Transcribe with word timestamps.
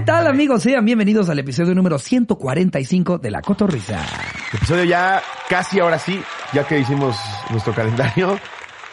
¿Qué 0.00 0.06
tal 0.06 0.26
amigos? 0.28 0.62
Sean 0.62 0.82
bienvenidos 0.86 1.28
al 1.28 1.38
episodio 1.40 1.74
número 1.74 1.98
145 1.98 3.18
de 3.18 3.30
La 3.30 3.42
Cotorrisa. 3.42 4.00
Episodio 4.54 4.84
ya 4.84 5.20
casi 5.46 5.78
ahora 5.78 5.98
sí, 5.98 6.18
ya 6.54 6.66
que 6.66 6.78
hicimos 6.78 7.14
nuestro 7.50 7.74
calendario, 7.74 8.38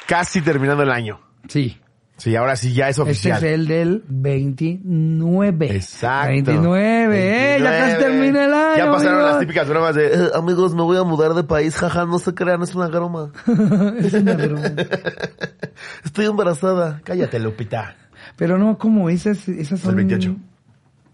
casi 0.06 0.42
terminando 0.42 0.83
el 0.83 0.92
año. 0.92 1.22
Sí. 1.47 1.78
Sí, 2.17 2.35
ahora 2.35 2.58
sí 2.58 2.74
ya 2.74 2.90
es 2.90 2.97
Este 2.97 3.01
oficial. 3.04 3.38
es 3.38 3.44
el 3.54 3.67
del 3.67 4.04
29. 4.06 5.78
Exacto. 5.78 6.28
29, 6.29 7.55
¿eh? 7.55 7.60
Ya 7.62 7.69
casi 7.69 7.79
29. 7.85 8.03
termina 8.03 8.46
el 8.46 8.53
año. 8.53 8.78
Ya 8.78 8.92
pasaron 8.92 9.13
amigos. 9.13 9.31
las 9.31 9.39
típicas 9.39 9.69
bromas 9.69 9.96
de, 9.96 10.08
"Eh, 10.08 10.29
amigos, 10.35 10.76
me 10.76 10.81
voy 10.81 10.97
a 10.97 11.03
mudar 11.03 11.33
de 11.35 11.44
país, 11.46 11.74
jaja, 11.78 12.05
no 12.05 12.19
se 12.19 12.33
crean, 12.33 12.62
es 12.63 12.76
una 12.76 12.87
broma. 12.87 13.31
Es 13.99 14.12
una 14.13 14.33
broma. 14.33 14.62
Estoy 16.03 16.26
embarazada. 16.26 16.99
Cállate, 17.05 17.39
Lupita. 17.39 17.96
Pero 18.36 18.58
no, 18.58 18.78
¿cómo? 18.78 19.10
Esas, 19.10 19.48
esas 19.48 19.80
son... 19.80 19.92
El 19.92 19.96
28. 20.05 20.36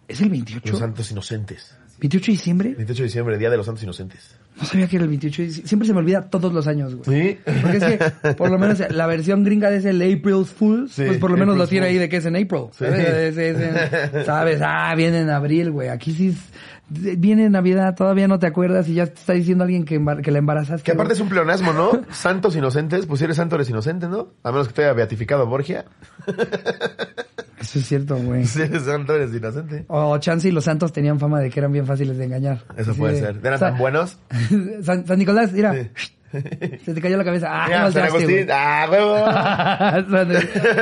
¿Es 0.07 0.21
el 0.21 0.29
28? 0.29 0.69
Los 0.71 0.79
Santos 0.79 1.11
Inocentes. 1.11 1.75
¿28 2.01 2.11
de 2.25 2.31
diciembre? 2.31 2.69
28 2.75 3.03
de 3.03 3.07
diciembre, 3.07 3.37
Día 3.37 3.49
de 3.49 3.57
los 3.57 3.65
Santos 3.65 3.83
Inocentes. 3.83 4.35
No 4.59 4.65
sabía 4.65 4.87
que 4.87 4.97
era 4.97 5.03
el 5.03 5.09
28 5.09 5.41
de 5.41 5.47
diciembre. 5.47 5.67
Siempre 5.69 5.87
se 5.87 5.93
me 5.93 5.99
olvida 5.99 6.21
todos 6.29 6.51
los 6.53 6.67
años, 6.67 6.95
güey. 6.95 7.05
¿Sí? 7.35 7.39
Porque 7.61 7.77
es 7.77 7.83
que, 7.83 8.33
por 8.33 8.51
lo 8.51 8.59
menos, 8.59 8.79
la 8.91 9.07
versión 9.07 9.43
gringa 9.43 9.69
de 9.69 9.77
ese 9.77 9.91
el 9.91 10.01
April 10.01 10.45
Fools, 10.45 10.91
Sí, 10.91 11.03
pues 11.05 11.17
por 11.17 11.31
lo 11.31 11.37
menos 11.37 11.57
lo 11.57 11.65
tiene 11.67 11.87
ahí 11.87 11.97
de 11.97 12.09
que 12.09 12.17
es 12.17 12.25
en 12.25 12.35
April. 12.35 12.65
Sí. 12.71 12.85
¿sabes? 12.85 12.99
Es- 13.07 13.37
es 13.37 14.13
en- 14.13 14.25
¿Sabes? 14.25 14.59
Ah, 14.63 14.93
viene 14.95 15.21
en 15.21 15.29
abril, 15.29 15.71
güey. 15.71 15.89
Aquí 15.89 16.11
sí 16.13 16.29
es- 16.29 17.17
viene 17.17 17.49
Navidad, 17.49 17.95
todavía 17.95 18.27
no 18.27 18.37
te 18.37 18.45
acuerdas 18.47 18.87
y 18.89 18.95
ya 18.95 19.07
te 19.07 19.13
está 19.19 19.33
diciendo 19.33 19.63
alguien 19.63 19.85
que, 19.85 19.99
embar- 19.99 20.21
que 20.21 20.29
la 20.31 20.39
embarazaste. 20.39 20.83
Que 20.83 20.91
aparte 20.91 21.13
güey. 21.13 21.17
es 21.17 21.21
un 21.21 21.29
pleonasmo, 21.29 21.73
¿no? 21.73 22.01
Santos 22.11 22.55
Inocentes, 22.55 23.05
pues 23.05 23.19
si 23.19 23.23
eres 23.25 23.37
santo 23.37 23.55
eres 23.55 23.69
inocente, 23.69 24.07
¿no? 24.07 24.33
A 24.43 24.51
menos 24.51 24.67
que 24.67 24.73
te 24.73 24.83
haya 24.83 24.93
beatificado 24.93 25.47
Borgia. 25.47 25.85
Eso 27.63 27.79
es 27.79 27.87
cierto, 27.87 28.15
güey. 28.17 28.41
Eres 28.41 28.83
santo 28.83 29.15
eres 29.15 29.33
inocente. 29.33 29.85
O 29.87 30.17
Chance 30.19 30.49
y 30.49 30.51
los 30.51 30.65
santos 30.65 30.91
tenían 30.93 31.19
fama 31.19 31.39
de 31.39 31.49
que 31.49 31.59
eran 31.59 31.71
bien 31.71 31.85
fáciles 31.87 32.17
de 32.17 32.25
engañar. 32.25 32.59
Eso 32.77 32.91
Así 32.91 32.99
puede 32.99 33.13
de- 33.13 33.19
ser. 33.21 33.39
¿Eran 33.43 33.59
tan 33.59 33.77
buenos? 33.77 34.17
San, 34.83 35.05
San 35.07 35.17
Nicolás, 35.17 35.51
mira. 35.53 35.73
Sí. 35.73 35.89
Se 36.85 36.93
te 36.95 36.99
cayó 37.01 37.15
la 37.15 37.23
cabeza. 37.23 37.47
Ah, 37.49 37.65
Mira, 37.67 37.83
no 37.83 37.91
San 37.91 38.05
Agustín. 38.05 38.27
güey. 38.27 38.47
¡Ah, 38.51 38.87
huevo! 38.91 39.15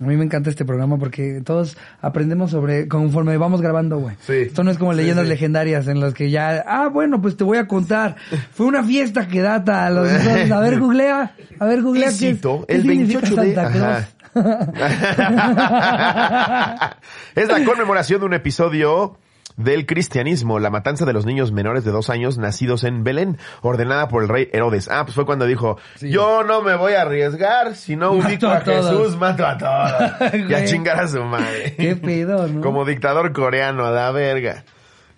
A 0.00 0.04
mí 0.04 0.16
me 0.16 0.24
encanta 0.24 0.50
este 0.50 0.64
programa 0.64 0.96
porque 0.98 1.40
todos 1.44 1.76
aprendemos 2.00 2.50
sobre 2.52 2.86
conforme 2.88 3.36
vamos 3.36 3.60
grabando, 3.60 3.98
güey. 3.98 4.14
Sí. 4.20 4.32
Esto 4.34 4.62
no 4.64 4.70
es 4.70 4.78
como 4.78 4.92
Sí, 4.92 4.98
leyendas 4.98 5.24
sí. 5.24 5.30
legendarias 5.30 5.88
en 5.88 6.00
las 6.00 6.14
que 6.14 6.30
ya, 6.30 6.64
ah, 6.66 6.88
bueno, 6.88 7.20
pues 7.20 7.36
te 7.36 7.42
voy 7.44 7.58
a 7.58 7.66
contar. 7.66 8.16
Fue 8.52 8.66
una 8.66 8.82
fiesta 8.84 9.26
que 9.28 9.40
data 9.40 9.86
a 9.86 9.90
los 9.90 10.08
A 10.10 10.60
ver, 10.60 10.78
googlea. 10.78 11.34
A 11.58 11.66
ver, 11.66 11.82
googlea. 11.82 12.08
Qué- 12.08 12.14
cito, 12.34 12.64
qué 12.68 12.74
el 12.76 12.82
28 12.86 13.34
de... 13.36 13.54
Santa 13.54 13.72
Claus. 13.72 13.84
Ajá. 13.96 14.08
Es 17.34 17.48
la 17.48 17.64
conmemoración 17.64 18.20
de 18.20 18.26
un 18.26 18.34
episodio 18.34 19.16
del 19.58 19.86
cristianismo, 19.86 20.58
la 20.60 20.70
matanza 20.70 21.04
de 21.04 21.12
los 21.12 21.26
niños 21.26 21.52
menores 21.52 21.84
de 21.84 21.90
dos 21.90 22.08
años 22.10 22.38
nacidos 22.38 22.84
en 22.84 23.04
Belén, 23.04 23.38
ordenada 23.60 24.08
por 24.08 24.22
el 24.22 24.28
rey 24.28 24.48
Herodes. 24.52 24.88
Ah, 24.88 25.04
pues 25.04 25.14
fue 25.14 25.26
cuando 25.26 25.46
dijo, 25.46 25.78
yo 26.00 26.44
no 26.44 26.62
me 26.62 26.76
voy 26.76 26.94
a 26.94 27.02
arriesgar, 27.02 27.74
si 27.74 27.96
no 27.96 28.12
ubico 28.12 28.46
a 28.46 28.58
a, 28.58 28.64
todos." 28.64 28.90
Jesús, 28.90 29.16
mato 29.18 29.44
a 29.44 29.58
todos. 29.58 30.34
y 30.48 30.54
a 30.54 30.64
chingar 30.64 31.00
a 31.00 31.08
su 31.08 31.22
madre. 31.24 31.74
Qué 31.76 31.96
pedo, 31.96 32.46
¿no? 32.46 32.60
Como 32.60 32.84
dictador 32.84 33.32
coreano, 33.32 33.84
a 33.84 33.90
la 33.90 34.10
verga. 34.12 34.64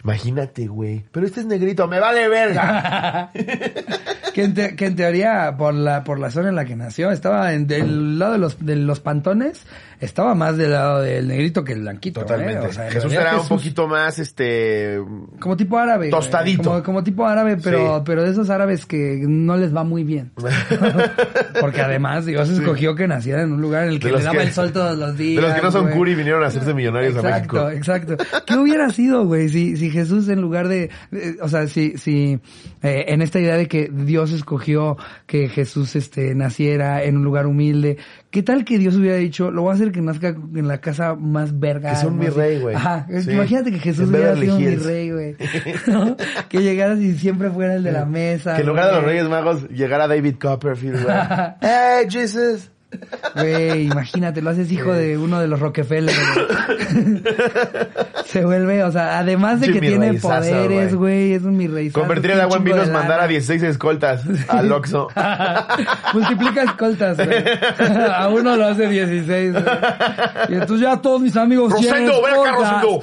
Imagínate, 0.05 0.67
güey. 0.67 1.05
Pero 1.13 1.27
este 1.27 1.41
es 1.41 1.47
negrito, 1.47 1.87
me 1.87 2.01
vale 2.01 2.29
verga. 2.29 3.31
que, 4.35 4.45
en 4.45 4.55
te- 4.55 4.75
que 4.77 4.87
en 4.87 4.97
teoría, 4.97 5.55
por 5.59 5.75
la, 5.75 6.05
por 6.05 6.19
la 6.19 6.31
zona 6.31 6.49
en 6.49 6.57
la 6.57 6.65
que 6.65 6.75
nació, 6.77 7.11
estaba 7.11 7.53
en, 7.53 7.67
del 7.67 8.19
lado 8.19 8.33
de 8.33 8.39
los, 8.39 8.65
de 8.65 8.77
los 8.77 9.01
pantones, 9.01 9.67
estaba 10.01 10.35
más 10.35 10.57
del 10.57 10.71
lado 10.71 11.03
del 11.03 11.29
negrito 11.29 11.65
que 11.65 11.75
el 11.75 11.81
blanquito. 11.81 12.21
¿eh? 12.21 12.23
Totalmente. 12.23 12.67
O 12.69 12.73
sea, 12.73 12.87
en 12.87 12.93
Jesús 12.93 13.13
era 13.13 13.39
un 13.39 13.47
poquito 13.49 13.87
más, 13.89 14.19
este... 14.19 14.99
Como 15.39 15.57
tipo 15.57 15.77
árabe. 15.79 16.09
Tostadito. 16.09 16.63
Como, 16.71 16.83
como 16.83 17.05
tipo 17.05 17.27
árabe, 17.27 17.59
pero, 17.63 17.97
Sí. 17.99 18.03
pero 18.07 18.23
de 18.23 18.31
esos 18.31 18.49
árabes 18.49 18.87
que 18.87 19.23
no 19.29 19.57
les 19.59 19.75
va 19.77 19.85
muy 19.85 20.03
bien. 20.05 20.33
Porque 21.61 21.83
además 21.83 22.25
Dios 22.27 22.49
escogió 22.49 22.95
que 22.95 23.07
naciera 23.07 23.43
en 23.43 23.53
un 23.53 23.61
lugar 23.61 23.85
en 23.85 23.91
el 23.91 24.01
que 24.01 24.11
le 24.13 24.23
daba 24.23 24.39
que- 24.39 24.45
el 24.45 24.53
sol 24.53 24.73
todos 24.73 24.97
los 24.97 25.17
días. 25.17 25.43
De 25.43 25.49
los 25.49 25.57
que 25.57 25.63
no 25.63 25.71
son 25.71 25.83
güey. 25.85 25.95
curi 25.95 26.15
vinieron 26.15 26.43
a 26.43 26.47
hacerse 26.47 26.73
millonarios 26.75 27.17
a 27.17 27.19
Exacto, 27.21 27.65
México. 27.67 27.71
exacto. 27.71 28.17
¿Qué 28.47 28.57
hubiera 28.57 28.89
sido, 28.91 29.25
güey, 29.27 29.49
si, 29.49 29.77
si 29.77 29.90
Jesús 29.91 30.29
en 30.29 30.41
lugar 30.41 30.69
de, 30.69 30.91
eh, 31.13 31.37
o 31.43 31.49
sea, 31.49 31.67
si, 31.67 31.97
si, 31.99 32.41
eh, 32.83 33.05
en 33.09 33.23
esta 33.23 33.41
idea 33.41 33.57
de 33.57 33.67
que 33.69 33.91
Dios 33.93 34.33
escogió 34.33 34.97
que 35.27 35.49
Jesús, 35.49 35.97
este, 35.97 36.35
naciera 36.35 37.03
en 37.03 37.17
un 37.17 37.25
lugar 37.25 37.47
humilde, 37.47 37.99
¿qué 38.31 38.43
tal 38.43 38.65
que 38.65 38.79
Dios 38.79 38.97
hubiera 38.97 39.17
dicho, 39.17 39.51
lo 39.51 39.63
voy 39.63 39.73
a 39.73 39.75
hacer 39.75 39.93
que 39.93 40.01
nazca 40.01 40.29
en 40.29 40.69
la 40.69 40.81
casa 40.81 41.15
más 41.15 41.59
verga? 41.59 41.91
Que 41.91 41.97
sea 41.97 42.09
un 42.09 42.19
virrey, 42.19 42.61
güey. 42.61 42.75
Ajá. 42.75 43.07
Sí. 43.21 43.31
Imagínate 43.33 43.73
que 43.73 43.79
Jesús 43.79 44.09
En 44.09 44.15
hubiera 44.15 44.37
sido 44.37 44.57
un 44.57 44.65
virrey, 44.65 45.11
güey. 45.11 45.37
¿No? 45.87 46.17
Que 46.49 46.63
llegaras 46.63 46.99
y 47.01 47.15
siempre 47.17 47.51
fuera 47.51 47.75
el 47.75 47.83
de 47.83 47.93
la 47.93 48.05
mesa. 48.05 48.55
Que 48.55 48.63
en 48.63 48.69
lugar 48.69 48.87
de 48.87 48.93
los. 48.93 49.05
Reyes 49.05 49.29
Magos 49.29 49.69
llegara 49.71 50.07
David 50.07 50.37
Copperfield, 50.41 51.03
güey. 51.03 51.17
¡Hey, 51.61 52.07
Jesus! 52.09 52.71
Güey, 53.35 53.87
imagínate, 53.87 54.43
lo 54.43 54.51
haces 54.51 54.71
hijo 54.73 54.93
de 54.93 55.17
uno 55.17 55.41
de 55.41 55.47
los 55.47 55.61
Rockefeller. 55.61 56.15
Se 58.25 58.45
vuelve, 58.45 58.83
o 58.85 58.93
sea, 58.93 59.19
además 59.19 59.61
de 59.61 59.73
que 59.73 59.81
tiene 59.81 60.15
poderes, 60.15 60.95
güey. 60.95 61.35
es 61.35 61.43
un 61.43 61.57
mi 61.57 61.67
rey. 61.69 61.91
Convertir 61.91 62.33
el 62.33 62.41
agua 62.41 62.59
en 62.59 62.65
vino 62.65 62.83
es 62.83 62.91
mandar 62.91 63.21
a 63.21 63.27
16 63.27 63.63
escoltas 63.63 64.23
al 64.49 64.71
Oxxo. 64.73 65.09
Multiplica 66.15 66.65
escoltas, 66.65 67.17
güey. 67.17 67.45
A 68.13 68.29
uno 68.29 68.57
lo 68.57 68.67
hace 68.67 68.89
16, 68.89 69.53
güey. 69.53 69.65
Y 70.49 70.55
entonces 70.55 70.81
ya 70.81 70.97
todos 71.01 71.21
mis 71.21 71.37
amigos 71.37 71.73
Rosendo, 71.73 72.23
ven 72.23 72.35
acá. 72.35 72.53
Rosendo. 72.53 73.03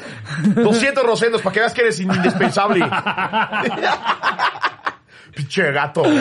200 0.64 1.06
Rosendos 1.06 1.42
para 1.42 1.54
que 1.54 1.60
veas 1.62 1.74
que 1.74 1.82
eres 1.82 2.00
indispensable. 2.00 2.86
Pinche 5.38 5.72
gato. 5.72 6.04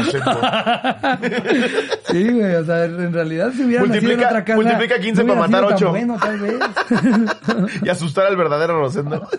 Sí, 2.08 2.28
güey, 2.30 2.54
o 2.54 2.64
sea, 2.64 2.84
en 2.84 3.12
realidad 3.12 3.50
si 3.56 3.64
hubiera 3.64 3.82
nacido 3.84 4.12
en 4.12 4.18
Multiplica- 4.18 4.26
otra 4.28 4.44
casa. 4.44 4.56
multiplica 4.56 4.98
15 5.00 5.24
no 5.24 5.32
hubiera 5.34 5.48
para 5.48 5.50
matar 5.50 5.60
sido 5.60 5.68
tan 5.68 5.76
ocho. 5.76 5.90
Bueno, 5.90 6.18
tal 6.20 6.38
vez. 6.38 7.80
Y 7.82 7.88
asustar 7.88 8.26
al 8.26 8.36
verdadero 8.36 8.78
Rosendo. 8.78 9.28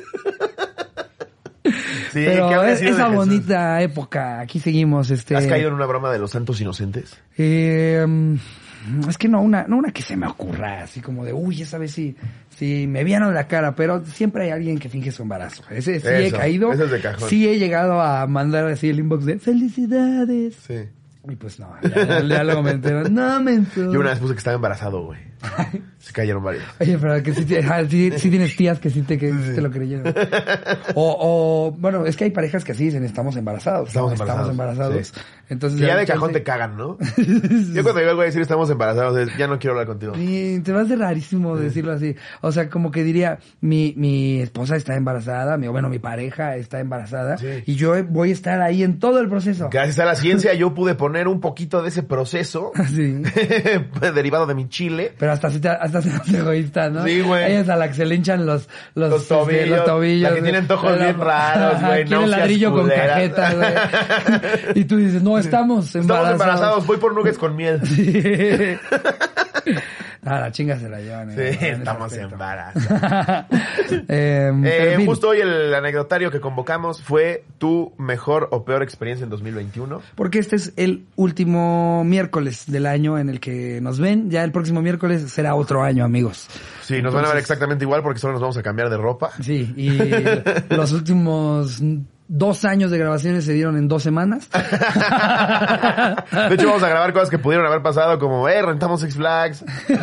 Sí, 2.13 2.23
Pero 2.25 2.47
¿qué 2.47 2.55
habría 2.55 2.73
es- 2.73 2.79
sido 2.79 2.91
de 2.95 2.97
esa 2.97 3.07
bonita 3.09 3.81
época, 3.81 4.39
aquí 4.39 4.59
seguimos, 4.59 5.11
este. 5.11 5.35
¿Has 5.35 5.45
caído 5.45 5.67
en 5.67 5.73
una 5.75 5.85
broma 5.85 6.09
de 6.11 6.17
los 6.17 6.31
santos 6.31 6.59
inocentes? 6.61 7.17
Eh, 7.37 8.05
es 9.09 9.17
que 9.17 9.27
no 9.27 9.41
una, 9.41 9.65
no 9.67 9.77
una 9.77 9.91
que 9.91 10.01
se 10.01 10.15
me 10.15 10.27
ocurra, 10.27 10.83
así 10.83 11.01
como 11.01 11.25
de, 11.25 11.33
uy, 11.33 11.61
esa 11.61 11.77
vez 11.77 11.91
sí, 11.91 12.15
sí 12.49 12.85
me 12.87 13.03
vieron 13.03 13.33
la 13.33 13.47
cara, 13.47 13.75
pero 13.75 14.03
siempre 14.05 14.43
hay 14.45 14.49
alguien 14.51 14.79
que 14.79 14.89
finge 14.89 15.11
su 15.11 15.23
embarazo. 15.23 15.63
Ese 15.69 15.99
sí 15.99 16.07
he 16.07 16.27
Eso, 16.27 16.37
caído. 16.37 16.71
ese 16.73 16.85
es 16.85 16.91
de 16.91 16.99
cajón. 17.01 17.29
Sí 17.29 17.47
he 17.47 17.57
llegado 17.59 18.01
a 18.01 18.25
mandar 18.27 18.65
así 18.67 18.89
el 18.89 18.99
inbox 18.99 19.25
de 19.25 19.39
felicidades. 19.39 20.55
Sí. 20.67 20.75
Y 21.29 21.35
pues 21.35 21.59
no, 21.59 21.69
ya, 21.81 22.21
ya 22.23 22.43
luego 22.43 22.63
me 22.63 22.71
entero. 22.71 23.03
No, 23.09 23.41
mentó. 23.41 23.81
Yo 23.93 23.99
una 23.99 24.11
vez 24.11 24.19
puse 24.19 24.33
que 24.33 24.37
estaba 24.37 24.55
embarazado, 24.55 25.03
güey. 25.07 25.19
Se 25.99 26.13
cayeron 26.13 26.43
varios. 26.43 26.63
Oye, 26.79 26.97
pero 26.97 27.21
que 27.21 27.33
sí, 27.33 27.45
ah, 27.69 27.83
sí- 27.89 28.11
sí 28.17 28.29
tienes 28.29 28.55
tías 28.55 28.79
que 28.79 28.89
sí 28.89 29.01
te, 29.01 29.17
que 29.17 29.29
sí 29.31 29.55
te 29.55 29.61
lo 29.61 29.69
creyeron. 29.71 30.13
O, 30.95 31.17
o, 31.19 31.71
bueno, 31.77 32.05
es 32.05 32.15
que 32.15 32.23
hay 32.25 32.29
parejas 32.31 32.63
que 32.63 32.71
así 32.71 32.85
dicen, 32.85 33.03
estamos 33.03 33.35
embarazados. 33.35 33.89
Estamos 33.89 34.11
¿no? 34.11 34.13
embarazados, 34.15 34.51
embarazados. 34.51 35.07
sí. 35.07 35.13
Entonces, 35.49 35.79
Que 35.79 35.87
ya 35.87 35.95
de 35.95 36.05
cajón 36.05 36.33
te 36.33 36.43
cagan, 36.43 36.75
¿no? 36.75 36.97
Yo 37.17 37.81
cuando 37.83 37.99
digo 37.99 38.09
algo 38.11 38.21
a 38.21 38.25
decir 38.25 38.41
estamos 38.41 38.69
embarazados, 38.69 39.17
es, 39.17 39.37
ya 39.37 39.47
no 39.47 39.59
quiero 39.59 39.73
hablar 39.73 39.87
contigo. 39.87 40.13
Sí, 40.15 40.59
te 40.63 40.73
va 40.73 40.81
a 40.81 40.83
hacer 40.83 40.99
rarísimo 40.99 41.55
decirlo 41.55 41.93
así. 41.93 42.15
O 42.41 42.51
sea, 42.51 42.69
como 42.69 42.91
que 42.91 43.03
diría, 43.03 43.39
mi, 43.61 43.93
mi 43.95 44.41
esposa 44.41 44.75
está 44.75 44.95
embarazada, 44.95 45.57
mi, 45.57 45.67
o 45.67 45.71
bueno, 45.71 45.87
mi 45.89 45.99
pareja 45.99 46.57
está 46.57 46.79
embarazada, 46.81 47.37
y 47.65 47.75
yo 47.75 47.93
voy 48.05 48.31
a 48.31 48.33
estar 48.33 48.61
ahí 48.61 48.83
en 48.83 48.99
todo 48.99 49.19
el 49.21 49.29
proceso. 49.29 49.69
Gracias 49.71 49.99
a 49.99 50.05
la 50.05 50.15
ciencia 50.15 50.53
yo 50.53 50.73
pude 50.73 50.95
poner 50.95 51.27
un 51.29 51.39
poquito 51.39 51.81
de 51.81 51.89
ese 51.89 52.03
proceso 52.03 52.71
Sí. 52.93 53.21
derivado 54.13 54.45
de 54.47 54.55
mi 54.55 54.67
chile. 54.67 55.13
Pero 55.17 55.26
hasta 55.31 55.49
si 55.49 55.59
te, 55.59 55.69
hasta 55.69 56.01
se 56.01 56.09
hace 56.15 56.37
egoísta, 56.37 56.89
¿no? 56.89 57.03
Sí, 57.05 57.21
güey. 57.21 57.51
Ellas 57.51 57.69
a 57.69 57.75
la 57.75 57.87
que 57.87 57.93
se 57.95 58.05
le 58.05 58.15
hinchan 58.15 58.45
los, 58.45 58.67
los, 58.95 59.09
Los 59.09 59.21
este, 59.23 59.35
tobillos, 59.35 59.69
los 59.69 59.85
tobillos. 59.85 60.29
la 60.29 60.35
que 60.35 60.41
tiene 60.41 60.57
antojos 60.59 60.91
La- 60.91 60.97
bien 61.05 61.19
raros, 61.19 61.81
güey, 61.81 61.91
Quiere 62.05 62.09
náuseas 62.09 62.29
ladrillo 62.39 62.71
con 62.73 62.89
cajeta, 62.89 63.53
güey. 63.53 63.73
Y 64.75 64.85
tú 64.85 64.97
dices, 64.97 65.21
no, 65.23 65.37
estamos 65.37 65.93
embarazados. 65.95 66.31
Estamos 66.33 66.41
embarazados, 66.55 66.87
voy 66.87 66.97
por 66.97 67.13
nuggets 67.13 67.37
con 67.37 67.55
miel. 67.55 67.79
Sí. 69.67 69.77
Ah, 70.27 70.39
la 70.41 70.51
chinga 70.51 70.77
se 70.77 70.89
la 70.89 70.99
llevan. 70.99 71.31
Sí, 71.31 71.39
eh, 71.39 71.57
estamos 71.77 72.13
embarazados. 72.13 73.45
Eh, 74.09 74.51
Eh, 74.65 75.03
justo 75.05 75.29
hoy 75.29 75.39
el 75.39 75.73
anecdotario 75.73 76.29
que 76.31 76.39
convocamos 76.39 77.01
fue 77.01 77.43
tu 77.57 77.93
mejor 77.97 78.49
o 78.51 78.65
peor 78.65 78.83
experiencia 78.83 79.23
en 79.23 79.29
2021. 79.29 80.01
Porque 80.15 80.39
este 80.39 80.55
es 80.57 80.73
el 80.75 81.05
último 81.15 82.03
miércoles 82.03 82.65
del 82.67 82.85
año 82.85 83.17
en 83.17 83.29
el 83.29 83.39
que 83.39 83.79
nos 83.81 83.99
ven. 83.99 84.29
Ya 84.29 84.43
el 84.43 84.51
próximo 84.51 84.81
miércoles 84.81 85.31
será 85.31 85.55
otro 85.55 85.83
año, 85.83 86.03
amigos. 86.03 86.47
Sí, 86.81 87.01
nos 87.01 87.13
van 87.13 87.25
a 87.25 87.29
ver 87.29 87.37
exactamente 87.37 87.85
igual 87.85 88.01
porque 88.03 88.19
solo 88.19 88.33
nos 88.33 88.41
vamos 88.41 88.57
a 88.57 88.63
cambiar 88.63 88.89
de 88.89 88.97
ropa. 88.97 89.31
Sí, 89.41 89.73
y 89.75 89.97
los 90.75 90.91
últimos 90.91 91.81
dos 92.27 92.65
años 92.65 92.91
de 92.91 92.97
grabaciones 92.97 93.45
se 93.45 93.53
dieron 93.53 93.77
en 93.77 93.87
dos 93.87 94.03
semanas. 94.03 94.49
De 94.51 96.55
hecho, 96.55 96.67
vamos 96.67 96.83
a 96.83 96.89
grabar 96.89 97.13
cosas 97.13 97.29
que 97.29 97.39
pudieron 97.39 97.65
haber 97.65 97.81
pasado 97.81 98.19
como, 98.19 98.49
eh, 98.49 98.61
rentamos 98.61 98.99
Six 99.01 99.15
Flags. 99.15 99.63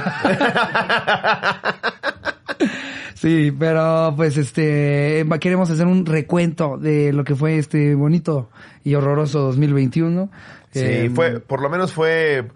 Sí, 3.14 3.54
pero 3.58 4.12
pues 4.16 4.36
este 4.36 5.24
queremos 5.40 5.70
hacer 5.70 5.86
un 5.86 6.04
recuento 6.04 6.76
de 6.76 7.10
lo 7.12 7.24
que 7.24 7.34
fue 7.34 7.56
este 7.56 7.94
bonito 7.94 8.50
y 8.82 8.94
horroroso 8.96 9.40
2021. 9.40 10.30
Sí, 10.72 10.80
Eh, 10.82 11.10
fue, 11.14 11.40
por 11.40 11.62
lo 11.62 11.70
menos 11.70 11.92
fue, 11.92 12.46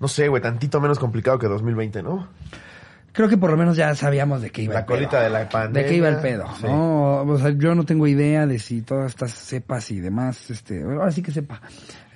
no 0.00 0.08
sé, 0.08 0.26
güey, 0.26 0.42
tantito 0.42 0.80
menos 0.80 0.98
complicado 0.98 1.38
que 1.38 1.46
2020, 1.46 2.02
¿no? 2.02 2.26
Creo 3.16 3.28
que 3.30 3.38
por 3.38 3.50
lo 3.50 3.56
menos 3.56 3.76
ya 3.78 3.94
sabíamos 3.94 4.42
de 4.42 4.50
qué 4.50 4.62
iba 4.62 4.74
La 4.74 4.80
el 4.80 4.86
pedo. 4.86 4.96
colita 4.96 5.22
de 5.22 5.30
la 5.30 5.48
pandemia. 5.48 5.82
De 5.82 5.88
qué 5.88 5.96
iba 5.96 6.08
el 6.08 6.16
pedo, 6.18 6.44
Sí. 6.60 6.66
¿no? 6.66 7.22
O 7.22 7.38
sea, 7.38 7.50
yo 7.56 7.74
no 7.74 7.84
tengo 7.84 8.06
idea 8.06 8.46
de 8.46 8.58
si 8.58 8.82
todas 8.82 9.06
estas 9.12 9.32
cepas 9.32 9.90
y 9.90 10.00
demás, 10.00 10.50
este, 10.50 10.82
ahora 10.82 11.10
sí 11.10 11.22
que 11.22 11.32
sepa. 11.32 11.60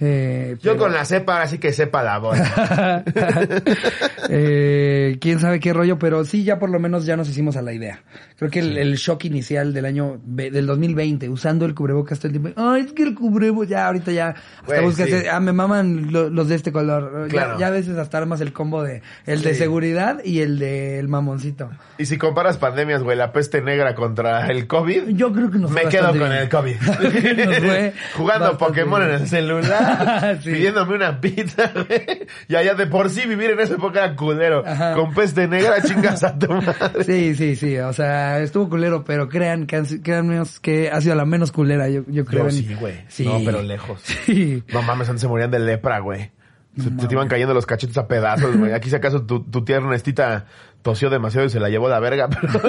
Eh, 0.01 0.57
Yo 0.63 0.73
pero- 0.73 0.85
con 0.85 0.93
la 0.95 1.05
cepa, 1.05 1.35
ahora 1.35 1.47
sí 1.47 1.59
que 1.59 1.73
sepa 1.73 2.03
la 2.03 2.19
voz. 2.19 2.39
eh, 4.29 5.19
quién 5.21 5.39
sabe 5.41 5.61
qué 5.61 5.73
rollo, 5.73 5.99
pero 5.99 6.25
sí, 6.25 6.45
ya 6.45 6.59
por 6.59 6.71
lo 6.71 6.79
menos 6.79 7.05
ya 7.07 7.17
nos 7.17 7.29
hicimos 7.29 7.57
a 7.57 7.63
la 7.63 7.73
idea. 7.73 8.01
Creo 8.39 8.51
que 8.51 8.61
el, 8.61 8.79
el 8.79 8.95
shock 8.97 9.25
inicial 9.27 9.73
del 9.75 9.85
año, 9.85 10.21
del 10.25 10.67
2020, 10.67 11.29
usando 11.29 11.67
el 11.67 11.75
cubrebocas 11.75 12.19
todo 12.19 12.29
el 12.33 12.41
tiempo, 12.41 12.61
ay, 12.61 12.83
es 12.87 12.93
que 12.93 13.03
el 13.03 13.15
cubrebocas, 13.15 13.69
ya 13.69 13.87
ahorita 13.87 14.13
ya, 14.13 14.35
hasta 14.63 14.81
buscas, 14.81 15.09
sí. 15.09 15.15
ah, 15.31 15.41
me 15.41 15.53
maman 15.53 16.11
lo- 16.13 16.31
los 16.31 16.49
de 16.49 16.55
este 16.55 16.73
color. 16.73 17.27
Ya- 17.29 17.41
Claro. 17.41 17.59
Ya, 17.59 17.67
a 17.69 17.71
veces 17.71 17.97
hasta 17.97 18.19
armas 18.19 18.41
el 18.41 18.53
combo 18.53 18.83
de, 18.83 19.03
el 19.27 19.43
de 19.43 19.55
seguridad 19.55 20.21
y 20.25 20.41
el 20.41 20.59
del 20.59 21.09
mamoncito. 21.09 21.71
y 21.99 22.07
si 22.07 22.19
comparas 22.19 22.57
pandemias, 22.59 23.03
güey, 23.03 23.17
la 23.17 23.33
peste 23.33 23.63
negra 23.63 23.95
contra 23.95 24.47
el 24.49 24.67
COVID, 24.67 25.09
Yo 25.11 25.33
creo 25.33 25.51
que 25.51 25.59
nos 25.59 25.71
me 25.71 25.83
quedo 25.87 26.09
con 26.09 26.19
bien. 26.19 26.33
el 26.33 26.49
COVID. 26.49 26.77
Nos 27.47 27.59
fue 27.59 27.93
Jugando 28.17 28.59
Pokémon 28.59 29.01
bien. 29.01 29.15
en 29.15 29.21
el 29.23 29.29
celular, 29.29 29.90
Sí. 30.43 30.53
pidiéndome 30.53 30.95
una 30.95 31.21
pizza, 31.21 31.71
güey. 31.75 32.27
Y 32.49 32.55
allá 32.55 32.75
de 32.75 32.87
por 32.87 33.11
sí 33.11 33.27
vivir 33.27 33.51
en 33.51 33.61
esa 33.61 33.75
época 33.75 34.05
era 34.05 34.17
culero. 34.17 34.63
Ajá. 34.67 34.95
Con 34.95 35.15
peste 35.15 35.47
negra, 35.49 35.83
chingas 35.87 36.23
a 36.25 36.39
tu 36.39 36.53
madre. 36.53 37.05
Sí, 37.05 37.35
sí, 37.35 37.57
sí, 37.57 37.79
o 37.79 37.93
sea, 37.93 38.41
estuvo 38.41 38.69
culero, 38.69 39.05
pero 39.05 39.29
crean 39.29 39.67
que, 39.67 39.83
créanme 40.03 40.43
que 40.63 40.91
ha 40.91 41.01
sido 41.01 41.15
la 41.15 41.25
menos 41.25 41.53
culera, 41.53 41.89
yo, 41.89 42.03
yo 42.07 42.25
creo. 42.25 42.45
Yo 42.45 42.51
sí, 42.51 42.75
güey. 42.79 43.05
No, 43.21 43.41
pero 43.45 43.63
lejos. 43.63 44.01
Sí. 44.03 44.63
No 44.73 44.83
mames, 44.83 45.09
antes 45.09 45.23
se 45.23 45.29
morían 45.29 45.51
de 45.51 45.59
lepra, 45.59 45.99
güey. 46.01 46.31
Se, 46.77 46.85
se 46.85 47.09
te 47.09 47.15
iban 47.15 47.29
cayendo 47.29 47.53
los 47.53 47.67
cachetes 47.67 47.99
a 47.99 48.07
pedazos, 48.07 48.57
güey. 48.57 48.73
Aquí 48.73 48.91
si 48.91 48.97
acaso 48.97 49.23
tu, 49.23 49.43
tu 49.43 49.65
tía 49.65 49.77
Ernestita 49.77 50.47
tosió 50.83 51.11
demasiado 51.11 51.47
y 51.47 51.51
se 51.51 51.61
la 51.61 51.69
llevó 51.69 51.89
la 51.89 52.01
verga, 52.01 52.29
pero... 52.29 52.61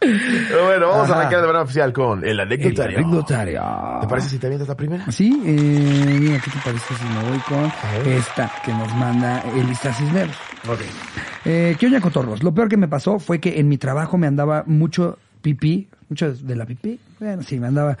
Pero 0.00 0.64
bueno, 0.64 0.88
vamos 0.88 1.04
Ajá. 1.04 1.14
a 1.14 1.18
arrancar 1.20 1.40
de 1.42 1.46
manera 1.46 1.62
oficial 1.62 1.92
con 1.92 2.24
el 2.24 2.30
El 2.30 2.40
anecdotario. 2.40 2.98
anecdotario. 2.98 3.62
¿Te 4.00 4.06
parece 4.08 4.28
si 4.30 4.38
te 4.38 4.46
avientas 4.46 4.68
la 4.68 4.76
primera? 4.76 5.10
Sí, 5.12 5.42
eh, 5.44 6.16
mira, 6.20 6.40
¿qué 6.42 6.50
te 6.50 6.58
parece 6.64 6.94
si 6.94 7.04
me 7.04 7.28
voy 7.28 7.38
con 7.40 8.10
esta 8.10 8.50
que 8.64 8.72
nos 8.72 8.94
manda 8.94 9.42
Elisa 9.54 9.92
Cisneros? 9.92 10.34
Ok. 10.68 10.80
Eh, 11.44 11.76
¿Qué 11.78 11.86
oña 11.86 12.00
cotorros? 12.00 12.42
Lo 12.42 12.52
peor 12.54 12.68
que 12.68 12.76
me 12.78 12.88
pasó 12.88 13.18
fue 13.18 13.38
que 13.40 13.60
en 13.60 13.68
mi 13.68 13.76
trabajo 13.78 14.16
me 14.16 14.26
andaba 14.26 14.64
mucho 14.66 15.18
pipí, 15.42 15.88
mucho 16.08 16.32
de 16.32 16.56
la 16.56 16.64
pipí, 16.66 16.98
bueno, 17.18 17.42
sí, 17.42 17.58
me 17.60 17.66
andaba, 17.68 17.96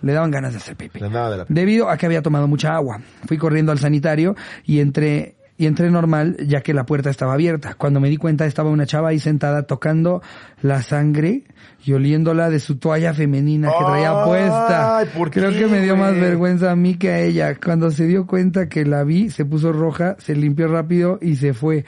le 0.00 0.12
daban 0.12 0.30
ganas 0.30 0.52
de 0.52 0.58
hacer 0.58 0.76
pipí. 0.76 1.00
Le 1.00 1.06
andaba 1.06 1.30
de 1.30 1.36
la- 1.38 1.46
Debido 1.48 1.88
a 1.90 1.96
que 1.98 2.06
había 2.06 2.22
tomado 2.22 2.48
mucha 2.48 2.74
agua. 2.74 2.98
Fui 3.26 3.36
corriendo 3.38 3.72
al 3.72 3.78
sanitario 3.78 4.34
y 4.64 4.80
entré, 4.80 5.36
y 5.58 5.66
entré 5.66 5.90
normal 5.90 6.36
ya 6.46 6.60
que 6.62 6.74
la 6.74 6.84
puerta 6.86 7.10
estaba 7.10 7.34
abierta. 7.34 7.74
Cuando 7.74 8.00
me 8.00 8.08
di 8.08 8.16
cuenta 8.16 8.46
estaba 8.46 8.70
una 8.70 8.86
chava 8.86 9.10
ahí 9.10 9.18
sentada 9.20 9.62
tocando 9.64 10.22
la 10.62 10.82
sangre 10.82 11.44
y 11.84 11.92
oliéndola 11.92 12.48
de 12.50 12.58
su 12.58 12.76
toalla 12.76 13.12
femenina 13.14 13.68
que 13.68 13.84
traía 13.84 14.10
Ay, 14.22 14.26
puesta. 14.26 15.04
¿por 15.16 15.30
Creo 15.30 15.50
que 15.50 15.66
me 15.66 15.80
dio 15.80 15.96
más 15.96 16.14
vergüenza 16.14 16.70
a 16.70 16.76
mí 16.76 16.94
que 16.96 17.10
a 17.10 17.20
ella. 17.20 17.54
Cuando 17.56 17.90
se 17.90 18.06
dio 18.06 18.26
cuenta 18.26 18.68
que 18.68 18.84
la 18.84 19.04
vi, 19.04 19.30
se 19.30 19.44
puso 19.44 19.72
roja, 19.72 20.16
se 20.18 20.34
limpió 20.34 20.68
rápido 20.68 21.18
y 21.20 21.36
se 21.36 21.52
fue. 21.54 21.84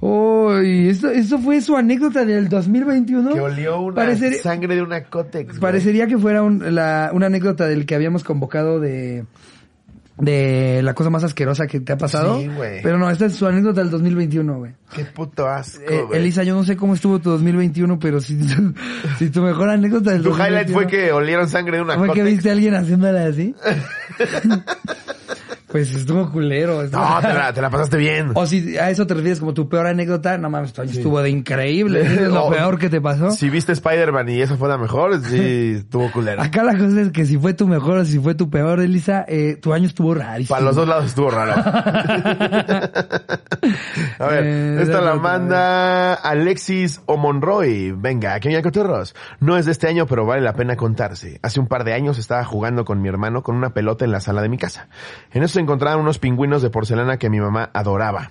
Uy, 0.00 0.88
eso, 0.90 1.08
eso 1.10 1.38
fue 1.38 1.60
su 1.62 1.76
anécdota 1.76 2.24
del 2.26 2.48
2021. 2.48 3.32
Que 3.32 3.40
olió 3.40 3.80
una 3.80 3.94
Parecería- 3.94 4.42
sangre 4.42 4.74
de 4.74 4.82
una 4.82 5.04
cótex. 5.04 5.58
Parecería 5.58 6.06
que 6.06 6.18
fuera 6.18 6.42
un- 6.42 6.74
la- 6.74 7.10
una 7.14 7.26
anécdota 7.26 7.66
del 7.66 7.86
que 7.86 7.94
habíamos 7.94 8.22
convocado 8.22 8.80
de 8.80 9.24
de 10.16 10.80
la 10.84 10.94
cosa 10.94 11.10
más 11.10 11.24
asquerosa 11.24 11.66
que 11.66 11.80
te 11.80 11.92
ha 11.92 11.98
pasado. 11.98 12.38
Sí, 12.38 12.46
güey. 12.48 12.82
Pero 12.82 12.98
no, 12.98 13.10
esta 13.10 13.26
es 13.26 13.34
su 13.34 13.46
anécdota 13.46 13.80
del 13.80 13.90
2021, 13.90 14.58
güey. 14.58 14.72
Qué 14.94 15.04
puto 15.04 15.48
asco, 15.48 15.82
Eh, 15.88 16.02
güey. 16.06 16.20
Elisa, 16.20 16.44
yo 16.44 16.54
no 16.54 16.62
sé 16.64 16.76
cómo 16.76 16.94
estuvo 16.94 17.18
tu 17.18 17.30
2021, 17.30 17.98
pero 17.98 18.20
si, 18.20 18.36
tu- 18.38 18.74
si 19.18 19.30
tu 19.30 19.42
mejor 19.42 19.70
anécdota 19.70 20.12
del 20.12 20.22
Tu 20.22 20.28
highlight 20.30 20.68
2021 20.68 20.74
fue 20.80 20.86
que 20.86 21.12
olieron 21.12 21.48
sangre 21.48 21.78
de 21.78 21.82
una 21.82 21.96
fue 21.98 22.12
que 22.12 22.22
viste 22.22 22.48
a 22.48 22.52
alguien 22.52 22.74
haciéndola 22.74 23.26
así. 23.26 23.54
pues 25.74 25.92
estuvo 25.92 26.30
culero. 26.30 26.82
estuvo- 26.82 27.00
No, 27.02 27.20
te 27.20 27.34
la, 27.34 27.52
te 27.52 27.60
la 27.60 27.68
pasaste 27.68 27.96
bien. 27.96 28.30
O 28.34 28.46
si 28.46 28.78
a 28.78 28.90
eso 28.90 29.08
te 29.08 29.14
refieres 29.14 29.40
como 29.40 29.54
tu 29.54 29.68
peor 29.68 29.88
anécdota, 29.88 30.38
no 30.38 30.48
mames, 30.48 30.72
tu 30.72 30.82
año 30.82 30.92
estuvo 30.92 31.20
de 31.20 31.30
increíble. 31.30 32.02
¿Eso 32.02 32.12
es 32.26 32.28
lo 32.30 32.48
peor 32.48 32.78
que 32.78 32.88
te 32.88 33.00
pasó? 33.00 33.32
Si 33.32 33.50
viste 33.50 33.72
Spider-Man 33.72 34.28
y 34.28 34.40
esa 34.40 34.56
fue 34.56 34.68
la 34.68 34.78
mejor, 34.78 35.20
sí, 35.24 35.72
estuvo 35.78 36.12
culera. 36.12 36.44
Acá 36.44 36.62
la 36.62 36.78
cosa 36.78 37.00
es 37.00 37.10
que 37.10 37.26
si 37.26 37.36
fue 37.38 37.54
tu 37.54 37.66
mejor 37.66 37.98
o 37.98 38.04
si 38.04 38.20
fue 38.20 38.36
tu 38.36 38.48
peor, 38.50 38.78
Elisa, 38.78 39.24
eh, 39.26 39.58
tu 39.60 39.72
año 39.72 39.88
estuvo 39.88 40.14
rarísimo. 40.14 40.54
Para 40.54 40.64
los 40.64 40.76
dos 40.76 40.86
lados 40.86 41.06
estuvo 41.06 41.28
raro. 41.32 41.54
A 44.20 44.26
ver, 44.28 44.44
Eh, 44.46 44.78
esta 44.82 45.00
la 45.00 45.16
manda 45.16 46.14
Alexis 46.14 47.00
Omonroy. 47.06 47.90
Venga, 47.96 48.34
aquí 48.34 48.48
cotorros. 48.62 49.14
No 49.40 49.56
es 49.56 49.66
de 49.66 49.72
este 49.72 49.88
año, 49.88 50.06
pero 50.06 50.24
vale 50.24 50.42
la 50.42 50.52
pena 50.54 50.76
contarse. 50.76 51.40
Hace 51.42 51.58
un 51.58 51.66
par 51.66 51.82
de 51.82 51.94
años 51.94 52.18
estaba 52.18 52.44
jugando 52.44 52.84
con 52.84 53.02
mi 53.02 53.08
hermano 53.08 53.42
con 53.42 53.56
una 53.56 53.70
pelota 53.74 54.04
en 54.04 54.12
la 54.12 54.20
sala 54.20 54.40
de 54.40 54.48
mi 54.48 54.58
casa. 54.58 54.86
En 55.32 55.42
eso 55.42 55.58
encontraban 55.64 56.00
unos 56.00 56.18
pingüinos 56.18 56.62
de 56.62 56.70
porcelana 56.70 57.18
que 57.18 57.28
mi 57.28 57.40
mamá 57.40 57.70
adoraba. 57.72 58.30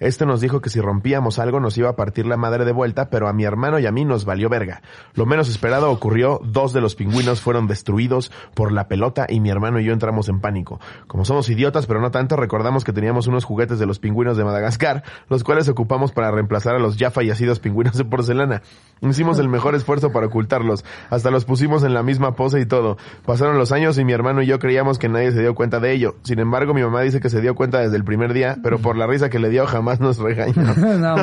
Este 0.00 0.26
nos 0.26 0.40
dijo 0.40 0.60
que 0.60 0.70
si 0.70 0.80
rompíamos 0.80 1.38
algo 1.38 1.60
nos 1.60 1.76
iba 1.76 1.88
a 1.88 1.96
partir 1.96 2.26
la 2.26 2.36
madre 2.36 2.64
de 2.64 2.72
vuelta, 2.72 3.10
pero 3.10 3.28
a 3.28 3.32
mi 3.32 3.44
hermano 3.44 3.78
y 3.78 3.86
a 3.86 3.92
mí 3.92 4.04
nos 4.04 4.24
valió 4.24 4.48
verga. 4.48 4.82
Lo 5.14 5.26
menos 5.26 5.48
esperado 5.48 5.90
ocurrió, 5.90 6.40
dos 6.44 6.72
de 6.72 6.80
los 6.80 6.94
pingüinos 6.94 7.40
fueron 7.40 7.66
destruidos 7.66 8.30
por 8.54 8.72
la 8.72 8.88
pelota 8.88 9.26
y 9.28 9.40
mi 9.40 9.50
hermano 9.50 9.80
y 9.80 9.84
yo 9.84 9.92
entramos 9.92 10.28
en 10.28 10.40
pánico. 10.40 10.80
Como 11.06 11.24
somos 11.24 11.48
idiotas, 11.50 11.86
pero 11.86 12.00
no 12.00 12.10
tanto, 12.10 12.36
recordamos 12.36 12.84
que 12.84 12.92
teníamos 12.92 13.26
unos 13.26 13.44
juguetes 13.44 13.78
de 13.78 13.86
los 13.86 13.98
pingüinos 13.98 14.36
de 14.36 14.44
Madagascar, 14.44 15.02
los 15.28 15.44
cuales 15.44 15.68
ocupamos 15.68 16.12
para 16.12 16.30
reemplazar 16.30 16.76
a 16.76 16.78
los 16.78 16.96
ya 16.96 17.10
fallecidos 17.10 17.58
pingüinos 17.58 17.96
de 17.96 18.04
porcelana. 18.04 18.62
Hicimos 19.00 19.38
el 19.38 19.48
mejor 19.48 19.74
esfuerzo 19.74 20.12
para 20.12 20.26
ocultarlos, 20.26 20.84
hasta 21.10 21.30
los 21.30 21.44
pusimos 21.44 21.82
en 21.82 21.94
la 21.94 22.02
misma 22.02 22.36
pose 22.36 22.60
y 22.60 22.66
todo. 22.66 22.96
Pasaron 23.26 23.58
los 23.58 23.72
años 23.72 23.98
y 23.98 24.04
mi 24.04 24.12
hermano 24.12 24.42
y 24.42 24.46
yo 24.46 24.58
creíamos 24.58 24.98
que 24.98 25.08
nadie 25.08 25.32
se 25.32 25.40
dio 25.40 25.54
cuenta 25.54 25.80
de 25.80 25.92
ello. 25.92 26.16
Sin 26.22 26.38
embargo, 26.38 26.74
mi 26.74 26.82
mamá 26.82 27.02
dice 27.02 27.20
que 27.20 27.30
se 27.30 27.40
dio 27.40 27.54
cuenta 27.54 27.80
desde 27.80 27.96
el 27.96 28.04
primer 28.04 28.32
día, 28.32 28.58
pero 28.62 28.78
por 28.78 28.96
la 28.96 29.06
risa 29.06 29.28
que 29.28 29.38
le 29.38 29.50
dio 29.50 29.57
jamás 29.66 30.00
nos 30.00 30.18
regañó. 30.18 30.54
no. 30.98 31.16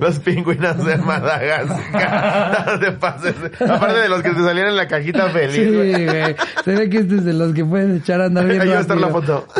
Los 0.00 0.18
pingüinos 0.20 0.84
de 0.84 0.96
Madagascar. 0.98 2.66
No 2.68 2.78
te 2.78 2.92
pases. 2.92 3.34
Aparte 3.60 3.98
de 3.98 4.08
los 4.08 4.22
que 4.22 4.30
te 4.30 4.40
salían 4.40 4.68
en 4.68 4.76
la 4.76 4.86
cajita 4.88 5.28
feliz. 5.30 5.54
Sí, 5.54 5.74
güey. 5.74 6.36
Se 6.64 6.74
ve 6.74 6.88
que 6.90 6.98
este 6.98 7.16
es 7.16 7.24
de 7.24 7.32
los 7.32 7.52
que 7.52 7.64
puedes 7.64 8.00
echar 8.02 8.20
a 8.20 8.26
andar 8.26 8.46
bien 8.46 8.60
Ahí 8.60 8.68
va 8.68 8.78
a 8.78 8.80
estar 8.80 8.96
la 8.96 9.08
foto. 9.08 9.46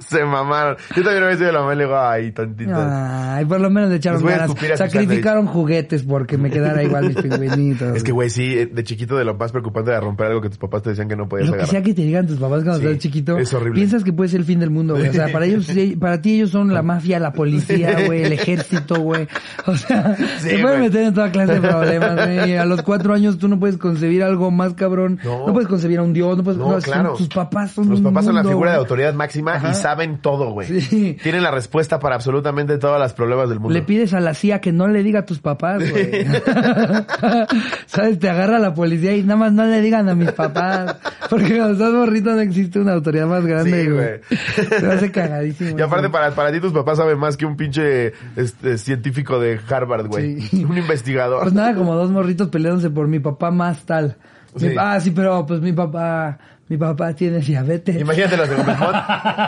Se 0.00 0.24
mamaron. 0.24 0.76
Yo 0.96 1.02
también 1.02 1.24
había 1.24 1.36
sido 1.36 1.52
la 1.52 1.60
mamá 1.60 1.74
y 1.74 1.76
le 1.76 1.84
digo, 1.84 1.98
ay, 1.98 2.32
tantito. 2.32 2.72
Ay, 2.74 3.44
por 3.44 3.60
lo 3.60 3.70
menos 3.70 3.90
le 3.90 3.96
echaron 3.96 4.24
ganas. 4.24 4.52
Sacrificaron 4.76 5.46
juguetes 5.46 6.02
porque 6.02 6.38
me 6.38 6.50
quedara 6.50 6.82
igual 6.82 7.08
mis 7.08 7.16
pingüinitos. 7.16 7.96
Es 7.96 8.02
que, 8.02 8.12
güey, 8.12 8.30
sí, 8.30 8.64
de 8.66 8.84
chiquito 8.84 9.16
de 9.16 9.24
lo 9.24 9.34
más 9.34 9.52
preocupante 9.52 9.90
era 9.90 10.00
romper 10.00 10.28
algo 10.28 10.40
que 10.40 10.48
tus 10.48 10.58
papás 10.58 10.82
te 10.82 10.90
decían 10.90 11.08
que 11.08 11.16
no 11.16 11.28
podías 11.28 11.48
Lo 11.48 11.52
que 11.54 11.58
agarrar. 11.58 11.70
sea 11.70 11.82
que 11.82 11.94
te 11.94 12.02
digan 12.02 12.26
tus 12.26 12.38
papás 12.38 12.62
cuando 12.64 12.78
Sí, 12.80 12.86
estás 12.86 12.98
chiquito, 12.98 13.38
es 13.38 13.52
horrible. 13.52 13.74
piensas 13.80 14.04
que 14.04 14.12
puede 14.12 14.28
ser 14.30 14.40
el 14.40 14.46
fin 14.46 14.60
del 14.60 14.70
mundo, 14.70 14.94
güey. 14.96 15.08
O 15.08 15.12
sea, 15.12 15.28
para 15.28 15.46
ellos, 15.46 15.66
sí, 15.76 15.96
para 15.96 16.20
ti 16.20 16.34
ellos 16.36 16.50
son 16.50 16.72
la 16.72 16.82
mafia, 16.82 17.18
la 17.20 17.32
policía, 17.32 17.96
güey, 18.06 18.24
el 18.24 18.32
ejército, 18.32 19.00
güey. 19.00 19.28
O 19.66 19.76
sea, 19.76 20.16
Sí, 20.38 20.48
te 20.48 20.58
pueden 20.58 20.80
meter 20.80 21.02
en 21.04 21.14
toda 21.14 21.30
clase 21.30 21.54
de 21.54 21.60
problemas, 21.68 22.14
güey. 22.14 22.56
A 22.56 22.64
los 22.64 22.82
cuatro 22.82 23.14
años 23.14 23.38
tú 23.38 23.48
no 23.48 23.58
puedes 23.58 23.76
concebir 23.76 24.22
algo 24.22 24.50
más 24.50 24.74
cabrón. 24.74 25.18
No. 25.24 25.46
No, 25.46 25.52
puedes 25.52 25.68
concebir 25.68 25.98
a 25.98 26.02
un 26.02 26.12
dios, 26.12 26.36
no 26.36 26.42
puedes, 26.44 26.58
No, 26.58 26.66
no, 26.66 26.72
son- 26.72 26.80
claro. 26.80 27.14
tus 27.14 27.28
papás 27.28 27.70
son 27.72 27.88
Los 27.88 28.00
papás 28.00 28.24
son 28.24 28.34
la 28.34 28.42
figura 28.44 28.72
de 28.72 28.76
autoridad 28.78 29.14
máxima 29.14 29.54
Ajá. 29.54 29.70
y 29.70 29.74
saben 29.74 30.18
todo, 30.18 30.50
güey. 30.52 30.80
Sí. 30.80 31.16
Tienen 31.22 31.42
la 31.42 31.50
respuesta 31.50 31.98
para 31.98 32.14
absolutamente 32.16 32.78
todos 32.78 32.98
los 33.00 33.12
problemas 33.12 33.48
del 33.48 33.60
mundo. 33.60 33.74
Le 33.74 33.82
pides 33.82 34.14
a 34.14 34.20
la 34.20 34.34
CIA 34.34 34.60
que 34.60 34.72
no 34.72 34.88
le 34.88 35.02
diga 35.02 35.20
a 35.20 35.24
tus 35.26 35.38
papás, 35.38 35.82
güey. 35.90 36.26
¿Sabes? 37.86 38.18
Te 38.18 38.28
agarra 38.28 38.58
la 38.58 38.74
policía 38.74 39.14
y 39.16 39.22
nada 39.22 39.36
más 39.36 39.52
no 39.52 39.64
le 39.66 39.80
digan 39.80 40.08
a 40.08 40.14
mis 40.14 40.32
papás. 40.32 40.96
Porque 41.30 41.56
cuando 41.56 41.72
estás 41.72 41.92
morrito 41.92 42.30
no 42.32 42.40
existe 42.40 42.78
una 42.78 42.92
autoridad 42.92 43.26
más 43.26 43.44
grande, 43.44 43.82
Sí, 43.84 43.90
güey. 43.90 44.06
güey. 44.06 44.80
Se 44.80 44.86
hace 44.86 45.10
cagadísimo. 45.10 45.65
Y 45.76 45.80
aparte, 45.80 46.10
para, 46.10 46.30
para 46.32 46.52
ti 46.52 46.60
tus 46.60 46.72
papás 46.72 46.98
saben 46.98 47.18
más 47.18 47.36
que 47.36 47.46
un 47.46 47.56
pinche 47.56 48.12
este, 48.36 48.78
científico 48.78 49.38
de 49.40 49.58
Harvard, 49.68 50.06
güey. 50.08 50.40
Sí. 50.40 50.64
Un 50.64 50.76
investigador. 50.78 51.42
Pues 51.42 51.54
nada, 51.54 51.74
como 51.74 51.94
dos 51.94 52.10
morritos 52.10 52.48
peleándose 52.48 52.90
por 52.90 53.08
mi 53.08 53.18
papá 53.20 53.50
más 53.50 53.84
tal. 53.86 54.16
Mi- 54.54 54.74
ah, 54.78 54.98
sí, 55.00 55.10
pero 55.10 55.44
pues 55.46 55.60
mi 55.60 55.72
papá, 55.72 56.38
mi 56.68 56.76
papá 56.78 57.12
tiene 57.14 57.38
diabetes. 57.40 58.00
Imagínate 58.00 58.36
los 58.36 58.48
de. 58.48 58.56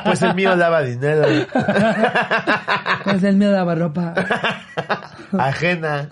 Pues 0.04 0.22
el 0.22 0.34
mío 0.34 0.56
daba 0.56 0.82
dinero. 0.82 1.26
Pues 3.04 3.22
el 3.22 3.36
mío 3.36 3.50
daba 3.50 3.74
ropa. 3.74 4.14
Ajena. 5.38 6.08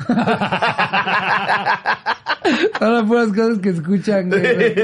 Son 2.78 2.92
las 2.94 3.02
puras 3.04 3.28
cosas 3.28 3.58
que 3.58 3.70
escuchan, 3.70 4.28
güey. 4.30 4.74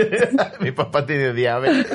Mi 0.60 0.72
papá 0.72 1.06
tiene 1.06 1.32
diabetes. 1.32 1.86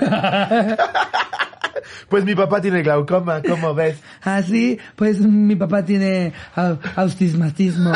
Pues 2.09 2.25
mi 2.25 2.35
papá 2.35 2.59
tiene 2.61 2.81
glaucoma, 2.81 3.41
¿cómo 3.41 3.73
ves? 3.73 3.99
Ah, 4.23 4.41
sí, 4.41 4.77
pues 4.95 5.19
mi 5.21 5.55
papá 5.55 5.83
tiene 5.85 6.33
au- 6.55 6.79
austismatismo. 6.95 7.91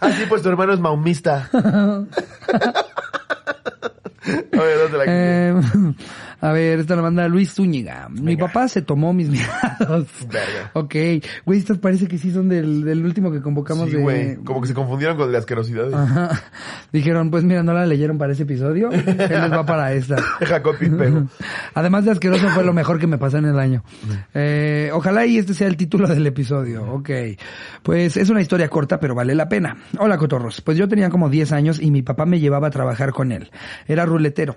Ah, 0.00 0.10
pues 0.28 0.42
tu 0.42 0.48
hermano 0.48 0.72
es 0.72 0.80
maumista. 0.80 1.48
A 1.56 2.04
ver, 4.62 4.78
¿dónde 4.78 4.98
la 4.98 5.04
Eh, 5.06 5.54
a 6.42 6.52
ver, 6.52 6.80
esta 6.80 6.96
la 6.96 7.02
manda 7.02 7.26
Luis 7.28 7.54
Zúñiga. 7.54 8.08
Mi 8.10 8.36
papá 8.36 8.66
se 8.66 8.82
tomó 8.82 9.12
mis 9.12 9.28
mirados. 9.30 10.08
Verga. 10.28 10.70
Ok. 10.74 10.94
Güey, 11.46 11.58
estas 11.60 11.78
parece 11.78 12.08
que 12.08 12.18
sí 12.18 12.32
son 12.32 12.48
del, 12.48 12.84
del 12.84 13.04
último 13.04 13.30
que 13.30 13.40
convocamos 13.40 13.88
Sí, 13.88 13.96
de... 13.96 14.02
güey. 14.02 14.36
Como 14.36 14.60
que 14.60 14.66
se 14.68 14.74
confundieron 14.74 15.16
con 15.16 15.30
las 15.32 15.40
asquerosidades. 15.40 15.94
Ajá. 15.94 16.42
Dijeron, 16.92 17.30
pues 17.30 17.44
mira, 17.44 17.62
no 17.62 17.72
la 17.72 17.86
leyeron 17.86 18.18
para 18.18 18.32
ese 18.32 18.42
episodio. 18.42 18.90
Él 18.92 19.04
les 19.06 19.52
va 19.52 19.64
para 19.64 19.92
esta. 19.92 20.16
Y 20.80 20.88
pego. 20.90 21.28
Además 21.74 22.04
de 22.04 22.10
asqueroso 22.10 22.48
fue 22.48 22.64
lo 22.64 22.72
mejor 22.72 22.98
que 22.98 23.06
me 23.06 23.18
pasó 23.18 23.38
en 23.38 23.44
el 23.46 23.58
año. 23.58 23.84
Eh, 24.34 24.90
ojalá 24.92 25.24
y 25.26 25.38
este 25.38 25.54
sea 25.54 25.68
el 25.68 25.76
título 25.76 26.08
del 26.08 26.26
episodio. 26.26 26.84
Ok. 26.92 27.10
Pues 27.82 28.16
es 28.16 28.30
una 28.30 28.40
historia 28.40 28.68
corta, 28.68 28.98
pero 28.98 29.14
vale 29.14 29.34
la 29.34 29.48
pena. 29.48 29.76
Hola, 29.98 30.18
cotorros. 30.18 30.60
Pues 30.60 30.76
yo 30.76 30.88
tenía 30.88 31.08
como 31.08 31.28
10 31.30 31.52
años 31.52 31.80
y 31.80 31.90
mi 31.92 32.02
papá 32.02 32.26
me 32.26 32.40
llevaba 32.40 32.66
a 32.66 32.70
trabajar 32.70 33.12
con 33.12 33.30
él. 33.32 33.50
Era 33.86 34.04
ruletero. 34.06 34.56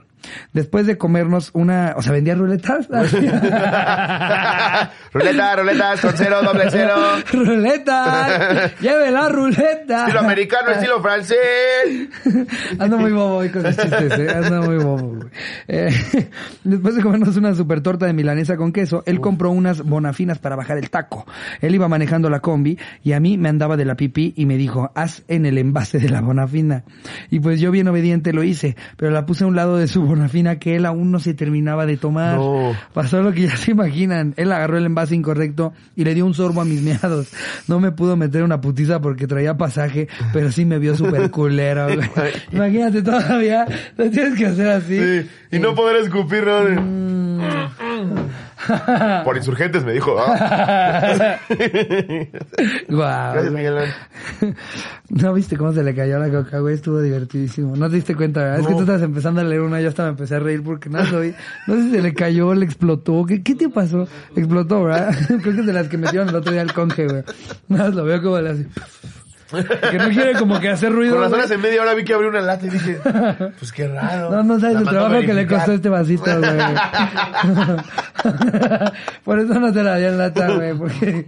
Después 0.54 0.88
de 0.88 0.98
comernos 0.98 1.52
una, 1.54 1.75
o 1.96 2.02
sea, 2.02 2.12
vendía 2.12 2.36
ruletas. 2.36 2.88
ruleta, 5.14 5.56
ruleta, 5.56 5.94
con 6.02 6.14
cero, 6.16 6.40
doble 6.44 6.66
cero. 6.70 6.96
ruleta. 7.32 8.72
Lleve 8.80 9.12
la 9.12 9.30
ruleta. 9.30 10.02
Estilo 10.02 10.20
americano, 10.20 10.72
estilo 10.72 11.02
francés. 11.02 12.10
Ando 12.80 12.98
muy 12.98 13.12
bobo 13.12 13.38
hoy 13.38 13.50
con 13.50 13.64
los 13.64 13.78
chistes, 13.78 14.20
¿eh? 14.20 14.30
Ando 14.30 14.64
muy 14.64 14.78
bobo, 14.78 15.16
güey. 15.16 15.30
Eh, 15.68 15.90
después 16.64 16.96
de 16.96 17.02
comernos 17.02 17.36
una 17.38 17.54
super 17.56 17.82
torta 17.82 18.06
de 18.06 18.14
milanesa 18.14 18.58
con 18.58 18.72
queso, 18.72 19.04
él 19.06 19.20
compró 19.20 19.52
unas 19.52 19.84
bonafinas 19.84 20.40
para 20.40 20.56
bajar 20.56 20.78
el 20.78 20.90
taco. 20.90 21.26
Él 21.62 21.76
iba 21.76 21.88
manejando 21.88 22.30
la 22.30 22.40
combi 22.40 22.78
y 23.04 23.14
a 23.14 23.20
mí 23.20 23.38
me 23.38 23.50
andaba 23.50 23.78
de 23.78 23.86
la 23.86 23.96
pipí 23.96 24.34
y 24.36 24.46
me 24.46 24.58
dijo, 24.58 24.92
haz 24.96 25.24
en 25.28 25.46
el 25.46 25.58
envase 25.58 26.00
de 26.00 26.10
la 26.10 26.22
bonafina. 26.22 26.84
Y 27.30 27.40
pues 27.40 27.60
yo 27.60 27.72
bien 27.72 27.88
obediente 27.88 28.34
lo 28.34 28.44
hice, 28.44 28.76
pero 28.98 29.12
la 29.12 29.26
puse 29.26 29.44
a 29.44 29.48
un 29.48 29.56
lado 29.56 29.78
de 29.78 29.88
su 29.88 30.04
bonafina 30.04 30.60
que 30.60 30.76
él 30.76 30.86
aún 30.86 31.12
no 31.12 31.20
se 31.20 31.34
terminaba 31.66 31.86
de 31.88 31.98
tomar. 31.98 32.36
No. 32.36 32.76
Pasó 32.94 33.22
lo 33.24 33.34
que 33.34 33.42
ya 33.48 33.58
se 33.58 33.72
imaginan. 33.72 34.34
Él 34.38 34.52
agarró 34.52 34.78
el 34.78 34.86
envase 34.86 35.16
incorrecto 35.16 35.74
y 35.96 36.04
le 36.04 36.14
dio 36.14 36.26
un 36.26 36.36
sorbo 36.36 36.62
a 36.62 36.66
mis 36.66 36.82
meados. 36.82 37.32
No 37.68 37.80
me 37.80 37.92
pudo 37.92 38.16
meter 38.16 38.44
una 38.44 38.62
putiza 38.62 39.02
porque 39.02 39.26
traía 39.26 39.58
pasaje, 39.58 40.08
pero 40.32 40.52
sí 40.52 40.66
me 40.66 40.78
vio 40.78 40.96
súper 40.96 41.32
culero, 41.32 41.88
güey. 41.88 42.34
Imagínate 42.52 43.02
todavía, 43.02 43.66
lo 43.98 44.10
tienes 44.12 44.38
que 44.38 44.46
hacer 44.46 44.68
así. 44.70 45.00
Sí. 45.00 45.30
Y 45.52 45.60
no 45.60 45.74
poder 45.74 46.04
escupir, 46.04 46.46
¿no? 46.46 47.85
Por 49.24 49.38
insurgentes 49.38 49.84
me 49.86 49.94
dijo. 49.94 50.16
ah. 50.20 51.38
Guau. 52.90 53.34
Gracias, 53.34 53.54
Miguel. 53.54 53.76
No 55.10 55.34
viste 55.34 55.58
cómo 55.58 55.72
se 55.74 55.84
le 55.84 55.94
cayó 55.96 56.18
la 56.20 56.30
coca, 56.30 56.60
güey, 56.60 56.76
estuvo 56.76 57.00
divertidísimo. 57.02 57.76
No 57.76 57.90
te 57.90 57.96
diste 57.98 58.16
cuenta, 58.16 58.42
¿verdad? 58.42 58.60
Es 58.60 58.66
que 58.66 58.72
No. 58.72 58.78
tú 58.78 58.84
estabas 58.84 59.02
empezando 59.04 59.42
a 59.42 59.44
leer 59.44 59.62
una, 59.62 59.82
yo 59.82 59.90
hasta 59.90 60.04
me 60.04 60.10
empecé 60.10 60.36
a 60.36 60.40
reír 60.40 60.64
porque 60.64 60.90
no 60.90 61.04
lo 61.04 61.20
vi. 61.22 61.34
No 61.68 61.76
sé 61.76 61.84
si 61.84 61.92
se 61.92 62.02
le 62.02 62.14
cayó, 62.14 62.54
le 62.54 62.66
explotó, 62.66 63.26
¿qué, 63.26 63.42
qué 63.44 63.56
te 63.56 63.70
pasó? 63.70 64.08
Explotó, 64.36 64.84
¿verdad? 64.84 65.16
Creo 65.28 65.42
que 65.42 65.50
es 65.62 65.66
de 65.66 65.74
las 65.74 65.88
que 65.88 65.98
metieron 65.98 66.30
el 66.30 66.36
otro 66.36 66.52
día 66.52 66.62
al 66.62 66.74
conge, 66.74 67.08
güey. 67.08 67.24
Nada 67.68 67.90
lo 67.90 68.04
veo 68.06 68.22
como 68.22 68.40
le 68.40 68.50
hace. 68.50 68.68
Que 69.64 69.98
no 69.98 70.10
quiere 70.10 70.34
como 70.34 70.60
que 70.60 70.70
hacer 70.70 70.92
ruido. 70.92 71.14
Con 71.14 71.22
las 71.24 71.32
horas 71.34 71.52
en 71.52 71.62
media 71.62 71.82
hora 71.82 71.94
vi 71.94 72.04
que 72.04 72.14
abrió 72.14 72.30
una 72.30 72.42
lata 72.42 72.66
y 72.66 72.70
dije, 72.70 73.00
pues 73.60 73.72
qué 73.72 73.88
raro. 73.88 74.30
No, 74.32 74.44
no 74.44 74.60
sabes 74.60 74.78
el 74.78 74.88
trabajo 74.88 75.20
que 75.22 75.34
le 75.34 75.48
costó 75.48 75.72
este 75.74 75.90
vasito, 75.90 76.40
güey. 76.40 76.58
Por 79.24 79.40
eso 79.40 79.54
no 79.60 79.72
te 79.74 79.84
la 79.84 79.98
di 79.98 80.06
en 80.06 80.18
lata, 80.18 80.52
güey, 80.52 80.74
porque 80.78 81.26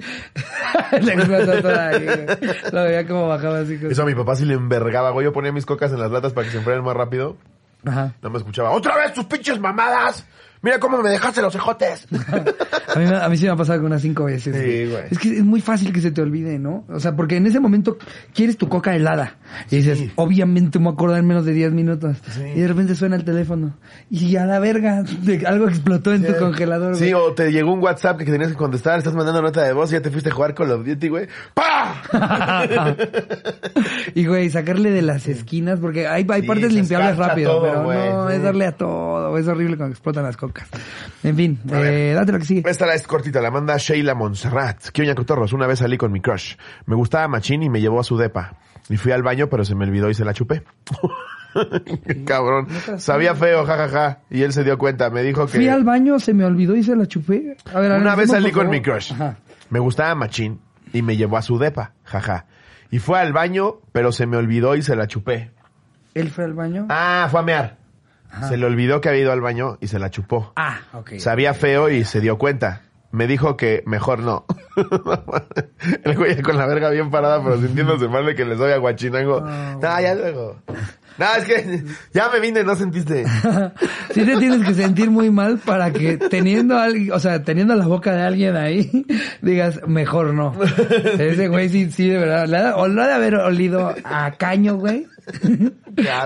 le 1.01 1.13
explotó 1.13 1.61
toda 1.61 1.87
ahí, 1.89 2.05
güey. 2.05 2.25
Lo 2.71 2.83
veía 2.83 3.07
como 3.07 3.27
bajaba 3.27 3.59
así. 3.59 3.77
con- 3.77 3.91
Eso 3.91 4.03
a 4.03 4.05
mi 4.05 4.15
papá 4.15 4.35
sí 4.35 4.45
le 4.45 4.53
envergaba, 4.55 5.11
güey. 5.11 5.25
Yo 5.25 5.33
ponía 5.33 5.51
mis 5.51 5.65
cocas 5.65 5.91
en 5.91 5.99
las 5.99 6.11
latas 6.11 6.33
para 6.33 6.45
que 6.45 6.51
se 6.51 6.57
enfriaran 6.57 6.83
más 6.85 6.95
rápido. 6.95 7.37
Ajá. 7.85 8.13
No 8.21 8.29
me 8.29 8.37
escuchaba. 8.37 8.71
¡Otra 8.71 8.95
vez 8.97 9.13
tus 9.13 9.25
pinches 9.25 9.59
mamadas! 9.59 10.25
Mira 10.67 10.79
cómo 10.81 11.01
me 11.01 11.09
dejaste 11.11 11.41
los 11.41 11.55
ejotes. 11.55 12.05
A 12.93 12.99
mí, 12.99 13.05
me- 13.05 13.15
a 13.17 13.29
mí 13.29 13.37
sí 13.37 13.45
me 13.45 13.51
ha 13.51 13.55
pasado 13.55 13.85
unas 13.85 14.01
cinco 14.01 14.25
veces. 14.25 14.55
Sí, 14.55 14.89
güey. 14.89 15.03
Es 15.11 15.19
que 15.19 15.37
es 15.37 15.43
muy 15.43 15.61
fácil 15.61 15.93
que 15.93 16.01
se 16.01 16.09
te 16.11 16.21
olvide, 16.21 16.57
¿no? 16.57 16.83
O 16.89 16.99
sea, 16.99 17.15
porque 17.15 17.35
en 17.37 17.45
ese 17.45 17.59
momento 17.59 17.97
quieres 18.33 18.57
tu 18.57 18.67
coca 18.69 18.95
helada. 18.95 19.35
Y 19.69 19.77
dices, 19.77 19.99
Sí. 19.99 20.11
obviamente 20.15 20.79
me 20.79 20.85
voy 20.85 20.91
a 20.91 20.95
acordar 20.95 21.19
en 21.19 21.27
menos 21.27 21.45
de 21.45 21.53
10 21.53 21.73
minutos. 21.73 22.17
Sí. 22.31 22.41
Y 22.55 22.59
de 22.61 22.67
repente 22.67 22.95
suena 22.95 23.15
el 23.15 23.23
teléfono. 23.23 23.77
Y 24.09 24.35
a 24.37 24.45
la 24.45 24.59
verga, 24.59 25.03
algo 25.45 25.67
explotó 25.69 26.13
en 26.13 26.25
tu 26.25 26.35
congelador. 26.37 26.95
Sí, 26.95 27.11
güey. 27.11 27.23
o 27.27 27.33
te 27.33 27.51
llegó 27.51 27.71
un 27.71 27.81
WhatsApp 27.83 28.17
que 28.17 28.25
tenías 28.25 28.49
que 28.51 28.57
contestar, 28.57 28.97
estás 28.97 29.13
mandando 29.13 29.41
nota 29.43 29.61
de 29.63 29.73
voz 29.73 29.91
y 29.91 29.93
ya 29.93 30.01
te 30.01 30.09
fuiste 30.09 30.29
a 30.29 30.33
jugar 30.33 30.55
Call 30.55 30.71
of 30.71 30.85
Duty, 30.85 31.07
güey. 31.09 31.27
¡Pah! 31.53 32.01
y 34.15 34.25
güey, 34.25 34.49
sacarle 34.49 34.91
de 34.91 35.01
las 35.01 35.27
esquinas, 35.27 35.79
porque 35.79 36.07
hay, 36.07 36.23
partes 36.23 36.73
limpiables 36.73 37.17
rápido, 37.17 37.51
todo, 37.51 37.61
pero 37.63 37.83
güey, 37.83 38.09
no, 38.09 38.29
es 38.29 38.41
darle 38.41 38.65
a 38.65 38.71
todo. 38.71 39.37
Es 39.37 39.47
horrible 39.47 39.77
cuando 39.77 39.93
explotan 39.93 40.23
las 40.23 40.35
cocas. 40.37 40.56
En 41.23 41.35
fin, 41.35 41.59
eh, 41.71 42.13
date 42.15 42.31
lo 42.31 42.39
que 42.39 42.45
sigue. 42.45 42.63
Esta 42.69 42.93
es 42.93 43.07
cortita, 43.07 43.41
la 43.41 43.51
manda 43.51 43.77
Sheila 43.77 44.15
Montserrat. 44.15 44.89
¿Qué 44.89 45.01
oña 45.01 45.15
cotorros? 45.15 45.53
Una 45.53 45.67
vez 45.67 45.79
salí 45.79 45.97
con 45.97 46.11
mi 46.11 46.21
crush. 46.21 46.55
Me 46.85 46.95
gustaba 46.95 47.27
Machín 47.27 47.63
y 47.63 47.69
me 47.69 47.81
llevó 47.81 47.99
a 47.99 48.03
su 48.03 48.17
depa. 48.17 48.55
Y 48.89 48.97
fui 48.97 49.11
al 49.11 49.23
baño, 49.23 49.47
pero 49.49 49.65
se 49.65 49.75
me 49.75 49.85
olvidó 49.85 50.09
y 50.09 50.13
se 50.13 50.23
la 50.23 50.33
chupé. 50.33 50.63
Cabrón. 52.25 52.67
Sabía 52.97 53.35
feo, 53.35 53.65
jajaja. 53.65 54.19
Y 54.29 54.43
él 54.43 54.53
se 54.53 54.63
dio 54.63 54.77
cuenta. 54.77 55.09
Me 55.09 55.23
dijo 55.23 55.45
que... 55.45 55.57
Fui 55.57 55.67
al 55.67 55.83
baño, 55.83 56.19
se 56.19 56.33
me 56.33 56.45
olvidó 56.45 56.75
y 56.75 56.83
se 56.83 56.95
la 56.95 57.05
chupé. 57.07 57.57
A 57.73 57.79
ver, 57.79 57.91
Una 57.99 58.15
vez 58.15 58.29
salí 58.29 58.51
con 58.51 58.69
mi 58.69 58.81
crush. 58.81 59.11
Ajá. 59.13 59.37
Me 59.69 59.79
gustaba 59.79 60.15
Machín 60.15 60.61
y 60.93 61.01
me 61.01 61.17
llevó 61.17 61.37
a 61.37 61.41
su 61.41 61.57
depa, 61.57 61.93
jaja. 62.03 62.45
Y 62.89 62.99
fue 62.99 63.19
al 63.19 63.33
baño, 63.33 63.81
pero 63.91 64.11
se 64.11 64.25
me 64.25 64.37
olvidó 64.37 64.75
y 64.75 64.81
se 64.81 64.95
la 64.95 65.07
chupé. 65.07 65.51
¿Él 66.13 66.29
fue 66.29 66.45
al 66.45 66.53
baño? 66.53 66.85
Ah, 66.89 67.27
fue 67.29 67.41
a 67.41 67.43
mear. 67.43 67.77
Se 68.47 68.57
le 68.57 68.65
olvidó 68.65 69.01
que 69.01 69.09
había 69.09 69.21
ido 69.21 69.31
al 69.31 69.41
baño 69.41 69.77
y 69.81 69.87
se 69.87 69.99
la 69.99 70.09
chupó. 70.09 70.53
Ah, 70.55 70.79
ok. 70.93 71.17
Sabía 71.17 71.53
feo 71.53 71.89
y 71.89 72.03
se 72.03 72.21
dio 72.21 72.37
cuenta. 72.37 72.81
Me 73.11 73.27
dijo 73.27 73.57
que 73.57 73.83
mejor 73.85 74.19
no. 74.19 74.45
El 76.03 76.15
güey 76.15 76.41
con 76.41 76.57
la 76.57 76.67
verga 76.67 76.89
bien 76.89 77.09
parada, 77.09 77.41
pero 77.43 77.57
sintiéndose 77.59 78.07
mal 78.07 78.25
de 78.25 78.35
que 78.35 78.45
les 78.45 78.57
doy 78.57 78.71
a 78.71 78.77
Guachinango. 78.77 79.41
no, 79.41 80.01
ya 80.01 80.13
luego. 80.13 80.57
No, 81.17 81.25
es 81.35 81.45
que 81.45 81.83
ya 82.13 82.29
me 82.29 82.39
vine, 82.39 82.63
no 82.63 82.75
sentiste. 82.75 83.25
sí 84.13 84.23
te 84.23 84.37
tienes 84.37 84.63
que 84.63 84.73
sentir 84.73 85.09
muy 85.09 85.31
mal 85.31 85.57
para 85.57 85.91
que 85.91 86.17
teniendo 86.17 86.77
alguien, 86.77 87.11
o 87.11 87.19
sea, 87.19 87.43
teniendo 87.43 87.75
la 87.75 87.87
boca 87.87 88.13
de 88.13 88.21
alguien 88.21 88.55
ahí, 88.55 89.05
digas, 89.41 89.81
mejor 89.87 90.33
no. 90.33 90.53
Ese 91.17 91.47
güey 91.47 91.69
sí, 91.69 91.91
sí, 91.91 92.09
de 92.09 92.19
verdad. 92.19 92.47
le 92.47 92.71
o 92.73 92.87
lo 92.87 93.01
ha 93.01 93.07
de 93.07 93.13
haber 93.13 93.35
olido 93.35 93.93
a 94.03 94.31
caño, 94.33 94.75
güey. 94.75 95.07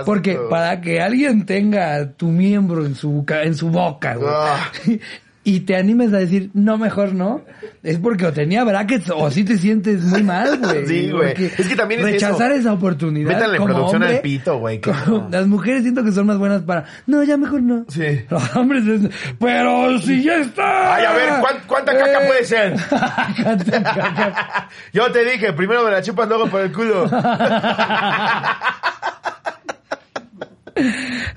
Porque 0.04 0.38
para 0.50 0.80
que 0.80 1.00
alguien 1.00 1.46
tenga 1.46 2.12
tu 2.12 2.28
miembro 2.28 2.84
en 2.84 2.94
su, 2.94 3.24
en 3.28 3.54
su 3.54 3.70
boca, 3.70 4.14
güey. 4.16 5.00
Y 5.44 5.60
te 5.60 5.74
animes 5.74 6.12
a 6.12 6.18
decir, 6.18 6.50
no, 6.54 6.78
mejor 6.78 7.14
no. 7.14 7.40
Es 7.82 7.98
porque 7.98 8.26
o 8.26 8.32
tenía 8.32 8.62
brackets 8.62 9.10
o 9.10 9.28
sí 9.28 9.42
te 9.42 9.58
sientes 9.58 10.00
muy 10.02 10.22
mal, 10.22 10.56
güey. 10.62 10.86
Sí, 10.86 11.10
güey. 11.10 11.34
Es 11.36 11.66
que 11.66 11.74
también 11.74 11.98
es 12.00 12.06
Rechazar 12.12 12.52
eso. 12.52 12.60
esa 12.60 12.72
oportunidad. 12.74 13.28
Métanle 13.32 13.58
como 13.58 13.74
producción 13.74 14.02
hombre, 14.02 14.16
al 14.18 14.22
pito, 14.22 14.58
güey, 14.58 14.80
claro. 14.80 15.26
Las 15.32 15.48
mujeres 15.48 15.82
siento 15.82 16.04
que 16.04 16.12
son 16.12 16.26
más 16.28 16.38
buenas 16.38 16.62
para, 16.62 16.84
no, 17.08 17.24
ya 17.24 17.36
mejor 17.36 17.60
no. 17.60 17.84
Sí. 17.88 18.20
Los 18.30 18.54
hombres 18.56 18.86
es, 18.86 19.10
pero 19.40 19.98
si 19.98 20.22
ya 20.22 20.36
está. 20.36 20.94
Ay, 20.94 21.04
a 21.06 21.12
ver, 21.12 21.28
¿cuán- 21.40 21.62
cuánta 21.66 21.92
caca 21.98 22.22
Eh. 22.24 22.26
puede 22.28 22.44
ser? 22.44 22.76
Cuánta 23.42 23.82
caca. 23.82 24.68
Yo 24.92 25.10
te 25.10 25.24
dije, 25.24 25.52
primero 25.54 25.82
me 25.84 25.90
la 25.90 26.02
chupas, 26.02 26.28
luego 26.28 26.46
por 26.46 26.60
el 26.60 26.70
culo. 26.72 27.10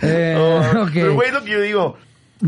Eh, 0.02 0.36
Oh. 0.38 0.62
Pero 0.94 1.14
güey, 1.16 1.32
lo 1.32 1.44
que 1.44 1.52
yo 1.52 1.62
digo. 1.62 1.98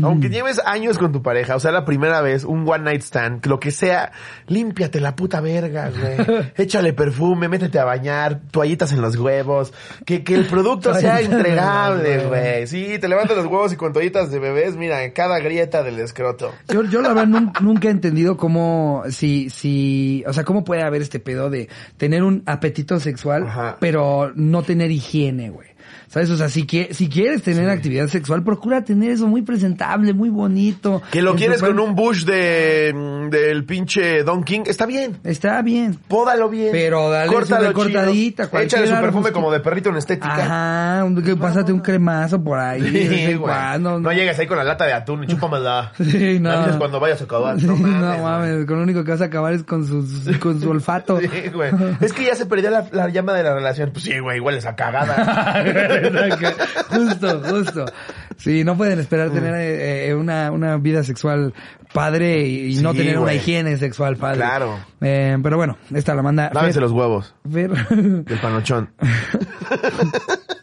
Aunque 0.02 0.28
lleves 0.28 0.60
años 0.66 0.98
con 0.98 1.12
tu 1.12 1.22
pareja, 1.22 1.56
o 1.56 1.60
sea, 1.60 1.72
la 1.72 1.84
primera 1.86 2.20
vez, 2.20 2.44
un 2.44 2.68
one 2.68 2.84
night 2.84 3.00
stand, 3.02 3.46
lo 3.46 3.58
que 3.58 3.70
sea, 3.70 4.12
límpiate 4.46 5.00
la 5.00 5.16
puta 5.16 5.40
verga, 5.40 5.90
güey. 5.90 6.50
Échale 6.56 6.92
perfume, 6.92 7.48
métete 7.48 7.78
a 7.78 7.84
bañar, 7.84 8.40
toallitas 8.50 8.92
en 8.92 9.00
los 9.00 9.16
huevos, 9.16 9.72
que, 10.04 10.22
que 10.24 10.34
el 10.34 10.44
producto 10.46 10.92
sea 10.94 11.20
entregable, 11.20 12.26
güey. 12.26 12.66
Sí, 12.66 12.98
te 13.00 13.08
levantas 13.08 13.36
los 13.38 13.46
huevos 13.46 13.72
y 13.72 13.76
con 13.76 13.92
toallitas 13.92 14.30
de 14.30 14.38
bebés, 14.38 14.76
mira, 14.76 15.04
en 15.04 15.12
cada 15.12 15.38
grieta 15.38 15.82
del 15.82 15.98
escroto. 16.00 16.52
Yo, 16.68 16.84
yo 16.84 17.00
la 17.00 17.08
verdad 17.08 17.26
nun- 17.28 17.52
nunca 17.60 17.88
he 17.88 17.90
entendido 17.90 18.36
cómo, 18.36 19.04
si, 19.10 19.48
si, 19.50 20.22
o 20.26 20.32
sea, 20.32 20.44
cómo 20.44 20.64
puede 20.64 20.82
haber 20.82 21.00
este 21.02 21.18
pedo 21.18 21.48
de 21.50 21.68
tener 21.96 22.22
un 22.22 22.42
apetito 22.46 23.00
sexual, 23.00 23.44
Ajá. 23.46 23.76
pero 23.80 24.32
no 24.34 24.62
tener 24.62 24.90
higiene, 24.90 25.50
güey. 25.50 25.68
¿Sabes? 26.08 26.30
O 26.30 26.36
sea, 26.36 26.48
si, 26.48 26.66
si 26.90 27.08
quieres 27.08 27.42
tener 27.42 27.68
actividad 27.68 28.06
sexual, 28.08 28.42
procura 28.42 28.82
tener 28.82 29.10
eso 29.10 29.26
muy 29.26 29.42
presentable, 29.42 30.14
muy 30.14 30.30
bonito. 30.30 31.02
Que 31.10 31.20
lo 31.20 31.34
quieres 31.34 31.60
con 31.60 31.78
un 31.78 31.94
bush 31.94 32.24
de, 32.24 32.94
del 33.30 33.64
pinche 33.64 34.22
Don 34.24 34.42
King, 34.42 34.62
está 34.66 34.86
bien. 34.86 35.18
Está 35.22 35.60
bien. 35.62 35.98
Pódalo 36.08 36.48
bien. 36.48 36.70
Pero 36.72 37.10
dale 37.10 37.30
Córtalo 37.30 37.72
cualquier 37.74 38.08
Échale 38.64 38.86
su 38.86 38.94
perfume 38.94 39.32
como 39.32 39.52
de 39.52 39.60
perrito 39.60 39.90
en 39.90 39.96
estética. 39.96 40.34
Ajá, 40.34 41.04
un- 41.04 41.22
que 41.22 41.36
pásate 41.36 41.72
un 41.72 41.80
cremazo 41.80 42.42
por 42.42 42.58
ahí. 42.58 42.80
de 42.80 42.90
vez 42.90 43.08
Sí, 43.08 43.20
en 43.32 43.38
güey. 43.38 43.52
cuando, 43.54 44.00
No 44.00 44.12
llegues 44.12 44.38
ahí 44.38 44.46
con 44.46 44.56
la 44.56 44.64
lata 44.64 44.86
de 44.86 44.92
atún 44.94 45.24
y 45.24 45.26
chúpamela. 45.28 45.92
Sí, 45.98 46.38
no. 46.40 46.50
Avisas 46.52 46.76
cuando 46.76 47.00
vayas 47.00 47.20
a 47.20 47.24
acabar. 47.24 47.56
No 47.62 47.76
mames. 47.76 48.00
no 48.00 48.22
mames, 48.22 48.64
con 48.66 48.76
lo 48.78 48.82
único 48.84 49.04
que 49.04 49.10
vas 49.10 49.20
a 49.20 49.26
acabar 49.26 49.52
es 49.52 49.62
con 49.64 49.86
su, 49.86 50.06
con 50.40 50.58
su 50.60 50.70
olfato. 50.70 51.18
Sí, 51.28 51.48
güey. 51.52 51.70
Es 52.00 52.12
que 52.14 52.24
ya 52.24 52.34
se 52.34 52.46
perdió 52.46 52.70
la, 52.70 52.86
la 52.92 53.08
llama 53.10 53.34
de 53.34 53.42
la 53.42 53.52
relación. 53.54 53.90
Pues 53.92 54.04
sí, 54.04 54.18
güey, 54.20 54.38
igual 54.38 54.54
esa 54.54 54.74
cagada. 54.74 55.97
Justo, 56.88 57.42
justo. 57.44 57.84
Sí, 58.36 58.62
no 58.64 58.76
pueden 58.76 58.98
esperar 59.00 59.30
tener 59.30 59.54
eh, 59.54 60.08
eh, 60.08 60.14
una, 60.14 60.50
una 60.52 60.76
vida 60.76 61.02
sexual 61.02 61.52
padre 61.92 62.46
y, 62.46 62.76
no 62.76 62.92
tener 62.94 63.18
una 63.18 63.34
higiene 63.34 63.76
sexual 63.78 64.16
padre. 64.16 64.38
Claro. 64.38 64.78
Eh, 65.00 65.36
pero 65.42 65.56
bueno, 65.56 65.76
esta 65.92 66.14
la 66.14 66.22
manda 66.22 66.50
Lávense 66.52 66.78
Fer- 66.78 66.82
los 66.82 66.92
huevos. 66.92 67.34
Fer- 67.48 68.24
Del 68.24 68.38
panochón. 68.38 68.90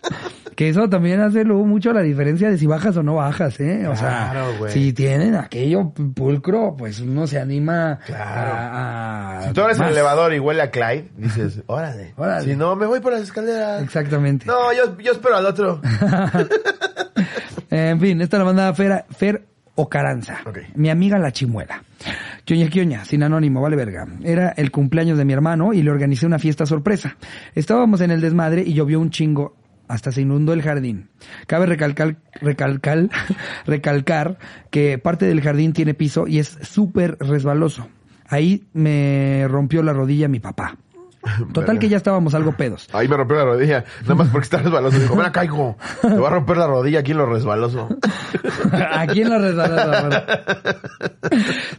que 0.56 0.70
eso 0.70 0.90
también 0.90 1.20
hace 1.22 1.44
luego 1.44 1.66
mucho 1.66 1.92
la 1.94 2.02
diferencia 2.02 2.50
de 2.50 2.58
si 2.58 2.66
bajas 2.66 2.96
o 2.98 3.04
no 3.04 3.16
bajas, 3.16 3.60
¿eh? 3.60 3.88
O 3.88 3.96
sea, 3.96 4.30
Claro, 4.32 4.58
güey. 4.58 4.72
si 4.72 4.94
tienen 4.94 5.36
aquello 5.36 5.92
pulcro, 6.16 6.76
pues 6.78 7.00
uno 7.02 7.28
se 7.28 7.40
anima 7.40 8.00
Claro. 8.06 8.52
a, 8.54 9.38
a- 9.40 9.42
Si 9.44 9.54
tú 9.54 9.62
eres 9.62 9.80
el 9.80 9.88
elevador 9.90 10.34
y 10.34 10.40
huele 10.40 10.62
a 10.62 10.72
Clyde, 10.72 11.10
dices, 11.18 11.62
órale. 11.68 12.14
Órale. 12.18 12.46
Si 12.46 12.56
no, 12.56 12.76
me 12.76 12.86
voy 12.86 13.00
por 13.02 13.12
las 13.14 13.22
escaleras. 13.22 13.84
Exactamente. 13.84 14.46
No, 14.46 14.74
yo, 14.74 14.98
yo 15.00 15.12
espero 15.12 15.36
al 15.38 15.46
otro. 15.46 15.82
en 17.70 18.00
fin, 18.00 18.22
esta 18.22 18.38
la 18.38 18.46
mandaba 18.46 18.74
Fer, 18.74 19.06
Fer 19.10 19.44
Ocaranza. 19.76 20.38
Ok. 20.46 20.60
Mi 20.76 20.90
amiga 20.90 21.18
la 21.20 21.32
chimuela. 21.32 21.84
Quioña 22.46 22.70
Quioña, 22.70 23.04
sin 23.04 23.24
anónimo, 23.24 23.62
vale 23.62 23.76
verga. 23.76 24.06
Era 24.24 24.50
el 24.56 24.72
cumpleaños 24.72 25.18
de 25.18 25.26
mi 25.26 25.34
hermano 25.34 25.74
y 25.74 25.82
le 25.82 25.92
organicé 25.92 26.26
una 26.26 26.40
fiesta 26.40 26.66
sorpresa. 26.66 27.18
Estábamos 27.56 28.00
en 28.02 28.12
el 28.12 28.22
desmadre 28.22 28.62
y 28.62 28.74
llovió 28.74 29.00
un 29.00 29.10
chingo. 29.10 29.56
Hasta 29.88 30.12
se 30.12 30.22
inundó 30.22 30.54
el 30.54 30.62
jardín. 30.62 31.10
Cabe 31.48 31.66
recalcar, 31.66 32.18
recalcar, 32.42 33.10
recalcar 33.66 34.38
que 34.72 34.98
parte 34.98 35.26
del 35.26 35.42
jardín 35.42 35.74
tiene 35.74 35.94
piso 35.94 36.28
y 36.28 36.40
es 36.40 36.58
súper 36.62 37.18
resbaloso. 37.20 37.88
Ahí 38.28 38.66
me 38.74 39.46
rompió 39.48 39.84
la 39.84 39.94
rodilla 39.94 40.28
mi 40.28 40.40
papá. 40.40 40.78
Total 41.54 41.80
que 41.80 41.90
ya 41.90 41.98
estábamos 41.98 42.34
algo 42.36 42.52
pedos. 42.54 42.88
Ahí 42.94 43.08
me 43.08 43.18
rompió 43.18 43.38
la 43.38 43.46
rodilla. 43.46 43.84
Nada 44.04 44.16
más 44.16 44.28
porque 44.30 44.46
está 44.46 44.58
resbaloso. 44.60 45.00
Dijo, 45.00 45.16
ven 45.16 45.26
hijo. 45.44 45.78
Te 46.02 46.08
va 46.18 46.28
a 46.28 46.32
romper 46.32 46.58
la 46.58 46.68
rodilla 46.68 47.00
aquí 47.00 47.12
en 47.12 47.18
lo 47.18 47.26
resbaloso. 47.26 47.90
Aquí 48.98 49.22
en 49.22 49.30
la 49.30 49.38
resbalada. 49.38 50.26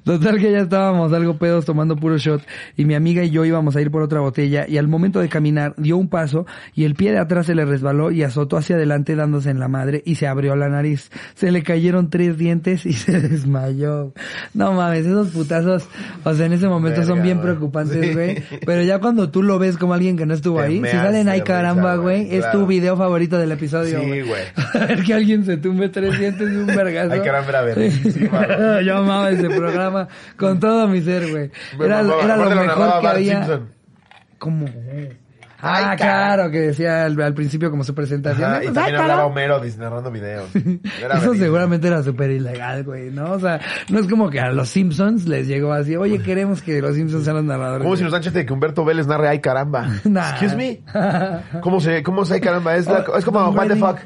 Total 0.04 0.38
que 0.38 0.52
ya 0.52 0.60
estábamos 0.60 1.12
algo 1.12 1.36
pedos 1.36 1.64
tomando 1.64 1.96
puro 1.96 2.16
shot 2.18 2.42
y 2.76 2.84
mi 2.84 2.94
amiga 2.94 3.22
y 3.24 3.30
yo 3.30 3.44
íbamos 3.44 3.76
a 3.76 3.80
ir 3.80 3.90
por 3.90 4.02
otra 4.02 4.20
botella 4.20 4.66
y 4.68 4.78
al 4.78 4.88
momento 4.88 5.20
de 5.20 5.28
caminar 5.28 5.74
dio 5.76 5.96
un 5.96 6.08
paso 6.08 6.46
y 6.74 6.84
el 6.84 6.94
pie 6.94 7.12
de 7.12 7.18
atrás 7.18 7.46
se 7.46 7.54
le 7.54 7.64
resbaló 7.64 8.10
y 8.10 8.22
azotó 8.22 8.56
hacia 8.56 8.76
adelante 8.76 9.16
dándose 9.16 9.50
en 9.50 9.58
la 9.60 9.68
madre 9.68 10.02
y 10.04 10.14
se 10.16 10.26
abrió 10.26 10.54
la 10.56 10.68
nariz. 10.68 11.10
Se 11.34 11.50
le 11.50 11.62
cayeron 11.62 12.10
tres 12.10 12.38
dientes 12.38 12.86
y 12.86 12.92
se 12.94 13.20
desmayó. 13.20 14.12
No 14.54 14.72
mames, 14.72 15.06
esos 15.06 15.28
putazos, 15.28 15.88
o 16.24 16.34
sea, 16.34 16.46
en 16.46 16.52
ese 16.52 16.68
momento 16.68 17.02
son 17.04 17.22
bien 17.22 17.40
preocupantes, 17.40 18.06
Sí. 18.06 18.12
güey. 18.14 18.42
Pero 18.64 18.82
ya 18.82 18.98
cuando 18.98 19.30
tú 19.36 19.42
lo 19.42 19.58
ves 19.58 19.76
como 19.76 19.92
alguien 19.92 20.16
que 20.16 20.24
no 20.24 20.32
estuvo 20.32 20.60
ahí, 20.60 20.80
si 20.82 20.90
salen 20.92 21.30
risa, 21.30 21.44
caramba, 21.44 21.96
güey, 21.96 22.24
güey, 22.24 22.38
es 22.38 22.50
tu 22.52 22.66
video 22.66 22.96
favorito 22.96 23.36
del 23.36 23.52
episodio. 23.52 24.00
Sí, 24.00 24.22
güey. 24.22 24.44
A 24.72 24.86
ver 24.86 25.04
que 25.04 25.12
alguien 25.12 25.44
se 25.44 25.58
tumbe 25.58 25.90
tres 25.90 26.18
dientes 26.18 26.50
y 26.50 26.56
un 26.56 26.66
vergazo. 26.66 27.12
Ay, 27.12 27.20
caramba, 27.20 27.50
era 27.50 27.60
verguísima, 27.60 28.80
Yo 28.86 28.96
amaba 28.96 29.28
ese 29.28 29.50
programa 29.50 30.08
con 30.38 30.58
todo 30.58 30.88
mi 30.88 31.02
ser, 31.02 31.30
güey. 31.30 31.50
Era, 31.78 32.02
lo 32.02 32.16
mejor 32.16 33.00
que 33.02 33.06
había. 33.08 33.44
Simpson. 33.44 33.68
¿Cómo? 34.38 34.70
Ay, 35.68 35.85
Ah, 35.88 35.96
claro, 35.96 36.50
que 36.50 36.61
decía 36.61 37.04
al, 37.04 37.20
al 37.20 37.35
principio 37.35 37.70
como 37.70 37.85
su 37.85 37.94
presentación. 37.94 38.50
Ajá, 38.50 38.58
y 38.62 38.66
Pues, 38.66 38.75
también 38.75 38.96
ay, 38.96 39.02
hablaba. 39.02 39.26
Homero 39.26 39.61
narrando 39.78 40.11
videos. 40.11 40.49
Era 41.02 41.18
Eso 41.18 41.35
seguramente 41.35 41.88
era 41.88 42.02
súper 42.02 42.30
ilegal, 42.30 42.85
güey, 42.85 43.11
¿no? 43.11 43.32
O 43.32 43.38
sea, 43.40 43.61
no 43.88 43.99
es 44.00 44.06
como 44.06 44.30
que 44.30 44.40
a 44.40 44.50
los 44.50 44.68
Simpsons 44.68 45.26
les 45.26 45.46
llegó 45.46 45.73
así, 45.73 45.96
oye, 45.96 46.20
queremos 46.20 46.62
que 46.62 46.80
los 46.80 46.95
Simpsons 46.95 47.25
sean 47.25 47.36
los 47.36 47.45
narradores. 47.45 47.84
¿Cómo 47.84 47.97
si 47.97 48.02
nos 48.04 48.12
dan 48.12 48.23
de 48.23 48.47
que 48.47 48.52
Humberto 48.52 48.84
Vélez 48.84 49.06
narre 49.06 49.28
ay 49.28 49.40
caramba? 49.40 49.86
Nah. 50.04 50.30
Excuse 50.30 50.56
me. 50.56 50.80
¿Cómo 51.60 51.80
se, 51.80 52.02
cómo 52.02 52.25
se 52.25 52.34
ay 52.34 52.40
caramba? 52.40 52.76
Es, 52.76 52.86
la- 52.86 53.04
es 53.19 53.25
como 53.25 53.49
what 53.50 53.69
the 53.69 53.76
fuck. 53.76 53.99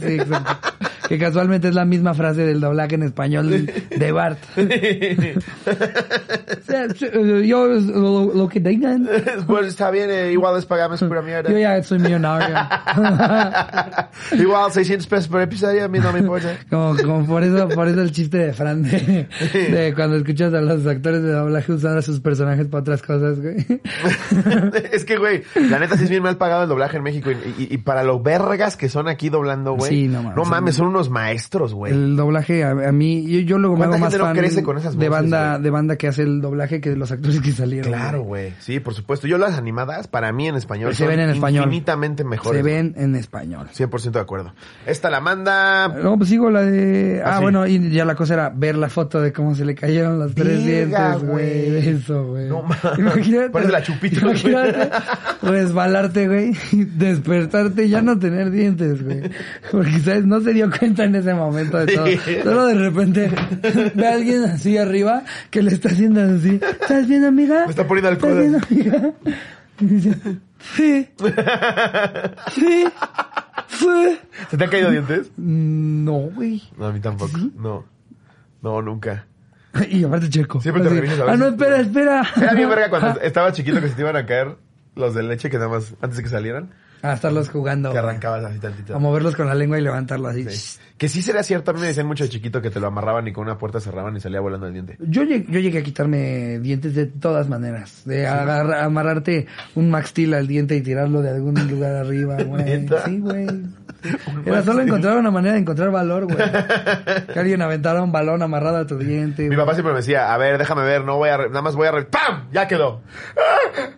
sí, 0.00 0.14
exacto. 0.14 0.63
Que 1.08 1.18
casualmente 1.18 1.68
es 1.68 1.74
la 1.74 1.84
misma 1.84 2.14
frase 2.14 2.42
del 2.46 2.60
doblaje 2.60 2.94
en 2.94 3.02
español 3.02 3.66
de 3.96 4.12
Bart. 4.12 4.38
Sea, 6.66 6.86
yo 7.44 7.66
lo, 7.66 8.32
lo 8.34 8.48
que 8.48 8.60
digan. 8.60 9.08
pues 9.46 9.66
está 9.66 9.90
bien, 9.90 10.08
eh, 10.10 10.32
igual 10.32 10.54
les 10.56 10.64
pagamos 10.66 11.00
pura 11.02 11.20
mierda. 11.22 11.50
Yo 11.50 11.58
ya 11.58 11.82
soy 11.82 11.98
millonario. 11.98 12.54
Igual 14.32 14.72
600 14.72 15.06
pesos 15.06 15.28
por 15.28 15.40
episodio, 15.40 15.84
a 15.84 15.88
mí 15.88 15.98
no 15.98 16.12
me 16.12 16.20
importa. 16.20 16.56
Como, 16.70 16.96
como 16.96 17.26
por 17.26 17.42
eso, 17.42 17.68
por 17.68 17.88
eso 17.88 18.00
el 18.00 18.12
chiste 18.12 18.38
de 18.38 18.52
Fran 18.52 18.82
de, 18.82 19.28
de 19.52 19.92
cuando 19.94 20.16
escuchas 20.16 20.54
a 20.54 20.60
los 20.60 20.86
actores 20.86 21.22
de 21.22 21.32
doblaje 21.32 21.72
usar 21.72 21.96
a 21.98 22.02
sus 22.02 22.20
personajes 22.20 22.66
para 22.68 22.80
otras 22.82 23.02
cosas, 23.02 23.40
güey. 23.40 23.56
es 24.92 25.04
que, 25.04 25.16
güey, 25.18 25.42
la 25.68 25.78
neta 25.78 25.96
sí 25.96 26.04
es 26.04 26.10
bien 26.10 26.22
mal 26.22 26.36
pagado 26.36 26.62
el 26.62 26.68
doblaje 26.68 26.96
en 26.96 27.02
México. 27.02 27.30
Y, 27.30 27.34
y- 27.62 27.74
y 27.74 27.78
para 27.78 28.04
lo 28.04 28.20
vergas 28.20 28.76
que 28.76 28.88
son 28.88 29.08
aquí 29.08 29.28
doblando, 29.30 29.74
güey. 29.74 29.90
Sí, 29.90 30.08
no 30.08 30.22
mames. 30.22 30.36
No 30.36 30.44
mames, 30.44 30.74
son 30.76 30.93
unos 30.94 31.10
maestros, 31.10 31.74
güey. 31.74 31.92
El 31.92 32.16
doblaje 32.16 32.64
a, 32.64 32.70
a 32.70 32.92
mí, 32.92 33.24
yo, 33.26 33.40
yo 33.40 33.58
luego 33.58 33.76
me 33.76 33.84
hago 33.84 33.92
¿Cuánta 33.92 34.04
más 34.06 34.12
gente 34.12 34.18
no 34.18 34.24
fan 34.26 34.36
crece 34.36 34.62
con 34.62 34.78
esas 34.78 34.96
de 34.98 35.08
voces, 35.08 35.22
banda, 35.30 35.50
güey? 35.52 35.62
de 35.62 35.70
banda 35.70 35.96
que 35.96 36.08
hace 36.08 36.22
el 36.22 36.40
doblaje 36.40 36.80
que 36.80 36.90
de 36.90 36.96
los 36.96 37.10
actores 37.12 37.40
que 37.40 37.52
salieron. 37.52 37.92
Claro, 37.92 38.22
güey. 38.22 38.52
Sí, 38.60 38.80
por 38.80 38.94
supuesto. 38.94 39.26
Yo 39.26 39.36
las 39.38 39.58
animadas, 39.58 40.08
para 40.08 40.32
mí 40.32 40.48
en 40.48 40.54
español, 40.56 40.92
Se 40.94 40.98
son 41.04 41.08
ven 41.08 41.20
en 41.20 41.30
español. 41.30 41.64
infinitamente 41.64 42.24
mejores. 42.24 42.58
Se 42.60 42.62
ven 42.62 42.94
en 42.96 43.14
español. 43.16 43.68
100% 43.76 44.10
de 44.12 44.20
acuerdo. 44.20 44.54
Esta 44.86 45.10
la 45.10 45.20
manda... 45.20 45.88
No, 45.88 46.16
pues 46.16 46.30
sigo 46.30 46.50
la 46.50 46.62
de... 46.62 47.20
Ah, 47.24 47.32
Ah, 47.34 47.36
sí. 47.38 47.42
bueno, 47.42 47.66
y 47.66 47.90
ya 47.90 48.04
la 48.04 48.14
cosa 48.14 48.34
era 48.34 48.48
ver 48.54 48.76
la 48.76 48.88
foto 48.88 49.20
de 49.20 49.32
cómo 49.32 49.54
se 49.56 49.64
le 49.64 49.74
cayeron 49.74 50.18
los 50.20 50.34
tres 50.34 50.64
dientes, 50.64 51.22
güey. 51.24 51.76
Eso, 51.88 52.26
güey. 52.28 52.48
No 52.48 52.62
mames. 52.62 53.50
Parece 53.52 53.72
la 53.72 53.82
Chupito, 53.82 54.20
güey. 54.20 54.40
Imagínate 54.40 54.90
resbalarte, 55.42 56.26
güey, 56.28 56.52
despertarte 56.96 57.84
y 57.84 57.88
ya 57.90 58.02
no 58.02 58.18
tener 58.18 58.50
dientes, 58.50 59.02
güey. 59.04 59.22
Porque, 59.70 59.98
¿sabes? 60.00 60.24
No 60.26 60.40
se 60.40 60.52
dio 60.52 60.68
cuenta 60.70 60.83
en 60.84 61.14
ese 61.14 61.34
momento 61.34 61.78
de 61.78 61.94
todo. 61.94 62.06
Sí. 62.06 62.18
Solo 62.42 62.66
de 62.66 62.74
repente 62.74 63.30
ve 63.94 64.06
a 64.06 64.12
alguien 64.14 64.44
así 64.44 64.76
arriba 64.78 65.22
que 65.50 65.62
le 65.62 65.70
está 65.72 65.88
haciendo 65.88 66.20
así. 66.22 66.60
¿Estás 66.80 67.06
bien, 67.08 67.24
amiga? 67.24 67.64
Me 67.64 67.70
está 67.70 67.86
poniendo 67.86 68.10
¿Estás 68.10 68.30
alcohol. 68.30 68.62
bien, 68.70 68.90
amiga? 68.92 69.12
Y 69.80 69.86
dice, 69.86 70.14
sí. 70.76 71.08
Sí. 72.54 72.84
Fue. 73.68 74.18
¿Se 74.50 74.56
te 74.56 74.64
han 74.64 74.70
caído 74.70 74.90
dientes? 74.90 75.30
No, 75.36 76.12
güey. 76.34 76.62
No, 76.78 76.86
a 76.86 76.92
mí 76.92 77.00
tampoco. 77.00 77.38
No. 77.56 77.84
No, 78.62 78.82
nunca. 78.82 79.26
Y 79.90 80.04
aparte 80.04 80.28
checo. 80.30 80.60
Siempre 80.60 80.84
te 80.84 80.88
revisas 80.90 81.18
a 81.20 81.32
Ah, 81.32 81.36
no, 81.36 81.48
espera, 81.48 81.80
espera. 81.80 82.22
Era 82.36 82.54
bien 82.54 82.68
verga 82.68 82.88
cuando 82.90 83.20
estaba 83.20 83.52
chiquito 83.52 83.80
que 83.80 83.88
se 83.88 83.94
te 83.94 84.02
iban 84.02 84.14
a 84.16 84.24
caer 84.24 84.56
los 84.94 85.14
de 85.14 85.24
leche 85.24 85.50
que 85.50 85.56
nada 85.56 85.68
más 85.68 85.94
antes 86.00 86.16
de 86.18 86.22
que 86.22 86.28
salieran. 86.28 86.70
A 87.04 87.14
estarlos 87.14 87.50
jugando. 87.50 87.92
Que 87.92 87.98
arrancabas 87.98 88.44
así 88.44 88.58
tantito. 88.58 88.96
A 88.96 88.98
moverlos 88.98 89.36
con 89.36 89.46
la 89.46 89.54
lengua 89.54 89.78
y 89.78 89.82
levantarlo 89.82 90.28
así. 90.28 90.48
Sí. 90.48 90.78
Que 90.96 91.08
sí 91.08 91.22
sería 91.22 91.42
cierto, 91.42 91.72
a 91.72 91.74
mí 91.74 91.80
me 91.80 91.88
decían 91.88 92.06
mucho 92.06 92.24
de 92.24 92.30
chiquito 92.30 92.62
que 92.62 92.70
te 92.70 92.80
lo 92.80 92.86
amarraban 92.86 93.26
y 93.28 93.32
con 93.32 93.44
una 93.44 93.58
puerta 93.58 93.80
cerraban 93.80 94.16
y 94.16 94.20
salía 94.20 94.40
volando 94.40 94.66
el 94.68 94.72
diente. 94.72 94.96
Yo 95.00 95.22
llegué, 95.24 95.44
yo 95.50 95.60
llegué 95.60 95.80
a 95.80 95.82
quitarme 95.82 96.58
dientes 96.60 96.94
de 96.94 97.06
todas 97.06 97.48
maneras. 97.48 98.02
De 98.04 98.26
agarrar- 98.26 98.80
amarrarte 98.84 99.46
un 99.74 99.90
Max 99.90 100.10
Steel 100.10 100.34
al 100.34 100.46
diente 100.46 100.76
y 100.76 100.82
tirarlo 100.82 101.20
de 101.20 101.30
algún 101.30 101.54
lugar 101.68 101.94
arriba, 101.96 102.36
güey. 102.46 102.88
Sí, 103.04 103.18
güey. 103.18 103.46
Era 104.46 104.62
solo 104.62 104.82
encontrar 104.82 105.16
una 105.18 105.30
manera 105.30 105.54
de 105.54 105.60
encontrar 105.60 105.90
valor, 105.90 106.24
güey. 106.26 106.36
Que 107.34 107.38
alguien 107.40 107.60
aventara 107.60 108.02
un 108.02 108.12
balón 108.12 108.42
amarrado 108.42 108.76
a 108.78 108.86
tu 108.86 108.96
diente. 108.98 109.42
Mi 109.42 109.48
güey. 109.48 109.58
papá 109.58 109.72
siempre 109.74 109.92
me 109.92 109.98
decía, 110.00 110.32
a 110.32 110.38
ver, 110.38 110.58
déjame 110.58 110.82
ver, 110.84 111.04
no 111.04 111.16
voy 111.16 111.28
a, 111.30 111.36
re- 111.36 111.48
nada 111.48 111.62
más 111.62 111.74
voy 111.74 111.88
a, 111.88 111.92
re- 111.92 112.04
¡pam! 112.04 112.48
Ya 112.52 112.68
quedó. 112.68 113.02
¡Ah! 113.36 113.88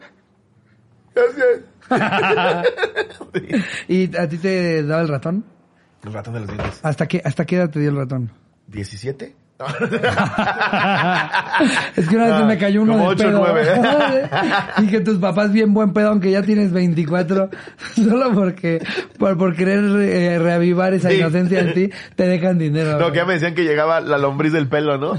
Gracias. 1.15 1.61
¿Y 3.89 4.17
a 4.17 4.29
ti 4.29 4.39
te 4.39 4.83
daba 4.83 5.03
el 5.03 5.09
ratón? 5.09 5.45
El 6.05 6.13
ratón 6.13 6.35
de 6.35 6.41
los 6.41 6.49
dientes. 6.49 6.81
¿Hasta 6.83 7.07
qué, 7.07 7.21
hasta 7.25 7.45
qué 7.45 7.57
edad 7.57 7.71
te 7.71 7.81
dio 7.81 7.91
el 7.91 7.97
ratón? 7.97 8.31
¿17? 8.71 9.33
es 11.97 12.09
que 12.09 12.17
una 12.17 12.37
vez 12.37 12.45
me 12.47 12.59
cayó 12.59 12.83
uno 12.83 12.93
como 12.93 13.05
de 13.05 13.11
ocho, 13.15 13.25
pedo. 13.25 13.39
nueve. 13.39 14.29
y 14.83 14.87
que 14.89 15.01
tus 15.01 15.17
papás 15.19 15.51
bien 15.51 15.73
buen 15.73 15.95
pedo, 15.95 16.11
aunque 16.11 16.31
ya 16.31 16.43
tienes 16.43 16.73
24, 16.73 17.49
solo 17.95 18.33
porque, 18.35 18.85
por, 19.19 19.39
por 19.39 19.57
querer 19.57 19.83
eh, 20.03 20.39
reavivar 20.39 20.93
esa 20.93 21.09
Sí. 21.09 21.17
inocencia 21.17 21.61
en 21.61 21.73
ti, 21.73 21.91
te 22.17 22.27
dejan 22.29 22.59
dinero. 22.59 22.99
No, 22.99 23.11
que 23.11 23.17
ya 23.19 23.25
me 23.25 23.33
decían 23.35 23.55
que 23.55 23.65
llegaba 23.65 24.01
la 24.03 24.19
lombriz 24.19 24.53
del 24.53 24.69
pelo, 24.69 24.99
¿no? 24.99 25.15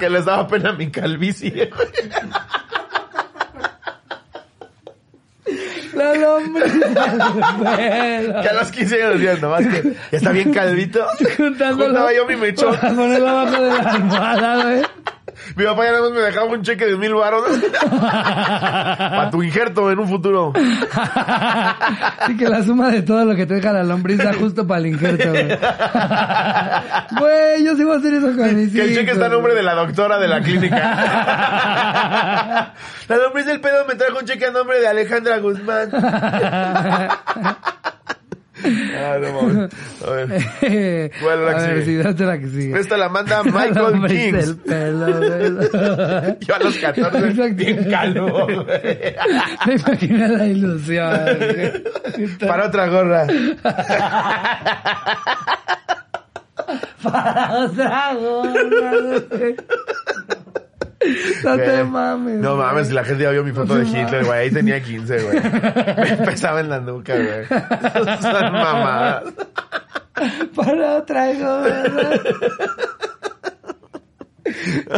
que 0.00 0.10
les 0.10 0.24
daba 0.24 0.48
pena 0.48 0.72
mi 0.72 0.90
calvicie. 0.90 1.70
La 5.96 6.04
La 6.04 6.14
lombriz. 6.14 6.72
Que 8.42 8.48
a 8.50 8.52
los 8.54 8.70
15 8.70 9.02
años 9.02 9.14
decían, 9.14 9.40
nomás 9.40 9.66
que 9.66 9.82
ya 9.82 10.18
está 10.18 10.30
bien 10.30 10.52
calvito. 10.52 11.06
Juntándolo. 11.36 11.86
Juntaba 11.86 12.12
yo 12.14 12.26
mi 12.26 12.36
mechón. 12.36 12.76
Para 12.76 12.94
ponerlo 12.94 13.28
abajo 13.28 13.62
de 13.62 13.68
la 13.70 13.90
almohada, 13.90 14.62
güey. 14.62 14.82
Mi 15.54 15.64
papá 15.64 15.84
ya 15.84 15.92
nada 15.92 16.02
más 16.02 16.12
me 16.12 16.20
dejaba 16.20 16.46
un 16.46 16.62
cheque 16.62 16.86
de 16.86 16.96
mil 16.96 17.14
baros. 17.14 17.44
Para 17.90 19.30
tu 19.30 19.42
injerto 19.42 19.90
en 19.90 19.98
un 19.98 20.08
futuro. 20.08 20.52
Así 22.18 22.36
que 22.36 22.48
la 22.48 22.62
suma 22.62 22.90
de 22.90 23.02
todo 23.02 23.24
lo 23.24 23.36
que 23.36 23.46
te 23.46 23.54
deja 23.54 23.72
la 23.72 23.84
lombriz 23.84 24.18
da 24.18 24.32
justo 24.32 24.66
para 24.66 24.80
el 24.80 24.86
injerto, 24.86 25.30
güey. 25.30 25.48
Güey, 27.18 27.64
yo 27.64 27.76
sí 27.76 27.84
voy 27.84 27.94
a 27.94 27.98
hacer 27.98 28.14
eso 28.14 28.36
con 28.36 28.56
mis 28.56 28.72
Que 28.72 28.82
el 28.82 28.94
cheque 28.94 29.12
está 29.12 29.26
a 29.26 29.28
nombre 29.28 29.54
de 29.54 29.62
la 29.62 29.74
doctora 29.74 30.18
de 30.18 30.28
la 30.28 30.40
clínica. 30.40 30.76
la 33.08 33.16
lombriz 33.16 33.46
del 33.46 33.60
pedo 33.60 33.84
me 33.86 33.94
trajo 33.94 34.18
un 34.18 34.24
cheque 34.24 34.46
a 34.46 34.50
nombre 34.50 34.80
de 34.80 34.88
Alejandra 34.88 35.38
Guzmán. 35.38 35.90
Ah, 38.64 39.18
no 39.20 39.32
mames. 39.42 39.70
A 40.06 40.10
ver. 40.10 40.28
¿Cuál 41.22 41.38
es 41.38 41.44
la 41.44 41.50
a 41.50 41.54
que 41.66 41.72
ver, 41.74 41.84
sigue? 41.84 42.02
sí, 42.14 42.24
la 42.24 42.38
que 42.38 42.48
sigue. 42.48 42.78
Esta 42.80 42.96
la 42.96 43.08
manda 43.08 43.42
La 43.44 43.50
Michael 43.52 43.74
lombriz 43.92 44.20
Kings. 44.20 44.46
del 44.46 44.56
pelo. 44.58 46.36
Yo 46.40 46.54
a 46.54 46.58
los 46.60 46.76
14 46.78 47.18
Exacto. 47.28 47.54
bien 47.54 47.90
calvo. 47.90 48.46
Me 49.66 49.74
imaginé 49.74 50.28
la 50.28 50.46
ilusión. 50.46 51.38
Para 52.46 52.66
otra 52.66 52.86
gorra. 52.88 53.26
Para 57.02 57.58
otra 57.64 58.14
gorra. 58.14 59.22
No 61.44 61.56
te 61.56 61.64
Güey. 61.64 61.84
mames. 61.84 62.34
No 62.40 62.54
güey. 62.56 62.66
mames, 62.66 62.92
la 62.92 63.04
gente 63.04 63.22
ya 63.24 63.30
vio 63.30 63.44
mi 63.44 63.52
foto 63.52 63.76
de 63.76 63.84
Hitler, 63.86 64.24
güey. 64.24 64.38
Ahí 64.40 64.50
tenía 64.50 64.82
15, 64.82 65.22
güey. 65.22 65.40
Me 65.96 66.08
empezaba 66.10 66.60
en 66.60 66.68
la 66.68 66.80
nuca, 66.80 67.14
güey. 67.14 67.46
Son 68.20 68.52
mamadas. 68.52 69.24
Para. 70.54 71.02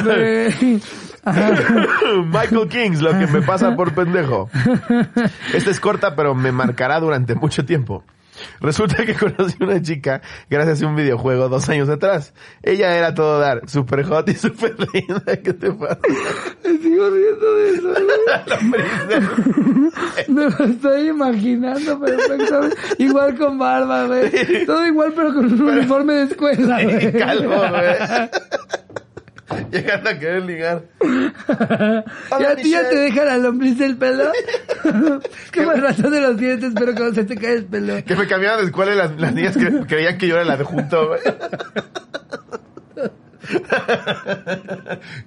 Güey. 0.02 0.80
Ajá. 1.24 1.50
Michael 2.24 2.68
Kings, 2.68 3.00
lo 3.02 3.10
que 3.18 3.26
me 3.26 3.42
pasa 3.42 3.74
por 3.76 3.92
pendejo. 3.94 4.48
Esta 5.52 5.70
es 5.70 5.80
corta, 5.80 6.14
pero 6.14 6.34
me 6.34 6.52
marcará 6.52 7.00
durante 7.00 7.34
mucho 7.34 7.64
tiempo. 7.64 8.04
Resulta 8.60 9.04
que 9.04 9.14
conocí 9.18 9.56
una 9.60 9.80
chica 9.82 10.20
gracias 10.48 10.82
a 10.82 10.86
un 10.86 10.96
videojuego 10.96 11.48
dos 11.48 11.68
años 11.68 11.88
atrás. 11.88 12.34
Ella 12.62 12.96
era 12.96 13.14
todo 13.14 13.38
dar, 13.38 13.68
super 13.68 14.04
hot 14.04 14.28
y 14.28 14.34
super 14.38 14.74
linda. 14.92 15.36
¿Qué 15.42 15.52
te 15.52 15.72
pasa? 15.72 15.98
Me 16.64 16.78
sigo 16.78 17.10
riendo 17.10 17.54
de 17.54 17.70
eso. 17.74 17.88
Me 20.28 20.44
lo 20.44 20.64
estoy 20.64 21.08
imaginando 21.08 22.00
perfectamente. 22.00 22.76
Igual 22.98 23.38
con 23.38 23.58
barba, 23.58 24.06
güey. 24.06 24.66
Todo 24.66 24.86
igual, 24.86 25.12
pero 25.14 25.34
con 25.34 25.46
un 25.46 25.60
uniforme 25.60 26.14
de 26.14 26.22
escuela, 26.24 26.82
güey. 26.82 27.12
Calvo, 27.12 27.56
güey. 27.56 28.28
Llegando 29.72 30.10
a 30.10 30.18
querer 30.18 30.42
ligar. 30.42 30.82
¿Y 31.02 32.44
a 32.44 32.56
ti 32.56 32.70
ya 32.70 32.88
te 32.88 32.96
deja 32.96 33.24
la 33.24 33.38
lombriz 33.38 33.78
del 33.78 33.96
pelo? 33.96 34.30
que 35.52 35.64
más 35.66 35.80
rato 35.80 36.10
de 36.10 36.20
los 36.20 36.36
dientes, 36.36 36.72
pero 36.78 36.94
cuando 36.94 37.14
se 37.14 37.24
te 37.24 37.36
cae 37.36 37.54
el 37.54 37.64
pelo. 37.64 38.04
Que 38.04 38.14
me 38.16 38.26
cambiaban 38.26 38.60
de 38.60 38.66
escuela 38.66 38.92
y 38.92 38.96
las, 38.96 39.18
las 39.18 39.32
niñas 39.34 39.56
cre- 39.56 39.86
creían 39.86 40.18
que 40.18 40.28
yo 40.28 40.34
era 40.34 40.42
el 40.44 40.50
adjunto, 40.50 41.08
güey. 41.08 41.20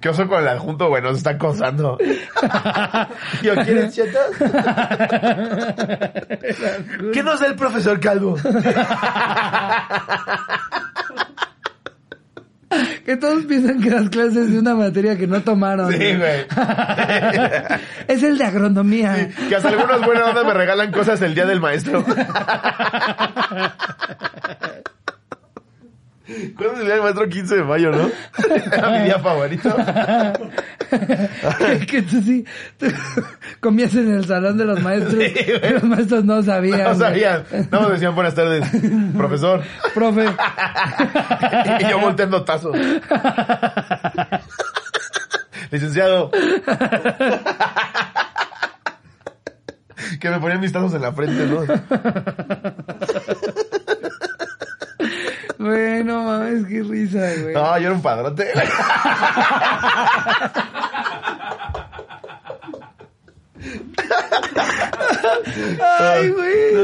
¿Qué 0.00 0.08
oso 0.08 0.28
con 0.28 0.40
el 0.42 0.48
adjunto, 0.48 0.88
güey? 0.88 1.02
Nos 1.02 1.16
está 1.16 1.30
acosando. 1.30 1.98
¿Yo 3.42 3.54
quieres 3.56 3.92
chetos? 3.92 4.22
¿Qué 7.12 7.22
nos 7.24 7.40
da 7.40 7.46
el 7.48 7.56
profesor 7.56 7.98
Calvo? 7.98 8.36
Que 13.12 13.18
todos 13.18 13.44
piensan 13.44 13.82
que 13.82 13.90
las 13.90 14.08
clases 14.08 14.50
de 14.50 14.58
una 14.58 14.74
materia 14.74 15.18
que 15.18 15.26
no 15.26 15.42
tomaron. 15.42 15.92
Sí, 15.92 15.98
güey. 15.98 16.46
Es 18.08 18.22
el 18.22 18.38
de 18.38 18.44
agronomía. 18.44 19.28
Que 19.50 19.54
hasta 19.54 19.68
algunos 19.68 20.02
buenas 20.02 20.28
ondas 20.28 20.46
me 20.46 20.54
regalan 20.54 20.90
cosas 20.90 21.20
el 21.20 21.34
día 21.34 21.44
del 21.44 21.60
maestro. 21.60 22.02
¿Cuándo 26.56 26.82
es 26.82 26.88
el 26.88 27.02
maestro? 27.02 27.28
15 27.28 27.56
de 27.56 27.64
mayo, 27.64 27.90
¿no? 27.90 28.10
Era 28.72 28.90
mi 28.98 29.04
día 29.04 29.18
favorito. 29.18 29.74
que, 31.86 32.02
tú 32.02 32.22
sí 32.22 32.44
tú 32.78 32.86
comías 33.60 33.94
en 33.94 34.12
el 34.12 34.24
salón 34.24 34.58
de 34.58 34.64
los 34.64 34.80
maestros. 34.82 35.14
Sí, 35.14 35.34
los 35.72 35.82
maestros 35.84 36.24
no 36.24 36.42
sabían. 36.42 36.82
No 36.84 36.94
sabían. 36.94 37.44
No 37.70 37.82
me 37.82 37.90
decían 37.90 38.14
buenas 38.14 38.34
tardes, 38.34 38.68
profesor. 39.16 39.62
Profe. 39.94 40.26
y 41.80 41.88
yo 41.88 41.98
volteando 41.98 42.44
tazos. 42.44 42.76
Licenciado. 45.70 46.30
que 50.20 50.30
me 50.30 50.38
ponían 50.38 50.60
mis 50.60 50.72
tazos 50.72 50.92
en 50.94 51.02
la 51.02 51.12
frente, 51.12 51.46
¿no? 51.46 51.62
Bueno, 55.62 56.24
mames, 56.24 56.66
qué 56.66 56.82
risa, 56.82 57.20
güey. 57.40 57.54
No, 57.54 57.78
yo 57.78 57.86
era 57.86 57.92
un 57.94 58.02
padrote. 58.02 58.48
Ay, 66.00 66.28
güey. 66.30 66.74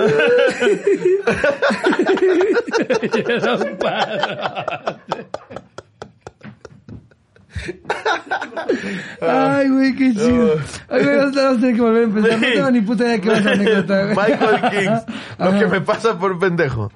Yo 3.12 3.34
era 3.34 3.54
un 3.54 3.76
padrote. 3.78 5.26
Ay, 9.21 9.68
güey, 9.68 9.94
qué 9.94 10.14
chido. 10.14 10.57
Ay, 10.88 11.05
güey, 11.05 11.16
vamos 11.16 11.37
a 11.37 11.49
a 11.51 11.55
tener 11.57 11.75
que 11.75 11.81
volver 11.81 12.03
a 12.03 12.05
empezar. 12.05 12.40
No 12.40 12.47
tengo 12.47 12.71
ni 12.71 12.81
puta 12.81 13.05
idea 13.05 13.12
de 13.12 13.21
qué 13.21 13.29
va 13.31 13.37
a 13.37 13.53
anécdota, 13.53 14.05
güey. 14.05 14.16
Michael 14.16 14.71
Kings, 14.71 15.03
lo 15.38 15.59
que 15.59 15.66
me 15.66 15.81
pasa 15.81 16.18
por 16.18 16.38
pendejo. 16.38 16.90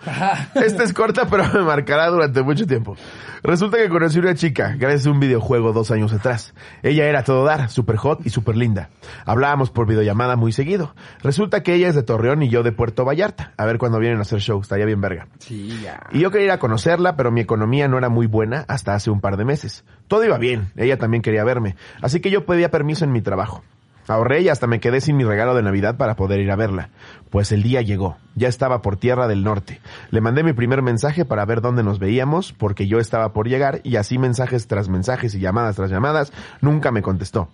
Esta 0.54 0.84
es 0.84 0.92
corta, 0.92 1.26
pero 1.26 1.44
me 1.52 1.62
marcará 1.62 2.08
durante 2.08 2.42
mucho 2.42 2.66
tiempo. 2.66 2.96
Resulta 3.42 3.76
que 3.76 3.88
conocí 3.88 4.20
una 4.20 4.36
chica, 4.36 4.76
gracias 4.78 5.08
a 5.08 5.10
un 5.10 5.18
videojuego 5.18 5.72
dos 5.72 5.90
años 5.90 6.12
atrás. 6.12 6.54
Ella 6.84 7.06
era 7.06 7.24
todo 7.24 7.44
dar, 7.44 7.70
super 7.70 7.96
hot 7.96 8.24
y 8.24 8.30
super 8.30 8.56
linda. 8.56 8.90
Hablábamos 9.26 9.70
por 9.70 9.88
videollamada 9.88 10.36
muy 10.36 10.52
seguido. 10.52 10.94
Resulta 11.24 11.64
que 11.64 11.74
ella 11.74 11.88
es 11.88 11.96
de 11.96 12.04
Torreón 12.04 12.44
y 12.44 12.48
yo 12.48 12.62
de 12.62 12.70
Puerto 12.70 13.04
Vallarta. 13.04 13.52
A 13.56 13.66
ver 13.66 13.78
cuando 13.78 13.98
vienen 13.98 14.20
a 14.20 14.22
hacer 14.22 14.38
show, 14.38 14.60
estaría 14.60 14.86
bien 14.86 15.00
verga. 15.00 15.26
Sí, 15.40 15.80
ya. 15.82 16.06
Y 16.12 16.20
yo 16.20 16.30
quería 16.30 16.46
ir 16.46 16.50
a 16.52 16.58
conocerla, 16.58 17.16
pero 17.16 17.32
mi 17.32 17.40
economía 17.40 17.88
no 17.88 17.98
era 17.98 18.08
muy 18.08 18.28
buena 18.28 18.64
hasta 18.68 18.94
hace 18.94 19.10
un 19.10 19.20
par 19.20 19.36
de 19.36 19.44
meses. 19.44 19.84
Todo 20.06 20.24
iba 20.24 20.38
bien, 20.38 20.51
ella 20.76 20.98
también 20.98 21.22
quería 21.22 21.44
verme, 21.44 21.76
así 22.00 22.20
que 22.20 22.30
yo 22.30 22.46
pedía 22.46 22.70
permiso 22.70 23.04
en 23.04 23.12
mi 23.12 23.20
trabajo. 23.20 23.62
Ahorré 24.08 24.40
y 24.40 24.48
hasta 24.48 24.66
me 24.66 24.80
quedé 24.80 25.00
sin 25.00 25.16
mi 25.16 25.24
regalo 25.24 25.54
de 25.54 25.62
Navidad 25.62 25.96
para 25.96 26.16
poder 26.16 26.40
ir 26.40 26.50
a 26.50 26.56
verla. 26.56 26.90
Pues 27.30 27.52
el 27.52 27.62
día 27.62 27.82
llegó, 27.82 28.16
ya 28.34 28.48
estaba 28.48 28.82
por 28.82 28.96
Tierra 28.96 29.28
del 29.28 29.44
Norte. 29.44 29.80
Le 30.10 30.20
mandé 30.20 30.42
mi 30.42 30.52
primer 30.52 30.82
mensaje 30.82 31.24
para 31.24 31.44
ver 31.44 31.60
dónde 31.60 31.84
nos 31.84 32.00
veíamos, 32.00 32.52
porque 32.52 32.88
yo 32.88 32.98
estaba 32.98 33.32
por 33.32 33.48
llegar, 33.48 33.80
y 33.84 33.96
así 33.96 34.18
mensajes 34.18 34.66
tras 34.66 34.88
mensajes 34.88 35.34
y 35.34 35.40
llamadas 35.40 35.76
tras 35.76 35.90
llamadas, 35.90 36.32
nunca 36.60 36.90
me 36.90 37.02
contestó. 37.02 37.48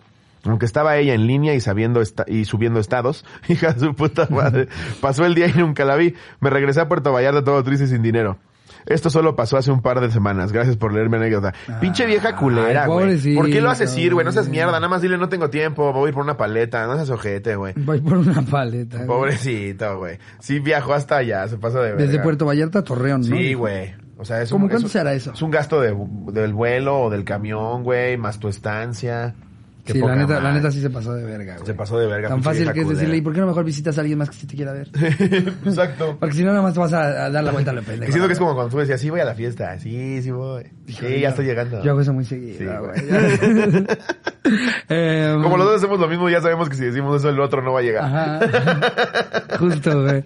Aunque 0.44 0.66
estaba 0.66 0.96
ella 0.96 1.14
en 1.14 1.26
línea 1.26 1.54
y 1.54 1.60
sabiendo 1.60 2.00
y 2.26 2.44
subiendo 2.46 2.80
estados, 2.80 3.26
hija 3.48 3.72
de 3.72 3.80
su 3.80 3.94
puta 3.94 4.26
madre, 4.30 4.68
pasó 5.02 5.26
el 5.26 5.34
día 5.34 5.48
y 5.48 5.52
nunca 5.52 5.84
la 5.84 5.96
vi. 5.96 6.14
Me 6.40 6.48
regresé 6.48 6.80
a 6.80 6.88
Puerto 6.88 7.12
Vallarta 7.12 7.44
todo 7.44 7.62
triste 7.62 7.84
y 7.84 7.88
sin 7.88 8.02
dinero. 8.02 8.38
Esto 8.86 9.10
solo 9.10 9.36
pasó 9.36 9.56
hace 9.56 9.70
un 9.70 9.82
par 9.82 10.00
de 10.00 10.10
semanas. 10.10 10.52
Gracias 10.52 10.76
por 10.76 10.92
leerme 10.92 11.18
anécdota. 11.18 11.54
Pinche 11.80 12.06
vieja 12.06 12.36
culera, 12.36 12.86
güey. 12.86 13.34
¿Por 13.34 13.50
qué 13.50 13.60
lo 13.60 13.70
haces 13.70 13.96
ir, 13.96 14.14
güey? 14.14 14.24
No 14.24 14.32
seas 14.32 14.48
mierda. 14.48 14.72
Nada 14.72 14.88
más 14.88 15.02
dile 15.02 15.18
no 15.18 15.28
tengo 15.28 15.50
tiempo. 15.50 15.92
Voy 15.92 16.06
a 16.06 16.08
ir 16.08 16.14
por 16.14 16.24
una 16.24 16.36
paleta. 16.36 16.86
No 16.86 16.96
seas 16.96 17.10
ojete, 17.10 17.56
güey. 17.56 17.74
Voy 17.76 18.00
por 18.00 18.18
una 18.18 18.42
paleta. 18.42 19.04
Pobrecito, 19.06 19.98
güey. 19.98 20.18
Sí 20.40 20.60
viajó 20.60 20.94
hasta 20.94 21.16
allá. 21.16 21.46
Se 21.48 21.58
pasó 21.58 21.78
de 21.78 21.92
verga. 21.92 22.04
Desde 22.04 22.20
Puerto 22.20 22.46
Vallarta 22.46 22.80
a 22.80 22.84
Torreón, 22.84 23.22
¿no? 23.22 23.36
Sí, 23.36 23.54
güey. 23.54 23.94
O 24.18 24.24
sea, 24.24 24.42
es 24.42 24.50
¿Cómo 24.50 24.64
un, 24.64 24.70
cuánto 24.70 24.86
es, 24.86 24.92
será 24.92 25.12
eso? 25.12 25.32
Es 25.32 25.42
un 25.42 25.50
gasto 25.50 25.80
de, 25.80 25.96
del 26.32 26.52
vuelo 26.52 27.02
o 27.02 27.10
del 27.10 27.24
camión, 27.24 27.84
güey, 27.84 28.16
más 28.16 28.40
tu 28.40 28.48
estancia. 28.48 29.34
Qué 29.88 29.94
Sí, 29.94 30.00
la 30.00 30.14
neta, 30.16 30.38
la 30.38 30.52
neta 30.52 30.70
sí 30.70 30.82
se 30.82 30.90
pasó 30.90 31.14
de 31.14 31.24
verga, 31.24 31.54
güey. 31.54 31.66
Se 31.66 31.72
pasó 31.72 31.98
de 31.98 32.06
verga. 32.06 32.28
Tan 32.28 32.42
fácil 32.42 32.70
que 32.72 32.82
es 32.82 32.88
decirle, 32.90 33.16
¿y 33.16 33.22
por 33.22 33.32
qué 33.32 33.40
no 33.40 33.46
mejor 33.46 33.64
visitas 33.64 33.96
a 33.96 34.02
alguien 34.02 34.18
más 34.18 34.28
que 34.28 34.36
sí 34.36 34.46
te 34.46 34.54
quiera 34.54 34.74
ver? 34.74 34.88
Exacto. 35.64 36.18
Porque 36.20 36.34
si 36.34 36.44
no, 36.44 36.50
nada 36.50 36.60
más 36.60 36.74
te 36.74 36.80
vas 36.80 36.92
a, 36.92 37.24
a 37.24 37.30
dar 37.30 37.42
la 37.42 37.52
vuelta 37.52 37.70
a 37.70 37.74
la 37.74 37.80
pendeja. 37.86 38.12
Siento 38.12 38.26
que 38.28 38.34
es 38.34 38.38
como 38.38 38.52
cuando 38.54 38.70
tú 38.70 38.76
decías, 38.78 39.00
sí 39.00 39.08
voy 39.08 39.20
a 39.20 39.24
la 39.24 39.34
fiesta. 39.34 39.78
Sí, 39.78 40.20
sí 40.20 40.30
voy. 40.30 40.64
Sí, 40.88 41.20
ya 41.20 41.30
estoy 41.30 41.46
llegando. 41.46 41.82
Yo 41.82 41.92
hago 41.92 42.02
eso 42.02 42.12
muy 42.12 42.24
Sí, 42.26 42.54
seguido, 42.54 42.82
güey. 42.84 43.00
güey. 43.06 43.86
Em, 44.88 45.42
Como 45.42 45.56
los 45.56 45.66
dos 45.66 45.76
hacemos 45.76 45.98
lo 46.00 46.08
mismo, 46.08 46.28
ya 46.28 46.40
sabemos 46.40 46.68
que 46.68 46.76
si 46.76 46.84
decimos 46.84 47.16
eso, 47.18 47.28
el 47.30 47.40
otro 47.40 47.62
no 47.62 47.72
va 47.72 47.80
a 47.80 47.82
llegar. 47.82 48.04
Ajá. 48.04 48.40
Justo, 49.58 50.02
güey. 50.02 50.24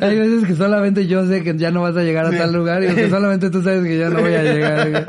Hay 0.00 0.18
veces 0.18 0.44
que 0.46 0.54
solamente 0.54 1.06
yo 1.06 1.26
sé 1.26 1.42
que 1.42 1.56
ya 1.56 1.70
no 1.70 1.82
vas 1.82 1.96
a 1.96 2.02
llegar 2.02 2.26
a 2.26 2.30
tal 2.30 2.52
lugar 2.52 2.82
y 2.84 2.94
que 2.94 3.08
solamente 3.10 3.50
tú 3.50 3.62
sabes 3.62 3.82
que 3.84 3.98
ya 3.98 4.08
no 4.10 4.20
voy 4.20 4.34
a 4.34 4.42
llegar, 4.42 4.90
güey. 4.90 5.04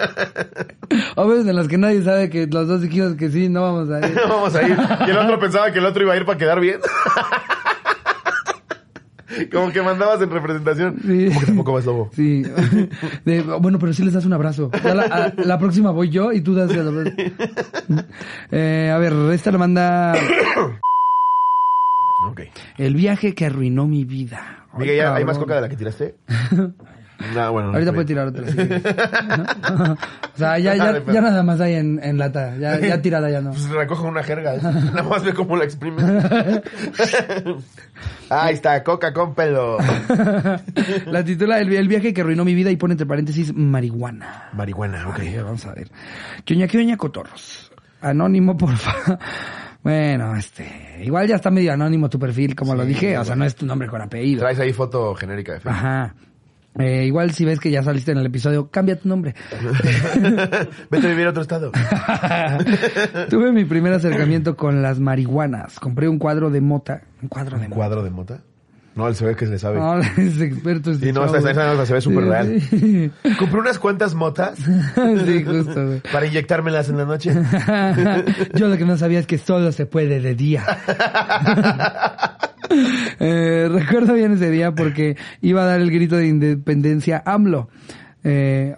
O 1.15 1.27
veces 1.27 1.47
en 1.47 1.55
las 1.55 1.67
que 1.67 1.77
nadie 1.77 2.03
sabe 2.03 2.29
que 2.29 2.47
los 2.47 2.67
dos 2.67 2.81
dijimos 2.81 3.15
que 3.17 3.29
sí, 3.29 3.49
no 3.49 3.61
vamos 3.63 3.89
a 3.89 3.99
ir. 4.07 4.15
Vamos 4.27 4.55
a 4.55 4.63
ir. 4.67 4.77
Y 5.07 5.09
el 5.11 5.17
otro 5.17 5.39
pensaba 5.41 5.71
que 5.71 5.79
el 5.79 5.85
otro 5.85 6.03
iba 6.03 6.13
a 6.13 6.17
ir 6.17 6.25
para 6.25 6.37
quedar 6.37 6.59
bien. 6.59 6.79
Como 9.51 9.71
que 9.71 9.81
mandabas 9.83 10.19
en 10.21 10.31
representación. 10.31 10.95
Sí. 11.05 11.27
Como 11.27 11.39
que 11.39 11.45
tampoco 11.45 11.73
vas 11.73 11.85
lobo. 11.85 12.09
Sí. 12.13 12.43
De- 13.23 13.41
bueno, 13.59 13.77
pero 13.77 13.93
sí 13.93 14.03
les 14.03 14.13
das 14.13 14.25
un 14.25 14.33
abrazo. 14.33 14.71
Ya 14.83 14.95
la, 14.95 15.03
a- 15.03 15.33
la 15.35 15.59
próxima 15.59 15.91
voy 15.91 16.09
yo 16.09 16.31
y 16.31 16.41
tú 16.41 16.55
das 16.55 16.71
el 16.71 16.87
abrazo. 16.87 17.11
Eh, 18.51 18.91
a 18.93 18.97
ver, 18.97 19.13
esta 19.33 19.51
la 19.51 19.57
manda. 19.59 20.13
El 22.77 22.95
viaje 22.95 23.35
que 23.35 23.45
arruinó 23.45 23.85
mi 23.85 24.05
vida. 24.05 24.65
¿ya 24.79 25.13
¿hay 25.15 25.25
más 25.25 25.37
coca 25.37 25.55
de 25.55 25.61
la 25.61 25.69
que 25.69 25.75
tiraste? 25.75 26.15
No, 27.33 27.51
bueno. 27.51 27.69
Ahorita 27.73 27.93
puede 27.93 28.05
tirar 28.05 28.27
otra. 28.27 28.43
quieres. 28.43 28.83
o 30.35 30.37
sea, 30.37 30.59
ya, 30.59 30.75
ya, 30.75 31.03
ya 31.05 31.21
nada 31.21 31.43
más 31.43 31.59
hay 31.59 31.73
en, 31.75 31.99
en 32.03 32.17
lata. 32.17 32.55
Ya, 32.57 32.79
ya 32.79 33.01
tirada 33.01 33.29
ya 33.29 33.41
no. 33.41 33.51
Pues 33.51 33.69
recoge 33.69 34.03
una 34.05 34.23
jerga. 34.23 34.55
Nada 34.61 35.03
más 35.03 35.23
ve 35.23 35.33
cómo 35.33 35.55
la 35.57 35.63
exprime. 35.63 36.01
Ahí 38.29 38.53
está, 38.53 38.83
coca 38.83 39.13
con 39.13 39.33
pelo. 39.33 39.77
La 41.07 41.23
titula 41.23 41.59
el, 41.59 41.73
el 41.73 41.87
viaje 41.87 42.13
que 42.13 42.21
arruinó 42.21 42.45
mi 42.45 42.53
vida 42.53 42.69
y 42.69 42.75
pone 42.77 42.93
entre 42.93 43.07
paréntesis 43.07 43.53
marihuana. 43.53 44.49
Marihuana, 44.53 45.07
ok. 45.07 45.15
Ok, 45.17 45.23
vamos 45.43 45.65
a 45.65 45.73
ver. 45.73 45.89
Quioña, 46.43 46.67
quioña, 46.67 46.97
cotorros. 46.97 47.71
Anónimo, 48.01 48.55
porfa. 48.55 49.17
Bueno, 49.83 50.35
este, 50.35 50.99
igual 51.03 51.27
ya 51.27 51.35
está 51.37 51.49
medio 51.49 51.71
anónimo 51.71 52.09
tu 52.09 52.19
perfil, 52.19 52.55
como 52.55 52.75
lo 52.75 52.83
Sí, 52.83 52.89
dije, 52.89 53.17
o 53.17 53.23
sea, 53.23 53.31
bueno. 53.31 53.43
no 53.43 53.45
es 53.45 53.55
tu 53.55 53.65
nombre 53.65 53.87
con 53.87 54.01
apellido. 54.01 54.41
Traes 54.41 54.59
ahí 54.59 54.73
foto 54.73 55.15
genérica 55.15 55.53
de 55.53 55.59
Facebook. 55.61 55.77
Ajá. 55.79 56.13
Eh, 56.79 57.05
igual 57.05 57.31
si 57.31 57.43
ves 57.45 57.59
que 57.59 57.71
ya 57.71 57.81
saliste 57.83 58.11
en 58.11 58.19
el 58.19 58.25
episodio, 58.27 58.69
cambia 58.69 58.99
tu 58.99 59.09
nombre. 59.09 59.33
Vete 60.91 61.07
a 61.07 61.09
vivir 61.09 61.27
a 61.27 61.29
otro 61.31 61.41
estado. 61.41 61.71
Tuve 63.29 63.51
mi 63.51 63.65
primer 63.65 63.93
acercamiento 63.93 64.55
con 64.55 64.81
las 64.81 64.99
marihuanas. 64.99 65.79
Compré 65.79 66.07
un 66.07 66.19
cuadro 66.19 66.49
de 66.49 66.61
mota. 66.61 67.01
Un 67.21 67.29
cuadro 67.29 67.57
de 67.57 67.63
¿Un 67.65 67.69
mota. 67.69 67.75
cuadro 67.75 68.03
de 68.03 68.09
mota? 68.11 68.39
No, 68.95 69.07
él 69.07 69.13
se 69.13 69.25
ve 69.27 69.35
que 69.35 69.45
se 69.45 69.51
le 69.51 69.59
sabe. 69.59 69.77
No, 69.79 69.99
es 70.17 70.41
experto. 70.41 70.89
este 70.89 71.05
Sí, 71.07 71.13
no, 71.13 71.23
esta 71.25 71.39
güey. 71.39 71.53
nota 71.53 71.85
se 71.85 71.93
ve 71.93 72.01
súper 72.01 72.23
Sí, 72.23 72.29
real. 72.29 72.61
Sí, 72.61 73.11
Compré 73.37 73.59
unas 73.59 73.77
cuantas 73.77 74.15
motas 74.15 74.57
Sí, 74.57 75.43
justo, 75.45 75.85
güey. 75.85 76.01
para 76.11 76.25
inyectármelas 76.25 76.89
en 76.89 76.97
la 76.97 77.05
noche. 77.05 77.31
Yo 78.55 78.67
lo 78.69 78.75
que 78.77 78.85
no 78.85 78.97
sabía 78.97 79.19
es 79.19 79.27
que 79.27 79.37
solo 79.37 79.71
se 79.71 79.85
puede 79.85 80.19
de 80.19 80.33
día. 80.33 80.63
Eh, 83.19 83.67
recuerdo 83.71 84.13
bien 84.13 84.33
ese 84.33 84.51
día 84.51 84.73
porque 84.73 85.17
iba 85.41 85.63
a 85.63 85.65
dar 85.65 85.81
el 85.81 85.89
grito 85.89 86.17
de 86.17 86.27
independencia 86.27 87.23
AMLO. 87.25 87.69
Eh, 88.23 88.75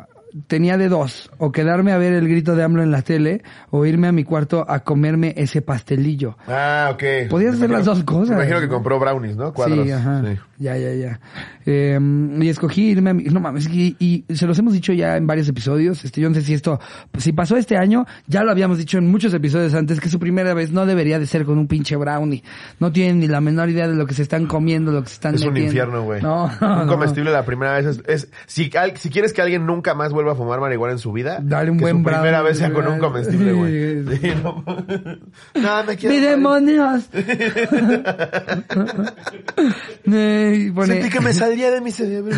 tenía 0.48 0.78
de 0.78 0.90
dos, 0.90 1.32
o 1.38 1.52
quedarme 1.52 1.92
a 1.92 1.98
ver 1.98 2.14
el 2.14 2.28
grito 2.28 2.56
de 2.56 2.64
AMLO 2.64 2.84
en 2.84 2.92
la 2.92 3.02
tele, 3.02 3.42
o 3.72 3.86
irme 3.86 4.08
a 4.08 4.12
mi 4.12 4.24
cuarto 4.24 4.66
a 4.68 4.80
comerme 4.82 5.34
ese 5.38 5.62
pastelillo. 5.62 6.38
Ah, 6.48 6.90
ok. 6.94 7.30
Podías 7.30 7.56
hacer 7.56 7.70
las 7.70 7.86
dos 7.86 8.04
cosas, 8.04 8.30
Me 8.30 8.44
imagino 8.44 8.60
que 8.60 8.68
compró 8.68 9.00
brownies, 9.00 9.36
¿no? 9.38 9.54
Cuadros. 9.54 9.86
Sí, 9.86 9.92
ajá. 9.92 10.22
Sí. 10.26 10.40
Ya, 10.60 10.78
ya, 10.78 10.94
ya. 10.94 11.20
Eh, 11.66 11.98
y 12.42 12.50
escogí 12.50 12.90
irme 12.90 13.12
a 13.12 13.14
mi... 13.14 13.24
No 13.26 13.40
mames, 13.40 13.68
y, 13.70 13.96
y 14.00 14.26
se 14.36 14.46
los 14.46 14.60
hemos 14.60 14.74
dicho 14.74 14.92
ya 14.92 15.16
en 15.16 15.26
varios 15.26 15.48
episodios. 15.48 16.04
Este, 16.04 16.20
yo 16.20 16.28
no 16.30 16.36
sé 16.36 16.42
si 16.42 16.54
esto... 16.54 16.80
pues, 17.12 17.24
si 17.24 17.32
pasó 17.32 17.56
este 17.56 17.78
año, 17.78 18.06
ya 18.28 18.44
lo 18.44 18.52
habíamos 18.52 18.78
dicho 18.78 18.98
en 18.98 19.10
muchos 19.10 19.34
episodios 19.34 19.74
antes, 19.74 20.00
que 20.02 20.10
su 20.10 20.20
primera 20.20 20.54
vez 20.54 20.72
no 20.72 20.86
debería 20.86 21.18
de 21.18 21.26
ser 21.28 21.46
con 21.46 21.58
un 21.58 21.68
pinche 21.68 21.96
brownie. 21.96 22.44
No 22.80 22.92
tienen 22.92 23.20
ni 23.20 23.28
la 23.28 23.40
menor 23.40 23.70
idea 23.70 23.88
de 23.88 23.96
lo 23.96 24.06
que 24.06 24.14
se 24.14 24.22
están 24.24 24.48
comiendo, 24.48 24.92
lo 24.92 25.02
que 25.04 25.08
se 25.10 25.14
están 25.16 25.36
Es 25.36 25.44
un 25.46 25.56
infierno, 25.56 26.04
güey. 26.04 26.22
No, 26.22 26.52
no, 26.60 26.74
Un 26.82 26.88
no. 26.88 26.88
comestible 26.88 27.32
la 27.32 27.46
primera 27.46 27.74
vez 27.74 27.86
es... 27.86 28.04
es- 28.06 28.30
si, 28.48 28.70
al- 28.78 28.98
si 28.98 29.10
quieres 29.10 29.32
que 29.32 29.42
alguien 29.42 29.66
nunca 29.66 29.94
más 29.94 30.12
vuelva 30.20 30.34
a 30.34 30.36
fumar 30.36 30.60
marihuana 30.60 30.94
en 30.94 31.00
su 31.00 31.12
vida... 31.12 31.40
Dale 31.42 31.72
un 31.72 31.78
que 31.78 31.84
buen 31.84 31.98
su 31.98 32.04
primera 32.04 32.42
brownie, 32.42 32.50
vez 32.50 32.58
sea 32.58 32.74
con 32.74 32.88
un 32.88 33.00
comestible, 33.00 33.54
güey. 33.54 34.04
Sí, 34.04 34.18
Sí, 34.22 34.32
no. 34.44 34.64
no, 35.62 35.84
me 35.86 35.96
quiero... 35.98 36.16
¡Mi 36.16 36.22
demonios! 36.22 37.10
Pone- 40.76 40.94
Sentí 40.94 41.10
que 41.10 41.20
me 41.22 41.34
saldría 41.34 41.72
de 41.72 41.82
mi 41.82 41.92
cerebro. 41.92 42.36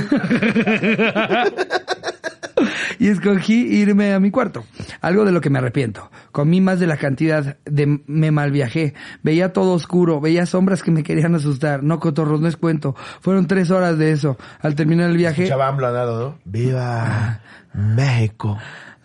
y 2.99 3.07
escogí 3.07 3.77
irme 3.79 4.13
a 4.13 4.19
mi 4.19 4.31
cuarto. 4.31 4.65
Algo 5.01 5.25
de 5.25 5.31
lo 5.31 5.41
que 5.41 5.49
me 5.49 5.59
arrepiento. 5.59 6.09
Comí 6.31 6.61
más 6.61 6.79
de 6.79 6.87
la 6.87 6.97
cantidad 6.97 7.57
de 7.65 8.01
me 8.05 8.31
mal 8.31 8.51
viajé. 8.51 8.93
Veía 9.23 9.53
todo 9.53 9.73
oscuro, 9.73 10.21
veía 10.21 10.45
sombras 10.45 10.83
que 10.83 10.91
me 10.91 11.03
querían 11.03 11.35
asustar. 11.35 11.83
No, 11.83 11.99
cotorros, 11.99 12.41
no 12.41 12.47
es 12.47 12.57
cuento. 12.57 12.95
Fueron 13.21 13.47
tres 13.47 13.71
horas 13.71 13.97
de 13.97 14.11
eso. 14.11 14.37
Al 14.59 14.75
terminar 14.75 15.09
el 15.09 15.17
viaje, 15.17 15.43
Escuchaba 15.43 15.71
¿no? 15.71 16.37
¡Viva 16.45 17.41
México! 17.73 18.57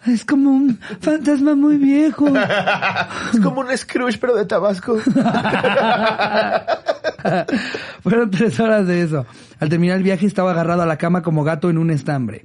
es 0.07 0.24
como 0.24 0.50
un 0.50 0.79
fantasma 1.00 1.55
muy 1.55 1.76
viejo. 1.76 2.26
Es 3.33 3.40
como 3.40 3.61
un 3.61 3.76
Scrooge, 3.76 4.18
pero 4.18 4.35
de 4.35 4.46
Tabasco. 4.46 4.98
Fueron 8.02 8.31
tres 8.31 8.61
horas 8.61 8.87
de 8.87 9.02
eso. 9.02 9.26
Al 9.59 9.69
terminar 9.69 9.97
el 9.97 10.03
viaje 10.03 10.27
estaba 10.27 10.51
agarrado 10.51 10.83
a 10.83 10.87
la 10.87 10.99
cama 10.99 11.23
como 11.23 11.45
gato 11.45 11.71
en 11.71 11.79
un 11.79 11.90
estambre. 11.90 12.42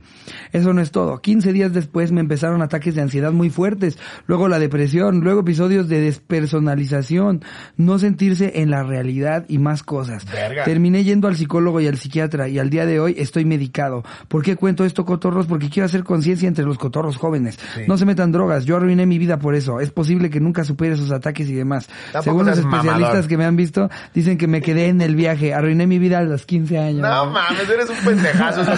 Eso 0.51 0.73
no 0.73 0.81
es 0.81 0.91
todo. 0.91 1.21
15 1.21 1.53
días 1.53 1.73
después 1.73 2.11
me 2.11 2.21
empezaron 2.21 2.61
ataques 2.61 2.95
de 2.95 3.01
ansiedad 3.01 3.31
muy 3.31 3.49
fuertes, 3.49 3.97
luego 4.27 4.47
la 4.47 4.59
depresión, 4.59 5.19
luego 5.21 5.41
episodios 5.41 5.87
de 5.87 6.01
despersonalización, 6.01 7.43
no 7.77 7.99
sentirse 7.99 8.61
en 8.61 8.69
la 8.69 8.83
realidad 8.83 9.45
y 9.47 9.57
más 9.57 9.83
cosas. 9.83 10.25
Verga. 10.31 10.63
Terminé 10.63 11.03
yendo 11.03 11.27
al 11.27 11.35
psicólogo 11.35 11.81
y 11.81 11.87
al 11.87 11.97
psiquiatra 11.97 12.47
y 12.47 12.59
al 12.59 12.69
día 12.69 12.85
de 12.85 12.99
hoy 12.99 13.15
estoy 13.17 13.45
medicado. 13.45 14.03
¿Por 14.27 14.43
qué 14.43 14.55
cuento 14.55 14.85
esto, 14.85 15.05
cotorros? 15.05 15.47
Porque 15.47 15.69
quiero 15.69 15.85
hacer 15.85 16.03
conciencia 16.03 16.47
entre 16.47 16.65
los 16.65 16.77
cotorros 16.77 17.17
jóvenes. 17.17 17.59
Sí. 17.75 17.81
No 17.87 17.97
se 17.97 18.05
metan 18.05 18.31
drogas. 18.31 18.65
Yo 18.65 18.77
arruiné 18.77 19.05
mi 19.05 19.17
vida 19.17 19.39
por 19.39 19.55
eso. 19.55 19.79
Es 19.79 19.91
posible 19.91 20.29
que 20.29 20.39
nunca 20.39 20.63
supere 20.63 20.95
sus 20.95 21.11
ataques 21.11 21.49
y 21.49 21.53
demás. 21.53 21.89
Según 22.21 22.45
los 22.45 22.57
especialistas 22.57 22.99
mamador. 22.99 23.27
que 23.27 23.37
me 23.37 23.45
han 23.45 23.55
visto, 23.55 23.89
dicen 24.13 24.37
que 24.37 24.47
me 24.47 24.61
quedé 24.61 24.87
en 24.87 25.01
el 25.01 25.15
viaje. 25.15 25.53
Arruiné 25.53 25.87
mi 25.87 25.99
vida 25.99 26.19
a 26.19 26.23
los 26.23 26.45
15 26.45 26.77
años. 26.77 27.00
No 27.01 27.25
mames, 27.27 27.69
eres 27.69 27.89
un 27.89 27.97
pendejazo. 27.97 28.61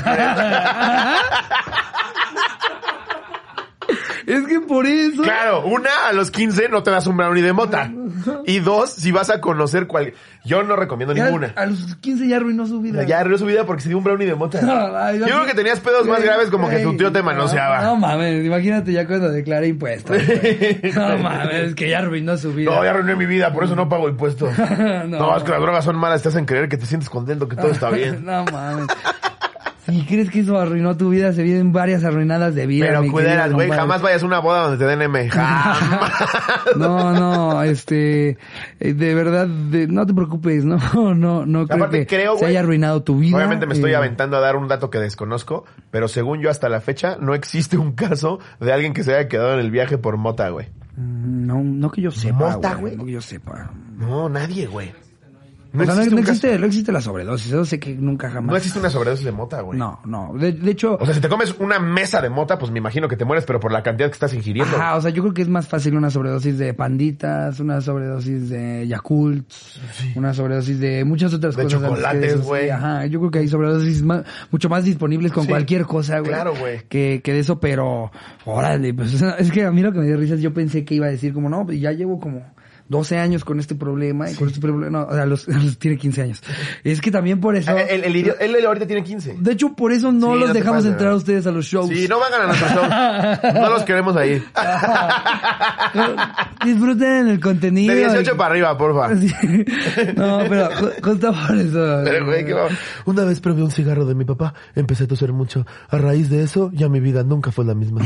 Es 4.25 4.43
que 4.47 4.59
por 4.62 4.86
eso. 4.86 5.23
Claro, 5.23 5.65
una, 5.65 5.89
a 6.07 6.13
los 6.13 6.31
15 6.31 6.69
no 6.69 6.83
te 6.83 6.91
das 6.91 7.07
un 7.07 7.17
brownie 7.17 7.43
de 7.43 7.53
mota. 7.53 7.91
Y 8.45 8.59
dos, 8.59 8.91
si 8.91 9.12
vas 9.12 9.29
a 9.29 9.41
conocer 9.41 9.88
cual... 9.88 10.13
Yo 10.45 10.62
no 10.62 10.75
recomiendo 10.75 11.13
Ya 11.13 11.25
ninguna. 11.25 11.53
A 11.55 11.65
los 11.65 11.95
15 11.95 12.27
ya 12.27 12.36
arruinó 12.36 12.65
su 12.65 12.81
vida. 12.81 13.03
Ya 13.03 13.19
arruinó 13.19 13.38
su 13.38 13.45
vida 13.45 13.65
porque 13.65 13.81
se 13.81 13.89
dio 13.89 13.97
un 13.97 14.03
brownie 14.03 14.27
de 14.27 14.36
mota. 14.36 14.59
Ay, 15.07 15.19
Yo 15.19 15.25
creo 15.25 15.45
que 15.45 15.53
tenías 15.53 15.79
pedos 15.79 16.05
más 16.05 16.21
graves 16.21 16.49
como 16.49 16.69
que 16.69 16.79
tu 16.79 16.97
tío 16.97 17.12
te 17.12 17.19
no, 17.19 17.25
manoseaba. 17.25 17.81
No, 17.81 17.95
mames, 17.95 18.45
imagínate 18.45 18.91
ya 18.91 19.07
cuando 19.07 19.29
declara 19.31 19.65
impuestos. 19.65 20.17
No 20.95 21.17
mames, 21.17 21.75
que 21.75 21.89
ya 21.89 21.99
arruinó 21.99 22.38
su 22.38 22.53
vida. 22.53 22.71
No, 22.71 22.83
ya 22.83 22.91
arruiné 22.91 23.15
mi 23.15 23.25
vida, 23.25 23.53
por 23.53 23.63
eso 23.63 23.75
no 23.75 23.88
pago 23.88 24.09
impuestos. 24.09 24.57
No. 24.57 25.05
no. 25.05 25.38
es 25.38 25.43
que 25.43 25.51
las 25.51 25.62
drogas 25.62 25.86
son 25.86 25.95
malas, 25.95 26.21
te 26.21 26.29
hacen 26.29 26.45
creer 26.45 26.67
que 26.67 26.77
te 26.77 26.86
sientes 26.86 27.09
contento, 27.09 27.47
que 27.47 27.55
todo 27.55 27.71
está 27.71 27.89
bien. 27.89 28.25
no 28.25 28.43
mames. 28.45 28.88
Si 29.86 30.06
crees 30.06 30.30
que 30.30 30.39
eso 30.39 30.58
arruinó 30.58 30.96
tu 30.96 31.10
vida, 31.10 31.34
se 31.34 31.43
vienen 31.43 31.74
varias 31.74 32.04
arruinadas 32.06 32.56
de 32.56 32.65
vida. 32.67 32.86
Pero 32.88 33.02
querido 33.02 33.54
güey, 33.54 33.69
jamás 33.69 34.02
vayas 34.02 34.24
a 34.24 34.26
una 34.26 34.39
boda 34.39 34.62
donde 34.63 34.78
te 34.78 34.86
den 34.86 35.02
M. 35.02 35.30
Jamás. 35.30 35.80
No, 36.78 37.12
no, 37.12 37.63
este, 37.63 38.38
eh, 38.80 38.93
de 38.93 39.13
verdad, 39.15 39.46
de- 39.48 39.88
no 39.88 40.06
te 40.06 40.13
preocupes, 40.13 40.63
no, 40.65 40.78
no, 41.15 41.46
no 41.46 41.65
creo 41.67 41.78
Aparte, 41.78 42.00
que 42.00 42.08
creo, 42.08 42.38
se 42.38 42.46
haya 42.46 42.62
arruinado 42.62 43.04
tu 43.04 43.17
vida. 43.19 43.36
Obviamente 43.36 43.65
me 43.65 43.74
estoy 43.74 43.91
eh, 43.91 43.96
aventando 43.96 44.38
a 44.38 44.39
dar 44.39 44.56
un 44.56 44.67
dato 44.67 44.89
que 44.89 45.00
desconozco, 45.00 45.65
pero 45.91 46.08
según 46.08 46.39
yo 46.41 46.50
hasta 46.50 46.69
la 46.69 46.80
fecha 46.82 47.17
no 47.19 47.34
existe 47.36 47.78
un 47.78 47.91
caso 47.93 48.39
de 48.60 48.72
alguien 48.72 48.93
que 48.93 49.04
se 49.04 49.13
haya 49.15 49.28
quedado 49.28 49.54
en 49.54 49.60
el 49.60 49.69
viaje 49.72 49.98
por 49.98 50.15
mota, 50.17 50.50
güey. 50.50 50.67
mm, 50.96 51.46
No, 51.46 51.62
no 51.62 51.91
que 51.91 52.02
yo 52.02 52.12
sepa, 52.12 52.52
¿Mota, 52.52 52.76
güey? 52.76 52.96
no 52.96 53.06
que 53.06 53.12
yo 53.12 53.22
sepa. 53.22 53.72
No, 53.98 54.30
nadie, 54.30 54.65
güey. 54.65 54.93
No, 55.73 55.81
o 55.81 55.86
sea, 55.88 55.95
no, 55.95 56.01
existe 56.01 56.15
no 56.15 56.21
caso- 56.21 56.31
existe, 56.31 56.59
no 56.59 56.65
existe 56.67 56.91
la 56.91 57.01
sobredosis, 57.01 57.47
eso 57.47 57.65
sé 57.65 57.79
que 57.79 57.95
nunca 57.95 58.29
jamás. 58.29 58.51
no 58.51 58.55
existe 58.57 58.77
una 58.79 58.89
sobredosis 58.91 59.25
de 59.25 59.31
mota, 59.31 59.62
güey. 59.62 59.79
No, 59.79 59.99
no, 60.05 60.31
de, 60.38 60.51
de 60.51 60.71
hecho, 60.71 60.97
O 61.01 61.05
sea, 61.05 61.15
si 61.15 61.19
te 61.19 61.27
comes 61.29 61.55
una 61.59 61.79
mesa 61.79 62.21
de 62.21 62.29
mota, 62.29 62.59
pues 62.59 62.71
me 62.71 62.77
imagino 62.77 63.07
que 63.07 63.17
te 63.17 63.25
mueres, 63.25 63.43
pero 63.45 63.59
por 63.59 63.71
la 63.71 63.81
cantidad 63.81 64.07
que 64.07 64.13
estás 64.13 64.33
ingiriendo. 64.36 64.75
ajá, 64.77 64.95
o 64.97 65.01
sea, 65.01 65.09
yo 65.09 65.23
creo 65.23 65.33
que 65.33 65.41
es 65.41 65.49
más 65.49 65.67
fácil 65.67 65.97
una 65.97 66.09
sobredosis 66.12 66.57
de 66.59 66.73
panditas, 66.75 67.59
una 67.59 67.81
sobredosis 67.81 68.49
de 68.49 68.88
Yakult, 68.88 69.51
una 70.15 70.33
sobredosis 70.33 70.79
de 70.79 71.03
muchas 71.05 71.33
otras 71.33 71.55
De 71.55 71.63
cosas. 71.63 71.79
que 71.81 71.86
chocolates, 71.88 72.31
sí, 72.33 72.38
güey. 72.39 72.69
ajá, 72.69 73.05
yo 73.07 73.19
creo 73.19 73.31
que 73.31 73.39
hay 73.39 73.47
sobredosis 73.47 74.03
más- 74.03 74.23
mucho 74.51 74.69
más 74.69 74.83
disponibles 74.86 75.31
con 75.31 75.43
Sí, 75.43 75.49
cualquier 75.49 75.86
cosa, 75.86 76.19
güey. 76.19 76.31
claro, 76.31 76.53
güey. 76.59 76.81
Que, 76.88 77.21
que 77.23 77.33
de 77.33 77.39
eso, 77.39 77.59
pero, 77.59 78.12
órale, 78.45 78.93
pues, 78.93 79.13
es 79.39 79.51
que 79.51 79.63
a 79.65 79.71
mí 79.71 79.81
lo 79.81 79.91
que 79.91 79.99
me 79.99 80.05
dio 80.05 80.17
risa 80.17 80.36
es 80.36 80.41
yo 80.41 80.53
pensé 80.53 80.86
que 80.86 80.95
iba 80.95 81.07
a 81.07 81.09
decir 81.09 81.33
como, 81.33 81.49
no, 81.49 81.65
pues 81.65 81.79
ya 81.81 81.91
llevo 81.91 82.19
como 82.19 82.43
12 82.93 83.17
años 83.17 83.43
con 83.43 83.60
este 83.60 83.73
problema 83.75 84.29
y 84.29 84.36
con 84.36 84.47
este 84.47 84.62
problema, 84.62 84.89
no, 84.89 85.08
o 85.10 85.13
sea, 85.13 85.25
los, 85.25 85.47
los- 85.63 85.77
tiene 85.79 85.97
15 85.97 86.21
años. 86.21 86.41
Es 86.84 87.01
que 87.01 87.12
también 87.12 87.41
por 87.41 87.56
eso, 87.56 87.71
Ah, 87.71 87.82
El, 87.82 88.03
el, 88.03 88.15
él, 88.15 88.56
él 88.56 88.65
ahorita 88.65 88.86
tiene 88.88 89.03
15. 89.03 89.36
de 89.39 89.51
hecho, 89.51 89.73
por 89.73 89.91
eso 89.91 90.12
no 90.12 90.34
Sí, 90.34 90.39
los 90.39 90.47
no 90.49 90.53
dejamos 90.53 90.77
pases, 90.84 90.91
entrar 90.91 91.12
a 91.12 91.15
ustedes 91.15 91.47
a 91.47 91.51
los 91.51 91.65
shows. 91.65 91.89
Sí, 91.89 92.08
no 92.08 92.17
vengan 92.19 92.41
a 92.43 92.47
nuestro 92.47 92.67
show. 92.69 93.53
No 93.62 93.69
los 93.71 93.84
queremos 93.84 94.15
ahí. 94.15 94.41
Disfruten 96.65 97.27
el 97.27 97.39
contenido. 97.39 97.93
De 97.93 97.99
18 98.01 98.38
para 98.38 98.51
arriba, 98.51 98.77
porfa. 98.77 99.10
Sí. 99.23 99.32
No, 100.15 100.39
pero 100.49 100.69
justo 101.03 101.34
por 101.34 101.58
eso. 101.58 102.01
Pero, 102.03 102.25
güey, 102.25 102.51
va- 102.51 102.67
Una 103.06 103.23
vez 103.25 103.39
probé 103.39 103.63
un 103.63 103.71
cigarro 103.71 104.06
de 104.06 104.15
mi 104.15 104.25
papá, 104.25 104.53
empecé 104.75 105.06
a 105.06 105.08
toser 105.08 105.32
mucho. 105.34 105.65
A 105.89 105.97
raíz 105.97 106.29
de 106.29 106.43
eso, 106.43 106.69
ya 106.73 106.89
mi 106.89 106.99
vida 106.99 107.23
nunca 107.23 107.51
fue 107.51 107.65
la 107.65 107.73
misma. 107.73 108.01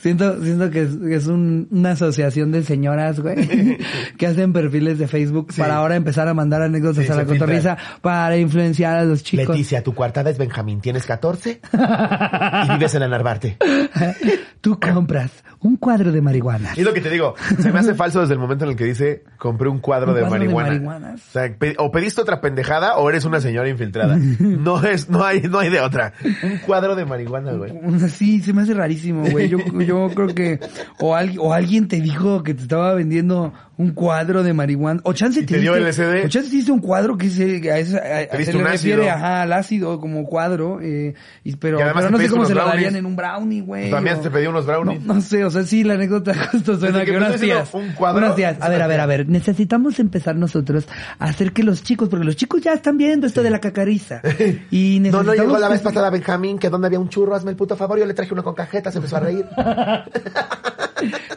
Siento, 0.00 0.42
siento 0.42 0.70
que 0.70 0.82
es, 0.82 0.94
es 1.10 1.26
un- 1.26 1.68
una 1.70 1.92
asociación 1.92 2.52
de 2.52 2.62
señoras, 2.62 3.20
güey, 3.20 3.78
que 4.18 4.26
hacen 4.26 4.52
perfiles 4.52 4.98
de 4.98 5.08
Facebook 5.08 5.48
para 5.56 5.76
ahora 5.76 5.96
empezar 5.96 6.28
a 6.28 6.34
mandar 6.34 6.62
anécdotas 6.62 7.04
Sí, 7.04 7.12
a 7.12 7.16
la 7.16 7.24
cotorriza 7.24 7.76
para 8.00 8.36
influenciar 8.36 8.96
a 8.96 9.04
los 9.04 9.22
chicos. 9.22 9.48
Leticia, 9.48 9.82
tu 9.82 9.94
coartada 9.94 10.30
es 10.30 10.38
Benjamín, 10.38 10.80
tienes 10.80 11.06
14 11.06 11.60
y 11.72 12.72
vives 12.72 12.94
en 12.94 13.00
la 13.00 13.08
Narvarte. 13.08 13.56
Tú 14.60 14.78
compras 14.80 15.30
un 15.60 15.76
cuadro 15.76 16.10
de 16.12 16.20
marihuana. 16.20 16.72
Es 16.76 16.84
lo 16.84 16.92
que 16.92 17.00
te 17.00 17.10
digo, 17.10 17.34
se 17.60 17.72
me 17.72 17.78
hace 17.78 17.94
falso 17.94 18.20
desde 18.20 18.34
el 18.34 18.40
momento 18.40 18.64
en 18.64 18.70
el 18.72 18.76
que 18.76 18.84
dice 18.84 19.24
compré 19.38 19.68
un 19.68 19.78
cuadro, 19.78 20.10
Un 20.10 20.16
de, 20.16 20.20
cuadro 20.22 20.38
de 20.48 20.54
marihuana. 20.54 21.14
O 21.14 21.18
sea, 21.32 21.56
o 21.78 21.90
pediste 21.92 22.20
otra 22.20 22.40
pendejada 22.40 22.96
o 22.96 23.08
eres 23.08 23.24
una 23.24 23.40
señora 23.40 23.68
infiltrada. 23.68 24.16
No 24.16 24.82
es, 24.84 25.08
no 25.08 25.24
hay, 25.24 25.42
no 25.42 25.58
hay 25.60 25.70
de 25.70 25.80
otra. 25.80 26.12
Un 26.42 26.58
cuadro 26.58 26.94
de 26.96 27.04
marihuana, 27.04 27.52
güey. 27.52 27.72
Sí, 28.10 28.40
se 28.40 28.52
me 28.52 28.62
hace 28.62 28.74
rarísimo, 28.74 29.24
güey. 29.30 29.48
Yo, 29.48 29.58
yo 29.88 30.14
creo 30.14 30.34
que 30.34 30.60
o, 31.00 31.14
al- 31.14 31.38
o 31.38 31.52
alguien 31.52 31.88
te 31.88 32.00
dijo 32.00 32.42
que 32.42 32.54
te 32.54 32.62
estaba 32.62 32.94
vendiendo 32.94 33.52
un 33.78 33.92
cuadro 33.92 34.42
de 34.42 34.52
marihuana. 34.52 35.00
O 35.04 35.12
chance 35.14 35.42
te 35.44 35.58
dio 35.58 35.74
LSD. 35.76 36.24
O 36.26 36.28
chance 36.28 36.50
te 36.50 36.56
diste 36.56 36.70
un 36.72 36.80
cuadro 36.80 37.16
que 37.16 37.30
se, 37.30 37.70
a 37.70 37.78
eso, 37.78 37.96
a- 37.96 38.00
a- 38.36 38.44
se 38.44 38.52
le 38.52 38.62
refiere 38.64 39.08
ajá, 39.08 39.42
al 39.42 39.52
ácido 39.52 39.98
como 40.00 40.24
cuadro. 40.24 40.80
Eh, 40.82 41.14
y- 41.44 41.56
pero, 41.56 41.78
Y 41.80 41.82
pero 41.94 42.10
no 42.10 42.18
sé 42.18 42.28
cómo 42.28 42.44
se 42.44 42.54
lo 42.54 42.64
darían 42.66 42.96
en 42.96 43.06
un 43.06 43.16
brownie, 43.16 43.60
güey. 43.62 43.90
También 43.90 44.16
o- 44.16 44.20
te 44.20 44.30
pedí 44.30 44.46
unos 44.46 44.66
brownies. 44.66 45.02
No, 45.04 45.14
no 45.14 45.20
sé, 45.20 45.44
o 45.44 45.50
sea, 45.50 45.62
sí, 45.62 45.84
la 45.84 45.94
anécdota 45.94 46.34
justo 46.52 46.76
suena 46.78 46.98
Desde 46.98 47.10
que 47.12 47.16
unas 47.16 47.40
tías. 47.40 47.72
un 47.72 47.92
cuadro, 47.92 48.18
unas 48.18 48.36
tías. 48.36 48.56
A 48.60 48.68
ver, 48.68 48.82
a 48.82 48.86
ver, 48.86 49.00
a 49.00 49.06
ver. 49.06 49.28
Necesitamos 49.28 49.98
empezar 50.00 50.36
nosotros 50.36 50.86
a 51.18 51.24
hacer 51.26 51.52
que 51.52 51.62
los 51.62 51.82
chicos, 51.82 52.08
porque 52.08 52.24
los 52.24 52.36
chicos 52.36 52.60
ya 52.60 52.72
están 52.72 52.98
viendo 52.98 53.26
esto 53.26 53.42
de 53.42 53.50
la 53.50 53.60
cacariza. 53.60 54.20
Y 54.70 54.98
No, 55.00 55.10
no 55.10 55.22
necesitamos 55.22 55.36
llegó 55.36 55.58
la 55.58 55.68
vez 55.68 55.80
pasada 55.80 56.10
Benjamín, 56.10 56.58
que 56.58 56.68
donde 56.68 56.88
había 56.88 56.98
un 56.98 57.08
churro, 57.08 57.34
hazme 57.34 57.52
el 57.52 57.56
puto 57.56 57.76
favor, 57.76 57.98
yo 57.98 58.06
le 58.06 58.14
traje 58.14 58.32
uno 58.34 58.42
con 58.42 58.54
cajeta, 58.54 58.90
se 58.90 58.98
empezó 58.98 59.16
a 59.18 59.20
reír. 59.20 59.44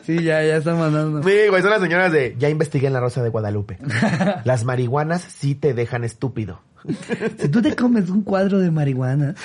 Sí, 0.03 0.15
ya, 0.23 0.43
ya 0.43 0.57
están 0.57 0.79
mandando. 0.79 1.21
Sí, 1.21 1.35
güey, 1.47 1.61
son 1.61 1.69
las 1.69 1.79
señoras 1.81 2.11
de, 2.11 2.30
ya 2.37 2.49
investigué 2.49 2.87
en 2.87 2.93
la 2.93 2.99
Rosa 2.99 3.23
de 3.23 3.29
Guadalupe. 3.29 3.77
Las 4.43 4.63
marihuanas 4.63 5.21
sí 5.21 5.55
te 5.55 5.73
dejan 5.73 6.03
estúpido. 6.03 6.61
Si 7.37 7.49
tú 7.49 7.61
te 7.61 7.75
comes 7.75 8.09
un 8.09 8.23
cuadro 8.23 8.57
de 8.57 8.71
marihuana, 8.71 9.35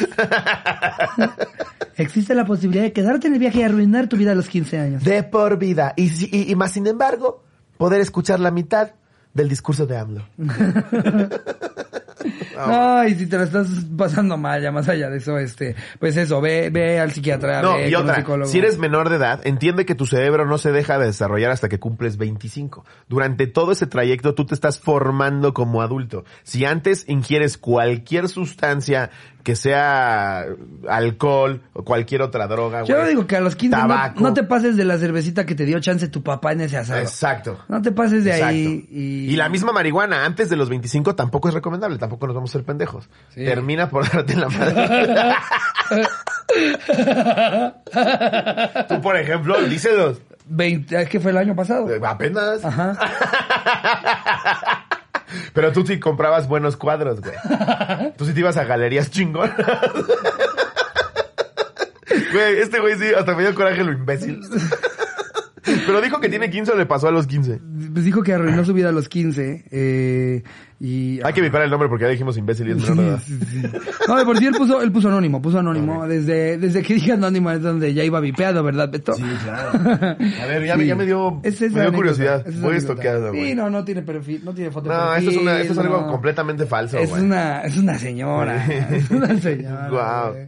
existe 1.96 2.34
la 2.34 2.46
posibilidad 2.46 2.84
de 2.84 2.92
quedarte 2.92 3.26
en 3.26 3.34
el 3.34 3.38
viaje 3.38 3.60
y 3.60 3.62
arruinar 3.62 4.08
tu 4.08 4.16
vida 4.16 4.32
a 4.32 4.34
los 4.34 4.48
15 4.48 4.78
años. 4.78 5.04
De 5.04 5.22
por 5.22 5.58
vida. 5.58 5.92
Y, 5.96 6.50
y 6.50 6.54
más 6.54 6.72
sin 6.72 6.86
embargo, 6.86 7.44
poder 7.76 8.00
escuchar 8.00 8.40
la 8.40 8.50
mitad 8.50 8.92
del 9.34 9.48
discurso 9.50 9.86
de 9.86 9.98
AMLO. 9.98 10.26
Ay, 12.58 13.14
si 13.14 13.26
te 13.26 13.36
la 13.38 13.44
estás 13.44 13.68
pasando 13.96 14.36
mal, 14.36 14.62
ya 14.62 14.72
más 14.72 14.88
allá 14.88 15.10
de 15.10 15.18
eso, 15.18 15.38
este, 15.38 15.74
pues 15.98 16.16
eso, 16.16 16.40
ve, 16.40 16.70
ve 16.70 16.98
al 17.00 17.12
psiquiatra, 17.12 17.62
No, 17.62 17.74
ve 17.74 17.88
y 17.88 17.92
con 17.92 18.02
un 18.02 18.10
otra, 18.10 18.20
psicólogo. 18.20 18.50
si 18.50 18.58
eres 18.58 18.78
menor 18.78 19.08
de 19.08 19.16
edad, 19.16 19.40
entiende 19.44 19.84
que 19.86 19.94
tu 19.94 20.06
cerebro 20.06 20.46
no 20.46 20.58
se 20.58 20.72
deja 20.72 20.98
de 20.98 21.06
desarrollar 21.06 21.50
hasta 21.50 21.68
que 21.68 21.78
cumples 21.78 22.16
25. 22.16 22.84
Durante 23.08 23.46
todo 23.46 23.72
ese 23.72 23.86
trayecto 23.86 24.34
tú 24.34 24.46
te 24.46 24.54
estás 24.54 24.80
formando 24.80 25.54
como 25.54 25.82
adulto. 25.82 26.24
Si 26.42 26.64
antes 26.64 27.04
ingieres 27.08 27.58
cualquier 27.58 28.28
sustancia 28.28 29.10
que 29.42 29.54
sea 29.54 30.44
alcohol 30.88 31.62
o 31.72 31.84
cualquier 31.84 32.20
otra 32.22 32.48
droga, 32.48 32.82
Yo 32.82 33.06
digo 33.06 33.28
que 33.28 33.36
a 33.36 33.40
los 33.40 33.54
15 33.54 33.76
no, 34.16 34.34
te 34.34 34.42
pases 34.42 34.76
de 34.76 34.84
la 34.84 34.98
cervecita 34.98 35.46
que 35.46 35.54
te 35.54 35.64
dio 35.64 35.78
chance 35.78 36.08
tu 36.08 36.22
papá 36.24 36.50
en 36.52 36.62
ese 36.62 36.76
asado. 36.78 37.00
Exacto. 37.00 37.58
No 37.68 37.80
te 37.80 37.92
pases 37.92 38.24
de 38.24 38.30
Exacto. 38.30 38.48
ahí 38.48 38.88
y... 38.90 39.30
Y 39.30 39.36
la 39.36 39.48
misma 39.48 39.70
marihuana 39.72 40.24
antes 40.24 40.48
de 40.50 40.56
los 40.56 40.68
25 40.68 41.14
tampoco 41.14 41.48
es 41.48 41.54
recomendable, 41.54 41.96
tampoco 41.98 42.26
nos 42.26 42.34
vamos 42.34 42.45
a 42.50 42.52
ser 42.52 42.64
pendejos. 42.64 43.08
Sí. 43.30 43.44
Termina 43.44 43.88
por 43.88 44.08
darte 44.10 44.36
la 44.36 44.48
madre. 44.48 45.34
Tú, 48.88 49.00
por 49.00 49.16
ejemplo, 49.16 49.60
díselos. 49.62 50.20
20, 50.48 51.02
es 51.02 51.08
que 51.08 51.18
fue 51.20 51.32
el 51.32 51.38
año 51.38 51.54
pasado. 51.56 51.92
Eh, 51.92 52.00
Apenas. 52.02 52.64
Ajá. 52.64 52.96
Pero 55.52 55.72
tú 55.72 55.84
sí 55.84 55.98
comprabas 55.98 56.46
buenos 56.48 56.76
cuadros, 56.76 57.20
güey. 57.20 57.34
Tú 58.16 58.24
sí 58.24 58.32
te 58.32 58.40
ibas 58.40 58.56
a 58.56 58.64
galerías 58.64 59.10
chingonas. 59.10 59.54
Güey, 62.32 62.58
este 62.58 62.80
güey 62.80 62.96
sí, 62.98 63.06
hasta 63.16 63.34
me 63.34 63.42
dio 63.42 63.54
coraje 63.54 63.82
lo 63.82 63.92
imbécil. 63.92 64.40
Pero 65.64 66.00
dijo 66.00 66.20
que 66.20 66.28
tiene 66.28 66.50
15 66.50 66.72
o 66.72 66.76
le 66.76 66.86
pasó 66.86 67.08
a 67.08 67.10
los 67.10 67.26
15. 67.26 67.60
Pues 67.92 68.04
dijo 68.04 68.22
que 68.22 68.32
arruinó 68.32 68.64
su 68.64 68.72
vida 68.74 68.90
a 68.90 68.92
los 68.92 69.08
15. 69.08 69.64
Eh, 69.70 70.42
y... 70.80 71.20
Hay 71.24 71.32
que 71.32 71.40
vivar 71.40 71.62
el 71.62 71.70
nombre 71.70 71.88
porque 71.88 72.04
ya 72.04 72.10
dijimos 72.10 72.36
imbécil 72.36 72.68
y 72.68 72.70
es 72.72 72.76
menor 72.78 72.96
de 72.96 73.08
edad. 73.08 73.20
Sí, 73.24 73.38
sí, 73.38 73.46
sí. 73.62 73.68
No, 74.08 74.16
de 74.16 74.24
por 74.24 74.38
sí 74.38 74.46
él 74.46 74.54
puso, 74.54 74.82
él 74.82 74.92
puso 74.92 75.08
anónimo, 75.08 75.40
puso 75.40 75.58
anónimo. 75.58 76.06
Desde, 76.06 76.58
desde 76.58 76.82
que 76.82 76.94
dije 76.94 77.12
anónimo 77.12 77.50
es 77.50 77.62
donde 77.62 77.92
ya 77.94 78.04
iba 78.04 78.20
vipeado, 78.20 78.62
¿verdad, 78.62 78.90
Beto? 78.90 79.14
Sí, 79.14 79.22
claro. 79.42 79.70
A 80.42 80.46
ver, 80.46 80.64
ya, 80.66 80.76
me, 80.76 80.86
ya 80.86 80.94
me 80.94 81.06
dio, 81.06 81.40
es 81.42 81.60
me 81.60 81.68
dio 81.68 81.76
anécdota, 81.80 81.96
curiosidad. 81.96 82.46
es 82.46 82.60
Voy. 82.60 82.76
Sí, 83.46 83.54
no, 83.54 83.70
no 83.70 83.84
tiene 83.84 84.02
perfil, 84.02 84.42
no 84.44 84.52
tiene 84.54 84.70
foto 84.70 84.88
No, 84.90 84.94
perfil. 85.12 85.28
esto 85.28 85.30
es, 85.30 85.36
una, 85.42 85.60
esto 85.60 85.72
es 85.72 85.78
algo 85.78 86.06
completamente 86.08 86.66
falso, 86.66 86.98
Es 86.98 87.10
una, 87.12 87.60
es 87.62 87.76
una 87.76 87.98
señora, 87.98 88.66
es 88.90 89.10
una 89.10 89.36
señora. 89.40 89.88
Guau. 89.90 90.32
güey. 90.32 90.46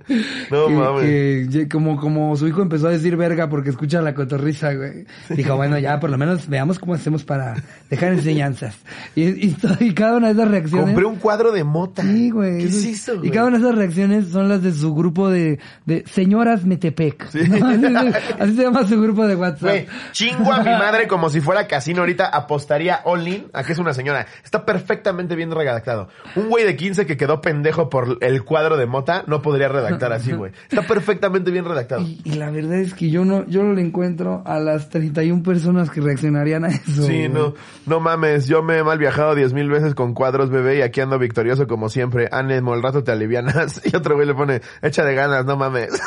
No 0.50 0.66
Que- 0.66 0.74
mames. 0.74 1.48
que 1.50 1.68
como, 1.68 1.96
como 1.96 2.36
su 2.36 2.46
hijo 2.46 2.62
empezó 2.62 2.88
a 2.88 2.90
decir 2.90 3.16
verga 3.16 3.48
porque 3.48 3.70
escucha 3.70 4.00
la 4.02 4.14
cotorriza, 4.14 4.72
güey. 4.74 5.06
Dijo, 5.30 5.56
bueno, 5.56 5.78
ya 5.78 5.98
por 6.00 6.10
lo 6.10 6.18
menos 6.18 6.48
veamos 6.48 6.78
cómo 6.78 6.94
hacemos 6.94 7.24
para 7.24 7.54
dejar 7.90 8.12
enseñanzas. 8.12 8.76
Y, 9.14 9.46
y, 9.48 9.52
to- 9.52 9.76
y 9.80 9.94
cada 9.94 10.17
una 10.18 10.28
de 10.28 10.32
esas 10.34 10.48
reacciones. 10.50 10.86
Compré 10.86 11.04
un 11.06 11.16
cuadro 11.16 11.52
de 11.52 11.64
mota. 11.64 12.02
Sí, 12.02 12.30
güey. 12.30 12.58
¿Qué 12.58 12.64
es 12.66 12.84
Eso- 12.84 13.16
güey? 13.16 13.28
Y 13.28 13.30
cada 13.30 13.46
una 13.46 13.58
de 13.58 13.64
esas 13.64 13.74
reacciones 13.76 14.28
son 14.28 14.48
las 14.48 14.62
de 14.62 14.72
su 14.72 14.94
grupo 14.94 15.30
de, 15.30 15.58
de 15.86 16.04
señoras 16.12 16.64
Metepec. 16.64 17.28
Sí. 17.30 17.40
¿no? 17.48 17.66
Así, 17.68 17.80
se- 17.80 18.42
así 18.42 18.56
se 18.56 18.62
llama 18.62 18.86
su 18.86 19.00
grupo 19.00 19.26
de 19.26 19.36
WhatsApp. 19.36 19.62
Güey, 19.62 19.86
chingo 20.12 20.52
a 20.52 20.58
mi 20.62 20.70
madre 20.70 21.06
como 21.08 21.30
si 21.30 21.40
fuera 21.40 21.66
casino 21.66 22.00
ahorita, 22.00 22.26
apostaría 22.26 23.00
all-in 23.04 23.46
a 23.52 23.62
que 23.64 23.72
es 23.72 23.78
una 23.78 23.94
señora. 23.94 24.26
Está 24.44 24.64
perfectamente 24.64 25.34
bien 25.36 25.50
redactado. 25.50 26.08
Un 26.36 26.48
güey 26.48 26.64
de 26.64 26.76
15 26.76 27.06
que 27.06 27.16
quedó 27.16 27.40
pendejo 27.40 27.88
por 27.88 28.18
el 28.20 28.44
cuadro 28.44 28.76
de 28.76 28.86
mota 28.86 29.24
no 29.26 29.42
podría 29.42 29.68
redactar 29.68 30.12
así, 30.12 30.32
güey. 30.32 30.52
Está 30.70 30.82
perfectamente 30.82 31.50
bien 31.50 31.64
redactado. 31.64 32.02
Y, 32.02 32.20
y 32.24 32.32
la 32.34 32.50
verdad 32.50 32.78
es 32.78 32.94
que 32.94 33.10
yo 33.10 33.24
no, 33.24 33.46
yo 33.46 33.62
no 33.62 33.72
le 33.74 33.82
encuentro 33.82 34.42
a 34.46 34.58
las 34.58 34.88
31 34.88 35.42
personas 35.42 35.90
que 35.90 36.00
reaccionarían 36.00 36.64
a 36.64 36.68
eso. 36.68 37.02
Sí, 37.06 37.26
güey. 37.26 37.28
no, 37.28 37.54
no 37.86 38.00
mames, 38.00 38.46
yo 38.48 38.62
me 38.62 38.78
he 38.78 38.84
mal 38.84 38.98
viajado 38.98 39.34
diez 39.34 39.52
mil 39.52 39.68
veces 39.68 39.94
con 39.94 40.07
cuadros, 40.14 40.50
bebé, 40.50 40.78
y 40.78 40.82
aquí 40.82 41.00
ando 41.00 41.18
victorioso 41.18 41.66
como 41.66 41.88
siempre. 41.88 42.28
Ánimo, 42.30 42.72
al 42.74 42.82
rato 42.82 43.02
te 43.04 43.12
alivianas. 43.12 43.80
Y 43.88 43.96
otro 43.96 44.14
güey 44.16 44.26
le 44.26 44.34
pone, 44.34 44.60
echa 44.82 45.04
de 45.04 45.14
ganas, 45.14 45.44
no 45.44 45.56
mames. 45.56 45.90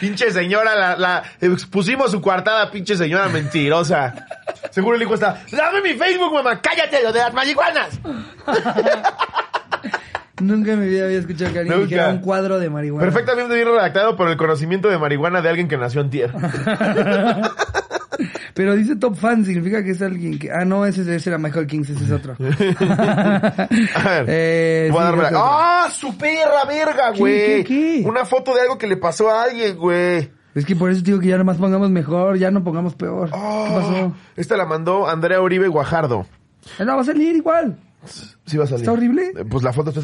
pinche 0.00 0.30
señora, 0.30 0.74
la, 0.74 0.96
la, 0.96 1.22
expusimos 1.40 2.10
su 2.10 2.20
coartada, 2.20 2.70
pinche 2.70 2.96
señora 2.96 3.28
mentirosa. 3.28 4.14
Seguro 4.70 4.96
el 4.96 5.02
hijo 5.02 5.14
está, 5.14 5.42
dame 5.50 5.80
mi 5.82 5.94
Facebook, 5.94 6.32
mamá, 6.32 6.60
cállate, 6.60 7.02
lo 7.02 7.12
de 7.12 7.18
las 7.20 7.32
marihuanas. 7.34 7.98
Nunca 10.40 10.72
en 10.72 10.80
mi 10.80 10.88
vida 10.88 11.06
había 11.06 11.18
escuchado 11.18 11.50
que 11.52 11.60
alguien 11.60 11.78
Nunca. 11.78 11.88
dijera 11.88 12.08
un 12.10 12.18
cuadro 12.18 12.58
de 12.58 12.68
marihuana. 12.68 13.06
Perfectamente 13.06 13.54
bien 13.54 13.68
redactado 13.68 14.16
por 14.16 14.28
el 14.28 14.36
conocimiento 14.36 14.88
de 14.88 14.98
marihuana 14.98 15.40
de 15.40 15.48
alguien 15.48 15.66
que 15.66 15.78
nació 15.78 16.02
en 16.02 16.10
tierra. 16.10 16.38
Pero 18.54 18.74
dice 18.74 18.96
top 18.96 19.16
fan, 19.16 19.44
significa 19.44 19.82
que 19.84 19.90
es 19.90 20.02
alguien 20.02 20.38
que... 20.38 20.50
Ah, 20.50 20.64
no, 20.64 20.86
ese, 20.86 21.02
ese 21.14 21.30
era 21.30 21.38
Michael 21.38 21.66
Kings, 21.66 21.90
ese 21.90 22.04
es 22.04 22.10
otro. 22.10 22.36
A 22.38 24.10
ver. 24.10 24.24
Eh, 24.28 24.88
voy 24.90 25.00
a 25.00 25.04
darme 25.04 25.22
la-. 25.24 25.30
¡Ah! 25.34 25.88
¡Su 25.92 26.16
perra 26.16 26.64
verga, 26.66 27.12
¿Qué, 27.12 27.18
güey! 27.18 27.64
qué, 27.64 27.64
qué? 27.64 28.02
Una 28.08 28.24
foto 28.24 28.54
de 28.54 28.62
algo 28.62 28.78
que 28.78 28.86
le 28.86 28.96
pasó 28.96 29.30
a 29.30 29.44
alguien, 29.44 29.76
güey. 29.76 30.30
Es 30.54 30.64
que 30.64 30.74
por 30.74 30.90
eso 30.90 31.02
digo 31.02 31.20
que 31.20 31.28
ya 31.28 31.36
nomás 31.38 31.58
pongamos 31.58 31.90
mejor, 31.90 32.38
ya 32.38 32.50
no 32.50 32.64
pongamos 32.64 32.94
peor. 32.94 33.28
Oh, 33.32 33.64
¿Qué 33.68 33.74
pasó? 33.74 34.14
Esta 34.36 34.56
la 34.56 34.64
mandó 34.64 35.06
Andrea 35.08 35.40
Uribe 35.42 35.68
Guajardo. 35.68 36.26
Eh, 36.78 36.84
No, 36.84 36.96
va 36.96 37.02
a 37.02 37.04
salir 37.04 37.36
igual. 37.36 37.78
Sí 38.46 38.56
va 38.56 38.64
a 38.64 38.66
salir. 38.66 38.82
¿Está 38.82 38.92
horrible? 38.92 39.32
Eh, 39.36 39.44
Pues 39.44 39.62
la 39.62 39.72
foto 39.72 39.90
está... 39.90 40.00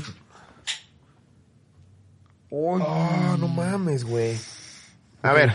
Oh, 2.50 3.36
no 3.38 3.48
mames, 3.48 4.04
güey. 4.04 4.36
A 5.22 5.32
ver. 5.32 5.54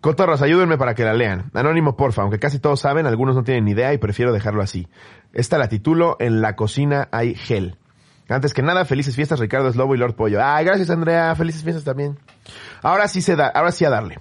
Cotorros, 0.00 0.42
ayúdenme 0.42 0.78
para 0.78 0.94
que 0.94 1.04
la 1.04 1.14
lean. 1.14 1.50
Anónimo, 1.54 1.96
porfa, 1.96 2.22
aunque 2.22 2.38
casi 2.38 2.58
todos 2.58 2.80
saben, 2.80 3.06
algunos 3.06 3.34
no 3.34 3.42
tienen 3.42 3.64
ni 3.64 3.72
idea 3.72 3.92
y 3.92 3.98
prefiero 3.98 4.32
dejarlo 4.32 4.62
así. 4.62 4.88
Esta 5.32 5.58
la 5.58 5.68
titulo 5.68 6.16
En 6.20 6.40
la 6.40 6.56
cocina 6.56 7.08
hay 7.12 7.34
gel. 7.34 7.76
Antes 8.28 8.54
que 8.54 8.62
nada, 8.62 8.84
felices 8.84 9.14
fiestas, 9.14 9.38
Ricardo 9.38 9.72
Slobo 9.72 9.94
y 9.94 9.98
Lord 9.98 10.14
Pollo. 10.14 10.40
Ay, 10.42 10.64
gracias, 10.64 10.90
Andrea. 10.90 11.34
Felices 11.36 11.62
fiestas 11.62 11.84
también. 11.84 12.18
Ahora 12.82 13.06
sí 13.06 13.20
se 13.20 13.36
da, 13.36 13.46
ahora 13.48 13.70
sí 13.70 13.84
a 13.84 13.90
darle. 13.90 14.18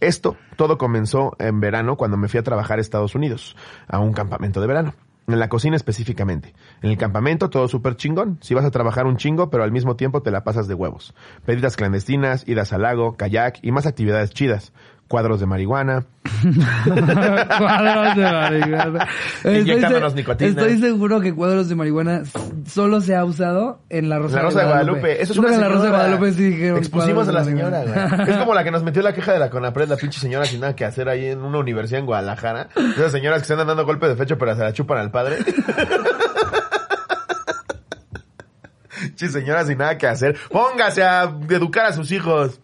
Esto 0.00 0.36
todo 0.56 0.78
comenzó 0.78 1.34
en 1.40 1.58
verano 1.58 1.96
cuando 1.96 2.16
me 2.16 2.28
fui 2.28 2.38
a 2.38 2.44
trabajar 2.44 2.78
a 2.78 2.80
Estados 2.80 3.16
Unidos, 3.16 3.56
a 3.88 3.98
un 3.98 4.12
campamento 4.12 4.60
de 4.60 4.68
verano. 4.68 4.94
En 5.26 5.38
la 5.38 5.48
cocina 5.48 5.76
específicamente. 5.76 6.54
En 6.82 6.90
el 6.90 6.96
campamento 6.96 7.50
todo 7.50 7.68
súper 7.68 7.96
chingón. 7.96 8.38
Si 8.40 8.54
vas 8.54 8.64
a 8.64 8.70
trabajar 8.70 9.06
un 9.06 9.18
chingo, 9.18 9.50
pero 9.50 9.62
al 9.62 9.72
mismo 9.72 9.94
tiempo 9.94 10.22
te 10.22 10.30
la 10.30 10.42
pasas 10.42 10.68
de 10.68 10.74
huevos. 10.74 11.14
Pedidas 11.44 11.76
clandestinas, 11.76 12.48
idas 12.48 12.72
al 12.72 12.82
lago, 12.82 13.16
kayak 13.16 13.58
y 13.62 13.70
más 13.70 13.86
actividades 13.86 14.30
chidas. 14.30 14.72
Cuadros 15.08 15.40
de 15.40 15.46
marihuana. 15.46 16.04
cuadros 16.84 18.16
de 18.16 18.22
marihuana. 18.22 19.08
Inyectándonos 19.44 20.14
nicotina. 20.14 20.50
Estoy 20.50 20.78
seguro 20.78 21.20
que 21.20 21.34
cuadros 21.34 21.68
de 21.68 21.74
marihuana 21.74 22.22
solo 22.66 23.00
se 23.00 23.16
ha 23.16 23.24
usado 23.24 23.80
en 23.88 24.08
la 24.08 24.18
Rosa, 24.18 24.36
La 24.36 24.42
Rosa 24.42 24.60
de 24.60 24.66
Guadalupe. 24.66 25.22
Eso 25.22 25.32
es 25.32 25.38
una 25.38 25.54
en 25.54 25.60
la 25.60 25.68
Rosa 25.68 25.84
de. 25.84 25.90
Guadalupe 25.90 26.32
sí 26.32 26.44
dijeron 26.50 26.78
Expusimos 26.78 27.26
a 27.26 27.32
la 27.32 27.44
señora, 27.44 27.82
güey. 27.82 28.30
Es 28.30 28.36
como 28.36 28.54
la 28.54 28.62
que 28.62 28.70
nos 28.70 28.84
metió 28.84 29.02
la 29.02 29.14
queja 29.14 29.32
de 29.32 29.38
la 29.38 29.50
Conapred, 29.50 29.88
la 29.88 29.96
pinche 29.96 30.20
señora 30.20 30.44
sin 30.44 30.60
nada 30.60 30.76
que 30.76 30.84
hacer 30.84 31.08
ahí 31.08 31.26
en 31.26 31.40
una 31.42 31.58
universidad 31.58 32.00
en 32.00 32.06
Guadalajara. 32.06 32.68
Esas 32.76 33.10
señoras 33.10 33.40
que 33.40 33.46
se 33.46 33.54
andan 33.54 33.68
dando 33.68 33.86
golpes 33.86 34.10
de 34.10 34.16
fecho 34.16 34.36
pero 34.38 34.54
se 34.54 34.62
la 34.62 34.72
chupan 34.72 34.98
al 34.98 35.10
padre. 35.10 35.38
Che, 39.16 39.28
señora 39.28 39.64
sin 39.64 39.78
nada 39.78 39.96
que 39.96 40.06
hacer. 40.06 40.36
Póngase 40.50 41.02
a 41.02 41.32
educar 41.48 41.86
a 41.86 41.92
sus 41.92 42.12
hijos. 42.12 42.60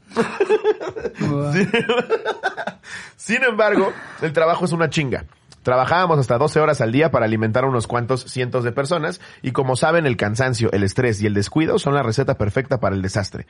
Sin 3.16 3.42
embargo, 3.42 3.92
el 4.22 4.32
trabajo 4.32 4.64
es 4.64 4.72
una 4.72 4.90
chinga. 4.90 5.24
Trabajábamos 5.64 6.18
hasta 6.18 6.36
12 6.36 6.60
horas 6.60 6.82
al 6.82 6.92
día 6.92 7.10
para 7.10 7.24
alimentar 7.24 7.64
a 7.64 7.68
unos 7.68 7.86
cuantos 7.86 8.24
cientos 8.24 8.64
de 8.64 8.72
personas 8.72 9.22
y 9.40 9.52
como 9.52 9.76
saben 9.76 10.04
el 10.04 10.18
cansancio, 10.18 10.70
el 10.72 10.82
estrés 10.82 11.22
y 11.22 11.26
el 11.26 11.32
descuido 11.32 11.78
son 11.78 11.94
la 11.94 12.02
receta 12.02 12.34
perfecta 12.34 12.80
para 12.80 12.94
el 12.94 13.00
desastre. 13.00 13.46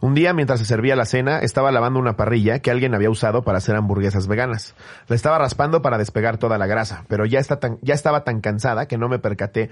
Un 0.00 0.14
día 0.14 0.32
mientras 0.32 0.60
se 0.60 0.64
servía 0.64 0.96
la 0.96 1.04
cena 1.04 1.40
estaba 1.40 1.70
lavando 1.70 2.00
una 2.00 2.16
parrilla 2.16 2.60
que 2.60 2.70
alguien 2.70 2.94
había 2.94 3.10
usado 3.10 3.42
para 3.42 3.58
hacer 3.58 3.76
hamburguesas 3.76 4.28
veganas. 4.28 4.74
La 5.08 5.16
estaba 5.16 5.38
raspando 5.38 5.82
para 5.82 5.98
despegar 5.98 6.38
toda 6.38 6.56
la 6.56 6.66
grasa, 6.66 7.04
pero 7.06 7.26
ya 7.26 7.40
estaba 7.40 8.24
tan 8.24 8.40
cansada 8.40 8.88
que 8.88 8.96
no 8.96 9.10
me 9.10 9.18
percaté 9.18 9.68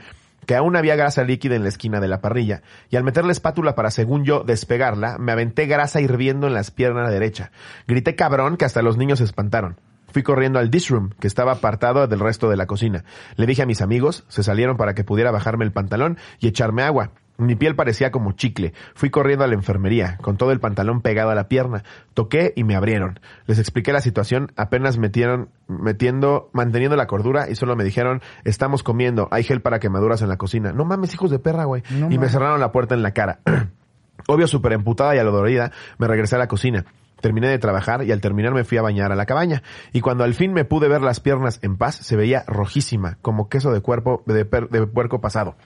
que 0.47 0.57
aún 0.57 0.76
había 0.76 0.97
grasa 0.97 1.24
líquida 1.24 1.57
en 1.57 1.62
la 1.62 1.68
esquina 1.68 2.01
de 2.01 2.09
la 2.09 2.20
parrilla, 2.20 2.62
y 2.90 2.97
al 2.97 3.05
meter 3.05 3.24
la 3.24 3.32
espátula 3.32 3.74
para, 3.74 3.90
según 3.90 4.24
yo, 4.24 4.44
despegarla, 4.44 5.18
me 5.18 5.32
aventé 5.32 5.66
grasa 5.66 6.01
hirviendo 6.01 6.47
en 6.47 6.55
las 6.55 6.70
piernas 6.70 7.11
derecha. 7.11 7.51
Grité 7.86 8.14
cabrón 8.14 8.57
que 8.57 8.64
hasta 8.64 8.82
los 8.82 8.97
niños 8.97 9.18
se 9.18 9.24
espantaron. 9.24 9.78
Fui 10.09 10.22
corriendo 10.22 10.59
al 10.59 10.70
dish 10.70 10.90
room, 10.90 11.11
que 11.20 11.26
estaba 11.26 11.53
apartado 11.53 12.07
del 12.07 12.20
resto 12.20 12.49
de 12.49 12.57
la 12.57 12.66
cocina. 12.66 13.05
Le 13.36 13.47
dije 13.47 13.62
a 13.62 13.66
mis 13.66 13.82
amigos, 13.82 14.24
se 14.28 14.42
salieron 14.42 14.76
para 14.76 14.94
que 14.94 15.05
pudiera 15.05 15.30
bajarme 15.30 15.64
el 15.64 15.72
pantalón 15.72 16.16
y 16.40 16.49
echarme 16.49 16.82
agua. 16.82 17.11
Mi 17.39 17.55
piel 17.55 17.76
parecía 17.76 18.11
como 18.11 18.32
chicle. 18.32 18.72
Fui 18.95 19.11
corriendo 19.11 19.45
a 19.45 19.49
la 19.49 19.55
enfermería, 19.55 20.16
con 20.22 20.37
todo 20.37 20.53
el 20.53 20.61
pantalón 20.61 21.03
pegado 21.03 21.30
a 21.30 21.34
la 21.34 21.49
pierna. 21.49 21.84
Toqué 22.14 22.53
y 22.57 22.64
me 22.64 22.76
abrieron. 22.76 23.20
Les 23.47 23.59
expliqué 23.59 23.93
la 23.93 24.01
situación, 24.01 24.53
apenas 24.57 24.97
metieron, 24.99 25.51
metiendo, 25.68 26.49
manteniendo 26.53 26.97
la 26.97 27.07
cordura 27.07 27.51
y 27.51 27.55
solo 27.55 27.76
me 27.76 27.84
dijeron, 27.84 28.22
estamos 28.45 28.82
comiendo, 28.82 29.28
hay 29.30 29.43
gel 29.45 29.61
para 29.61 29.78
quemaduras 29.80 30.22
en 30.22 30.28
la 30.28 30.37
cocina. 30.39 30.72
No 30.72 30.84
mames, 30.84 31.12
hijos 31.14 31.30
de 31.30 31.39
perra, 31.39 31.64
güey. 31.64 31.82
No 31.91 32.11
y 32.11 32.18
me 32.18 32.28
cerraron 32.28 32.59
la 32.61 32.72
puerta 32.72 32.95
en 32.95 33.03
la 33.03 33.11
cara. 33.12 33.41
Obvio, 34.28 34.49
súper 34.49 34.72
emputada 34.72 35.14
y 35.14 35.18
dolorida, 35.18 35.72
me 35.99 36.09
regresé 36.09 36.37
a 36.37 36.39
la 36.39 36.49
cocina. 36.49 36.84
Terminé 37.20 37.49
de 37.49 37.59
trabajar 37.59 38.03
y 38.05 38.12
al 38.12 38.20
terminar 38.20 38.53
me 38.53 38.64
fui 38.64 38.76
a 38.78 38.82
bañar 38.82 39.12
a 39.12 39.16
la 39.16 39.24
cabaña. 39.24 39.62
Y 39.93 40.01
cuando 40.01 40.24
al 40.24 40.34
fin 40.34 40.53
me 40.53 40.64
pude 40.64 40.89
ver 40.89 41.01
las 41.01 41.20
piernas 41.20 41.59
en 41.62 41.76
paz, 41.76 41.97
se 41.97 42.16
veía 42.16 42.45
rojísima, 42.47 43.18
como 43.22 43.49
queso 43.49 43.72
de 43.72 43.80
cuerpo, 43.80 44.22
de, 44.26 44.45
per- 44.45 44.68
de 44.68 44.87
puerco 44.87 45.20
pasado. 45.20 45.57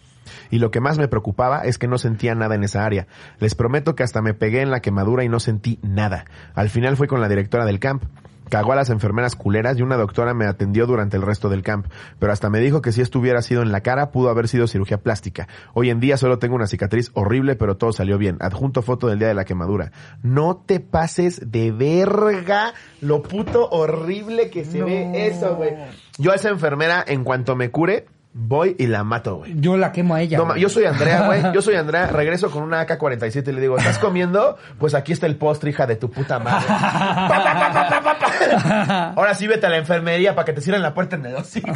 Y 0.51 0.59
lo 0.59 0.71
que 0.71 0.81
más 0.81 0.99
me 0.99 1.09
preocupaba 1.09 1.61
es 1.65 1.79
que 1.79 1.89
no 1.89 1.99
sentía 1.99 2.35
nada 2.35 2.55
en 2.55 2.65
esa 2.65 2.85
área. 2.85 3.07
Les 3.39 3.55
prometo 3.55 3.95
que 3.95 4.03
hasta 4.03 4.23
me 4.23 4.35
pegué 4.35 4.61
en 4.63 4.71
la 4.71 4.81
quemadura 4.81 5.25
y 5.25 5.29
no 5.29 5.41
sentí 5.41 5.79
nada. 5.83 6.25
Al 6.55 6.69
final 6.71 6.97
fue 6.97 7.07
con 7.09 7.21
la 7.21 7.29
directora 7.29 7.65
del 7.65 7.79
camp. 7.81 8.05
Cagó 8.49 8.73
a 8.73 8.75
las 8.77 8.91
enfermeras 8.91 9.37
culeras 9.37 9.79
y 9.79 9.83
una 9.83 9.97
doctora 9.97 10.35
me 10.35 10.45
atendió 10.45 10.85
durante 10.89 11.17
el 11.17 11.23
resto 11.23 11.49
del 11.49 11.63
camp. 11.63 11.87
Pero 12.19 12.33
hasta 12.33 12.51
me 12.51 12.59
dijo 12.59 12.83
que 12.83 12.91
si 12.91 13.01
esto 13.01 13.21
hubiera 13.21 13.43
sido 13.43 13.63
en 13.63 13.71
la 13.71 13.83
cara, 13.83 14.11
pudo 14.11 14.29
haber 14.29 14.49
sido 14.49 14.67
cirugía 14.67 14.99
plástica. 14.99 15.47
Hoy 15.73 15.89
en 15.89 16.01
día 16.01 16.17
solo 16.17 16.41
tengo 16.41 16.57
una 16.57 16.67
cicatriz 16.67 17.13
horrible, 17.15 17.55
pero 17.55 17.77
todo 17.77 17.93
salió 17.93 18.19
bien. 18.19 18.39
Adjunto 18.41 18.83
foto 18.83 19.07
del 19.07 19.21
día 19.21 19.29
de 19.29 19.35
la 19.35 19.45
quemadura. 19.45 19.93
No 20.25 20.57
te 20.67 20.81
pases 20.81 21.49
de 21.53 21.71
verga 21.71 22.75
lo 23.01 23.23
puto 23.23 23.69
horrible 23.71 24.51
que 24.51 24.65
se 24.65 24.81
No. 24.81 24.87
ve 24.87 25.29
eso, 25.29 25.55
güey. 25.55 25.71
Yo 26.19 26.33
a 26.33 26.35
esa 26.35 26.49
enfermera, 26.49 27.05
en 27.07 27.23
cuanto 27.23 27.55
me 27.55 27.71
cure, 27.71 28.07
voy 28.33 28.77
y 28.79 28.87
la 28.87 29.03
mato, 29.05 29.37
güey. 29.37 29.55
Yo 29.57 29.77
la 29.77 29.93
quemo 29.93 30.15
a 30.15 30.23
ella. 30.23 30.39
No, 30.39 30.57
yo 30.57 30.69
soy 30.69 30.85
Andrea, 30.85 31.27
güey. 31.27 31.43
Yo 31.55 31.63
soy 31.63 31.75
Andrea. 31.75 32.07
Regreso 32.07 32.51
con 32.51 32.63
una 32.63 32.81
AK-47 32.81 33.49
y 33.49 33.53
le 33.53 33.61
digo, 33.61 33.77
¿estás 33.77 33.99
comiendo? 33.99 34.57
Pues 34.79 34.95
aquí 34.95 35.13
está 35.13 35.27
el 35.27 35.37
postre, 35.37 35.71
hija 35.71 35.87
de 35.87 35.97
tu 35.97 36.11
puta 36.11 36.39
madre. 36.39 36.67
Pa, 36.67 37.29
pa, 37.29 37.55
pa, 37.55 37.73
pa, 37.73 37.89
pa, 37.89 38.19
pa, 38.19 38.19
pa. 38.19 39.13
Ahora 39.17 39.35
sí 39.35 39.47
vete 39.47 39.67
a 39.67 39.71
la 39.71 39.79
enfermería 39.79 40.35
para 40.35 40.45
que 40.45 40.53
te 40.53 40.61
cierren 40.61 40.83
la 40.83 40.95
puerta 40.95 41.17
en 41.17 41.27
el 41.27 41.35
hocico. 41.35 41.73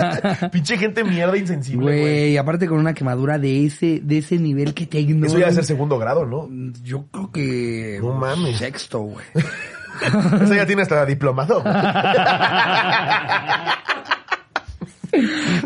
Pinche 0.52 0.78
gente 0.78 1.04
mierda 1.04 1.36
insensible, 1.36 1.84
güey. 1.84 2.00
Güey, 2.00 2.36
aparte 2.36 2.68
con 2.68 2.78
una 2.78 2.94
quemadura 2.94 3.38
de 3.38 3.66
ese, 3.66 4.00
de 4.02 4.18
ese 4.18 4.36
nivel 4.38 4.74
que 4.74 4.86
te 4.86 5.00
ignora. 5.00 5.26
Eso 5.26 5.38
ya 5.38 5.48
es 5.48 5.56
el 5.56 5.64
segundo 5.64 5.98
grado, 5.98 6.24
¿no? 6.26 6.48
Yo 6.82 7.06
creo 7.10 7.32
que. 7.32 7.98
No 8.00 8.12
mames. 8.12 8.58
Sexto, 8.58 9.00
güey. 9.00 9.24
Eso 10.42 10.54
ya 10.54 10.64
tiene 10.64 10.82
hasta 10.82 11.04
diplomado. 11.04 11.62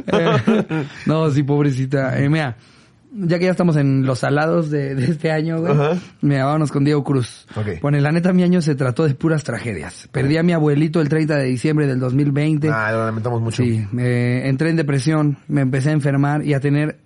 Eh, 0.06 0.86
no, 1.06 1.30
sí, 1.30 1.42
pobrecita. 1.42 2.18
Eh, 2.18 2.28
mira, 2.28 2.56
ya 3.14 3.38
que 3.38 3.44
ya 3.44 3.50
estamos 3.50 3.76
en 3.76 4.06
los 4.06 4.20
salados 4.20 4.70
de, 4.70 4.94
de 4.94 5.04
este 5.04 5.30
año, 5.30 5.58
güey. 5.60 5.72
Ajá. 5.72 5.98
Mira, 6.22 6.46
vámonos 6.46 6.72
con 6.72 6.84
Diego 6.84 7.04
Cruz. 7.04 7.46
Ok. 7.56 7.80
Pone, 7.80 8.00
la 8.00 8.10
neta, 8.12 8.32
mi 8.32 8.42
año 8.42 8.62
se 8.62 8.74
trató 8.74 9.06
de 9.06 9.14
puras 9.14 9.44
tragedias. 9.44 10.08
Perdí 10.12 10.36
a 10.38 10.42
mi 10.42 10.52
abuelito 10.52 11.00
el 11.00 11.08
30 11.08 11.36
de 11.36 11.44
diciembre 11.44 11.86
del 11.86 12.00
2020. 12.00 12.70
Ah, 12.70 12.90
lo 12.92 13.04
lamentamos 13.04 13.40
mucho. 13.42 13.62
Sí, 13.62 13.86
eh, 13.98 14.42
entré 14.46 14.70
en 14.70 14.76
depresión, 14.76 15.38
me 15.48 15.60
empecé 15.60 15.90
a 15.90 15.92
enfermar 15.92 16.44
y 16.44 16.54
a 16.54 16.60
tener 16.60 16.98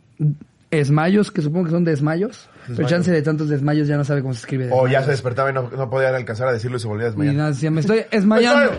esmayos, 0.70 1.30
que 1.30 1.42
supongo 1.42 1.66
que 1.66 1.70
son 1.72 1.84
desmayos. 1.84 2.48
Pero 2.66 2.68
Desmayos. 2.78 2.90
chance 2.90 3.12
de 3.12 3.22
tantos 3.22 3.48
desmayos 3.48 3.86
ya 3.88 3.96
no 3.96 4.04
sabe 4.04 4.22
cómo 4.22 4.34
se 4.34 4.40
escribe. 4.40 4.68
O 4.72 4.88
ya 4.88 5.02
se 5.02 5.10
despertaba 5.12 5.50
y 5.50 5.52
no, 5.54 5.70
no 5.70 5.88
podía 5.90 6.08
alcanzar 6.14 6.48
a 6.48 6.52
decirlo 6.52 6.76
y 6.76 6.80
se 6.80 6.88
volvía 6.88 7.06
a 7.06 7.08
Y 7.08 7.10
desmayar. 7.10 7.34
nada, 7.34 7.48
decía, 7.50 7.70
me 7.70 7.80
estoy 7.80 8.00
desmayando. 8.12 8.72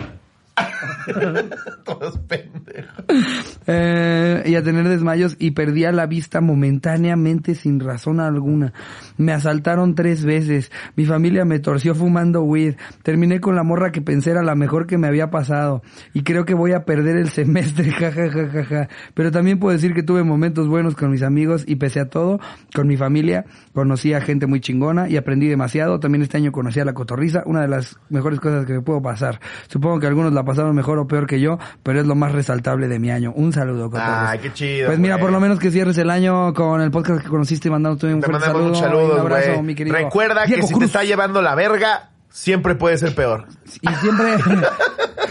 Todos 1.85 2.17
pendejos. 2.19 3.59
Eh, 3.67 4.43
y 4.45 4.55
a 4.55 4.63
tener 4.63 4.87
desmayos 4.87 5.35
y 5.39 5.51
perdía 5.51 5.91
la 5.91 6.05
vista 6.05 6.41
momentáneamente 6.41 7.55
sin 7.55 7.79
razón 7.79 8.19
alguna. 8.19 8.73
Me 9.17 9.33
asaltaron 9.33 9.95
tres 9.95 10.25
veces. 10.25 10.71
Mi 10.95 11.05
familia 11.05 11.45
me 11.45 11.59
torció 11.59 11.95
fumando 11.95 12.41
weed. 12.41 12.75
Terminé 13.03 13.39
con 13.39 13.55
la 13.55 13.63
morra 13.63 13.91
que 13.91 14.01
pensé 14.01 14.31
era 14.31 14.43
la 14.43 14.55
mejor 14.55 14.87
que 14.87 14.97
me 14.97 15.07
había 15.07 15.29
pasado. 15.29 15.81
Y 16.13 16.23
creo 16.23 16.45
que 16.45 16.53
voy 16.53 16.73
a 16.73 16.85
perder 16.85 17.17
el 17.17 17.29
semestre, 17.29 17.91
jajajajaja. 17.91 18.89
Pero 19.13 19.31
también 19.31 19.59
puedo 19.59 19.73
decir 19.73 19.93
que 19.93 20.03
tuve 20.03 20.23
momentos 20.23 20.67
buenos 20.67 20.95
con 20.95 21.11
mis 21.11 21.23
amigos 21.23 21.63
y 21.67 21.75
pese 21.75 21.99
a 21.99 22.09
todo, 22.09 22.39
con 22.73 22.87
mi 22.87 22.97
familia, 22.97 23.45
conocí 23.73 24.13
a 24.13 24.21
gente 24.21 24.47
muy 24.47 24.59
chingona 24.59 25.07
y 25.09 25.17
aprendí 25.17 25.47
demasiado. 25.47 25.99
También 25.99 26.23
este 26.23 26.37
año 26.37 26.51
conocí 26.51 26.79
a 26.79 26.85
la 26.85 26.93
cotorriza, 26.93 27.43
una 27.45 27.61
de 27.61 27.67
las 27.67 27.97
mejores 28.09 28.39
cosas 28.39 28.65
que 28.65 28.73
me 28.73 28.81
puedo 28.81 29.01
pasar. 29.01 29.39
Supongo 29.67 29.99
que 29.99 30.07
algunos 30.07 30.33
la 30.33 30.46
pasaron 30.47 30.75
mejor 30.75 30.97
o 30.97 31.07
peor 31.07 31.27
que 31.27 31.39
yo, 31.39 31.59
pero 31.83 32.01
es 32.01 32.07
lo 32.07 32.15
más 32.15 32.31
resaltable 32.31 32.87
de 32.87 32.97
mi 32.97 33.11
año. 33.11 33.31
Un 33.35 33.53
saludo, 33.53 33.91
cotorriza. 33.91 34.31
Ay, 34.31 34.39
qué 34.39 34.53
chido. 34.53 34.87
Pues 34.87 34.97
mira, 34.97 35.19
por 35.19 35.31
lo 35.31 35.39
menos 35.39 35.59
que 35.59 35.69
cierres 35.69 35.97
el 35.99 36.09
año 36.09 36.53
con 36.55 36.81
el 36.81 36.89
podcast 36.89 37.21
que 37.21 37.29
conociste 37.29 37.67
y 37.67 37.71
mandándote 37.71 38.11
un 38.13 38.21
Te 38.21 38.27
fuerte 38.27 38.47
saludo. 38.47 38.63
muchos 38.69 38.81
y 38.81 39.11
un 39.11 39.19
abrazo, 39.19 39.61
mi 39.63 39.75
querido. 39.75 39.95
Recuerda 39.95 40.45
que 40.47 40.63
si 40.63 40.73
te 40.73 40.85
está 40.85 41.03
llevando 41.03 41.41
la 41.43 41.53
verga, 41.53 42.09
siempre 42.29 42.73
puede 42.73 42.97
ser 42.97 43.13
peor. 43.13 43.45
Y 43.81 43.87
siempre... 43.95 44.37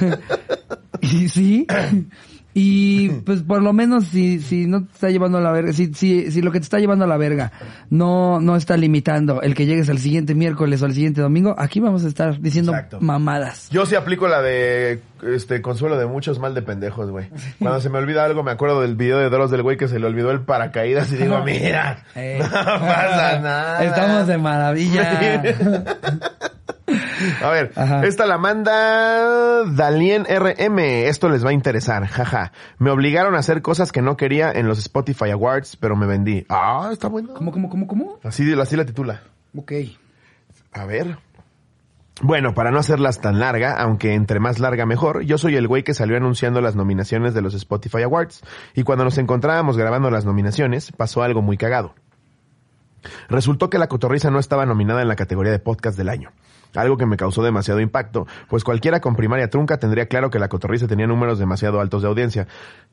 y 1.01 1.29
sí... 1.29 1.67
Y 2.59 3.11
pues 3.11 3.43
por 3.43 3.61
lo 3.61 3.75
menos 3.75 4.05
si, 4.07 4.41
si 4.41 4.67
no 4.67 4.85
te 4.87 4.93
está 4.95 5.11
llevando 5.11 5.37
a 5.37 5.43
la 5.43 5.53
verga, 5.53 5.75
si, 5.75 5.93
si, 5.93 6.31
si 6.31 6.41
lo 6.41 6.51
que 6.51 6.59
te 6.59 6.65
está 6.65 6.79
llevando 6.79 7.05
a 7.05 7.09
la 7.09 7.19
verga 7.19 7.53
no, 7.91 8.41
no 8.41 8.57
está 8.57 8.79
limitando 8.79 9.43
el 9.43 9.55
que 9.55 9.67
llegues 9.67 9.91
al 9.91 9.99
siguiente 9.99 10.35
miércoles 10.35 10.81
o 10.81 10.87
al 10.87 10.95
siguiente 10.95 11.21
domingo, 11.21 11.55
aquí 11.59 11.81
vamos 11.81 12.03
a 12.07 12.09
estar 12.09 12.41
diciendo 12.41 12.73
Exacto. 12.73 12.99
mamadas. 13.03 13.69
Yo 13.69 13.85
sí 13.85 13.95
aplico 13.95 14.27
la 14.27 14.41
de 14.41 15.03
este 15.35 15.61
consuelo 15.61 15.99
de 15.99 16.07
muchos 16.07 16.39
mal 16.39 16.55
de 16.55 16.63
pendejos, 16.63 17.11
güey. 17.11 17.29
Cuando 17.59 17.79
se 17.83 17.91
me 17.91 17.99
olvida 17.99 18.25
algo, 18.25 18.43
me 18.43 18.53
acuerdo 18.53 18.81
del 18.81 18.97
video 18.97 19.19
de 19.19 19.29
Dross 19.29 19.51
del 19.51 19.61
güey 19.63 19.77
que 19.77 19.87
se 19.87 19.99
le 19.99 20.07
olvidó 20.07 20.31
el 20.31 20.41
paracaídas 20.41 21.13
y 21.13 21.17
digo, 21.17 21.43
mira, 21.45 22.05
Eh. 22.15 22.39
no 22.43 22.49
pasa 22.51 23.39
nada. 23.39 23.85
Estamos 23.85 24.27
de 24.29 24.39
maravilla. 24.39 25.43
A 27.43 27.51
ver, 27.51 27.73
Ajá. 27.77 28.05
esta 28.07 28.27
la 28.27 28.39
manda 28.39 29.65
Dalien 29.65 30.25
RM. 30.25 30.79
Esto 31.09 31.29
les 31.29 31.45
va 31.45 31.51
a 31.51 31.53
interesar, 31.53 32.07
jaja. 32.07 32.53
Me 32.79 32.91
obligaron 32.91 33.35
a 33.35 33.39
hacer 33.39 33.63
cosas 33.63 33.93
que 33.93 34.03
no 34.03 34.17
quería 34.17 34.51
en 34.53 34.67
los 34.69 34.79
Spotify 34.79 35.31
Awards, 35.31 35.77
pero 35.77 35.97
me 35.97 36.07
vendí. 36.07 36.47
Ah, 36.49 36.91
está 36.93 37.09
bueno. 37.09 37.35
¿Cómo, 37.35 37.53
cómo, 37.53 37.69
cómo, 37.69 37.87
cómo? 37.87 38.19
Así, 38.23 38.53
así 38.61 38.77
la 38.77 38.85
titula. 38.85 39.23
Ok. 39.57 39.73
A 40.73 40.85
ver. 40.85 41.19
Bueno, 42.23 42.55
para 42.55 42.71
no 42.71 42.79
hacerlas 42.79 43.21
tan 43.21 43.41
larga, 43.41 43.75
aunque 43.79 44.15
entre 44.15 44.41
más 44.41 44.59
larga 44.59 44.87
mejor, 44.87 45.23
yo 45.23 45.37
soy 45.37 45.57
el 45.57 45.69
güey 45.69 45.83
que 45.83 45.93
salió 45.93 46.17
anunciando 46.17 46.63
las 46.63 46.75
nominaciones 46.75 47.35
de 47.35 47.43
los 47.43 47.53
Spotify 47.53 48.03
Awards, 48.03 48.43
y 48.75 48.85
cuando 48.85 49.05
nos 49.05 49.19
encontrábamos 49.19 49.77
grabando 49.77 50.11
las 50.11 50.25
nominaciones, 50.25 50.93
pasó 50.93 51.23
algo 51.23 51.43
muy 51.43 51.59
cagado. 51.59 51.95
Resultó 53.29 53.69
que 53.69 53.79
La 53.79 53.89
Cotorriza 53.89 54.31
no 54.31 54.39
estaba 54.39 54.65
nominada 54.65 55.03
en 55.03 55.09
la 55.09 55.17
categoría 55.17 55.53
de 55.53 55.59
podcast 55.59 55.99
del 55.99 56.09
año. 56.09 56.31
Algo 56.77 56.97
que 56.97 57.07
me 57.07 57.17
causó 57.17 57.43
demasiado 57.43 57.81
impacto, 57.81 58.27
pues 58.49 58.65
cualquiera 58.65 59.01
con 59.01 59.17
primaria 59.17 59.51
trunca 59.51 59.79
tendría 59.79 60.07
claro 60.07 60.31
que 60.31 60.39
la 60.39 60.49
cotorriza 60.49 60.87
tenía 60.87 61.07
números 61.07 61.39
demasiado 61.39 61.81
altos 61.81 62.03
de 62.03 62.09
audiencia. 62.09 62.47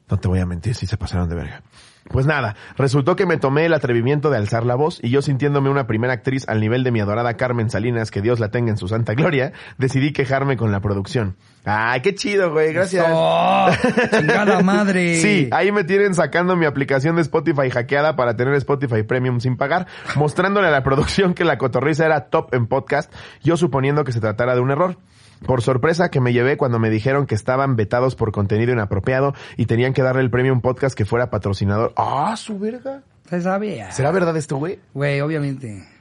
No 0.10 0.18
te 0.18 0.28
voy 0.28 0.40
a 0.40 0.46
mentir 0.46 0.76
si 0.76 0.86
se 0.86 0.98
pasaron 0.98 1.30
de 1.30 1.36
verga. 1.36 1.64
Pues 2.10 2.26
nada, 2.26 2.56
resultó 2.78 3.16
que 3.16 3.26
me 3.26 3.38
tomé 3.38 3.66
el 3.66 3.74
atrevimiento 3.74 4.30
de 4.30 4.38
alzar 4.38 4.66
la 4.66 4.76
voz 4.76 5.00
y 5.02 5.10
yo 5.10 5.22
sintiéndome 5.22 5.70
una 5.70 5.88
primera 5.88 6.14
actriz 6.14 6.48
al 6.50 6.60
nivel 6.60 6.84
de 6.84 6.92
mi 6.92 7.00
adorada 7.00 7.36
Carmen 7.36 7.70
Salinas, 7.70 8.12
que 8.12 8.22
Dios 8.22 8.40
la 8.40 8.50
tenga 8.50 8.72
en 8.72 8.78
su 8.78 8.88
santa 8.88 9.14
gloria, 9.14 9.54
decidí 9.78 10.12
quejarme 10.12 10.58
con 10.58 10.72
la 10.72 10.82
producción. 10.82 11.38
¡Ay, 11.66 12.02
qué 12.02 12.14
chido, 12.14 12.52
güey! 12.52 12.74
Gracias. 12.74 13.06
¡Oh! 13.10 13.70
¡Chingada 14.12 14.62
madre! 14.62 15.14
Sí, 15.24 15.48
ahí 15.52 15.72
me 15.72 15.86
tienen 15.86 16.14
sacando 16.14 16.56
mi 16.58 16.66
aplicación 16.66 17.16
de 17.16 17.22
Spotify 17.22 17.70
hackeada 17.70 18.16
para 18.16 18.36
tener 18.36 18.54
Spotify 18.56 19.04
Premium 19.04 19.40
sin 19.40 19.56
pagar, 19.56 19.88
mostrándole 20.16 20.68
a 20.68 20.72
la 20.72 20.84
producción 20.84 21.34
que 21.34 21.46
la 21.46 21.58
cotorriza 21.58 22.06
era 22.06 22.26
top 22.26 22.54
en 22.54 22.68
podcast, 22.68 23.14
yo 23.42 23.56
suponiendo 23.56 24.04
que 24.04 24.12
se 24.12 24.20
tratara 24.20 24.56
de 24.56 24.62
un 24.62 24.72
error. 24.72 24.98
Por 25.46 25.62
sorpresa 25.62 26.10
que 26.10 26.22
me 26.22 26.34
llevé 26.34 26.58
cuando 26.58 26.80
me 26.80 26.90
dijeron 26.90 27.26
que 27.26 27.36
estaban 27.36 27.76
vetados 27.76 28.16
por 28.16 28.32
contenido 28.32 28.72
inapropiado 28.72 29.34
y 29.58 29.66
tenían 29.66 29.94
que 29.94 30.02
darle 30.02 30.22
el 30.22 30.30
premio 30.30 30.52
a 30.52 30.56
un 30.56 30.62
podcast 30.62 30.98
que 30.98 31.06
fuera 31.06 31.30
patrocinador. 31.30 31.94
¡Ah, 31.98 32.36
su 32.38 32.58
verga! 32.60 33.02
Se 33.30 33.42
sabía. 33.42 33.92
¿Será 33.92 34.12
verdad 34.12 34.36
esto, 34.38 34.58
güey? 34.58 34.80
Güey, 34.94 35.22
obviamente. 35.22 35.93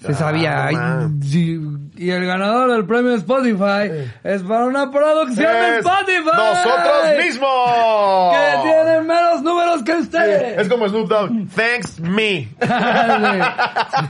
Se 0.00 0.12
Ah, 0.12 0.14
sabía. 0.14 1.08
sí. 1.22 1.60
y 1.96 2.10
el 2.10 2.26
ganador 2.26 2.72
del 2.72 2.84
premio 2.86 3.14
Spotify 3.14 3.90
es 4.24 4.42
para 4.42 4.64
una 4.66 4.90
producción 4.90 5.46
de 5.52 5.78
Spotify. 5.78 6.24
¡Nosotros 6.24 7.24
mismos! 7.24 8.32
Que 8.32 8.62
tienen 8.68 9.06
menos 9.06 9.42
números 9.42 9.82
que 9.84 9.92
Sí, 9.92 10.00
ustedes. 10.00 10.58
Es 10.60 10.68
como 10.68 10.88
Snoop 10.88 11.08
Dogg. 11.08 11.30
Thanks 11.54 12.00
me. 12.00 12.48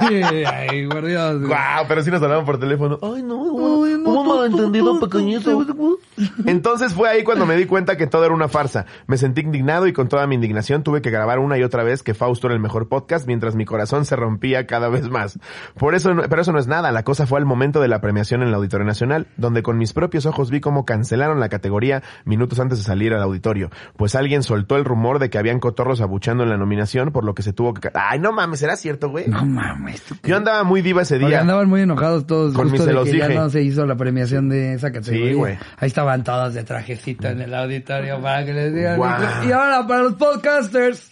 sí, 0.08 0.22
ay, 0.46 0.86
por 0.86 1.04
Dios. 1.06 1.40
Wow, 1.42 1.86
pero 1.86 2.02
sí 2.02 2.10
nos 2.10 2.22
hablaban 2.22 2.44
por 2.44 2.58
teléfono. 2.58 2.98
Ay, 3.02 3.22
no, 3.22 3.84
Ay, 3.84 3.94
no, 3.98 4.04
tú, 4.04 4.24
malentendido 4.24 5.00
pequeñito. 5.00 5.66
Entonces 6.46 6.94
fue 6.94 7.08
ahí 7.08 7.24
cuando 7.24 7.46
me 7.46 7.56
di 7.56 7.66
cuenta 7.66 7.96
que 7.96 8.06
todo 8.06 8.24
era 8.24 8.34
una 8.34 8.48
farsa. 8.48 8.86
Me 9.06 9.16
sentí 9.16 9.40
indignado 9.42 9.86
y 9.86 9.92
con 9.92 10.08
toda 10.08 10.26
mi 10.26 10.34
indignación 10.34 10.82
tuve 10.82 11.02
que 11.02 11.10
grabar 11.10 11.38
una 11.38 11.58
y 11.58 11.62
otra 11.62 11.82
vez 11.84 12.02
que 12.02 12.14
Fausto 12.14 12.46
era 12.48 12.54
el 12.54 12.60
mejor 12.60 12.88
podcast 12.88 13.26
mientras 13.26 13.54
mi 13.54 13.64
corazón 13.64 14.04
se 14.04 14.16
rompía 14.16 14.66
cada 14.66 14.88
vez 14.88 15.08
más. 15.08 15.38
Por 15.76 15.94
eso, 15.94 16.14
pero 16.28 16.42
eso 16.42 16.52
no 16.52 16.58
es 16.58 16.66
nada. 16.66 16.92
La 16.92 17.02
cosa 17.02 17.26
fue 17.26 17.38
al 17.38 17.44
momento 17.46 17.80
de 17.80 17.88
la 17.88 18.00
premiación 18.00 18.42
en 18.42 18.48
el 18.48 18.54
Auditorio 18.54 18.86
Nacional, 18.86 19.26
donde 19.36 19.62
con 19.62 19.78
mis 19.78 19.92
propios 19.92 20.26
ojos 20.26 20.50
vi 20.50 20.60
cómo 20.60 20.84
cancelaron 20.84 21.40
la 21.40 21.48
categoría 21.48 22.02
minutos 22.24 22.58
antes 22.60 22.78
de 22.78 22.84
salir 22.84 23.12
al 23.14 23.22
auditorio. 23.22 23.70
Pues 23.96 24.14
alguien 24.14 24.42
soltó 24.42 24.76
el 24.76 24.84
rumor 24.84 25.18
de 25.18 25.30
que 25.30 25.38
habían 25.38 25.60
cotorros 25.60 26.00
abuchando 26.00 26.42
en 26.44 26.50
la 26.50 26.56
nominación, 26.56 27.12
por 27.12 27.24
lo 27.24 27.34
que 27.34 27.42
se 27.42 27.52
tuvo 27.52 27.74
que... 27.74 27.90
Ay, 27.94 28.18
no 28.18 28.32
mames, 28.32 28.60
¿será 28.60 28.76
cierto, 28.76 29.08
güey? 29.10 29.26
No 29.28 29.44
mames. 29.44 30.02
Yo 30.22 30.36
andaba 30.36 30.64
muy 30.64 30.82
diva 30.82 31.02
ese 31.02 31.16
Porque 31.16 31.28
día. 31.28 31.40
andaban 31.40 31.68
muy 31.68 31.82
enojados 31.82 32.26
todos 32.26 32.54
Con 32.54 32.68
justo 32.70 32.84
se 32.84 32.92
los 32.92 33.04
que 33.08 33.18
ya 33.18 33.26
dije. 33.28 33.38
no 33.38 33.50
se 33.50 33.62
hizo 33.62 33.86
la 33.86 33.96
premiación 33.96 34.48
de 34.48 34.74
esa 34.74 34.90
categoría. 34.92 35.28
Sí, 35.28 35.34
güey. 35.34 35.58
Ahí 35.78 35.88
estaban 35.88 36.24
todos 36.24 36.54
de 36.54 36.64
trajecito 36.64 37.28
en 37.28 37.40
el 37.40 37.54
auditorio 37.54 38.20
para 38.20 38.44
que 38.44 38.52
les 38.52 38.74
digan. 38.74 38.96
Guau. 38.96 39.20
Y 39.46 39.52
ahora 39.52 39.86
para 39.86 40.02
los 40.02 40.14
podcasters, 40.14 41.10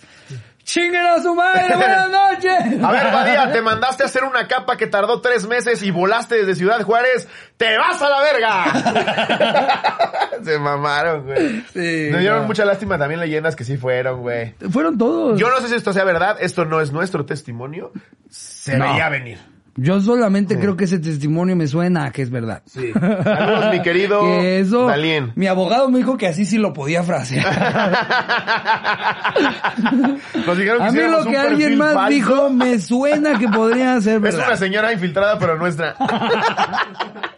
chinguen 0.66 1.06
a 1.06 1.22
su 1.22 1.32
madre, 1.34 1.74
buenas 1.76 2.10
noches. 2.10 2.52
A 2.84 2.90
ver, 2.92 3.12
Badía, 3.12 3.52
te 3.52 3.62
mandaste 3.62 4.02
a 4.02 4.06
hacer 4.06 4.24
una 4.24 4.46
capa 4.48 4.76
que 4.76 4.86
tardó 4.88 5.20
tres 5.20 5.46
meses 5.46 5.80
y 5.82 5.90
volaste 5.92 6.34
desde 6.36 6.56
Ciudad 6.56 6.82
Juárez. 6.82 7.28
¡Te 7.56 7.78
vas 7.78 8.02
a 8.02 8.08
la 8.10 8.20
verga! 8.20 8.64
Se 10.44 10.58
mamaron, 10.58 11.24
güey. 11.24 11.60
Sí, 11.72 12.08
Me 12.12 12.18
dieron 12.18 12.40
no. 12.42 12.46
mucha 12.48 12.64
lástima 12.64 12.98
también 12.98 13.20
leyendas 13.20 13.54
que 13.56 13.64
sí 13.64 13.76
fueron, 13.76 14.20
güey. 14.20 14.54
Fueron 14.70 14.98
todos. 14.98 15.38
Yo 15.38 15.48
no 15.48 15.60
sé 15.60 15.68
si 15.68 15.74
esto 15.76 15.92
sea 15.92 16.04
verdad, 16.04 16.36
esto 16.40 16.64
no 16.64 16.80
es 16.80 16.92
nuestro 16.92 17.24
testimonio. 17.24 17.92
Se 18.28 18.76
No. 18.76 18.92
veía 18.92 19.08
venir. 19.08 19.38
Yo 19.78 20.00
solamente 20.00 20.58
creo 20.58 20.76
que 20.76 20.84
ese 20.84 20.98
testimonio 20.98 21.54
me 21.54 21.66
suena 21.66 22.06
a 22.06 22.10
que 22.10 22.22
es 22.22 22.30
verdad. 22.30 22.62
Sí. 22.66 22.92
Saludos, 22.92 23.66
mi 23.72 23.82
querido 23.82 24.20
que 24.22 24.60
eso, 24.60 24.86
Dalien. 24.86 25.32
mi 25.36 25.46
abogado 25.46 25.90
me 25.90 25.98
dijo 25.98 26.16
que 26.16 26.26
así 26.28 26.46
sí 26.46 26.58
lo 26.58 26.72
podía 26.72 27.02
frasear. 27.02 27.46
Nos 30.46 30.58
dijeron 30.58 30.82
a 30.82 30.90
mí 30.90 31.00
lo 31.10 31.24
que 31.24 31.36
alguien 31.36 31.78
más 31.78 31.94
falso. 31.94 32.10
dijo 32.10 32.50
me 32.50 32.78
suena 32.78 33.38
que 33.38 33.48
podría 33.48 34.00
ser 34.00 34.16
Es 34.16 34.22
verdad. 34.22 34.46
una 34.48 34.56
señora 34.56 34.92
infiltrada, 34.92 35.38
pero 35.38 35.56
nuestra. 35.58 35.94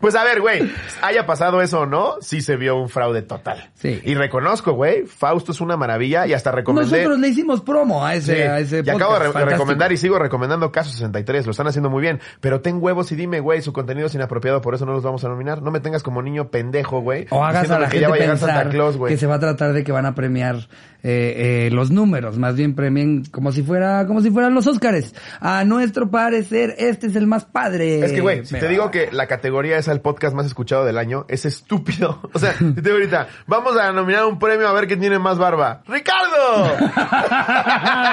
Pues 0.00 0.14
a 0.14 0.24
ver, 0.24 0.40
güey, 0.40 0.70
haya 1.02 1.26
pasado 1.26 1.60
eso 1.60 1.80
o 1.80 1.86
no, 1.86 2.14
sí 2.22 2.40
se 2.40 2.56
vio 2.56 2.76
un 2.76 2.88
fraude 2.88 3.20
total. 3.22 3.70
Sí. 3.74 4.00
Y 4.04 4.14
reconozco, 4.14 4.72
güey, 4.72 5.04
Fausto 5.06 5.52
es 5.52 5.60
una 5.60 5.76
maravilla 5.76 6.26
y 6.26 6.32
hasta 6.32 6.50
recomendé. 6.52 6.90
Nosotros 6.96 7.18
le 7.18 7.28
hicimos 7.28 7.60
promo 7.60 8.04
a 8.04 8.14
ese, 8.14 8.34
Sí, 8.36 8.40
a 8.42 8.58
ese 8.58 8.82
y 8.84 8.88
acabo 8.90 9.12
de 9.12 9.18
re- 9.18 9.24
podcast, 9.26 9.32
fantástico. 9.34 9.50
recomendar 9.50 9.92
y 9.92 9.96
sigo 9.98 10.18
recomendando 10.18 10.72
Caso 10.72 10.90
63, 10.90 11.44
lo 11.44 11.50
están 11.50 11.66
haciendo 11.66 11.90
muy 11.90 12.00
bien. 12.00 12.18
Pero 12.40 12.60
ten 12.62 12.78
huevos 12.80 13.12
y 13.12 13.16
dime, 13.16 13.40
güey, 13.40 13.60
su 13.60 13.72
contenido 13.74 14.06
es 14.06 14.14
inapropiado, 14.14 14.60
por 14.62 14.74
eso 14.74 14.86
no 14.86 14.92
los 14.92 15.02
vamos 15.02 15.22
a 15.24 15.28
nominar. 15.28 15.60
No 15.60 15.70
me 15.70 15.80
tengas 15.80 16.02
como 16.02 16.22
niño 16.22 16.48
pendejo, 16.48 17.00
güey. 17.00 17.26
O 17.30 17.44
hagas 17.44 17.70
a 17.70 17.78
la 17.78 17.88
que 17.90 18.00
ya 18.00 18.06
gente 18.06 18.08
va 18.08 18.14
a 18.14 18.18
llegar 18.18 18.30
pensar 18.38 18.50
Santa 18.54 18.70
Claus, 18.70 18.96
güey. 18.96 19.12
que 19.12 19.18
se 19.18 19.26
va 19.26 19.34
a 19.34 19.40
tratar 19.40 19.72
de 19.74 19.84
que 19.84 19.92
van 19.92 20.06
a 20.06 20.14
premiar 20.14 20.68
eh, 21.02 21.66
eh, 21.66 21.70
los 21.72 21.90
números, 21.90 22.38
más 22.38 22.56
bien 22.56 22.74
premien 22.74 23.24
como 23.24 23.52
si 23.52 23.62
fuera 23.62 24.06
como 24.06 24.20
si 24.20 24.30
fueran 24.30 24.54
los 24.54 24.66
Óscares. 24.66 25.14
A 25.40 25.64
nuestro 25.64 26.10
parecer, 26.10 26.74
este 26.78 27.06
es 27.06 27.16
el 27.16 27.26
más 27.26 27.44
padre. 27.44 28.04
Es 28.04 28.12
que, 28.12 28.20
güey, 28.20 28.44
si 28.44 28.58
te 28.58 28.68
digo 28.68 28.90
que 28.90 29.10
la 29.12 29.26
categoría 29.26 29.78
es 29.78 29.88
el 29.88 30.00
podcast 30.00 30.34
más 30.34 30.46
escuchado 30.46 30.84
del 30.84 30.98
año, 30.98 31.24
es 31.28 31.44
estúpido. 31.44 32.20
O 32.32 32.38
sea, 32.38 32.54
si 32.54 32.72
te 32.72 32.80
digo 32.80 32.94
ahorita, 32.94 33.28
vamos 33.46 33.76
a 33.76 33.92
nominar 33.92 34.24
un 34.24 34.38
premio 34.38 34.68
a 34.68 34.72
ver 34.72 34.86
quién 34.86 35.00
tiene 35.00 35.18
más 35.18 35.36
barba. 35.36 35.82
¡Ricardo! 35.86 36.68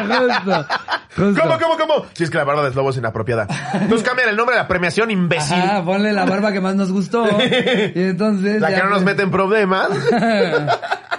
justo, 0.07 0.65
justo. 1.15 1.41
¿Cómo, 1.41 1.59
cómo, 1.59 1.77
cómo? 1.77 2.05
Si 2.13 2.23
es 2.23 2.29
que 2.29 2.37
la 2.37 2.43
barba 2.43 2.63
de 2.65 2.71
Slobo 2.71 2.89
es 2.89 2.97
inapropiada. 2.97 3.47
Entonces 3.73 4.07
cambian 4.07 4.29
el 4.29 4.35
nombre 4.35 4.55
de 4.55 4.61
la 4.61 4.67
premiación, 4.67 5.11
imbécil. 5.11 5.55
Ajá, 5.55 5.83
ponle 5.83 6.13
la 6.13 6.25
barba 6.25 6.51
que 6.51 6.61
más 6.61 6.75
nos 6.75 6.91
gustó. 6.91 7.25
y 7.95 8.01
entonces. 8.01 8.59
la 8.59 8.71
ya 8.71 8.77
que 8.77 8.83
no 8.83 8.89
nos 8.89 9.03
mete 9.03 9.23
en 9.23 9.31
problemas. 9.31 9.89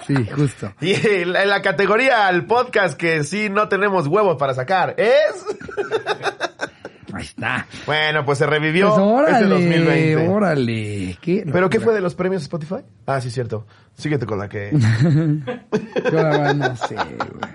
sí, 0.06 0.14
justo. 0.34 0.72
Y 0.80 1.24
la, 1.24 1.42
en 1.42 1.57
la 1.59 1.62
categoría 1.62 2.28
al 2.28 2.46
podcast 2.46 2.96
que 2.96 3.24
sí 3.24 3.48
no 3.50 3.68
tenemos 3.68 4.06
huevos 4.06 4.36
para 4.36 4.54
sacar 4.54 4.94
es... 4.96 5.44
Ahí 7.12 7.24
está. 7.24 7.66
Bueno, 7.84 8.24
pues 8.24 8.38
se 8.38 8.46
revivió 8.46 8.90
Pues 8.90 9.00
órale, 9.00 9.38
este 9.38 9.48
2020. 9.48 10.28
órale. 10.28 11.18
¿Qué 11.20 11.44
¿Pero 11.52 11.68
qué 11.68 11.80
fue 11.80 11.94
de 11.94 12.00
los 12.00 12.14
premios 12.14 12.42
Spotify? 12.42 12.76
Ah, 13.06 13.20
sí, 13.20 13.32
cierto. 13.32 13.66
Síguete 13.96 14.24
con 14.24 14.38
la 14.38 14.48
que... 14.48 14.70
Yo 16.12 16.12
la 16.12 16.28
verdad 16.28 16.54
no 16.54 16.76
sé, 16.76 16.94
güey. 16.94 17.52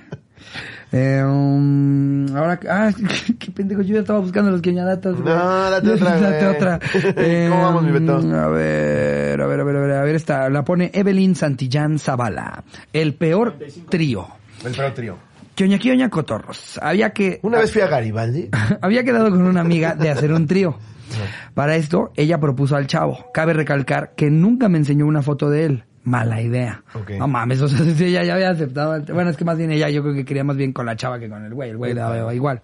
Eh, 0.96 1.24
um, 1.26 2.28
ahora, 2.38 2.60
ah, 2.70 2.92
qué 3.40 3.52
pendejo, 3.52 3.82
yo 3.82 3.96
ya 3.96 4.02
estaba 4.02 4.20
buscando 4.20 4.52
los 4.52 4.62
queñadatas. 4.62 5.18
No, 5.18 5.26
date 5.72 5.90
otra, 5.90 6.20
Date 6.20 6.46
otra. 6.46 6.80
¿Cómo 7.50 7.62
vamos, 7.64 7.84
mi 7.84 7.92
Beto? 7.92 8.18
A 8.18 8.48
ver, 8.50 9.42
a 9.42 9.48
ver, 9.48 9.60
a 9.60 9.64
ver, 9.64 9.76
a 9.76 9.80
ver, 9.80 9.92
a 9.92 10.04
ver, 10.04 10.16
esta, 10.16 10.48
la 10.52 10.64
pone 10.64 10.92
Evelyn 10.94 11.34
Santillán 11.34 11.98
Zavala. 11.98 12.64
El 12.94 13.16
peor 13.16 13.58
trío. 13.90 14.28
El 14.64 14.74
peor 14.74 14.94
trío. 14.94 15.18
Kioña, 15.56 15.80
Kioña, 15.80 16.10
Cotorros. 16.12 16.80
Había 16.80 17.10
que... 17.10 17.40
Una 17.42 17.58
vez 17.58 17.72
fui 17.72 17.82
a 17.82 17.88
Garibaldi. 17.88 18.50
Había 18.82 19.04
quedado 19.04 19.32
con 19.32 19.42
una 19.42 19.62
amiga 19.62 19.96
de 19.96 20.12
hacer 20.12 20.32
un 20.32 20.46
trío. 20.46 20.78
Para 21.56 21.76
esto, 21.76 22.12
ella 22.16 22.40
propuso 22.40 22.76
al 22.76 22.86
chavo. 22.86 23.32
Cabe 23.34 23.54
recalcar 23.54 24.14
que 24.16 24.30
nunca 24.30 24.70
me 24.70 24.78
enseñó 24.78 25.08
una 25.08 25.24
foto 25.24 25.50
de 25.50 25.66
él. 25.66 25.84
Mala 26.06 26.42
idea. 26.42 26.84
Ok. 26.94 27.12
No 27.18 27.28
mames, 27.28 27.62
o 27.62 27.68
sea, 27.68 27.80
si 27.96 28.06
ella 28.06 28.24
ya 28.24 28.34
había 28.36 28.50
aceptado. 28.50 28.96
el- 28.96 29.04
Bueno, 29.14 29.30
es 29.30 29.38
que 29.38 29.46
más 29.46 29.58
bien 29.58 29.72
ella 29.72 29.90
yo 29.90 30.02
creo 30.04 30.14
que 30.14 30.26
quería 30.26 30.44
más 30.44 30.58
bien 30.58 30.74
con 30.74 30.86
la 30.86 30.96
chava 30.96 31.20
que 31.20 31.30
con 31.30 31.44
el 31.46 31.54
güey. 31.54 31.70
El 31.70 31.78
güey 31.78 31.94
daba 31.94 32.34
igual. 32.36 32.62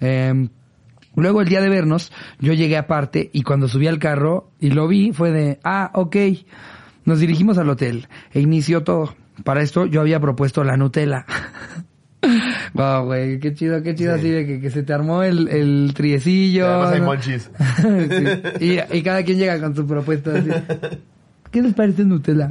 Eh, 0.00 0.48
luego 1.16 1.42
el 1.42 1.48
día 1.48 1.60
de 1.60 1.68
vernos, 1.68 2.10
yo 2.38 2.52
llegué 2.54 2.76
aparte 2.78 3.28
y 3.32 3.42
cuando 3.42 3.68
subí 3.68 3.86
al 3.86 3.98
carro 3.98 4.50
y 4.60 4.70
lo 4.70 4.88
vi, 4.88 5.12
fue 5.12 5.30
de, 5.30 5.58
ah, 5.64 5.90
ok. 5.94 6.16
Nos 7.04 7.18
dirigimos 7.20 7.58
al 7.58 7.68
hotel 7.68 8.08
e 8.32 8.40
inició 8.40 8.82
todo. 8.82 9.14
Para 9.44 9.62
esto 9.62 9.86
yo 9.86 10.00
había 10.00 10.20
propuesto 10.20 10.64
la 10.64 10.76
Nutella. 10.76 11.26
Wow, 12.74 13.06
güey, 13.06 13.40
qué 13.40 13.54
chido, 13.54 13.82
qué 13.82 13.94
chido 13.94 14.14
Sí. 14.14 14.20
así 14.20 14.30
de 14.30 14.46
que, 14.46 14.60
que 14.60 14.70
se 14.70 14.82
te 14.82 14.92
armó 14.92 15.22
el, 15.22 15.48
el 15.48 15.92
triecillo. 15.94 16.66
Además 16.68 16.92
hay 16.92 17.00
¿no? 17.00 17.06
monchis. 17.06 17.50
Sí. 18.60 18.64
y, 18.92 18.96
y 18.98 19.02
cada 19.02 19.22
quien 19.24 19.38
llega 19.38 19.58
con 19.58 19.74
su 19.74 19.86
propuesta 19.86 20.32
así. 20.36 20.50
¿Qué 21.50 21.62
les 21.62 21.74
parece 21.74 22.04
Nutella? 22.04 22.48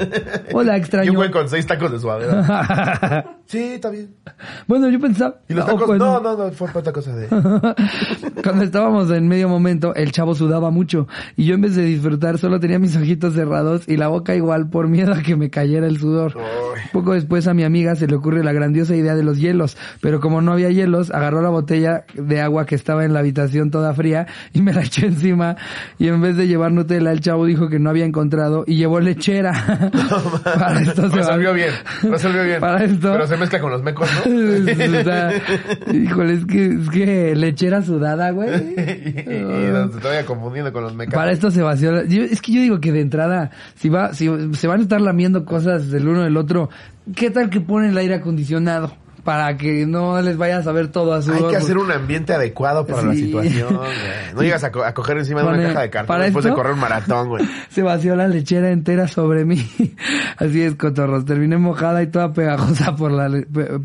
Hola, 0.53 0.77
Y 0.77 0.79
extraño. 0.81 1.11
un 1.11 1.17
güey 1.17 1.31
con 1.31 1.47
seis 1.49 1.65
tacos 1.65 1.91
de 1.91 1.99
suadera. 1.99 3.37
Sí, 3.49 3.57
está 3.57 3.89
bien. 3.89 4.13
bueno, 4.67 4.89
yo 4.89 4.99
pensaba... 4.99 5.39
Y 5.49 5.55
los 5.55 5.65
Oh, 5.67 5.73
tacos, 5.75 5.97
no, 5.97 6.19
no, 6.19 6.37
no, 6.37 6.51
fue 6.51 6.69
otra 6.71 6.93
cosa 6.93 7.15
de... 7.15 7.27
Cuando 8.43 8.63
estábamos 8.63 9.09
en 9.09 9.27
medio 9.27 9.49
momento, 9.49 9.95
el 9.95 10.11
chavo 10.11 10.35
sudaba 10.35 10.69
mucho 10.69 11.07
y 11.35 11.45
yo 11.45 11.55
en 11.55 11.61
vez 11.61 11.75
de 11.75 11.81
disfrutar 11.81 12.37
solo 12.37 12.59
tenía 12.59 12.77
mis 12.77 12.95
ojitos 12.95 13.33
cerrados 13.33 13.87
y 13.87 13.97
la 13.97 14.07
boca 14.07 14.35
igual 14.35 14.69
por 14.69 14.87
miedo 14.87 15.13
a 15.13 15.23
que 15.23 15.35
me 15.35 15.49
cayera 15.49 15.87
el 15.87 15.97
sudor. 15.97 16.37
Uy. 16.37 16.79
Poco 16.93 17.13
después 17.13 17.47
a 17.47 17.55
mi 17.55 17.63
amiga 17.63 17.95
se 17.95 18.05
le 18.05 18.15
ocurre 18.17 18.43
la 18.43 18.53
grandiosa 18.53 18.95
idea 18.95 19.15
de 19.15 19.23
los 19.23 19.39
hielos, 19.39 19.77
pero 19.99 20.19
como 20.19 20.41
no 20.43 20.51
había 20.53 20.69
hielos, 20.69 21.09
agarró 21.09 21.41
la 21.41 21.49
botella 21.49 22.05
de 22.13 22.41
agua 22.41 22.67
que 22.67 22.75
estaba 22.75 23.03
en 23.03 23.13
la 23.13 23.19
habitación 23.21 23.71
toda 23.71 23.95
fría 23.95 24.27
y 24.53 24.61
me 24.61 24.73
la 24.73 24.83
echó 24.83 25.07
encima 25.07 25.55
y 25.97 26.07
en 26.07 26.21
vez 26.21 26.37
de 26.37 26.45
llevar 26.45 26.71
Nutella, 26.71 27.11
el 27.11 27.21
chavo 27.21 27.47
dijo 27.47 27.67
que 27.67 27.79
no 27.79 27.89
había 27.89 28.05
encontrado 28.05 28.63
y 28.67 28.75
llevó 28.75 28.99
lechera. 28.99 29.89
Para 30.43 30.81
esto 30.81 31.09
se 31.09 31.15
Resolvió 31.17 31.51
bien, 31.53 31.71
resolvió 32.03 32.43
bien. 32.43 32.59
Para 32.59 32.83
esto. 32.83 33.11
Pero 33.11 33.25
se 33.25 33.38
mezcla 33.39 33.59
con 33.59 33.71
los 33.71 33.81
mecos, 33.81 34.07
¿no? 34.25 34.31
híjole, 35.93 36.33
es 36.33 36.45
que, 36.45 36.65
es 36.65 36.89
que 36.89 37.35
lechera 37.35 37.81
sudada, 37.81 38.31
güey. 38.31 38.49
Y 38.79 39.23
pero 39.25 39.89
te 39.89 40.07
vaya 40.07 40.25
confundiendo 40.25 40.71
con 40.73 40.83
los 40.83 40.93
mecanos. 40.95 41.15
Para 41.15 41.31
esto 41.31 41.49
se 41.51 41.61
vació. 41.61 41.91
la- 41.91 42.05
yo- 42.05 42.23
es 42.23 42.41
que 42.41 42.51
yo 42.53 42.61
digo 42.61 42.79
que 42.79 42.91
de 42.91 43.01
entrada, 43.01 43.51
si 43.75 43.89
va, 43.89 44.13
si 44.13 44.29
se 44.53 44.67
van 44.67 44.79
a 44.79 44.83
estar 44.83 45.01
lamiendo 45.01 45.45
cosas 45.45 45.89
del 45.89 46.07
uno 46.07 46.23
del 46.23 46.37
otro, 46.37 46.69
¿qué 47.15 47.29
tal 47.31 47.49
que 47.49 47.61
ponen 47.61 47.91
el 47.91 47.97
aire 47.97 48.15
acondicionado? 48.15 48.95
Para 49.23 49.57
que 49.57 49.85
no 49.85 50.21
les 50.21 50.37
vaya 50.37 50.57
a 50.57 50.63
saber 50.63 50.87
todo 50.87 51.13
a 51.13 51.17
Hay 51.19 51.43
que 51.49 51.57
hacer 51.57 51.77
un 51.77 51.91
ambiente 51.91 52.33
adecuado 52.33 52.85
para 52.85 53.03
la 53.03 53.13
situación, 53.13 53.75
güey. 53.75 53.89
No 54.35 54.41
llegas 54.43 54.63
a, 54.63 54.71
co- 54.71 54.83
a 54.83 54.93
coger 54.93 55.17
encima 55.17 55.41
de 55.41 55.47
una 55.49 55.63
caja 55.63 55.81
de 55.81 55.89
cartón 55.89 56.07
¿para 56.07 56.23
después 56.25 56.43
de 56.45 56.49
esto? 56.51 56.57
correr 56.57 56.73
un 56.73 56.79
maratón, 56.79 57.27
güey. 57.29 57.45
Se 57.69 57.81
vació 57.81 58.15
la 58.15 58.27
lechera 58.27 58.69
entera 58.71 59.07
sobre 59.07 59.43
mí. 59.45 59.57
Así 60.37 60.61
es, 60.61 60.75
cotorros. 60.75 61.25
Terminé 61.25 61.57
mojada 61.57 62.01
y 62.03 62.07
toda 62.07 62.31
pegajosa 62.33 62.95
por 62.95 63.11
la, 63.11 63.29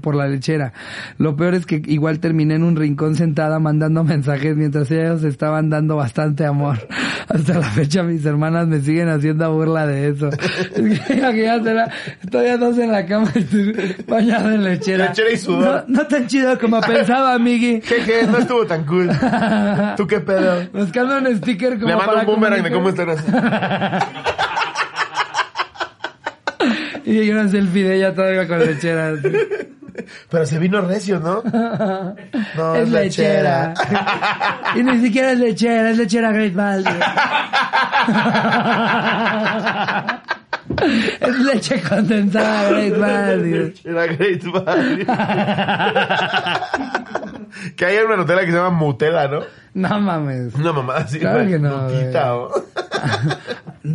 por 0.01 0.15
la 0.15 0.29
lechera. 0.29 0.73
Lo 1.19 1.35
peor 1.37 1.55
es 1.55 1.67
que 1.67 1.83
igual 1.87 2.21
terminé 2.21 2.55
en 2.55 2.63
un 2.63 2.77
rincón 2.77 3.17
sentada 3.17 3.59
mandando 3.59 4.05
mensajes 4.05 4.55
mientras 4.57 4.91
ellos 4.91 5.25
estaban 5.25 5.71
dando 5.71 5.97
bastante 5.97 6.45
amor. 6.47 6.87
Hasta 7.29 7.55
la 7.59 7.67
fecha 7.71 8.03
mis 8.03 8.25
hermanas 8.25 8.67
me 8.69 8.81
siguen 8.81 9.09
haciendo 9.09 9.51
burla 9.53 9.87
de 9.87 10.09
eso. 10.09 10.29
Es 10.31 11.01
que 11.01 11.15
imagínatela, 11.15 11.91
estoy 12.23 12.47
a 12.49 12.57
dos 12.59 12.79
en 12.79 12.93
la 12.93 13.07
cama 13.07 13.33
bañada 14.07 14.55
en 14.55 14.63
lechera. 14.65 15.09
Lechera 15.09 15.24
y 15.31 15.37
sudor. 15.37 15.85
No, 15.89 16.03
no 16.03 16.07
tan 16.07 16.27
chido 16.27 16.59
como 16.59 16.81
pensaba, 16.87 17.39
Miggy. 17.39 17.81
Jeje, 17.85 18.27
no 18.27 18.39
estuvo 18.39 18.67
tan 18.67 18.85
cool. 18.85 19.11
¿Tú 19.97 20.07
qué 20.07 20.21
pedo? 20.21 20.67
Buscando 20.73 21.19
un 21.19 21.37
sticker 21.39 21.75
como 21.75 21.89
Le 21.89 21.97
mando 21.97 22.13
para 22.13 22.21
un 22.21 22.27
boomerang 22.27 22.63
de 22.63 22.71
cómo 22.71 22.89
así. 22.89 23.25
Y 27.07 27.31
una 27.31 27.49
selfie 27.49 27.85
de 27.85 27.97
ella 27.97 28.15
todavía 28.15 28.49
con 28.49 28.59
lechera. 28.61 29.11
así. 29.11 29.29
Pero 30.31 30.47
se 30.47 30.59
vino 30.59 30.81
recio, 30.81 31.21
¿no? 31.21 31.43
No, 32.57 32.75
es 32.75 32.89
lechera. 32.89 33.75
y 34.75 34.83
ni 34.83 35.01
siquiera 35.01 35.33
es 35.33 35.39
lechera, 35.39 35.91
es 35.91 35.99
lechera 35.99 36.33
Great 36.33 36.55
Value. 36.55 36.91
es 41.21 41.39
leche 41.41 41.81
condensada 41.83 42.69
Great 42.71 42.99
Value. 42.99 43.75
Era 43.85 44.07
Great 44.07 44.43
Value. 44.45 45.05
que 47.77 47.87
hay 47.87 47.99
una 47.99 48.17
Nutella 48.17 48.41
que 48.41 48.47
se 48.51 48.57
llama 48.57 48.71
Mutela, 48.71 49.29
¿no? 49.29 49.41
No 49.75 50.01
mames. 50.01 50.55
Una 50.55 50.73
mamá 50.73 50.97
así. 50.99 51.19
Claro 51.19 51.47
que 51.47 51.59
no, 51.59 51.89
Nutita. 51.89 52.37
¿o? 52.37 52.51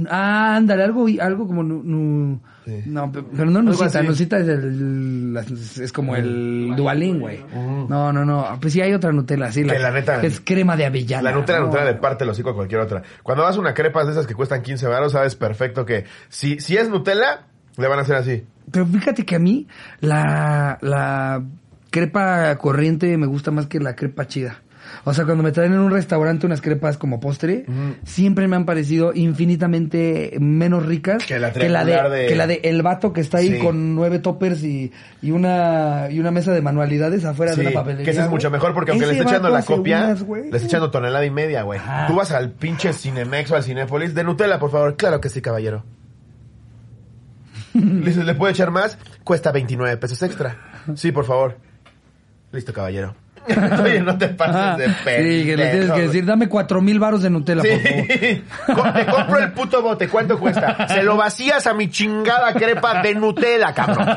Ah, 0.10 0.56
ándale, 0.58 0.84
algo, 0.84 1.08
algo 1.22 1.48
como 1.48 1.64
nu, 1.64 1.82
nu- 1.84 2.42
Sí. 2.70 2.84
no, 2.86 3.12
pe- 3.12 3.24
pero 3.36 3.50
no 3.50 3.62
Nusita, 3.62 3.86
así. 4.00 4.08
Nusita 4.08 4.38
es 4.40 4.48
el, 4.48 5.38
es 5.82 5.92
como 5.92 6.16
el 6.16 6.74
Dualín, 6.76 7.20
güey. 7.20 7.44
No, 7.54 8.14
no, 8.14 8.24
no, 8.26 8.58
pues 8.62 8.74
sí 8.74 8.82
hay 8.82 8.94
otra 8.94 9.12
Nutella, 9.12 9.52
sí, 9.52 9.64
Que 9.64 9.80
la 9.80 9.92
neta- 9.92 10.22
que 10.22 10.28
es 10.28 10.40
crema 10.40 10.76
de 10.78 10.86
avellana. 10.86 11.24
La 11.32 11.32
Nutella, 11.36 11.60
¿no? 11.60 11.66
Nutella 11.68 11.86
le 11.86 11.94
parte 11.96 12.24
el 12.24 12.30
hocico 12.30 12.52
a 12.52 12.56
cualquier 12.56 12.82
otra. 12.82 13.02
Cuando 13.24 13.44
vas 13.44 13.56
a 13.58 13.60
una 13.60 13.74
crepa 13.74 14.04
de 14.06 14.12
esas 14.12 14.28
que 14.28 14.36
cuestan 14.36 14.62
15 14.62 14.88
baros, 14.88 15.14
sabes 15.14 15.36
perfecto 15.36 15.86
que 15.86 16.06
si, 16.30 16.60
si 16.60 16.78
es 16.78 16.90
Nutella, 16.90 17.48
le 17.78 17.88
van 17.88 18.00
a 18.00 18.02
hacer 18.04 18.16
así. 18.16 18.44
Pero 18.72 18.86
fíjate 18.86 19.26
que 19.26 19.36
a 19.36 19.40
mí 19.40 19.68
la, 20.02 20.78
la 20.82 21.44
crepa 21.90 22.56
corriente 22.58 23.18
me 23.18 23.26
gusta 23.26 23.52
más 23.52 23.68
que 23.68 23.80
la 23.80 23.96
crepa 23.96 24.28
chida. 24.28 24.62
O 25.04 25.14
sea, 25.14 25.26
cuando 25.26 25.44
me 25.44 25.52
traen 25.52 25.74
en 25.74 25.80
un 25.80 25.92
restaurante 25.92 26.46
unas 26.46 26.62
crepas 26.62 26.98
como 26.98 27.20
postre, 27.20 27.66
siempre 28.06 28.48
me 28.48 28.56
han 28.56 28.66
parecido 28.66 29.12
infinitamente 29.14 30.36
menos 30.40 30.86
ricas 30.86 31.26
Que 31.26 31.40
la 31.40 31.52
la 31.54 31.84
de, 32.10 32.28
que 32.28 32.36
la 32.36 32.48
de 32.48 32.62
el 32.64 32.82
vato 32.82 33.14
que 33.14 33.22
está 33.22 33.38
ahí 33.40 33.50
Sí. 33.54 33.60
con 33.60 33.96
nueve 33.96 34.20
toppers 34.20 34.64
y, 34.64 34.92
y 35.22 35.32
una 35.32 36.08
y 36.12 36.20
una 36.20 36.32
mesa 36.32 36.52
de 36.52 36.62
manualidades 36.62 37.26
afuera 37.26 37.56
de 37.56 37.62
una 37.62 37.72
papelería. 37.72 38.06
que 38.06 38.12
ese 38.12 38.22
es 38.22 38.30
mucho 38.30 38.50
mejor 38.52 38.74
porque 38.74 38.92
aunque 38.92 39.06
le 39.08 39.14
esté 39.14 39.24
echando 39.24 39.50
la 39.50 39.64
copia, 39.64 40.06
unas, 40.06 40.22
le 40.28 40.56
está 40.58 40.68
echando 40.68 40.92
tonelada 40.92 41.26
y 41.26 41.32
media, 41.32 41.64
güey. 41.64 41.80
Tú 42.08 42.16
vas 42.16 42.32
al 42.32 42.52
pinche 42.52 42.94
Cinemex 42.94 43.52
o 43.52 43.56
al 43.56 43.64
Cinépolis 43.64 44.14
de 44.14 44.24
Nutella, 44.24 44.60
por 44.60 44.72
favor. 44.72 44.96
Claro 44.96 45.20
que 45.22 45.30
sí, 45.30 45.42
caballero. 45.42 45.84
Le 47.74 48.12
¿le 48.24 48.34
puede 48.36 48.54
echar 48.54 48.72
más? 48.72 48.98
Cuesta 49.24 49.52
29 49.52 49.98
pesos 49.98 50.22
extra. 50.24 50.58
Sí, 50.96 51.12
por 51.12 51.26
favor. 51.26 51.58
Listo, 52.52 52.74
caballero. 52.74 53.16
Oye, 53.84 54.02
no 54.02 54.18
te 54.18 54.28
pases 54.30 54.78
de 54.78 54.94
pendejo. 55.04 55.40
Sí, 55.40 55.46
que 55.46 55.58
le 55.58 55.68
tienes 55.70 55.92
que 55.92 56.02
decir, 56.02 56.26
dame 56.26 56.48
cuatro 56.48 56.82
mil 56.82 57.00
baros 57.00 57.22
de 57.22 57.30
Nutella, 57.30 57.62
por 57.64 58.76
favor. 58.76 58.94
Te 58.94 59.06
compro 59.06 59.40
el 59.40 59.52
puto 59.52 59.82
bote. 59.82 60.08
¿Cuánto 60.08 60.40
cuesta? 60.40 60.88
Se 60.88 61.04
lo 61.04 61.18
vacías 61.18 61.66
a 61.68 61.74
mi 61.74 61.90
chingada 61.90 62.54
crepa 62.54 63.02
de 63.02 63.16
Nutella, 63.16 63.74
cabrón. 63.74 64.08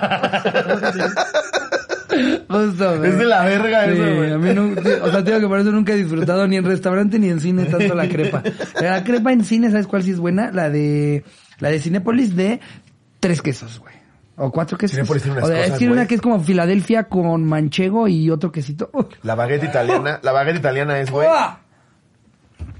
Justo. 2.48 3.04
Es 3.04 3.18
de 3.18 3.24
la 3.24 3.44
verga 3.44 3.86
Sí, 3.86 3.92
eso, 3.92 4.16
güey. 4.16 4.32
a 4.32 4.38
mí 4.38 4.52
no, 4.54 4.70
o 5.02 5.10
sea, 5.10 5.24
te 5.24 5.30
digo 5.30 5.40
que 5.40 5.48
por 5.48 5.58
eso 5.60 5.72
nunca 5.72 5.92
he 5.92 5.96
disfrutado 5.96 6.46
ni 6.46 6.56
en 6.56 6.64
restaurante 6.64 7.18
ni 7.18 7.30
en 7.30 7.40
cine 7.40 7.64
tanto 7.64 7.94
la 7.94 8.06
crepa. 8.08 8.42
La 8.80 9.02
crepa 9.02 9.32
en 9.32 9.44
cine, 9.44 9.70
¿sabes 9.70 9.86
cuál 9.86 10.02
sí 10.02 10.10
es 10.10 10.18
buena? 10.18 10.50
La 10.52 10.68
de, 10.68 11.24
la 11.58 11.70
de 11.70 11.78
Cinépolis 11.80 12.36
de 12.36 12.60
tres 13.20 13.40
quesos, 13.40 13.78
güey. 13.80 13.91
O 14.36 14.50
cuatro 14.50 14.78
quesos. 14.78 14.96
Cinépolis 14.96 15.22
tiene 15.22 15.38
unas 15.38 15.48
o 15.48 15.52
de, 15.52 15.62
cosas, 15.62 15.78
tiene 15.78 15.92
una 15.92 16.06
que 16.06 16.14
es 16.14 16.20
como 16.20 16.40
Filadelfia 16.40 17.04
con 17.04 17.44
manchego 17.44 18.08
y 18.08 18.30
otro 18.30 18.50
quesito. 18.50 18.90
La 19.22 19.34
baguette 19.34 19.64
italiana, 19.64 20.20
la 20.22 20.32
baguette 20.32 20.56
italiana 20.58 20.98
es, 21.00 21.10
güey. 21.10 21.28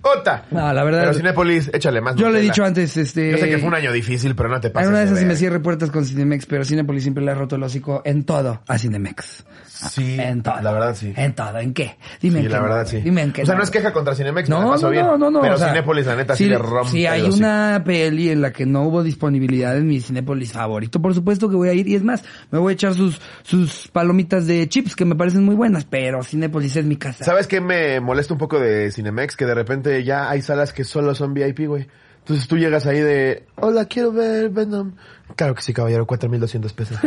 ¡Ota! 0.02 0.44
No, 0.50 0.72
la 0.72 0.84
verdad- 0.84 1.00
Pero 1.02 1.14
Cinépolis, 1.14 1.70
échale 1.72 2.00
más 2.00 2.16
Yo 2.16 2.28
le 2.30 2.40
he 2.40 2.42
dicho 2.42 2.64
antes, 2.64 2.96
este... 2.96 3.30
Yo 3.32 3.38
sé 3.38 3.48
que 3.48 3.58
fue 3.58 3.68
un 3.68 3.74
año 3.74 3.92
difícil, 3.92 4.34
pero 4.34 4.48
no 4.48 4.60
te 4.60 4.70
pases 4.70 4.86
En 4.88 4.90
una 4.92 4.98
de 5.00 5.06
esas 5.06 5.18
sí 5.20 5.24
me 5.24 5.36
cierre 5.36 5.60
puertas 5.60 5.90
con 5.90 6.04
Cinemex, 6.04 6.46
pero 6.46 6.64
Cinepolis 6.64 7.02
siempre 7.04 7.24
le 7.24 7.30
ha 7.30 7.34
roto 7.34 7.56
el 7.56 7.62
hocico 7.62 8.02
en 8.04 8.24
todo 8.24 8.62
a 8.66 8.78
Cinemex. 8.78 9.44
Sí, 9.90 10.16
En 10.18 10.42
todo. 10.44 10.60
la 10.60 10.72
verdad 10.72 10.94
sí. 10.94 11.12
En 11.16 11.34
todo. 11.34 11.58
¿En 11.58 11.74
qué? 11.74 11.96
Dime 12.20 12.38
Sí, 12.40 12.46
en 12.46 12.52
la 12.52 12.58
qué. 12.58 12.62
verdad 12.62 12.82
no, 12.82 12.88
sí. 12.88 13.00
Dime 13.00 13.22
en 13.22 13.32
qué. 13.32 13.42
O 13.42 13.46
sea, 13.46 13.56
no 13.56 13.62
es 13.64 13.70
queja 13.70 13.92
contra 13.92 14.14
Cinemex, 14.14 14.48
me 14.48 14.54
la 14.54 14.60
No, 14.60 14.76
no, 14.76 14.90
bien. 14.90 15.06
no, 15.06 15.18
no, 15.18 15.30
no. 15.30 15.40
Pero 15.40 15.54
o 15.54 15.58
sea, 15.58 15.68
Cinépolis, 15.70 16.06
la 16.06 16.14
neta, 16.16 16.36
sí, 16.36 16.44
si- 16.44 16.50
le 16.50 16.58
rompe 16.58 16.90
Si 16.90 17.06
hay 17.06 17.24
el 17.26 17.32
una 17.32 17.82
peli 17.84 18.30
en 18.30 18.42
la 18.42 18.52
que 18.52 18.64
no 18.64 18.82
hubo 18.82 19.02
disponibilidad 19.02 19.76
en 19.76 19.86
mi 19.88 20.00
Cinépolis 20.00 20.52
favorito, 20.52 21.02
por 21.02 21.14
supuesto 21.14 21.48
que 21.48 21.56
voy 21.56 21.68
a 21.68 21.72
ir. 21.74 21.88
Y 21.88 21.96
es 21.96 22.04
más, 22.04 22.22
me 22.52 22.58
voy 22.60 22.72
a 22.72 22.74
echar 22.74 22.94
sus, 22.94 23.20
sus 23.42 23.88
palomitas 23.88 24.46
de 24.46 24.68
chips 24.68 24.94
que 24.94 25.04
me 25.04 25.16
parecen 25.16 25.42
muy 25.44 25.56
buenas, 25.56 25.84
pero 25.84 26.22
Cinépolis 26.22 26.76
es 26.76 26.84
mi 26.84 26.96
casa. 26.96 27.24
¿Sabes 27.24 27.48
qué 27.48 27.60
me 27.60 27.98
molesta 28.00 28.34
un 28.34 28.38
poco 28.38 28.60
de 28.60 28.90
Cinemex? 28.92 29.36
Que 29.36 29.46
de 29.46 29.54
repente 29.54 29.91
ya 30.00 30.30
hay 30.30 30.42
salas 30.42 30.72
que 30.72 30.84
solo 30.84 31.14
son 31.14 31.34
VIP, 31.34 31.66
güey. 31.66 31.88
Entonces 32.20 32.46
tú 32.46 32.56
llegas 32.56 32.86
ahí 32.86 33.00
de, 33.00 33.46
hola, 33.56 33.86
quiero 33.86 34.12
ver 34.12 34.48
Venom. 34.50 34.92
Claro 35.34 35.54
que 35.56 35.62
sí, 35.62 35.72
caballero, 35.72 36.06
4.200 36.06 36.72
pesos. 36.72 36.98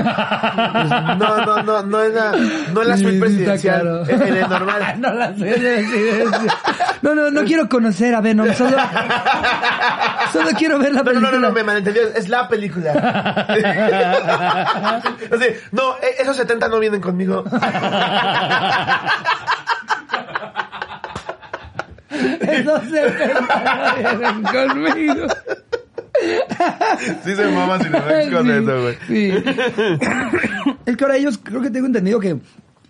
no, 1.18 1.46
no, 1.46 1.64
no, 1.64 1.84
no 1.84 2.02
es 2.02 2.14
la, 2.14 2.32
no 2.74 2.82
es 2.82 2.88
la 2.88 2.98
suite 2.98 3.20
presidencial. 3.20 4.04
en 4.10 4.22
el 4.22 4.50
normal. 4.50 4.96
no 5.00 5.14
la 5.14 5.32
decir. 5.32 6.26
No, 7.02 7.16
no, 7.16 7.32
no 7.32 7.44
quiero 7.46 7.70
conocer 7.70 8.14
a 8.14 8.20
Venom, 8.20 8.52
solo, 8.56 8.76
solo 10.34 10.50
quiero 10.58 10.80
ver 10.80 10.92
la 10.94 11.04
No, 11.04 11.04
no, 11.04 11.12
película. 11.20 11.32
no, 11.32 11.40
no, 11.40 11.52
me 11.54 11.64
malentendió. 11.64 12.02
Es 12.14 12.28
la 12.28 12.50
película. 12.50 12.92
Así, 15.32 15.46
no, 15.72 15.96
e- 16.02 16.22
esos 16.22 16.36
70 16.36 16.68
no 16.68 16.80
vienen 16.80 17.00
conmigo. 17.00 17.46
Esos 22.52 22.84
se 22.84 23.10
vienen 23.10 24.44
conmigo. 24.44 25.28
Sí 27.24 27.36
se 27.36 27.48
mama 27.48 27.78
Cinemex 27.80 28.34
con 28.34 28.46
Sí, 28.46 28.52
eso, 28.52 28.82
güey. 28.82 28.98
Sí. 29.08 29.34
Es 30.86 30.98
que 30.98 31.04
ahora 31.04 31.18
ellos, 31.18 31.40
creo 31.42 31.62
que 31.62 31.70
tengo 31.70 31.88
entendido 31.88 32.20
que 32.20 32.38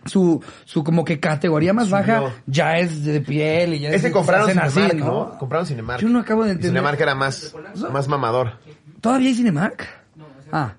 su, 0.05 0.43
su 0.65 0.83
como 0.83 1.03
que 1.03 1.19
categoría 1.19 1.73
más 1.73 1.89
baja 1.89 2.31
ya 2.45 2.77
es 2.77 3.03
de 3.03 3.21
piel 3.21 3.73
y 3.75 3.79
ya 3.79 3.89
es 3.89 3.95
Ese 3.95 4.07
se 4.07 4.11
compraron 4.13 4.47
Cinemark, 4.47 4.77
así, 4.77 4.97
¿no? 4.97 5.37
Compraron 5.39 5.65
Cinemark. 5.65 6.01
Yo 6.01 6.09
no 6.09 6.19
acabo 6.19 6.43
de 6.43 6.49
Y 6.49 6.51
entender. 6.51 6.71
Cinemark 6.71 7.01
era 7.01 7.15
más, 7.15 7.55
más 7.91 8.07
mamador. 8.07 8.53
¿Todavía 9.01 9.29
hay 9.29 9.35
Cinemark? 9.35 9.87
Ah. 10.51 10.73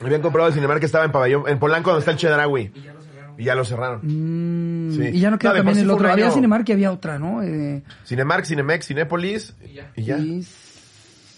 Habían 0.00 0.20
comprado 0.22 0.48
el 0.48 0.54
Cinemark 0.54 0.80
que 0.80 0.86
estaba 0.86 1.04
en 1.04 1.12
pabellón, 1.12 1.48
en 1.48 1.58
Polanco 1.58 1.90
donde 1.90 2.00
está 2.00 2.12
el 2.12 2.18
Chedraui. 2.18 2.70
Y 2.74 2.80
ya 2.82 2.92
lo 3.38 3.64
cerraron. 3.64 4.00
Mm, 4.02 4.92
Sí. 4.92 5.02
Y 5.14 5.20
ya 5.20 5.30
no 5.30 5.38
queda 5.38 5.50
No, 5.52 5.56
también 5.58 5.78
el 5.78 5.90
otro. 5.90 6.08
Había. 6.10 6.30
Cinemark 6.30 6.68
y 6.68 6.72
había 6.72 6.90
otra, 6.92 7.18
¿no? 7.18 7.42
Eh, 7.42 7.82
Cinemark, 8.04 8.44
Cinemex, 8.46 8.86
Cinépolis. 8.86 9.54
Y 9.96 10.02
ya. 10.04 10.18
y- 10.18 10.44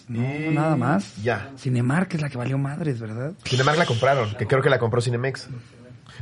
No, 0.09 0.23
Y- 0.23 0.55
nada 0.55 0.75
más. 0.77 1.17
Ya. 1.23 1.51
Cinemark 1.59 2.15
es 2.15 2.23
la 2.23 2.31
que 2.31 2.39
valió 2.39 2.57
madres, 2.57 2.99
¿verdad? 3.01 3.33
Cinemark 3.45 3.77
la 3.79 3.85
compraron, 3.87 4.31
que 4.39 4.47
creo 4.47 4.63
que 4.63 4.71
la 4.71 4.79
compró 4.79 5.01
Cinemex. 5.03 5.49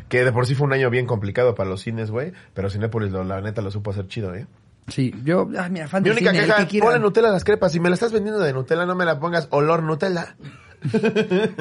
Que 0.09 0.25
de 0.25 0.33
por 0.33 0.47
sí 0.47 0.55
fue 0.55 0.67
un 0.67 0.73
año 0.73 0.91
bien 0.91 1.07
complicado 1.07 1.55
para 1.55 1.69
los 1.71 1.83
cines, 1.83 2.11
güey. 2.11 2.33
Pero 2.55 2.69
Cinépolis, 2.71 3.13
lo- 3.13 3.23
la 3.25 3.41
neta, 3.41 3.63
lo 3.63 3.71
supo 3.71 3.91
hacer 3.93 4.09
chido, 4.09 4.35
¿eh? 4.35 4.47
Sí, 4.89 5.13
yo, 5.25 5.49
ah, 5.59 5.69
mira, 5.69 5.89
fan 5.89 6.03
Mi 6.05 6.11
única 6.11 6.31
cine, 6.33 6.45
queja, 6.47 6.69
que 6.69 6.79
ponle 6.81 6.99
Nutella 7.01 7.29
a 7.29 7.33
las 7.33 7.43
crepas. 7.45 7.73
Si 7.73 7.81
me 7.81 7.89
la 7.89 7.95
estás 7.95 8.13
vendiendo 8.13 8.41
de 8.41 8.53
Nutella, 8.53 8.87
no 8.87 8.95
me 8.95 9.05
la 9.05 9.19
pongas 9.19 9.49
olor 9.51 9.83
Nutella. 9.83 10.37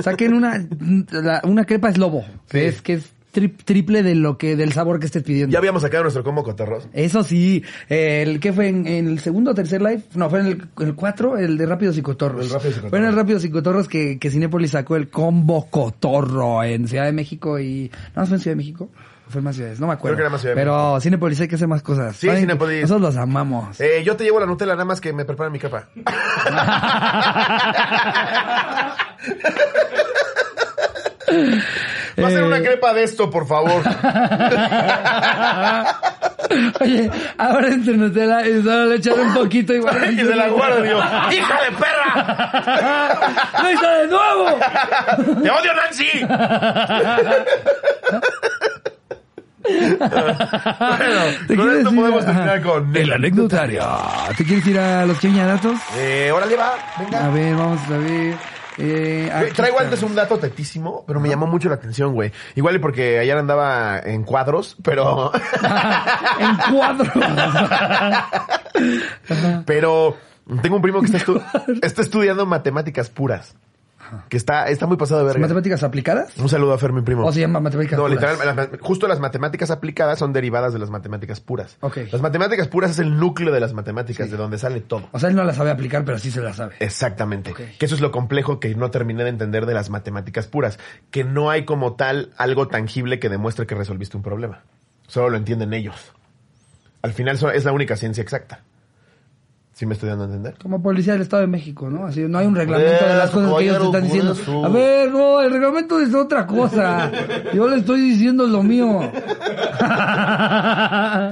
Saquen 0.01 0.34
una, 0.34 0.63
la- 1.11 1.41
una 1.43 1.66
crepa 1.66 1.89
es 1.89 1.97
lobo, 1.97 2.24
que 2.49 2.59
Sí. 2.59 2.66
es, 2.66 2.82
que 2.82 2.93
es 2.93 3.13
tri- 3.36 3.53
triple 3.63 4.01
de 4.03 4.15
lo 4.15 4.38
que, 4.38 4.55
del 4.55 4.71
sabor 4.71 4.99
que 4.99 5.07
estés 5.07 5.23
pidiendo. 5.23 5.51
Ya 5.51 5.59
habíamos 5.59 5.81
sacado 5.81 6.03
nuestro 6.03 6.23
combo 6.23 6.43
cotorros. 6.43 6.88
Eso 6.93 7.23
sí, 7.23 7.63
el 7.89 8.39
que 8.39 8.53
fue 8.53 8.69
en, 8.69 8.88
en 8.88 9.07
el 9.09 9.19
segundo 9.19 9.51
o 9.51 9.53
tercer 9.53 9.81
live, 9.81 10.01
no, 10.15 10.29
fue 10.29 10.39
en 10.39 10.45
el, 10.47 10.67
el 10.79 10.95
cuatro, 10.95 11.38
el 11.38 11.57
de 11.57 11.65
Rápidos 11.65 11.97
y 11.97 12.01
Cotorros. 12.01 12.45
El 12.45 12.51
Rápidos 12.51 12.73
y 12.73 12.75
Cotorros. 12.79 12.89
Fue 12.89 12.99
en 12.99 13.05
el 13.05 13.15
Rápidos 13.15 13.43
y 13.45 13.49
Cotorros 13.51 13.88
que, 13.89 14.17
que 14.17 14.31
Cinépolis 14.31 14.71
sacó 14.71 14.95
el 14.95 15.09
combo 15.09 15.67
cotorro 15.69 16.63
en 16.63 16.88
Ciudad 16.88 17.05
de 17.05 17.11
México 17.11 17.59
y... 17.59 17.91
¿No 18.15 18.25
fue 18.25 18.38
en 18.38 18.41
Ciudad 18.41 18.53
de 18.53 18.57
México? 18.57 18.89
Fue 19.27 19.41
más 19.41 19.55
ciudades, 19.55 19.79
no 19.79 19.88
me 19.88 19.93
acuerdo. 19.93 20.17
Creo 20.17 20.17
que 20.17 20.27
era 20.27 20.29
más 20.29 20.41
Ciudad 20.41 20.53
de 20.55 20.61
Pero 20.61 20.99
Cinepolis 21.01 21.41
hay 21.41 21.47
que 21.47 21.55
hacer 21.55 21.67
más 21.67 21.81
cosas. 21.81 22.15
Sí, 22.15 22.29
Cinépolis. 22.29 22.83
Nosotros 22.83 23.01
los 23.15 23.17
amamos. 23.17 23.81
Eh, 23.81 24.03
yo 24.05 24.15
te 24.15 24.23
llevo 24.23 24.39
la 24.39 24.45
Nutella, 24.45 24.73
nada 24.73 24.86
más 24.86 25.01
que 25.01 25.13
me 25.13 25.25
prepara 25.25 25.49
mi 25.49 25.57
capa. 25.57 25.89
Va 32.22 32.28
a 32.28 32.32
ser 32.32 32.39
Eh. 32.41 32.47
una 32.47 32.59
crepa 32.61 32.93
de 32.93 33.03
esto, 33.03 33.30
por 33.30 33.45
favor. 33.47 33.82
Oye, 36.80 37.09
ahora 37.38 37.68
entre 37.68 37.97
Nutella 37.97 38.47
y 38.47 38.61
solo 38.63 38.86
le 38.86 38.95
echan 38.95 39.20
un 39.20 39.34
poquito 39.34 39.74
igual. 39.74 40.13
y 40.13 40.18
se 40.18 40.36
la 40.36 40.47
guardo, 40.49 40.82
digo, 40.82 40.99
¡hija 41.32 41.59
de 41.63 41.72
perra! 41.76 43.51
¡Lo 43.63 43.72
hizo 43.72 43.89
de 43.89 44.07
nuevo! 44.07 44.59
¡Te 45.43 45.49
odio, 45.49 45.74
Nancy! 45.74 46.09
bueno, 49.66 51.22
¿Te 51.47 51.55
con 51.55 51.72
esto 51.78 51.91
podemos 51.95 52.24
a- 52.24 52.26
terminar 52.28 52.61
con 52.61 52.95
el 52.95 53.13
anecdotario. 53.13 53.84
¿Te 54.38 54.45
quieres 54.45 54.68
ir 54.68 54.80
a 54.80 55.05
los 55.05 55.20
datos? 55.22 55.78
Eh, 55.97 56.32
órale, 56.34 56.55
va, 56.55 56.74
A 56.95 57.01
venga. 57.01 57.30
ver, 57.30 57.55
vamos 57.55 57.80
a 57.89 57.97
ver. 57.97 58.36
Eh, 58.78 59.51
Traigo 59.55 59.80
antes 59.80 60.03
un 60.03 60.15
dato 60.15 60.38
tetísimo, 60.38 61.03
pero 61.07 61.19
me 61.19 61.30
llamó 61.30 61.47
mucho 61.47 61.69
la 61.69 61.76
atención, 61.76 62.13
güey. 62.13 62.32
Igual 62.55 62.76
y 62.76 62.80
porque 62.80 63.19
ayer 63.19 63.38
andaba 63.38 63.99
en 63.99 64.23
cuadros, 64.23 64.76
pero... 64.84 65.32
en 66.39 66.76
cuadro. 66.76 67.11
pero 69.65 70.17
tengo 70.61 70.76
un 70.78 70.82
primo 70.82 70.99
que 71.01 71.07
está, 71.07 71.19
estu- 71.19 71.80
está 71.82 72.01
estudiando 72.01 72.45
matemáticas 72.45 73.09
puras. 73.09 73.55
Que 74.30 74.38
está, 74.38 74.68
está 74.70 74.88
muy 74.88 74.97
pasado 74.97 75.22
de 75.22 75.28
verga. 75.28 75.39
¿Matemáticas 75.41 75.84
aplicadas? 75.84 76.38
Un 76.38 76.49
saludo 76.49 76.74
a 76.74 76.78
Fer, 76.78 76.91
mi 76.93 77.01
primo. 77.01 77.26
¿O 77.26 77.32
se 77.32 77.39
llama 77.41 77.60
matemáticas 77.60 77.97
No, 77.97 78.06
puras? 78.06 78.16
literal, 78.22 78.56
las- 78.56 78.70
justo 78.82 79.08
las 79.08 79.20
matemáticas 79.20 79.72
aplicadas 79.72 80.20
son 80.20 80.34
derivadas 80.34 80.74
de 80.74 80.80
las 80.80 80.89
matemáticas 80.89 81.39
puras. 81.41 81.78
Ok. 81.82 81.97
Las 82.12 82.22
matemáticas 82.22 82.68
puras 82.68 82.91
es 82.91 82.99
el 82.99 83.18
núcleo 83.18 83.53
de 83.53 83.60
las 83.60 83.74
matemáticas, 83.74 84.30
de 84.32 84.38
donde 84.38 84.58
sale 84.58 84.82
todo. 84.82 85.08
O 85.12 85.20
sea, 85.20 85.30
él 85.30 85.36
no 85.36 85.43
la 85.43 85.53
sabe 85.53 85.72
aplicar, 85.72 86.03
pero 86.06 86.18
sí 86.20 86.32
se 86.32 86.41
la 86.41 86.53
sabe. 86.53 86.76
Exactamente. 86.80 87.53
Que 87.53 87.86
eso 87.86 87.95
es 87.95 88.01
lo 88.01 88.12
complejo 88.12 88.60
que 88.60 88.74
no 88.76 88.91
terminé 88.91 89.24
de 89.24 89.30
entender 89.30 89.66
de 89.66 89.74
las 89.74 89.89
matemáticas 89.89 90.47
puras. 90.47 90.80
Que 91.12 91.24
no 91.24 91.49
hay 91.49 91.66
como 91.66 91.93
tal 91.95 92.32
algo 92.38 92.68
tangible 92.68 93.20
que 93.20 93.30
demuestre 93.30 93.66
que 93.68 93.76
resolviste 93.76 94.18
un 94.18 94.24
problema. 94.24 94.64
Solo 95.08 95.30
lo 95.30 95.38
entienden 95.38 95.74
ellos. 95.74 96.14
Al 97.01 97.14
final 97.14 97.38
es 97.53 97.64
la 97.66 97.72
única 97.72 97.95
ciencia 97.97 98.22
exacta. 98.22 98.62
¿Sí 99.76 99.86
me 99.86 99.93
estoy 99.93 100.07
dando 100.07 100.23
a 100.23 100.28
entender? 100.28 100.55
Como 100.61 100.82
policía 100.82 101.11
del 101.13 101.23
Estado 101.23 101.41
de 101.41 101.47
México, 101.47 101.89
¿no? 101.89 102.05
Así, 102.05 102.21
no 102.21 102.38
hay 102.38 102.47
un 102.47 102.55
reglamento 102.55 103.05
de 103.05 103.15
las 103.17 103.30
cosas 103.30 103.53
que 103.57 103.63
ellos 103.65 103.78
te 103.80 103.86
están 103.86 104.03
diciendo. 104.03 104.65
A 104.65 104.69
ver, 104.69 105.11
no, 105.11 105.41
el 105.41 105.51
reglamento 105.51 105.99
es 105.99 106.15
otra 106.15 106.47
cosa. 106.47 107.11
Yo 107.53 107.67
le 107.67 107.80
estoy 107.80 107.99
diciendo 107.99 108.47
lo 108.47 108.63
mío. 108.63 109.01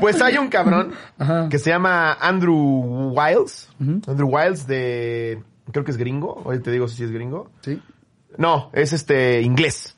Pues 0.02 0.22
hay 0.22 0.38
un 0.38 0.50
cabrón 0.50 0.91
Ajá. 1.18 1.48
que 1.50 1.58
se 1.58 1.70
llama 1.70 2.14
Andrew 2.20 3.14
Wiles. 3.14 3.70
Andrew 3.80 4.28
Wiles 4.28 4.68
de... 4.68 5.41
Creo 5.72 5.86
que 5.86 5.91
es 5.91 5.98
gringo. 5.98 6.41
Hoy 6.44 6.60
te 6.60 6.72
digo 6.72 6.89
si 6.89 7.04
es 7.04 7.12
gringo. 7.12 7.50
Sí. 7.62 7.82
No, 8.38 8.70
es 8.74 8.91
este 8.91 9.41
inglés. 9.41 9.96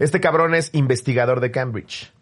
Este 0.00 0.18
cabrón 0.20 0.56
es 0.56 0.70
investigador 0.74 1.40
de 1.40 1.52
Cambridge. 1.52 2.12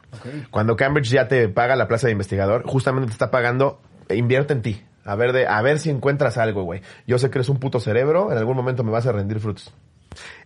Cuando 0.50 0.76
Cambridge 0.76 1.08
ya 1.08 1.26
te 1.26 1.48
paga 1.48 1.74
la 1.74 1.88
plaza 1.88 2.06
de 2.08 2.12
investigador, 2.12 2.64
justamente 2.66 3.06
te 3.06 3.12
está 3.12 3.30
pagando, 3.30 3.80
e 4.08 4.16
invierte 4.16 4.52
en 4.52 4.62
ti. 4.62 4.82
A 5.08 5.14
ver, 5.16 5.32
de, 5.32 5.46
a 5.46 5.62
ver 5.62 5.78
si 5.78 5.90
encuentras 5.90 6.36
algo, 6.38 6.64
güey. 6.64 6.82
Yo 7.06 7.18
sé 7.18 7.30
que 7.30 7.38
eres 7.38 7.48
un 7.48 7.58
puto 7.58 7.80
cerebro, 7.80 8.30
en 8.30 8.38
algún 8.38 8.56
momento 8.56 8.84
me 8.84 8.90
vas 8.92 9.06
a 9.06 9.12
rendir 9.12 9.40
frutos. 9.40 9.72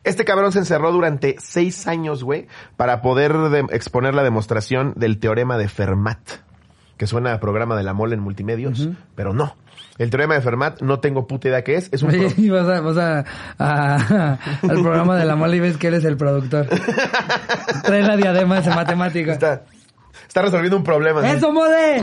Este 0.04 0.24
cabrón 0.24 0.52
se 0.52 0.58
encerró 0.60 0.92
durante 0.92 1.36
seis 1.38 1.86
años, 1.86 2.22
güey, 2.24 2.46
para 2.76 3.00
poder 3.02 3.32
de- 3.32 3.66
exponer 3.70 4.14
la 4.14 4.22
demostración 4.22 4.92
del 4.96 5.18
teorema 5.18 5.58
de 5.58 5.68
Fermat. 5.68 6.18
Que 6.96 7.06
suena 7.06 7.32
a 7.32 7.40
programa 7.40 7.74
de 7.76 7.82
la 7.82 7.94
mole 7.94 8.14
en 8.14 8.20
multimedios, 8.20 8.88
pero 9.16 9.32
no. 9.32 9.56
El 9.98 10.10
teorema 10.10 10.34
de 10.34 10.40
Fermat 10.42 10.80
no 10.82 11.00
tengo 11.00 11.26
puta 11.26 11.48
idea 11.48 11.64
qué 11.64 11.74
es. 11.76 11.88
Es 11.92 12.02
un 12.02 12.10
Oye, 12.10 12.28
pro- 12.28 12.42
y 12.42 12.48
vas, 12.50 12.68
a, 12.68 12.80
vas 12.80 12.96
a, 12.98 13.24
a- 13.58 14.38
al 14.62 14.80
programa 14.82 15.16
de 15.16 15.24
la 15.24 15.34
mole 15.34 15.56
y 15.56 15.60
ves 15.60 15.76
que 15.78 15.88
eres 15.88 16.04
el 16.04 16.16
productor. 16.16 16.66
Trae 17.82 18.02
la 18.02 18.16
diadema 18.16 18.58
ese 18.58 18.70
matemático. 18.70 19.30
está, 19.32 19.62
está 20.33 20.41
resolviendo 20.43 20.78
un 20.78 20.83
problema. 20.85 21.20
¿sí? 21.22 21.37
¡Eso, 21.37 21.53
mole! 21.53 22.03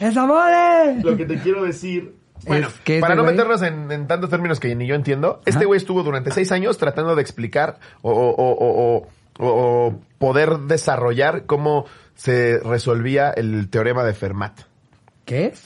¡Eso, 0.00 0.26
mole! 0.26 1.02
Lo 1.02 1.16
que 1.16 1.24
te 1.24 1.38
quiero 1.38 1.64
decir. 1.64 2.14
Bueno, 2.46 2.68
Es 2.68 2.74
que 2.80 3.00
para 3.00 3.14
no 3.14 3.22
güey- 3.24 3.30
meternos 3.30 3.62
en, 3.62 3.90
en 3.90 4.06
tantos 4.06 4.28
términos 4.28 4.60
que 4.60 4.74
ni 4.74 4.86
yo 4.86 4.94
entiendo, 4.94 5.40
este 5.46 5.64
güey 5.64 5.78
estuvo 5.78 6.02
durante 6.02 6.30
seis 6.30 6.52
años 6.52 6.76
tratando 6.76 7.16
de 7.16 7.22
explicar 7.22 7.78
o, 8.02 8.10
o- 8.12 8.34
o- 8.34 8.52
o- 8.52 9.08
o- 9.38 9.46
o 9.88 10.00
poder 10.18 10.58
desarrollar 10.58 11.46
cómo 11.46 11.86
se 12.14 12.58
resolvía 12.58 13.30
el 13.30 13.70
teorema 13.70 14.04
de 14.04 14.12
Fermat. 14.12 14.60
¿Qué 15.24 15.46
es? 15.46 15.64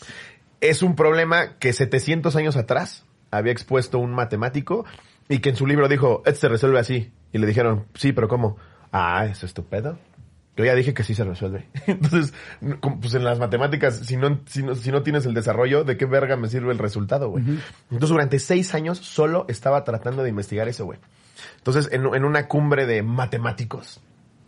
Es 0.60 0.82
un 0.82 0.94
problema 0.94 1.58
que 1.58 1.72
700 1.72 2.36
años 2.36 2.56
atrás 2.56 3.04
había 3.32 3.50
expuesto 3.52 3.98
un 3.98 4.12
matemático 4.12 4.84
y 5.28 5.40
que 5.40 5.48
en 5.50 5.56
su 5.56 5.66
libro 5.66 5.88
dijo, 5.88 6.22
este 6.26 6.42
se 6.42 6.48
resuelve 6.48 6.78
así. 6.78 7.12
Y 7.32 7.38
le 7.38 7.46
dijeron, 7.48 7.86
sí, 7.94 8.12
pero 8.12 8.28
¿cómo? 8.28 8.56
Ah, 8.92 9.26
es 9.26 9.42
estupendo. 9.42 9.98
Yo 10.58 10.64
ya 10.64 10.74
dije 10.74 10.92
que 10.92 11.04
sí 11.04 11.14
se 11.14 11.22
resuelve. 11.22 11.68
Entonces, 11.86 12.34
pues 13.00 13.14
en 13.14 13.22
las 13.22 13.38
matemáticas, 13.38 14.00
si 14.00 14.16
no, 14.16 14.40
si 14.46 14.64
no, 14.64 14.74
si 14.74 14.90
no 14.90 15.04
tienes 15.04 15.24
el 15.24 15.32
desarrollo, 15.32 15.84
¿de 15.84 15.96
qué 15.96 16.04
verga 16.04 16.36
me 16.36 16.48
sirve 16.48 16.72
el 16.72 16.78
resultado, 16.78 17.30
güey? 17.30 17.44
Entonces, 17.44 18.08
durante 18.08 18.40
seis 18.40 18.74
años 18.74 18.98
solo 18.98 19.46
estaba 19.48 19.84
tratando 19.84 20.24
de 20.24 20.30
investigar 20.30 20.66
eso, 20.66 20.84
güey. 20.84 20.98
Entonces, 21.58 21.88
en, 21.92 22.12
en 22.12 22.24
una 22.24 22.48
cumbre 22.48 22.86
de 22.86 23.04
matemáticos, 23.04 24.00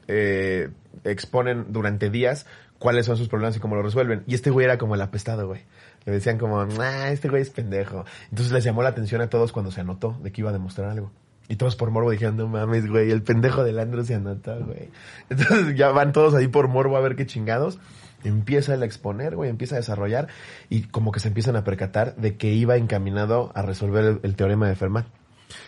eh, 0.08 0.70
exponen 1.04 1.66
durante 1.68 2.11
días 2.11 2.44
cuáles 2.80 3.06
son 3.06 3.16
sus 3.16 3.28
problemas 3.28 3.56
y 3.56 3.61
cómo 3.61 3.76
lo 3.76 3.82
resuelven. 3.82 4.24
Y 4.26 4.34
este 4.34 4.50
güey 4.50 4.64
era 4.64 4.78
como 4.78 4.96
el 4.96 5.02
apestado, 5.02 5.46
güey. 5.46 5.61
Le 6.06 6.12
decían 6.12 6.38
como, 6.38 6.61
ah, 6.61 7.11
este 7.12 7.28
güey 7.28 7.42
es 7.42 7.50
pendejo. 7.50 8.04
Entonces 8.30 8.52
les 8.52 8.64
llamó 8.64 8.82
la 8.82 8.88
atención 8.88 9.20
a 9.20 9.28
todos 9.28 9.52
cuando 9.52 9.70
se 9.70 9.80
anotó 9.80 10.18
de 10.20 10.32
que 10.32 10.40
iba 10.40 10.50
a 10.50 10.52
demostrar 10.52 10.90
algo. 10.90 11.12
Y 11.51 11.57
todos 11.57 11.74
por 11.74 11.90
morbo 11.90 12.12
dijeron, 12.12 12.36
no 12.36 12.46
mames, 12.46 12.88
güey, 12.88 13.11
el 13.11 13.22
pendejo 13.24 13.64
del 13.64 13.80
Andro 13.80 14.05
se 14.05 14.14
anotó, 14.14 14.55
güey. 14.64 14.88
Entonces 15.30 15.74
ya 15.74 15.90
van 15.90 16.12
todos 16.12 16.32
ahí 16.36 16.46
por 16.46 16.68
morbo 16.68 16.96
a 16.96 17.01
ver 17.01 17.16
qué 17.16 17.26
chingados. 17.26 17.80
Empieza 18.22 18.74
a 18.74 18.84
exponer, 18.84 19.34
güey, 19.34 19.51
empieza 19.51 19.74
a 19.74 19.78
desarrollar 19.78 20.28
y 20.68 20.82
como 20.82 21.11
que 21.11 21.18
se 21.18 21.26
empiezan 21.26 21.57
a 21.57 21.64
percatar 21.64 22.14
de 22.14 22.36
que 22.36 22.53
iba 22.53 22.76
encaminado 22.76 23.51
a 23.57 23.62
resolver 23.62 24.05
el, 24.05 24.20
el 24.22 24.36
teorema 24.36 24.68
de 24.68 24.76
Fermat. 24.76 25.07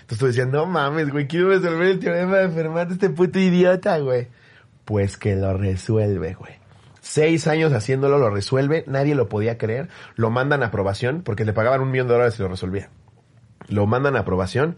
Entonces 0.02 0.18
tú 0.18 0.26
decías, 0.26 0.46
no 0.46 0.66
mames, 0.66 1.10
güey, 1.10 1.26
quiero 1.26 1.48
resolver 1.48 1.88
el 1.88 1.98
teorema 1.98 2.36
de 2.36 2.48
Fermat, 2.50 2.92
este 2.92 3.10
puto 3.10 3.40
idiota, 3.40 3.98
güey. 3.98 4.28
Pues 4.84 5.16
que 5.16 5.34
lo 5.34 5.52
resuelve, 5.52 6.34
güey. 6.34 6.52
Seis 7.00 7.48
años 7.48 7.72
haciéndolo, 7.72 8.18
lo 8.18 8.30
resuelve, 8.30 8.84
nadie 8.86 9.16
lo 9.16 9.28
podía 9.28 9.58
creer, 9.58 9.88
lo 10.14 10.30
mandan 10.30 10.62
a 10.62 10.66
aprobación, 10.66 11.22
porque 11.22 11.44
le 11.44 11.52
pagaban 11.52 11.80
un 11.80 11.90
millón 11.90 12.06
de 12.06 12.12
dólares 12.12 12.38
y 12.38 12.42
lo 12.42 12.48
resolvía. 12.48 12.88
Lo 13.66 13.88
mandan 13.88 14.14
a 14.14 14.20
aprobación, 14.20 14.76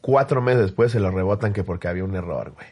cuatro 0.00 0.40
meses 0.40 0.62
después 0.62 0.92
se 0.92 1.00
lo 1.00 1.10
rebotan 1.10 1.52
que 1.52 1.64
porque 1.64 1.88
había 1.88 2.04
un 2.04 2.14
error, 2.14 2.52
güey. 2.54 2.66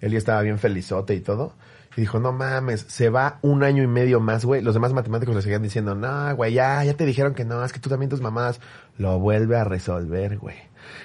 Él 0.00 0.12
ya 0.12 0.18
estaba 0.18 0.42
bien 0.42 0.58
felizote 0.58 1.14
y 1.14 1.20
todo. 1.20 1.54
Y 1.96 2.00
dijo, 2.00 2.18
no 2.18 2.32
mames, 2.32 2.80
se 2.88 3.10
va 3.10 3.38
un 3.42 3.62
año 3.62 3.82
y 3.82 3.86
medio 3.86 4.18
más, 4.18 4.44
güey. 4.44 4.62
Los 4.62 4.74
demás 4.74 4.92
matemáticos 4.92 5.34
le 5.34 5.42
seguían 5.42 5.62
diciendo, 5.62 5.94
no, 5.94 6.34
güey, 6.34 6.54
ya, 6.54 6.82
ya 6.84 6.94
te 6.94 7.04
dijeron 7.04 7.34
que 7.34 7.44
no, 7.44 7.64
es 7.64 7.72
que 7.72 7.80
tú 7.80 7.90
también 7.90 8.08
tus 8.08 8.20
mamás. 8.20 8.60
Lo 8.96 9.18
vuelve 9.18 9.56
a 9.56 9.64
resolver, 9.64 10.38
güey. 10.38 10.56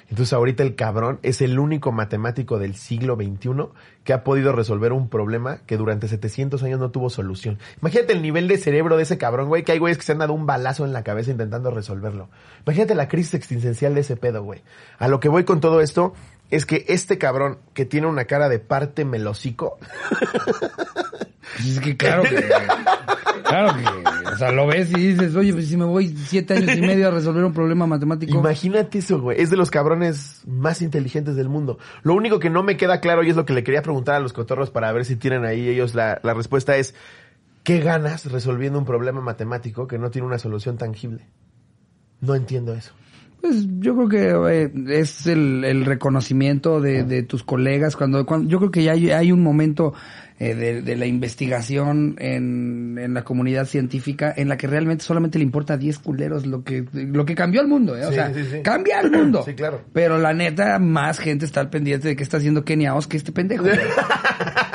Entonces 0.10 0.34
ahorita 0.34 0.64
el 0.64 0.76
cabrón 0.76 1.20
es 1.24 1.42
el 1.42 1.60
único 1.60 1.92
matemático 1.92 2.60
del 2.60 2.76
siglo 2.76 3.16
XXI 3.16 3.70
que 4.04 4.14
ha 4.14 4.24
podido 4.24 4.54
resolver 4.54 4.94
un 4.94 5.10
problema 5.10 5.58
que 5.66 5.78
durante 5.78 6.08
700 6.08 6.64
años 6.64 6.80
no 6.80 6.92
tuvo 6.92 7.10
solución. 7.10 7.60
Imagínate 7.82 8.14
el 8.14 8.22
nivel 8.22 8.48
de 8.48 8.58
cerebro 8.58 8.98
de 8.98 9.04
ese 9.04 9.18
cabrón, 9.18 9.48
güey, 9.48 9.64
que 9.64 9.74
hay 9.74 9.80
güeyes 9.80 9.98
que 9.98 10.04
se 10.04 10.14
han 10.14 10.20
dado 10.20 10.34
un 10.34 10.46
balazo 10.46 10.86
en 10.86 10.94
la 10.94 11.04
cabeza 11.04 11.32
intentando 11.32 11.72
resolverlo. 11.72 12.30
Imagínate 12.66 12.96
la 12.96 13.08
crisis 13.08 13.34
existencial 13.34 13.96
de 13.96 14.02
ese 14.02 14.16
pedo, 14.16 14.44
güey. 14.44 14.62
A 14.98 15.08
lo 15.08 15.20
que 15.20 15.30
voy 15.30 15.44
con 15.44 15.60
todo 15.60 15.82
esto 15.82 16.14
es 16.50 16.66
que 16.66 16.86
este 16.88 17.18
cabrón 17.18 17.60
que 17.74 17.86
tiene 17.86 18.08
una 18.08 18.26
cara 18.26 18.50
de 18.50 18.60
parte 18.60 19.06
melocico, 19.06 19.78
Pues 21.56 21.70
es 21.70 21.80
que 21.80 21.98
claro 21.98 22.24
que... 22.24 22.44
Claro 23.44 23.76
que... 23.78 24.30
O 24.30 24.38
sea, 24.38 24.52
lo 24.52 24.68
ves 24.68 24.92
y 24.92 25.14
dices, 25.14 25.36
oye, 25.36 25.54
pues 25.54 25.68
si 25.68 25.78
me 25.78 25.86
voy 25.86 26.10
siete 26.10 26.56
años 26.56 26.76
y 26.76 26.82
medio 26.82 27.08
a 27.08 27.12
resolver 27.12 27.44
un 27.44 27.54
problema 27.54 27.88
matemático... 27.88 28.38
Imagínate 28.38 29.00
eso, 29.00 29.20
güey. 29.20 29.42
Es 29.42 29.50
de 29.50 29.58
los 29.58 29.72
cabrones 29.72 30.42
más 30.46 30.82
inteligentes 30.82 31.36
del 31.36 31.50
mundo. 31.50 31.80
Lo 32.04 32.14
único 32.14 32.40
que 32.40 32.50
no 32.50 32.64
me 32.64 32.78
queda 32.78 33.00
claro 33.00 33.24
y 33.24 33.30
es 33.30 33.36
lo 33.36 33.46
que 33.46 33.54
le 33.54 33.64
quería 33.64 33.82
preguntar 33.82 34.16
a 34.16 34.20
los 34.20 34.34
cotorros 34.34 34.70
para 34.70 34.92
ver 34.92 35.06
si 35.06 35.16
tienen 35.16 35.46
ahí 35.46 35.68
ellos 35.68 35.96
la, 35.96 36.20
la 36.24 36.34
respuesta 36.34 36.76
es, 36.76 36.94
¿qué 37.64 37.80
ganas 37.80 38.32
resolviendo 38.32 38.78
un 38.78 38.86
problema 38.86 39.22
matemático 39.22 39.88
que 39.88 39.98
no 39.98 40.12
tiene 40.12 40.28
una 40.28 40.40
solución 40.40 40.78
tangible? 40.78 41.26
No 42.20 42.36
entiendo 42.36 42.74
eso. 42.74 42.94
Pues 43.42 43.66
yo 43.80 43.96
creo 43.96 44.10
que 44.10 44.64
eh, 44.64 44.72
es 45.00 45.28
el, 45.28 45.64
el 45.64 45.86
reconocimiento 45.86 46.82
de, 46.82 47.04
de 47.04 47.24
tus 47.24 47.44
colegas 47.44 47.96
cuando, 47.96 48.26
cuando 48.26 48.50
yo 48.50 48.58
creo 48.58 48.72
que 48.72 48.84
ya 48.84 48.94
hay, 48.94 49.12
hay 49.12 49.32
un 49.32 49.42
momento 49.44 49.94
eh, 50.40 50.56
de, 50.56 50.82
de 50.82 50.96
la 50.96 51.06
investigación 51.06 52.16
en, 52.20 52.98
en 53.00 53.14
la 53.14 53.24
comunidad 53.24 53.66
científica 53.66 54.34
en 54.36 54.50
la 54.50 54.58
que 54.58 54.68
realmente 54.68 55.04
solamente 55.04 55.38
le 55.38 55.44
importa 55.46 55.76
a 55.76 55.78
10 55.78 56.00
culeros 56.00 56.46
lo 56.48 56.64
que 56.64 56.86
lo 56.94 57.26
que 57.26 57.36
cambió 57.36 57.62
el 57.62 57.68
mundo, 57.68 57.96
¿eh? 57.96 58.06
o 58.06 58.10
Sí, 58.10 58.16
sea, 58.16 58.34
sí, 58.34 58.44
sí. 58.44 58.62
cambia 58.64 59.00
el 59.02 59.12
mundo. 59.12 59.44
Sí, 59.46 59.54
claro. 59.54 59.82
Pero 59.94 60.18
la 60.18 60.34
neta 60.34 60.78
más 60.80 61.20
gente 61.20 61.46
está 61.46 61.60
al 61.62 61.70
pendiente 61.70 62.08
de 62.10 62.16
qué 62.16 62.24
está 62.24 62.38
haciendo 62.38 62.66
Kenia 62.66 62.96
Oz 62.96 63.08
que 63.08 63.18
este 63.18 63.32
pendejo. 63.32 63.66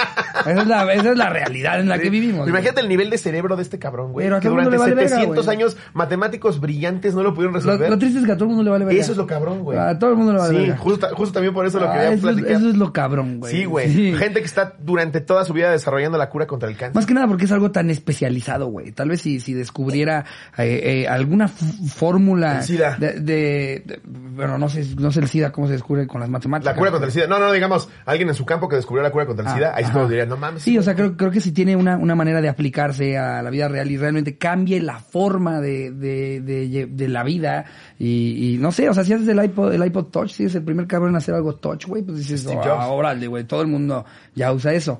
Esa 0.46 0.62
es 0.62 0.66
la, 0.66 0.92
esa 0.92 1.10
es 1.12 1.16
la 1.18 1.28
realidad 1.30 1.80
en 1.80 1.88
la 1.88 1.98
que 1.98 2.10
vivimos. 2.10 2.48
Imagínate 2.48 2.80
el 2.80 2.88
nivel 2.88 3.10
de 3.10 3.18
cerebro 3.18 3.56
de 3.56 3.62
este 3.62 3.78
cabrón, 3.78 4.12
güey. 4.12 4.26
Pero 4.26 4.36
a 4.36 4.40
Que 4.40 4.48
todo 4.48 4.54
mundo 4.56 4.70
durante 4.70 4.90
le 4.90 4.94
vale 4.94 5.02
verga, 5.02 5.16
700 5.16 5.44
güey. 5.46 5.56
años 5.56 5.76
matemáticos 5.94 6.60
brillantes 6.60 7.14
no 7.14 7.22
lo 7.22 7.34
pudieron 7.34 7.54
resolver. 7.54 7.88
lo 7.90 7.98
triste 7.98 8.18
es 8.20 8.24
que 8.26 8.32
a 8.32 8.34
todo 8.36 8.44
el 8.44 8.48
mundo 8.50 8.64
le 8.64 8.70
vale 8.70 8.84
verga. 8.84 9.00
Eso 9.00 9.12
es 9.12 9.18
lo 9.18 9.26
cabrón, 9.26 9.60
güey. 9.62 9.78
A 9.78 9.98
todo 9.98 10.10
el 10.10 10.16
mundo 10.16 10.32
le 10.32 10.38
vale 10.38 10.54
Sí, 10.54 10.60
verga. 10.62 10.76
justo, 10.78 11.08
justo 11.14 11.32
también 11.34 11.54
por 11.54 11.66
eso 11.66 11.78
lo 11.80 11.88
Ah, 11.88 11.92
quería 11.92 12.08
eso, 12.08 12.14
es, 12.14 12.20
platicar. 12.34 12.50
eso 12.52 12.68
es 12.70 12.76
lo 12.76 12.92
cabrón, 12.92 13.40
güey. 13.40 13.52
Sí, 13.56 13.64
güey. 13.64 13.92
Sí. 13.92 14.12
Gente 14.14 14.40
que 14.40 14.46
está 14.46 14.74
durante 14.80 15.20
toda 15.20 15.44
su 15.44 15.52
vida 15.52 15.70
desarrollando 15.70 16.18
la 16.18 16.28
cura 16.30 16.46
contra 16.46 16.68
el 16.68 16.76
cáncer. 16.76 16.94
Más 16.94 17.06
que 17.06 17.14
nada 17.14 17.26
porque 17.28 17.44
es 17.44 17.52
algo 17.52 17.70
tan 17.70 17.90
especializado, 17.90 18.66
güey. 18.66 18.92
Tal 18.92 19.08
vez 19.08 19.20
si, 19.20 19.40
si 19.40 19.54
descubriera 19.54 20.24
eh, 20.58 21.02
eh, 21.04 21.08
alguna 21.08 21.48
fórmula 21.48 22.58
El 22.58 22.62
SIDA. 22.64 22.96
De, 22.96 23.12
de- 23.20 23.82
de- 23.84 24.00
bueno, 24.04 24.58
no 24.58 24.68
sé, 24.68 24.84
no 24.98 25.10
sé 25.12 25.20
el 25.20 25.28
SIDA 25.28 25.52
cómo 25.52 25.66
se 25.66 25.74
descubre 25.74 26.06
con 26.06 26.20
las 26.20 26.30
matemáticas. 26.30 26.74
La 26.74 26.78
cura 26.78 26.90
contra 26.90 27.06
el 27.06 27.12
SIDA. 27.12 27.26
No, 27.26 27.38
no, 27.38 27.52
digamos, 27.52 27.88
alguien 28.06 28.28
en 28.28 28.34
su 28.34 28.44
campo 28.44 28.68
que 28.68 28.76
descubrió 28.76 29.02
la 29.02 29.10
cura 29.10 29.26
contra 29.26 29.44
el 29.44 29.50
Ah, 29.50 29.54
SIDA, 29.54 29.74
ahí 29.76 29.84
sí 29.84 29.92
todos 29.92 30.08
dirían, 30.08 30.28
no 30.32 30.36
mames. 30.36 30.62
Sí, 30.62 30.76
o 30.78 30.82
sea, 30.82 30.94
creo, 30.94 31.16
creo 31.16 31.30
que 31.30 31.40
si 31.40 31.52
tiene 31.52 31.76
una, 31.76 31.96
una 31.96 32.14
manera 32.14 32.40
de 32.40 32.48
aplicarse 32.48 33.16
a 33.16 33.42
la 33.42 33.50
vida 33.50 33.68
real 33.68 33.90
y 33.90 33.96
realmente 33.96 34.36
cambie 34.36 34.80
la 34.80 34.98
forma 34.98 35.60
de, 35.60 35.90
de, 35.92 36.40
de, 36.88 37.08
la 37.08 37.22
vida 37.22 37.64
y, 37.98 38.54
y 38.54 38.58
no 38.58 38.72
sé, 38.72 38.88
o 38.88 38.94
sea, 38.94 39.04
si 39.04 39.12
haces 39.12 39.28
el 39.28 39.42
iPod, 39.44 39.72
el 39.72 39.84
iPod 39.84 40.06
Touch, 40.06 40.30
si 40.30 40.44
es 40.44 40.54
el 40.54 40.62
primer 40.62 40.86
cabrón 40.86 41.10
en 41.10 41.16
hacer 41.16 41.34
algo 41.34 41.54
Touch, 41.56 41.86
güey, 41.86 42.02
pues 42.02 42.18
dices, 42.18 42.40
Steve 42.42 42.60
oh, 42.60 42.94
órale, 42.94 43.26
güey, 43.26 43.44
todo 43.44 43.62
el 43.62 43.68
mundo 43.68 44.04
ya 44.34 44.52
usa 44.52 44.72
eso. 44.72 44.98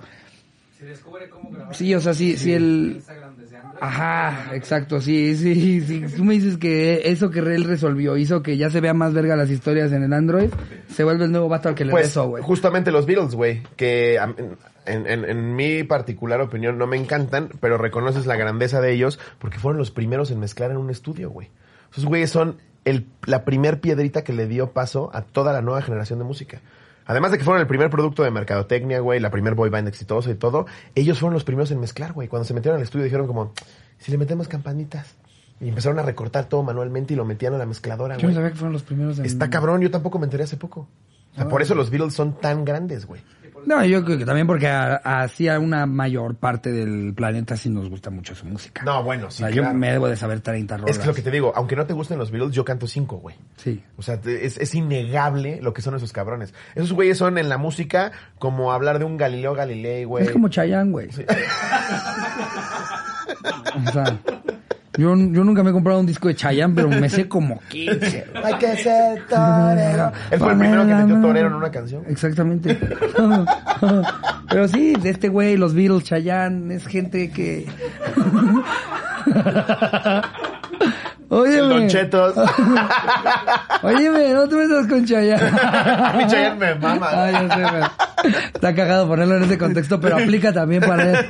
Se 0.78 0.85
descubre 0.87 1.28
cómo 1.28 1.51
grabar 1.51 1.74
Sí, 1.74 1.95
o 1.95 2.01
sea, 2.01 2.12
sí, 2.12 2.37
sí 2.37 2.53
el... 2.53 2.93
Instagram 2.97 3.37
desde 3.37 3.57
Android. 3.57 3.78
Ajá, 3.80 4.51
exacto, 4.55 5.01
sí, 5.01 5.37
sí, 5.37 5.80
sí. 5.80 6.05
Tú 6.16 6.24
me 6.24 6.35
dices 6.35 6.57
que 6.59 7.03
eso 7.05 7.30
que 7.30 7.39
él 7.39 7.64
resolvió 7.64 8.16
hizo 8.16 8.43
que 8.43 8.57
ya 8.57 8.68
se 8.68 8.80
vea 8.80 8.93
más 8.93 9.12
verga 9.14 9.37
las 9.37 9.49
historias 9.49 9.93
en 9.93 10.03
el 10.03 10.12
Android, 10.12 10.51
se 10.93 11.05
vuelve 11.05 11.26
el 11.26 11.30
nuevo 11.30 11.49
vato 11.49 11.68
al 11.68 11.76
que 11.76 11.85
le 11.85 11.93
Pues, 11.93 12.07
rezo, 12.07 12.28
güey. 12.28 12.43
justamente 12.43 12.91
los 12.91 13.07
Beatles, 13.07 13.35
güey, 13.37 13.62
que 13.76 14.18
en, 14.87 15.07
en- 15.07 15.24
en 15.24 15.55
mi 15.57 15.83
particular 15.85 16.41
opinión 16.41 16.78
no 16.78 16.87
me 16.87 16.97
encantan, 16.97 17.51
pero 17.61 17.78
reconoces 17.78 18.26
la 18.26 18.37
grandeza 18.37 18.80
de 18.80 18.93
ellos 18.93 19.18
porque 19.39 19.59
fueron 19.59 19.78
los 19.78 19.91
primeros 19.91 20.30
en 20.30 20.41
mezclar 20.41 20.70
en 20.70 20.76
un 20.76 20.91
estudio, 20.91 21.30
güey. 21.30 21.49
Esos 21.93 22.05
güeyes 22.07 22.30
son 22.30 22.57
el, 22.85 23.07
la 23.26 23.45
primer 23.45 23.80
piedrita 23.80 24.24
que 24.24 24.33
le 24.33 24.47
dio 24.47 24.72
paso 24.72 25.11
a 25.12 25.22
toda 25.22 25.53
la 25.53 25.62
nueva 25.62 25.83
generación 25.83 26.18
de 26.18 26.24
música. 26.24 26.61
Además 27.05 27.33
de 27.33 27.39
que 27.39 27.45
fueron 27.45 27.61
el 27.61 27.66
primer 27.66 27.91
producto 27.91 28.22
de 28.22 28.30
mercadotecnia, 28.30 29.01
güey, 29.01 29.18
la 29.20 29.30
primer 29.30 29.55
boy 29.55 29.70
band 29.70 29.89
exitosa 29.89 30.30
y 30.30 30.35
todo, 30.35 30.66
ellos 30.95 31.18
fueron 31.18 31.35
los 31.35 31.45
primeros 31.45 31.70
en 31.72 31.80
mezclar, 31.80 32.12
güey. 32.12 32.28
Cuando 32.28 32.45
se 32.47 32.55
metieron 32.55 32.78
al 32.78 32.83
estudio 32.85 33.05
dijeron 33.05 33.26
como, 33.26 33.53
si 33.99 34.11
le 34.12 34.18
metemos 34.18 34.49
campanitas. 34.49 35.14
Y 35.61 35.68
empezaron 35.68 35.99
a 36.01 36.03
recortar 36.03 36.47
todo 36.47 36.62
manualmente 36.64 37.14
y 37.14 37.16
lo 37.16 37.24
metían 37.24 37.55
a 37.55 37.59
la 37.59 37.66
mezcladora, 37.66 38.16
Yo 38.16 38.22
no 38.22 38.28
güey. 38.28 38.35
sabía 38.35 38.51
que 38.51 38.57
fueron 38.57 38.72
los 38.72 38.83
primeros 38.83 39.18
en... 39.20 39.26
Está 39.26 39.49
cabrón, 39.49 39.80
yo 39.80 39.91
tampoco 39.93 40.18
me 40.18 40.24
enteré 40.24 40.43
hace 40.45 40.57
poco. 40.57 40.89
O 41.33 41.37
sea, 41.37 41.49
por 41.49 41.62
eso 41.62 41.74
los 41.76 41.89
Beatles 41.91 42.14
son 42.14 42.35
tan 42.41 42.64
grandes, 42.64 43.07
güey. 43.07 43.22
No, 43.66 43.84
yo 43.84 44.04
creo 44.04 44.18
que 44.18 44.24
también 44.24 44.46
porque 44.46 44.66
a- 44.68 44.96
así 44.96 45.48
a 45.48 45.58
una 45.58 45.86
mayor 45.86 46.34
parte 46.36 46.72
del 46.72 47.14
planeta 47.14 47.56
sí 47.56 47.70
nos 47.70 47.88
gusta 47.88 48.10
mucho 48.10 48.34
su 48.34 48.46
música. 48.46 48.82
No, 48.84 49.02
bueno, 49.02 49.28
o 49.28 49.30
sí, 49.30 49.38
sea, 49.38 49.48
claro. 49.50 49.68
yo 49.72 49.74
me 49.78 49.92
debo 49.92 50.08
de 50.08 50.16
saber 50.16 50.40
30 50.40 50.76
rolas. 50.78 50.90
Es 50.96 50.98
que 51.00 51.06
lo 51.06 51.14
que 51.14 51.22
te 51.22 51.30
digo, 51.30 51.52
aunque 51.54 51.76
no 51.76 51.86
te 51.86 51.92
gusten 51.92 52.18
los 52.18 52.30
Beatles, 52.30 52.54
yo 52.54 52.64
canto 52.64 52.86
cinco, 52.86 53.16
güey. 53.18 53.36
Sí. 53.56 53.82
O 53.96 54.02
sea, 54.02 54.18
es, 54.24 54.58
es 54.58 54.74
innegable 54.74 55.60
lo 55.62 55.72
que 55.72 55.82
son 55.82 55.94
esos 55.94 56.12
cabrones. 56.12 56.54
Esos 56.74 56.92
güeyes 56.92 57.18
son 57.18 57.38
en 57.38 57.48
la 57.48 57.58
música 57.58 58.12
como 58.38 58.72
hablar 58.72 58.98
de 58.98 59.04
un 59.04 59.16
Galileo 59.16 59.54
Galilei, 59.54 60.04
güey. 60.04 60.24
Es 60.24 60.30
como 60.30 60.48
Chayanne, 60.48 60.90
güey. 60.90 61.08
O 61.08 61.12
sea, 63.92 64.18
yo, 64.99 65.16
yo 65.16 65.45
nunca 65.45 65.62
me 65.62 65.70
he 65.70 65.72
comprado 65.72 66.01
un 66.01 66.07
disco 66.07 66.28
de 66.28 66.34
Chayanne, 66.34 66.74
pero 66.74 66.88
me 66.88 67.09
sé 67.09 67.28
como 67.28 67.61
15. 67.68 68.26
güey. 68.32 68.45
Hay 68.45 68.55
que 68.59 68.76
ser 68.76 69.26
torero. 69.26 70.12
Él 70.30 70.38
fue 70.38 70.53
el 70.53 70.59
primero 70.59 70.86
que 70.86 70.95
metió 70.95 71.20
torero 71.20 71.49
en 71.49 71.55
una 71.55 71.70
canción. 71.70 72.05
Exactamente. 72.09 72.78
Pero 74.49 74.68
sí, 74.68 74.95
de 74.95 75.11
este 75.11 75.28
güey, 75.28 75.57
los 75.57 75.72
Beatles, 75.72 76.05
Chayanne, 76.05 76.74
es 76.74 76.86
gente 76.86 77.30
que... 77.30 77.66
Óyeme. 81.35 81.57
El 81.57 81.68
Don 81.70 81.89
Chetos. 81.89 82.35
Óyeme, 83.83 84.35
no 84.35 84.47
te 84.47 84.55
metas 84.55 84.87
con 84.87 85.03
Chayanne. 85.07 85.43
A 85.62 86.12
mí 86.12 86.26
Chayanne 86.26 86.59
me 86.59 86.74
mama. 86.74 87.09
Ah, 87.11 87.30
ya 87.30 87.91
sé. 88.22 88.33
Está 88.53 88.74
cagado 88.74 89.09
ponerlo 89.09 89.39
en 89.39 89.45
ese 89.45 89.57
contexto, 89.57 89.99
pero 89.99 90.16
aplica 90.16 90.53
también 90.53 90.83
para 90.83 91.20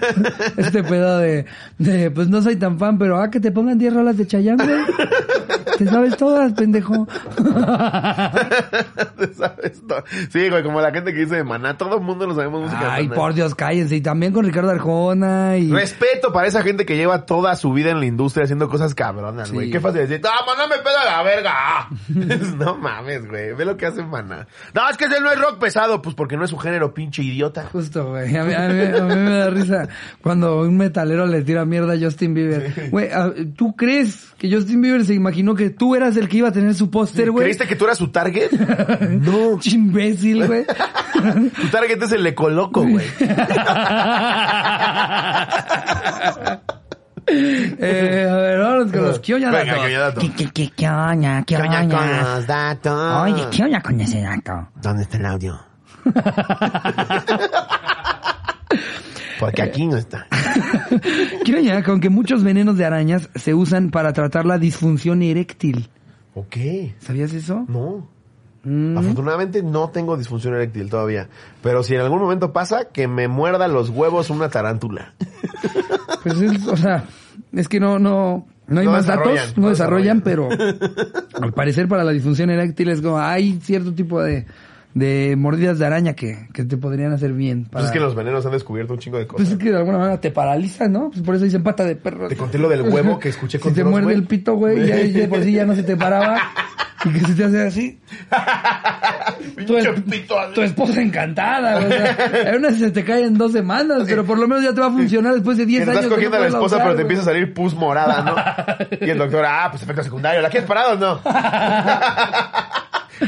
este 0.57 0.83
pedo 0.83 1.19
de, 1.19 1.47
de, 1.79 2.11
pues 2.11 2.29
no 2.29 2.43
soy 2.43 2.57
tan 2.57 2.81
fan, 2.81 2.99
pero 2.99 3.23
ah, 3.23 3.31
que 3.31 3.39
te 3.39 3.53
pongan 3.53 3.79
10 3.79 3.95
rolas 3.95 4.17
de 4.17 4.27
Chayanne, 4.27 4.65
güey. 4.65 4.81
Te 5.79 5.87
sabes 5.87 6.17
todas, 6.17 6.53
pendejo. 6.53 7.07
¿Sabes? 9.35 9.87
To- 9.87 10.03
Sí, 10.31 10.49
güey, 10.49 10.63
como 10.63 10.81
la 10.81 10.91
gente 10.93 11.13
que 11.13 11.21
dice 11.21 11.37
de 11.37 11.45
Maná. 11.45 11.77
Todo 11.77 11.97
el 11.97 12.03
mundo 12.03 12.27
lo 12.27 12.35
sabemos 12.35 12.63
música 12.63 12.81
de 12.85 12.91
Ay, 12.91 13.09
por 13.09 13.35
Dios, 13.35 13.55
cállense. 13.55 13.97
Y 13.97 14.01
también 14.01 14.33
con 14.33 14.45
Ricardo 14.45 14.71
Arjona 14.71 15.57
y... 15.57 15.71
Respeto 15.71 16.33
para 16.33 16.47
esa 16.49 16.63
gente 16.63 16.85
que 16.87 16.97
lleva 16.97 17.25
toda 17.27 17.55
su 17.57 17.73
vida 17.73 17.91
en 17.91 18.01
la 18.01 18.07
industria 18.07 18.45
haciendo 18.45 18.69
cosas 18.69 18.95
cabronas, 18.95 19.49
Sí. 19.49 19.55
güey. 19.55 19.71
Qué 19.71 19.81
fácil 19.81 20.01
decir, 20.07 20.21
¡ah, 20.25 20.45
Maná 20.47 20.67
me 20.67 20.79
pega 20.79 21.05
la 21.05 21.23
verga! 21.23 21.89
no 22.59 22.77
mames, 22.77 23.27
güey. 23.29 23.53
Ve 23.55 23.65
lo 23.65 23.77
que 23.77 23.87
hace 23.87 24.03
Maná. 24.03 24.47
No, 24.75 24.89
es 24.89 24.97
que 24.97 25.05
ese 25.07 25.21
no 25.21 25.31
es 25.31 25.39
rock 25.41 25.59
pesado. 25.59 26.01
Pues 26.03 26.15
porque 26.15 26.37
no 26.37 26.45
es 26.45 26.51
su 26.51 26.59
género, 26.59 26.93
pinche 26.95 27.23
idiota. 27.23 27.67
Justo, 27.73 28.11
güey. 28.11 28.35
A 28.37 28.45
mí, 28.45 28.55
a, 28.55 28.69
mí, 28.69 28.81
a 28.99 29.03
mí 29.03 29.15
me 29.17 29.31
da 29.39 29.51
risa 29.51 29.89
cuando 30.23 30.61
un 30.61 30.77
metalero 30.77 31.27
le 31.27 31.43
tira 31.43 31.65
mierda 31.65 31.95
a 31.95 31.99
Justin 31.99 32.35
Bieber. 32.35 32.91
Güey, 32.91 33.09
¿tú 33.57 33.75
crees 33.77 34.33
que 34.39 34.51
Justin 34.53 34.81
Bieber 34.81 35.05
se 35.05 35.15
imaginó 35.15 35.52
que 35.55 35.71
tú 35.71 35.95
eras 35.95 36.17
el 36.17 36.29
que 36.29 36.39
iba 36.39 36.49
a 36.49 36.53
tener 36.53 36.75
su 36.75 36.91
póster, 36.91 37.31
güey? 37.31 37.45
¿Creíste 37.45 37.67
que 37.67 37.77
tú 37.77 37.85
eras 37.85 37.99
su 37.99 38.09
target? 38.09 38.51
no. 39.09 39.59
Imbécil, 39.65 40.47
güey. 40.47 40.65
Tu 41.61 41.69
target 41.69 42.03
es 42.03 42.13
el 42.13 42.27
ecoloco, 42.27 42.83
güey. 42.85 43.07
eh, 47.27 48.29
a 48.29 48.35
ver, 48.37 48.59
vámonos 48.59 48.93
con 48.93 49.03
los 49.03 49.21
Kioña 49.21 49.51
Venga, 49.51 49.65
datos. 49.65 49.81
Kioña 49.81 50.01
dato. 50.01 50.21
¿Qué, 50.21 50.33
qué, 50.33 50.51
qué, 50.53 50.73
qué 50.77 50.89
oña, 50.89 51.45
qué 51.45 51.55
¿Qué 51.57 51.63
oña 51.63 51.81
con 51.89 51.95
oña? 51.95 52.35
los 52.37 52.47
datos? 52.47 53.23
Oye, 53.23 53.47
¿qué 53.53 53.63
oña 53.63 53.81
con 53.81 54.01
ese 54.01 54.21
dato? 54.21 54.69
¿Dónde 54.81 55.03
está 55.05 55.19
el 55.19 55.27
audio? 55.27 55.61
Porque 59.43 59.62
aquí 59.62 59.86
no 59.88 59.97
está. 59.97 60.28
Kioña 61.45 61.82
con 61.82 62.01
que 62.01 62.11
muchos 62.11 62.45
venenos 62.45 62.78
de 62.78 62.84
arañas 62.84 63.28
se 63.34 63.55
usan 63.55 63.90
para 63.90 64.12
tratar 64.12 64.47
la 64.47 64.57
disfunción 64.57 65.20
eréctil. 65.20 65.88
Ok. 66.34 66.57
¿Sabías 67.01 67.32
eso? 67.34 67.64
No. 67.66 68.09
Mm. 68.62 68.97
Afortunadamente 68.97 69.64
no 69.64 69.90
tengo 69.90 70.16
disfunción 70.16 70.55
eréctil 70.55 70.88
todavía. 70.88 71.28
Pero 71.61 71.82
si 71.82 71.97
en 71.97 72.03
algún 72.03 72.20
momento 72.20 72.53
pasa, 72.53 72.90
que 72.93 73.09
me 73.09 73.26
muerda 73.26 73.66
los 73.66 73.90
huevos 73.90 74.30
una 74.30 74.49
tarántula. 74.49 75.14
Pues 76.22 76.40
es, 76.40 76.68
o 76.68 76.76
sea, 76.76 77.07
es 77.51 77.66
que 77.66 77.80
no, 77.80 77.99
no, 77.99 78.47
no 78.68 78.80
hay 78.80 78.86
No 78.86 78.93
más 78.93 79.09
datos, 79.09 79.57
no 79.57 79.62
no 79.62 79.68
desarrollan, 79.70 80.20
pero 80.20 80.49
al 81.43 81.53
parecer 81.53 81.88
para 81.88 82.05
la 82.05 82.12
disfunción 82.12 82.49
eréctil 82.49 82.90
es 82.90 83.01
como, 83.01 83.18
hay 83.18 83.59
cierto 83.61 83.93
tipo 83.93 84.22
de, 84.22 84.47
de 84.95 85.34
mordidas 85.38 85.78
de 85.78 85.86
araña 85.86 86.14
que, 86.14 86.49
que 86.53 86.64
te 86.64 86.76
podrían 86.76 87.12
hacer 87.12 87.32
bien. 87.32 87.62
Pues 87.64 87.70
para- 87.72 87.84
es 87.86 87.90
que 87.93 88.01
los 88.01 88.14
venenos 88.14 88.45
han 88.47 88.53
descubierto 88.53 88.93
un 88.93 88.99
chingo 88.99 89.18
de 89.18 89.24
Pues 89.26 89.43
cosas. 89.43 89.53
es 89.55 89.59
que 89.59 89.70
de 89.70 89.76
alguna 89.78 89.99
manera 89.99 90.20
te 90.20 90.30
paraliza, 90.30 90.88
¿no? 90.88 91.11
Pues 91.11 91.22
por 91.22 91.34
eso 91.34 91.45
dicen 91.45 91.62
pata 91.62 91.84
de 91.84 91.97
perro. 91.97 92.28
Te 92.28 92.36
conté 92.36 92.59
lo 92.59 92.68
del 92.68 92.82
huevo 92.82 93.18
que 93.18 93.30
escuché 93.30 93.59
con 93.61 93.72
Si 93.72 93.76
te 93.76 93.84
muerde 93.84 94.05
güey. 94.05 94.16
el 94.16 94.24
pito, 94.26 94.55
güey, 94.55 94.86
ya, 94.86 95.01
ya 95.03 95.28
por 95.28 95.43
sí 95.43 95.53
ya 95.53 95.64
no 95.64 95.74
se 95.74 95.82
te 95.82 95.97
paraba. 95.97 96.38
Y 97.05 97.11
que 97.11 97.18
se 97.20 97.34
te 97.34 97.45
hace 97.45 97.62
así. 97.62 97.99
Tu, 99.66 99.74
Pinche 99.74 99.90
es- 99.90 100.01
pito 100.03 100.34
tu 100.55 100.62
esposa 100.62 101.01
encantada. 101.03 101.78
O 101.78 101.88
sea, 101.88 102.55
una 102.57 102.70
se 102.72 102.90
te 102.90 103.05
cae 103.05 103.24
en 103.24 103.34
dos 103.36 103.53
semanas, 103.53 104.05
pero 104.07 104.24
por 104.24 104.38
lo 104.38 104.47
menos 104.47 104.62
ya 104.64 104.72
te 104.72 104.80
va 104.80 104.86
a 104.86 104.90
funcionar 104.90 105.34
después 105.34 105.57
de 105.59 105.64
Que 105.64 105.68
10 105.68 105.84
te 105.84 105.90
años. 105.90 106.03
estás 106.03 106.14
cogiendo 106.14 106.36
a 106.36 106.40
la 106.40 106.47
esposa, 106.49 106.78
pero 106.78 106.95
te 106.95 107.03
empieza 107.03 107.22
a 107.22 107.26
salir 107.26 107.53
pus 107.55 107.74
morada, 107.74 108.22
¿no? 108.22 108.97
Y 109.07 109.11
el 109.11 109.18
doctor, 109.18 109.45
ah, 109.47 109.68
pues 109.70 109.82
efecto 109.82 110.03
secundario. 110.05 110.40
¿La 110.43 110.49
quieres 110.51 110.68
parada 110.68 110.93
o 110.93 110.97
no? 110.97 111.20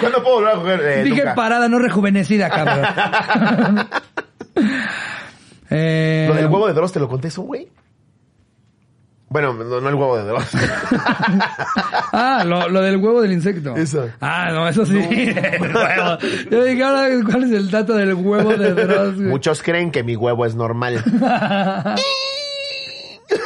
¿Cuándo 0.01 0.23
puedo 0.23 0.37
volver 0.37 0.53
a 0.53 0.57
coger? 0.57 0.81
Eh, 0.83 1.05
Dije 1.05 1.19
nunca. 1.19 1.35
parada, 1.35 1.69
no 1.69 1.79
rejuvenecida, 1.79 2.49
cabrón. 2.51 2.85
eh, 5.71 6.27
Lo 6.29 6.35
del 6.35 6.47
huevo 6.47 6.67
de 6.67 6.73
Dross, 6.75 6.93
¿te 6.93 7.01
lo 7.01 7.09
conté 7.09 7.29
eso, 7.29 7.43
güey? 7.43 7.69
Bueno, 9.29 9.53
no, 9.53 9.81
no 9.81 9.89
el 9.89 9.95
huevo 9.97 10.17
de 10.17 10.25
Dross. 10.25 10.51
Ah, 12.17 12.45
lo, 12.47 12.69
lo 12.69 12.81
del 12.81 12.99
huevo 12.99 13.21
del 13.21 13.33
insecto. 13.33 13.75
Eso. 13.77 14.09
Ah, 14.21 14.51
no, 14.53 14.69
eso 14.69 14.87
sí. 14.87 14.97
el 15.03 15.63
huevo. 15.77 16.19
Yo 16.49 16.63
dije, 16.63 16.85
ahora, 16.85 17.09
¿cuál 17.29 17.43
es 17.45 17.51
el 17.51 17.69
dato 17.73 17.95
del 17.95 18.15
huevo 18.15 18.57
de 18.57 18.73
Dross? 18.73 19.17
güey? 19.17 19.27
Muchos 19.29 19.61
creen 19.65 19.91
que 19.91 20.05
mi 20.05 20.15
huevo 20.15 20.47
es 20.47 20.55
normal. 20.55 21.03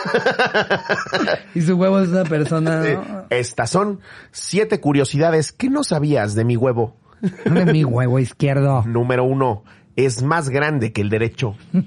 Y 1.55 1.63
su 1.63 1.75
huevo 1.75 2.01
es 2.01 2.09
una 2.09 2.25
persona. 2.25 2.83
¿no? 2.83 3.25
Estas 3.31 3.71
son 3.71 4.01
siete 4.31 4.81
curiosidades 4.81 5.53
que 5.53 5.71
no 5.71 5.85
sabías 5.85 6.35
de 6.35 6.45
mi 6.45 6.57
huevo. 6.57 6.97
De 7.45 7.65
mi 7.67 7.85
huevo 7.85 8.19
izquierdo. 8.19 8.85
Número 8.87 9.25
uno, 9.25 9.65
es 9.97 10.23
más 10.23 10.49
grande 10.49 10.93
que 10.93 11.01
el 11.01 11.11
derecho. 11.11 11.57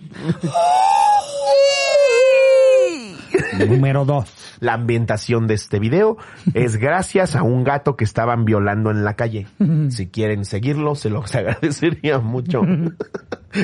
Número 3.67 4.05
dos. 4.05 4.31
La 4.59 4.73
ambientación 4.73 5.47
de 5.47 5.55
este 5.55 5.79
video 5.79 6.17
es 6.53 6.77
gracias 6.77 7.35
a 7.35 7.43
un 7.43 7.63
gato 7.63 7.95
que 7.95 8.03
estaban 8.03 8.45
violando 8.45 8.91
en 8.91 9.03
la 9.03 9.15
calle. 9.15 9.47
Si 9.89 10.07
quieren 10.07 10.45
seguirlo, 10.45 10.95
se 10.95 11.09
los 11.09 11.33
agradecería 11.35 12.19
mucho. 12.19 12.61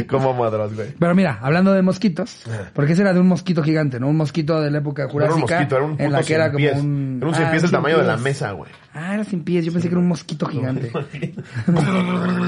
Como 0.10 0.34
madros, 0.34 0.76
güey. 0.76 0.90
Pero 1.00 1.16
mira, 1.16 1.40
hablando 1.42 1.72
de 1.72 1.82
mosquitos, 1.82 2.44
porque 2.74 2.92
ese 2.94 3.04
era 3.04 3.14
de 3.14 3.22
un 3.22 3.28
mosquito 3.28 3.64
gigante, 3.64 4.00
¿no? 4.02 4.10
Un 4.10 4.18
mosquito 4.18 4.60
de 4.62 4.70
la 4.70 4.80
época 4.80 5.04
No 5.08 5.22
era 5.22 5.34
un 5.34 5.42
jurásica. 5.42 5.56
mosquito, 5.60 5.76
era 5.78 5.86
un 5.86 6.02
en 6.02 6.12
la 6.12 6.24
que 6.24 6.34
era 6.34 6.48
como 6.48 6.58
pies. 6.58 6.78
un... 6.78 7.18
Era 7.22 7.28
un 7.30 7.36
cien 7.36 7.48
Ah, 7.48 7.52
pies 7.52 7.62
del 7.62 7.72
tamaño 7.72 7.98
de 8.00 8.04
la 8.04 8.18
mesa, 8.18 8.52
güey. 8.52 8.70
Ah, 8.94 9.14
era 9.14 9.24
sin 9.24 9.44
pies, 9.44 9.64
yo 9.66 9.72
pensé 9.72 9.88
que 9.88 9.94
era 9.94 10.02
un 10.02 10.08
mosquito 10.10 10.46
gigante. 10.48 10.92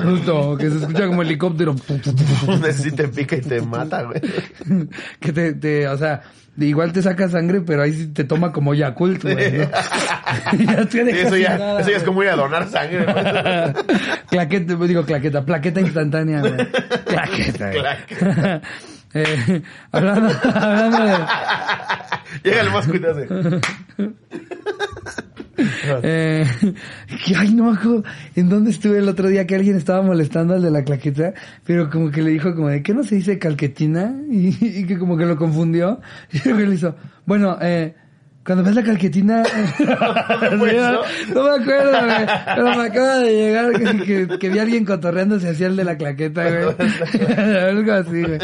Justo, 0.03 0.57
que 0.57 0.69
se 0.69 0.77
escucha 0.79 1.07
como 1.07 1.21
helicóptero. 1.21 1.75
Necesita 2.61 3.03
te 3.03 3.07
pica 3.07 3.35
y 3.37 3.41
te 3.41 3.61
mata, 3.61 4.03
güey. 4.03 4.21
que 5.19 5.31
te, 5.31 5.53
te, 5.53 5.87
o 5.87 5.97
sea, 5.97 6.21
igual 6.59 6.91
te 6.93 7.01
saca 7.01 7.29
sangre, 7.29 7.61
pero 7.61 7.83
ahí 7.83 7.93
sí 7.93 8.07
te 8.07 8.23
toma 8.23 8.51
como 8.51 8.73
Yakult, 8.73 9.23
güey. 9.23 9.57
¿no? 9.57 9.69
ya 10.65 10.85
te 10.85 11.03
deja 11.03 11.27
eso 11.27 11.37
ya, 11.37 11.57
nada, 11.57 11.81
eso 11.81 11.91
ya 11.91 11.97
es 11.97 12.03
como 12.03 12.23
ir 12.23 12.29
a 12.29 12.35
donar 12.35 12.67
sangre, 12.69 13.05
güey. 13.05 13.95
claqueta, 14.29 14.75
digo 14.75 15.05
claqueta, 15.05 15.45
plaqueta 15.45 15.81
instantánea, 15.81 16.41
güey. 16.41 16.57
Claqueta. 17.05 17.71
Claqueta. 17.71 18.61
Eh, 19.11 19.63
hablando, 19.91 20.29
hablando 20.43 21.03
de, 21.03 21.17
Llega 22.43 22.61
el 22.61 23.01
te 23.01 23.09
hace. 23.09 23.27
Eh, 26.03 26.45
que, 27.25 27.35
ay, 27.37 27.53
no 27.53 27.69
en 28.35 28.49
dónde 28.49 28.71
estuve 28.71 28.99
el 28.99 29.09
otro 29.09 29.27
día 29.27 29.45
que 29.45 29.55
alguien 29.55 29.75
estaba 29.75 30.01
molestando 30.01 30.53
al 30.53 30.61
de 30.61 30.71
la 30.71 30.83
claqueta, 30.83 31.33
pero 31.65 31.89
como 31.89 32.11
que 32.11 32.21
le 32.21 32.31
dijo 32.31 32.55
como 32.55 32.69
de, 32.69 32.83
¿qué 32.83 32.93
no 32.93 33.03
se 33.03 33.15
dice 33.15 33.39
calquetina? 33.39 34.15
Y, 34.29 34.55
y 34.61 34.85
que 34.85 34.97
como 34.97 35.17
que 35.17 35.25
lo 35.25 35.35
confundió. 35.37 35.99
Y 36.31 36.47
luego 36.47 36.71
le 36.71 36.93
bueno, 37.25 37.57
eh, 37.61 37.95
cuando 38.49 38.63
ves 38.63 38.73
la 38.73 38.81
calquetina, 38.83 39.43
Pues, 39.77 40.73
no, 41.35 41.43
me 41.43 41.61
acuerdo, 41.61 41.91
güey, 41.91 42.27
pero 42.55 42.77
me 42.77 42.87
acaba 42.87 43.17
de 43.17 43.31
llegar 43.31 43.71
que, 43.73 44.27
que, 44.27 44.39
que 44.39 44.49
vi 44.49 44.57
a 44.57 44.63
alguien 44.63 44.85
cotorreándose 44.85 45.49
hacia 45.49 45.67
el 45.67 45.75
de 45.75 45.83
la 45.83 45.95
claqueta, 45.95 46.49
güey. 46.49 46.75
algo 47.37 47.93
así, 47.93 48.23
güey. 48.23 48.39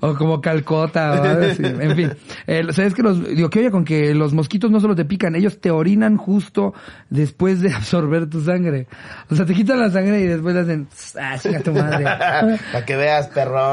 O 0.00 0.14
como 0.16 0.42
calcota 0.42 1.12
o 1.12 1.22
algo 1.22 1.46
así. 1.46 1.62
En 1.64 1.96
fin, 1.96 2.12
eh, 2.46 2.62
sabes 2.72 2.92
que 2.92 3.02
los, 3.02 3.26
digo, 3.26 3.48
que 3.48 3.60
oye 3.60 3.70
con 3.70 3.86
que 3.86 4.14
los 4.14 4.34
mosquitos 4.34 4.70
no 4.70 4.80
solo 4.80 4.94
te 4.94 5.06
pican, 5.06 5.34
ellos 5.34 5.62
te 5.62 5.70
orinan 5.70 6.18
justo 6.18 6.74
después 7.08 7.62
de 7.62 7.72
absorber 7.72 8.28
tu 8.28 8.42
sangre. 8.42 8.86
O 9.30 9.34
sea, 9.34 9.46
te 9.46 9.54
quitan 9.54 9.80
la 9.80 9.90
sangre 9.90 10.20
y 10.20 10.26
después 10.26 10.54
le 10.54 10.60
hacen, 10.60 10.88
ah, 11.18 11.38
chinga 11.38 11.60
tu 11.60 11.72
madre. 11.72 12.04
Para 12.04 12.84
que 12.84 12.96
veas, 12.96 13.28
perro. 13.28 13.72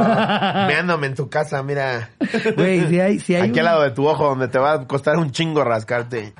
Meándome 0.67 1.07
en 1.07 1.15
tu 1.15 1.29
casa, 1.29 1.61
mira. 1.63 2.11
Güey, 2.55 2.87
si 2.87 2.99
hay, 3.01 3.19
si 3.19 3.35
hay 3.35 3.49
Aquí 3.49 3.59
al 3.59 3.65
lado 3.65 3.83
de 3.83 3.91
tu 3.91 4.07
ojo, 4.07 4.29
donde 4.29 4.47
te 4.47 4.57
va 4.57 4.71
a 4.71 4.87
costar 4.87 5.17
un 5.17 5.31
chingo 5.31 5.48
rascarte. 5.55 6.33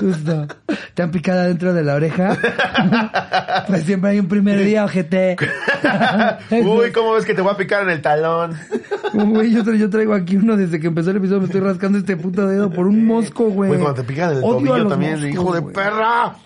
Justo. 0.00 0.46
¿Te 0.94 1.02
han 1.02 1.10
picado 1.10 1.42
dentro 1.42 1.74
de 1.74 1.82
la 1.84 1.94
oreja? 1.94 2.36
pues 3.66 3.84
siempre 3.84 4.10
hay 4.10 4.18
un 4.18 4.28
primer 4.28 4.64
día, 4.64 4.84
ojete. 4.84 5.36
Uy, 6.50 6.90
¿cómo 6.92 7.12
ves 7.12 7.24
que 7.24 7.34
te 7.34 7.42
voy 7.42 7.52
a 7.52 7.56
picar 7.56 7.82
en 7.82 7.90
el 7.90 8.00
talón? 8.00 8.56
Güey, 9.12 9.52
yo, 9.52 9.62
tra- 9.62 9.76
yo 9.76 9.90
traigo 9.90 10.14
aquí 10.14 10.36
uno 10.36 10.56
desde 10.56 10.80
que 10.80 10.86
empezó 10.86 11.10
el 11.10 11.18
episodio, 11.18 11.40
me 11.40 11.46
estoy 11.46 11.60
rascando 11.60 11.98
este 11.98 12.16
puto 12.16 12.46
dedo 12.46 12.70
por 12.70 12.86
un 12.86 13.04
mosco, 13.04 13.44
güey. 13.50 13.68
Güey, 13.68 13.80
cuando 13.80 14.00
te 14.00 14.06
pican 14.08 14.30
en 14.32 14.38
el 14.38 14.44
Odio 14.44 14.72
a 14.72 14.76
tobillo 14.78 14.88
también, 14.88 15.12
moscos, 15.12 15.30
hijo 15.30 15.54
de 15.54 15.62
perra. 15.62 16.36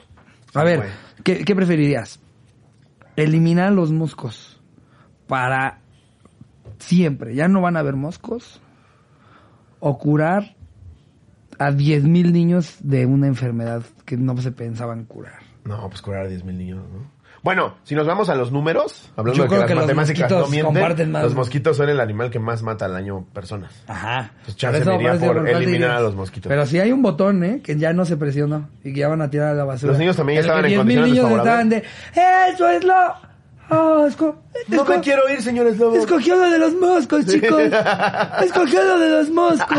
A 0.55 0.65
ver. 0.65 0.83
¿qué, 1.23 1.45
qué 1.45 1.55
preferirías? 1.55 2.19
Eliminar 3.15 3.73
los 3.73 3.93
moscos 3.93 4.61
para 5.29 5.79
siempre, 6.79 7.35
ya 7.35 7.47
no 7.49 7.61
van 7.61 7.77
a 7.77 7.81
haber 7.81 7.95
moscos, 7.95 8.61
o 9.81 9.97
curar 9.99 10.57
a 11.59 11.71
10.000 11.71 12.33
niños 12.33 12.77
de 12.81 13.07
una 13.07 13.27
enfermedad 13.27 13.83
que 14.05 14.17
no 14.17 14.37
se 14.39 14.53
pensaban 14.53 15.05
curar. 15.05 15.47
No, 15.67 15.89
pues 15.89 16.01
curar 16.01 16.27
a 16.27 16.29
10 16.29 16.45
mil 16.45 16.57
niños, 16.57 16.85
¿no? 16.93 17.17
Bueno, 17.43 17.77
si 17.85 17.95
nos 17.95 18.07
vamos 18.07 18.29
a 18.29 18.35
los 18.35 18.51
números, 18.51 19.13
hablando 19.15 19.37
Yo 19.37 19.45
de 19.45 19.49
que 19.49 19.55
creo 19.55 19.61
las 19.61 19.69
que 19.69 19.75
los 19.75 19.85
matemáticas 19.85 20.31
no 20.31 20.49
mienten, 20.49 20.65
comparten 20.65 21.13
más, 21.13 21.23
los 21.23 21.35
mosquitos 21.35 21.77
son 21.77 21.89
el 21.89 22.01
animal 22.01 22.29
que 22.29 22.41
más 22.41 22.63
mata 22.63 22.87
al 22.87 22.97
año 22.97 23.25
personas. 23.33 23.85
Ajá. 23.87 24.33
Pues 24.45 24.57
chance 24.57 24.85
me 24.85 24.95
iría 24.97 25.15
por 25.15 25.49
eliminar 25.49 25.91
a 25.93 26.01
los 26.01 26.17
mosquitos. 26.17 26.49
Pero 26.49 26.67
si 26.67 26.81
hay 26.81 26.91
un 26.91 27.03
botón, 27.03 27.45
¿eh? 27.45 27.61
Que 27.63 27.77
ya 27.77 27.93
no 27.93 28.05
se 28.05 28.17
presionó 28.17 28.69
y 28.83 28.93
que 28.93 29.01
ya 29.01 29.09
van 29.09 29.23
a 29.23 29.31
tirar 29.31 29.51
a 29.51 29.55
la 29.55 29.65
basura. 29.65 29.93
Los 29.93 29.99
niños 29.99 30.17
también 30.17 30.39
El 30.39 30.45
estaban 30.45 30.65
que 30.65 30.75
en 30.75 30.81
10.000 30.81 30.81
condiciones 30.81 31.13
niños 31.13 31.39
estaban 31.39 31.69
de, 31.69 31.85
eso 32.53 32.69
es 32.69 32.85
lo... 32.85 33.26
Oh, 33.69 34.07
esco- 34.09 34.37
No 34.69 34.85
esco- 34.85 34.89
me 34.97 35.01
quiero 35.01 35.29
ir, 35.29 35.43
señores 35.43 35.79
lobos. 35.79 35.99
Escogió 35.99 36.37
lo 36.37 36.51
de 36.51 36.59
los 36.59 36.75
moscos, 36.75 37.27
chicos. 37.27 37.63
Escogió 38.43 38.85
lo 38.85 38.99
de 38.99 39.09
los 39.11 39.31
moscos. 39.31 39.79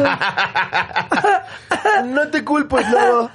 No 2.06 2.28
te 2.30 2.44
culpo, 2.44 2.78
lobo. 2.80 3.30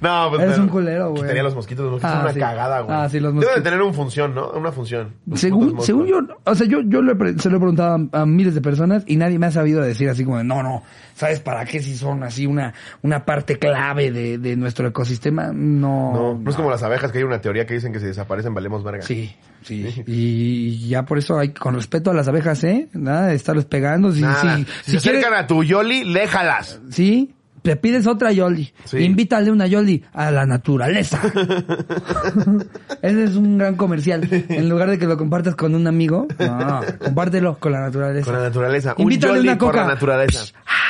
no, 0.00 0.30
pues 0.30 0.42
Eres 0.42 0.52
pero 0.54 0.62
un 0.62 0.68
culero, 0.68 1.10
güey. 1.10 1.22
Quitaría 1.22 1.42
los 1.42 1.54
mosquitos, 1.54 1.84
los 1.84 1.92
mosquitos 1.92 2.10
Ah, 2.10 2.14
son 2.16 2.22
una 2.24 2.32
sí. 2.32 2.40
cagada, 2.40 2.80
güey. 2.80 2.96
Ah, 2.96 3.08
sí, 3.08 3.20
los 3.20 3.34
Deben 3.34 3.54
de 3.56 3.60
tener 3.62 3.82
una 3.82 3.92
función, 3.92 4.34
¿no? 4.34 4.50
Una 4.50 4.72
función. 4.72 5.14
Según, 5.34 5.80
según 5.82 6.06
yo, 6.06 6.18
o 6.44 6.54
sea, 6.54 6.66
yo, 6.66 6.80
yo 6.84 7.02
le 7.02 7.14
se 7.38 7.50
lo 7.50 7.56
he 7.56 7.60
preguntado 7.60 8.08
a, 8.12 8.22
a 8.22 8.26
miles 8.26 8.54
de 8.54 8.60
personas 8.60 9.02
y 9.06 9.16
nadie 9.16 9.38
me 9.38 9.46
ha 9.46 9.50
sabido 9.50 9.82
decir 9.82 10.08
así 10.08 10.24
como, 10.24 10.38
de, 10.38 10.44
no, 10.44 10.62
no, 10.62 10.82
¿sabes 11.14 11.40
para 11.40 11.64
qué 11.64 11.80
si 11.80 11.96
son 11.96 12.22
así 12.22 12.46
una, 12.46 12.74
una 13.02 13.24
parte 13.24 13.58
clave 13.58 14.10
de, 14.10 14.38
de 14.38 14.56
nuestro 14.56 14.88
ecosistema? 14.88 15.50
No. 15.52 16.12
No, 16.12 16.34
no 16.38 16.50
es 16.50 16.56
como 16.56 16.70
las 16.70 16.82
abejas, 16.82 17.12
que 17.12 17.18
hay 17.18 17.24
una 17.24 17.40
teoría 17.40 17.66
que 17.66 17.74
dicen 17.74 17.92
que 17.92 18.00
si 18.00 18.05
desaparecen 18.06 18.54
valemos 18.54 18.82
verga. 18.84 19.02
Sí, 19.02 19.34
sí. 19.62 20.02
Y 20.06 20.88
ya 20.88 21.04
por 21.04 21.18
eso 21.18 21.38
hay, 21.38 21.50
con 21.50 21.74
respeto 21.74 22.10
a 22.10 22.14
las 22.14 22.28
abejas, 22.28 22.62
¿eh? 22.64 22.88
Nada 22.92 23.28
de 23.28 23.34
estarles 23.34 23.64
pegando. 23.64 24.12
Si, 24.12 24.20
Nada. 24.20 24.56
si, 24.56 24.64
si, 24.64 24.70
si 24.84 24.90
se 24.92 24.96
acercan 24.96 25.34
a 25.34 25.46
tu 25.46 25.62
Yoli, 25.64 26.04
léjalas. 26.04 26.80
Sí, 26.90 27.34
le 27.66 27.76
pides 27.76 28.06
otra 28.06 28.32
Yoli. 28.32 28.72
Sí. 28.84 28.98
Invítale 28.98 29.50
una 29.50 29.66
Yoli 29.66 30.02
a 30.12 30.30
la 30.30 30.46
naturaleza. 30.46 31.20
Ese 33.02 33.24
es 33.24 33.36
un 33.36 33.58
gran 33.58 33.76
comercial. 33.76 34.26
En 34.48 34.68
lugar 34.68 34.88
de 34.90 34.98
que 34.98 35.06
lo 35.06 35.16
compartas 35.16 35.54
con 35.56 35.74
un 35.74 35.86
amigo, 35.86 36.26
no, 36.38 36.80
compártelo 37.02 37.58
con 37.58 37.72
la 37.72 37.80
naturaleza. 37.80 38.24
Con 38.24 38.34
la 38.34 38.42
naturaleza. 38.48 38.94
Un 38.96 39.02
Invítale 39.04 39.34
Yoli 39.36 39.48
una 39.48 39.58
por 39.58 39.68
coca. 39.68 39.80
la 39.82 39.86
naturaleza. 39.94 40.44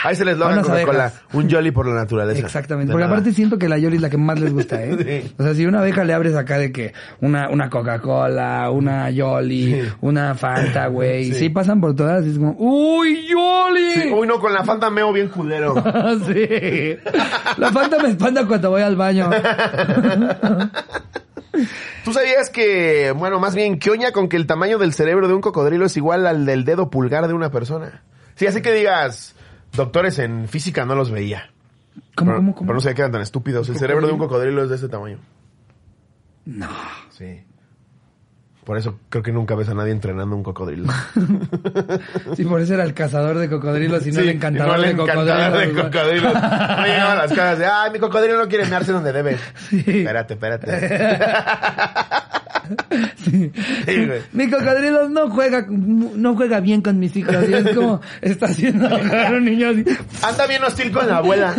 Ahí 0.04 0.14
se 0.14 0.24
les 0.24 0.36
logra 0.38 0.62
Coca-Cola. 0.62 1.12
Un 1.32 1.48
Yoli 1.48 1.70
por 1.72 1.86
la 1.88 1.94
naturaleza. 1.94 2.40
Exactamente. 2.40 2.88
De 2.88 2.92
Porque 2.92 3.04
nada. 3.04 3.16
aparte 3.16 3.32
siento 3.32 3.58
que 3.58 3.68
la 3.68 3.78
Yoli 3.78 3.96
es 3.96 4.02
la 4.02 4.10
que 4.10 4.18
más 4.18 4.38
les 4.38 4.52
gusta, 4.52 4.82
¿eh? 4.84 4.96
Sí. 5.26 5.34
O 5.38 5.42
sea, 5.42 5.54
si 5.54 5.66
una 5.66 5.80
abeja 5.80 6.04
le 6.04 6.12
abres 6.12 6.34
acá 6.36 6.58
de 6.58 6.70
que 6.70 6.92
una, 7.20 7.48
una 7.50 7.70
Coca-Cola, 7.70 8.70
una 8.70 9.10
Yoli, 9.10 9.56
Sí. 9.66 9.80
una 10.02 10.34
Fanta, 10.34 10.86
güey. 10.88 11.26
Sí. 11.32 11.34
Sí. 11.34 11.48
pasan 11.48 11.80
por 11.80 11.94
todas 11.96 12.24
y 12.26 12.30
es 12.30 12.38
como, 12.38 12.54
¡Uy, 12.58 13.26
Yoli! 13.28 13.90
Sí, 14.02 14.10
Uy, 14.12 14.26
no, 14.26 14.38
con 14.38 14.52
la 14.52 14.62
Fanta 14.64 14.90
meo 14.90 15.12
bien 15.12 15.28
culero. 15.28 15.74
sí. 16.26 16.46
La 17.58 17.72
Fanta 17.72 17.98
me 18.02 18.10
espanta 18.10 18.46
cuando 18.46 18.70
voy 18.70 18.82
al 18.82 18.96
baño. 18.96 19.30
¿Tú 22.04 22.12
sabías 22.12 22.50
que, 22.50 23.12
bueno, 23.12 23.40
más 23.40 23.54
bien, 23.54 23.78
que 23.78 23.90
oña 23.90 24.12
con 24.12 24.28
que 24.28 24.36
el 24.36 24.46
tamaño 24.46 24.78
del 24.78 24.92
cerebro 24.92 25.26
de 25.28 25.34
un 25.34 25.40
cocodrilo 25.40 25.86
es 25.86 25.96
igual 25.96 26.26
al 26.26 26.46
del 26.46 26.64
dedo 26.64 26.90
pulgar 26.90 27.26
de 27.26 27.34
una 27.34 27.50
persona? 27.50 28.02
Sí, 28.34 28.46
así 28.46 28.62
que 28.62 28.72
digas, 28.72 29.34
doctores 29.72 30.18
en 30.18 30.48
física 30.48 30.84
no 30.84 30.94
los 30.94 31.10
veía. 31.10 31.50
¿Cómo, 32.14 32.30
pero, 32.30 32.36
cómo, 32.38 32.54
cómo? 32.54 32.66
pero 32.66 32.74
no 32.74 32.80
se 32.80 32.94
quedan 32.94 33.12
tan 33.12 33.22
estúpidos. 33.22 33.68
El 33.68 33.76
cerebro 33.76 34.06
de 34.06 34.12
un 34.12 34.18
cocodrilo 34.18 34.62
es 34.62 34.68
de 34.68 34.76
ese 34.76 34.88
tamaño. 34.88 35.18
No. 36.44 36.68
Sí. 37.10 37.42
Por 38.66 38.76
eso 38.76 38.98
creo 39.10 39.22
que 39.22 39.30
nunca 39.30 39.54
ves 39.54 39.68
a 39.68 39.74
nadie 39.74 39.92
entrenando 39.92 40.34
un 40.34 40.42
cocodrilo. 40.42 40.92
Sí, 42.36 42.44
por 42.44 42.60
eso 42.60 42.74
era 42.74 42.82
el 42.82 42.92
cazador 42.92 43.38
de 43.38 43.48
cocodrilos 43.48 44.04
y 44.06 44.10
no 44.10 44.16
Sí, 44.16 44.22
el 44.22 44.28
encantador, 44.30 44.76
no 44.76 44.84
el 44.84 44.96
de, 44.96 45.02
encantador 45.02 45.52
cocodrilos. 45.52 45.76
de 45.76 45.82
cocodrilos. 45.90 46.34
No 46.34 46.84
llegaban 46.84 47.12
a 47.12 47.22
las 47.22 47.32
casas 47.32 47.58
de, 47.60 47.66
ay, 47.66 47.90
mi 47.92 47.98
cocodrilo 48.00 48.38
no 48.38 48.48
quiere 48.48 48.66
mearse 48.66 48.90
donde 48.92 49.12
debe. 49.12 49.38
Sí. 49.70 49.84
Espérate, 49.86 50.34
espérate. 50.34 50.66
Sí. 53.24 53.50
Sí, 53.86 54.06
güey. 54.06 54.20
Mi 54.32 54.48
cocodrilo 54.50 55.08
no 55.08 55.30
juega, 55.30 55.66
no 55.68 56.34
juega 56.36 56.60
bien 56.60 56.80
con 56.82 56.98
mis 56.98 57.14
hijos. 57.16 57.34
Y 57.48 57.54
es 57.54 57.74
como, 57.74 58.00
está 58.20 58.46
haciendo 58.46 58.86
a 58.88 58.98
un 59.30 59.44
niño 59.44 59.68
así. 59.70 59.84
Anda 60.22 60.46
bien 60.46 60.62
hostil 60.64 60.90
con 60.92 61.06
la 61.08 61.18
abuela. 61.18 61.54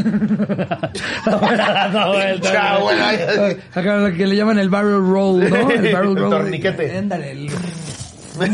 güey. 1.25 2.39
abuela. 2.55 3.55
Acá 3.73 3.95
lo 3.97 4.13
que 4.15 4.27
le 4.27 4.35
llaman 4.35 4.59
el 4.59 4.69
barrel 4.69 4.99
roll, 5.07 5.39
¿no? 5.49 5.69
El 5.69 5.93
barrel 5.93 6.09
El 6.09 6.15
roll. 6.17 6.29
torniquete. 6.29 6.97
Ándale. 6.97 7.31
el- 7.31 7.49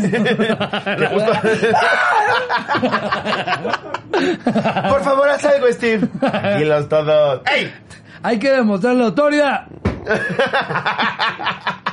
Por 4.88 5.02
favor, 5.04 5.28
haz 5.28 5.44
algo, 5.44 5.66
Steve. 5.72 6.06
Tranquilos 6.20 6.88
todos. 6.88 7.42
¡Ey! 7.54 7.72
Hay 8.22 8.38
que 8.38 8.50
demostrar 8.50 8.94
la 8.94 9.06
autoridad. 9.06 9.66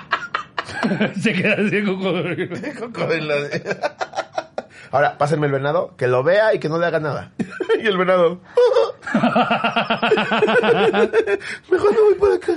Se 1.21 1.33
queda 1.33 1.53
así 1.53 1.75
el 1.77 1.85
cocodrilo. 1.85 2.55
Cocodrilo. 2.79 3.33
Ahora, 4.91 5.17
pásenme 5.17 5.47
el 5.47 5.53
venado, 5.53 5.95
que 5.95 6.07
lo 6.07 6.21
vea 6.23 6.53
y 6.53 6.59
que 6.59 6.67
no 6.67 6.77
le 6.77 6.85
haga 6.85 6.99
nada. 6.99 7.31
Y 7.81 7.87
el 7.87 7.97
venado. 7.97 8.39
Mejor 11.71 11.93
no 11.95 12.03
voy 12.03 12.13
por 12.19 12.33
acá. 12.33 12.53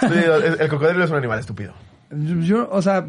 Sí, 0.00 0.06
el, 0.12 0.60
el 0.60 0.68
cocodrilo 0.68 1.04
es 1.04 1.10
un 1.10 1.16
animal 1.16 1.38
estúpido. 1.38 1.72
Yo, 2.10 2.68
o 2.70 2.82
sea, 2.82 3.06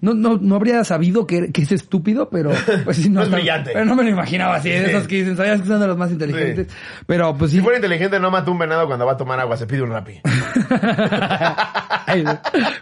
no, 0.00 0.14
no, 0.14 0.38
no 0.40 0.54
habría 0.54 0.84
sabido 0.84 1.26
que, 1.26 1.50
que 1.52 1.62
es 1.62 1.72
estúpido, 1.72 2.28
pero 2.30 2.50
pues 2.84 2.96
sí, 2.98 3.08
No 3.10 3.22
es 3.22 3.30
brillante. 3.30 3.70
Pero 3.72 3.84
no 3.84 3.94
me 3.96 4.04
lo 4.04 4.10
imaginaba 4.10 4.56
así, 4.56 4.68
de 4.70 4.86
esos 4.90 5.06
que 5.08 5.16
dicen, 5.16 5.36
sabías 5.36 5.60
que 5.62 5.68
son 5.68 5.80
de 5.80 5.86
los 5.86 5.96
más 5.98 6.10
inteligentes. 6.10 6.68
Pero 7.06 7.36
pues 7.36 7.50
sí. 7.50 7.56
Si 7.58 7.62
fuera 7.62 7.78
inteligente, 7.78 8.18
no 8.20 8.30
mata 8.30 8.50
un 8.50 8.58
venado 8.58 8.86
cuando 8.86 9.04
va 9.06 9.12
a 9.12 9.16
tomar 9.16 9.40
agua, 9.40 9.56
se 9.56 9.66
pide 9.66 9.82
un 9.82 9.90
rapi. 9.90 10.20
Ay, 12.06 12.24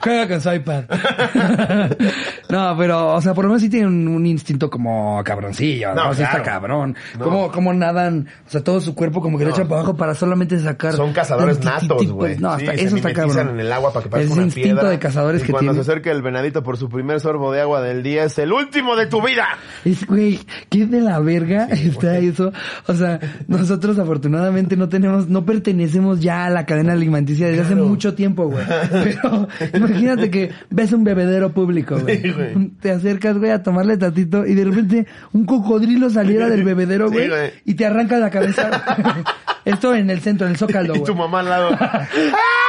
Juega 0.01 0.29
con 0.29 0.41
su 0.41 0.53
iPad. 0.53 0.85
no, 2.49 2.77
pero, 2.79 3.15
o 3.15 3.21
sea, 3.21 3.35
por 3.35 3.45
lo 3.45 3.51
menos 3.51 3.63
sí 3.63 3.69
tienen 3.69 3.89
un, 3.89 4.09
un 4.09 4.27
instinto 4.27 4.71
como 4.71 5.23
cabroncillo, 5.25 5.95
¿no? 5.95 6.05
No, 6.07 6.15
sea, 6.15 6.27
está 6.27 6.43
cabrón. 6.43 6.97
No. 7.19 7.25
Como, 7.25 7.51
como 7.51 7.75
nadan, 7.75 8.29
o 8.47 8.51
sea, 8.51 8.63
todo 8.63 8.81
su 8.81 8.95
cuerpo 8.95 9.21
como 9.21 9.39
que 9.39 9.45
lo 9.45 9.51
No. 9.51 9.57
echan 9.57 9.69
para 9.69 9.81
abajo 9.81 9.97
para 9.97 10.15
solamente 10.15 10.59
sacar. 10.61 10.93
Son 10.93 11.13
cazadores 11.13 11.63
natos, 11.65 12.07
güey. 12.13 12.39
No, 12.39 12.57
Sí, 12.59 12.67
hasta, 12.67 12.79
se 12.79 12.85
eso 12.85 12.97
está 12.97 13.09
mimetizan 13.09 13.29
cabrón. 13.37 13.55
en 13.55 13.61
el 13.67 13.73
agua 13.73 13.93
para 13.93 14.03
que 14.05 14.11
parezca 14.11 14.35
una 14.35 14.43
instinto 14.45 14.69
piedra. 14.75 14.91
de 14.91 14.99
cazadores 14.99 15.43
y 15.43 15.47
que 15.47 15.53
cuando 15.53 15.75
se 15.75 15.81
acerca 15.81 16.11
el 16.13 16.23
venadito 16.23 16.63
por 16.63 16.77
su 16.77 16.89
primer 16.89 17.06
sorbo 17.21 17.53
de 17.53 17.61
agua 17.61 17.81
del 17.81 18.03
día, 18.03 18.25
es 18.25 18.39
el 18.39 18.53
último 18.53 18.97
de 18.97 19.07
tu 19.07 19.21
vida. 19.23 19.47
Es, 19.85 20.07
güey, 20.07 20.41
qué 20.69 20.87
de 20.87 21.01
la 21.01 21.19
verga 21.21 21.65
está 21.71 22.19
eso. 22.19 22.53
O 22.87 22.95
sea, 22.95 23.19
nosotros 23.49 23.99
afortunadamente 23.99 24.77
no 24.77 24.89
tenemos, 24.89 25.29
no 25.29 25.45
pertenecemos 25.45 26.21
ya 26.21 26.47
a 26.47 26.51
la 26.51 26.67
cadena 26.67 26.93
alimenticia 26.93 27.49
desde 27.49 27.63
hace 27.63 27.75
mucho 27.75 28.15
tiempo, 28.15 28.49
güey. 28.49 28.65
Pero 28.91 29.49
imagínate 29.75 30.31
que 30.31 30.51
ves 30.71 30.93
un 30.93 31.05
bebedero 31.05 31.53
público, 31.53 31.99
güey. 31.99 32.21
Sí, 32.21 32.31
güey. 32.33 32.69
Te 32.81 32.91
acercas, 32.91 33.39
güey, 33.39 33.51
a 33.51 33.63
tomarle 33.63 33.97
tantito 33.97 34.47
y 34.47 34.55
de 34.55 34.65
repente 34.65 35.07
un 35.33 35.45
cocodrilo 35.47 36.11
saliera 36.11 36.49
del 36.49 36.65
bebedero, 36.65 37.09
Sí, 37.09 37.15
güey, 37.15 37.29
güey. 37.29 37.51
y 37.65 37.75
te 37.75 37.87
arranca 37.87 38.19
la 38.19 38.31
cabeza. 38.31 38.71
Esto 39.65 39.95
en 39.97 40.11
el 40.11 40.21
centro, 40.21 40.47
en 40.47 40.53
el 40.53 40.59
zócalo, 40.59 40.95
Y 40.95 41.01
tu 41.01 41.07
güey. 41.15 41.19
mamá 41.19 41.41
al 41.41 41.49
lado. 41.49 41.71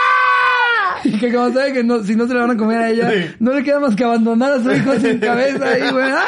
Y 1.03 1.17
que 1.19 1.31
como 1.33 1.51
sabe 1.53 1.73
que 1.73 1.83
no, 1.83 2.03
si 2.03 2.15
no 2.15 2.27
se 2.27 2.33
le 2.33 2.39
van 2.41 2.51
a 2.51 2.57
comer 2.57 2.77
a 2.77 2.89
ella, 2.89 3.11
Sí. 3.11 3.35
no 3.39 3.53
le 3.53 3.63
queda 3.63 3.79
más 3.79 3.95
que 3.95 4.03
abandonar 4.03 4.53
a 4.53 4.63
su 4.63 4.71
hijo 4.71 4.93
sin 4.99 5.19
cabeza 5.21 5.67
ahí, 5.69 5.91
güey. 5.91 6.09
¡Ah! 6.11 6.23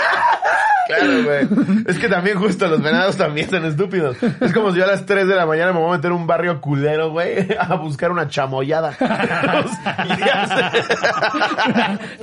Claro, 0.90 1.24
güey. 1.24 1.48
Es 1.88 2.00
que 2.00 2.08
también 2.10 2.38
justo 2.40 2.68
los 2.68 2.82
venados 2.82 3.16
también 3.16 3.48
son 3.50 3.64
estúpidos. 3.66 4.18
Es 4.42 4.52
como 4.54 4.72
si 4.72 4.80
yo 4.80 4.86
a 4.86 4.88
las 4.88 5.06
3 5.06 5.28
de 5.28 5.36
la 5.36 5.46
mañana 5.46 5.72
me 5.72 5.80
voy 5.80 5.90
a 5.94 5.98
meter 5.98 6.10
a 6.12 6.16
un 6.16 6.26
barrio 6.26 6.60
culero, 6.60 7.12
güey, 7.12 7.48
a 7.60 7.76
buscar 7.76 8.12
una 8.12 8.28
chamoyada. 8.28 8.98
y 9.00 9.04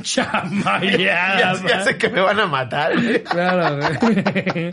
Chamayada, 0.02 1.38
ya, 1.38 1.54
sé- 1.54 1.68
ya 1.68 1.84
sé 1.84 1.96
que 1.96 2.08
me 2.08 2.20
van 2.20 2.40
a 2.40 2.46
matar, 2.46 2.92
güey. 3.00 3.22
Claro, 3.22 3.78
güey. 4.00 4.70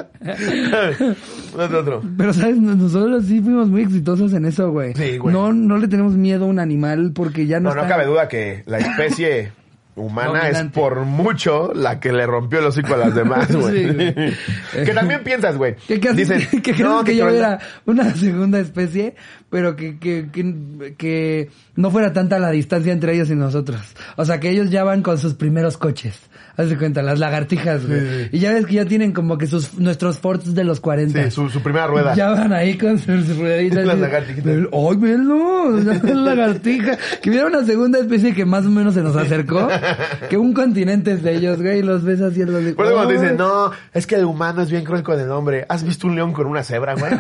Otro, 1.57 1.79
otro. 1.79 2.01
Pero, 2.17 2.33
¿sabes? 2.33 2.57
Nosotros 2.57 3.25
sí 3.25 3.41
fuimos 3.41 3.67
muy 3.69 3.83
exitosos 3.83 4.33
en 4.33 4.45
eso, 4.45 4.71
güey. 4.71 4.93
Sí, 4.95 5.17
güey. 5.17 5.33
No, 5.33 5.53
no 5.53 5.77
le 5.77 5.87
tenemos 5.87 6.13
miedo 6.13 6.45
a 6.45 6.47
un 6.47 6.59
animal 6.59 7.11
porque 7.13 7.45
ya 7.45 7.59
no 7.59 7.73
No, 7.73 7.81
no 7.83 7.87
cabe 7.87 8.05
duda 8.05 8.27
que 8.27 8.63
la 8.65 8.79
especie 8.79 9.51
humana 9.95 10.49
es 10.49 10.61
por 10.71 11.05
mucho 11.05 11.71
la 11.73 11.99
que 11.99 12.11
le 12.11 12.25
rompió 12.25 12.59
el 12.59 12.65
hocico 12.65 12.93
a 12.95 12.97
las 12.97 13.15
demás, 13.15 13.53
güey. 13.55 13.87
Sí, 13.87 14.83
que 14.85 14.93
también 14.93 15.23
piensas, 15.23 15.57
güey. 15.57 15.75
¿Qué, 15.87 15.99
qué? 15.99 16.13
Dicen, 16.13 16.47
que, 16.61 16.73
que, 16.73 16.83
no, 16.83 17.03
que 17.03 17.11
que 17.11 17.17
yo 17.17 17.29
era 17.29 17.59
una 17.85 18.13
segunda 18.15 18.59
especie, 18.59 19.15
pero 19.49 19.75
que, 19.75 19.99
que, 19.99 20.29
que, 20.31 20.95
que 20.97 21.49
no 21.75 21.91
fuera 21.91 22.13
tanta 22.13 22.39
la 22.39 22.51
distancia 22.51 22.91
entre 22.91 23.13
ellos 23.13 23.29
y 23.29 23.35
nosotros. 23.35 23.81
O 24.15 24.25
sea, 24.25 24.39
que 24.39 24.49
ellos 24.49 24.69
ya 24.69 24.83
van 24.83 25.01
con 25.01 25.17
sus 25.17 25.33
primeros 25.35 25.77
coches. 25.77 26.19
Haz 26.55 26.69
de 26.69 26.77
cuenta, 26.77 27.01
las 27.01 27.17
lagartijas, 27.17 27.87
güey. 27.87 27.99
Sí, 27.99 28.07
sí. 28.25 28.29
Y 28.33 28.39
ya 28.39 28.53
ves 28.53 28.67
que 28.67 28.73
ya 28.75 28.85
tienen 28.85 29.11
como 29.11 29.39
que 29.39 29.47
sus, 29.47 29.73
nuestros 29.79 30.19
forts 30.19 30.53
de 30.53 30.63
los 30.63 30.79
40. 30.79 31.23
Sí, 31.23 31.31
su, 31.31 31.49
su 31.49 31.61
primera 31.61 31.87
rueda. 31.87 32.13
Ya 32.13 32.29
van 32.29 32.53
ahí 32.53 32.77
con 32.77 32.99
sus 32.99 33.35
rueditas. 33.37 33.83
Las 33.87 33.97
lagartijitas. 33.97 34.53
¡Ay, 34.71 34.95
velo! 34.97 35.71
La 35.71 36.13
lagartija. 36.13 36.97
Que 37.23 37.31
hubiera 37.31 37.47
una 37.47 37.65
segunda 37.65 37.97
especie 37.97 38.35
que 38.35 38.45
más 38.45 38.65
o 38.67 38.69
menos 38.69 38.93
se 38.93 39.01
nos 39.01 39.15
acercó. 39.15 39.67
Que 40.29 40.37
un 40.37 40.53
continente 40.53 41.11
es 41.13 41.23
de 41.23 41.35
ellos, 41.35 41.61
güey. 41.61 41.79
Y 41.79 41.81
los 41.81 42.03
ves 42.03 42.21
así. 42.21 42.43
Los 42.45 42.63
de- 42.63 42.75
cuando 42.75 43.07
dicen, 43.07 43.35
no, 43.37 43.71
es 43.93 44.05
que 44.07 44.15
el 44.15 44.25
humano 44.25 44.61
es 44.61 44.69
bien 44.71 44.83
cruel 44.83 45.01
con 45.03 45.19
el 45.19 45.29
hombre. 45.31 45.65
¿Has 45.69 45.83
visto 45.83 46.07
un 46.07 46.15
león 46.15 46.33
con 46.33 46.45
una 46.47 46.63
cebra, 46.63 46.93
güey? 46.95 47.11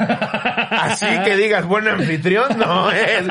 Así 0.71 1.05
que 1.25 1.35
digas, 1.37 1.65
buen 1.65 1.87
anfitrión, 1.87 2.45
no 2.57 2.91
es. 2.91 3.25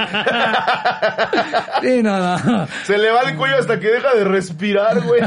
Sí, 1.83 2.03
no, 2.03 2.19
no. 2.39 2.67
Se 2.85 2.99
le 2.99 3.11
va 3.11 3.23
el 3.23 3.37
cuello 3.37 3.57
hasta 3.59 3.79
que 3.81 3.89
deja 3.89 4.15
de 4.15 4.25
respirar, 4.25 5.01
güey. 5.03 5.21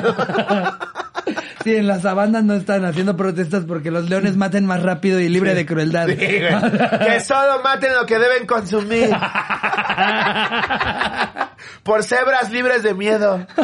Sí, 1.63 1.75
en 1.75 1.87
las 1.87 2.03
sabanas 2.03 2.43
no 2.43 2.53
están 2.53 2.85
haciendo 2.85 3.17
protestas 3.17 3.63
porque 3.67 3.89
los 3.89 4.07
leones 4.07 4.37
maten 4.37 4.67
más 4.67 4.83
rápido 4.83 5.19
y 5.19 5.29
libre 5.29 5.55
de 5.55 5.65
crueldad. 5.65 6.07
Sí, 6.07 6.15
que 6.15 7.19
solo 7.25 7.63
maten 7.63 7.95
lo 7.95 8.05
que 8.05 8.19
deben 8.19 8.45
consumir. 8.45 9.09
Por 11.83 12.03
cebras 12.03 12.51
libres 12.51 12.83
de 12.83 12.93
miedo. 12.93 13.47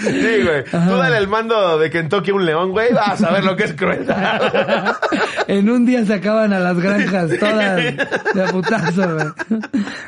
Sí, 0.00 0.42
güey. 0.44 0.64
Tú 0.64 0.96
dale 0.96 1.18
el 1.18 1.28
mando 1.28 1.78
de 1.78 1.90
Kentucky 1.90 2.30
a 2.30 2.34
un 2.34 2.46
león, 2.46 2.70
güey. 2.70 2.92
Vas 2.92 3.22
a 3.22 3.30
ver 3.32 3.44
lo 3.44 3.54
que 3.56 3.64
es 3.64 3.74
crueldad. 3.74 4.96
en 5.46 5.68
un 5.70 5.84
día 5.86 6.04
se 6.04 6.14
acaban 6.14 6.52
a 6.52 6.58
las 6.58 6.78
granjas 6.80 7.30
todas 7.38 7.76
de 7.76 8.42
putazo, 8.52 9.14
güey. 9.14 9.26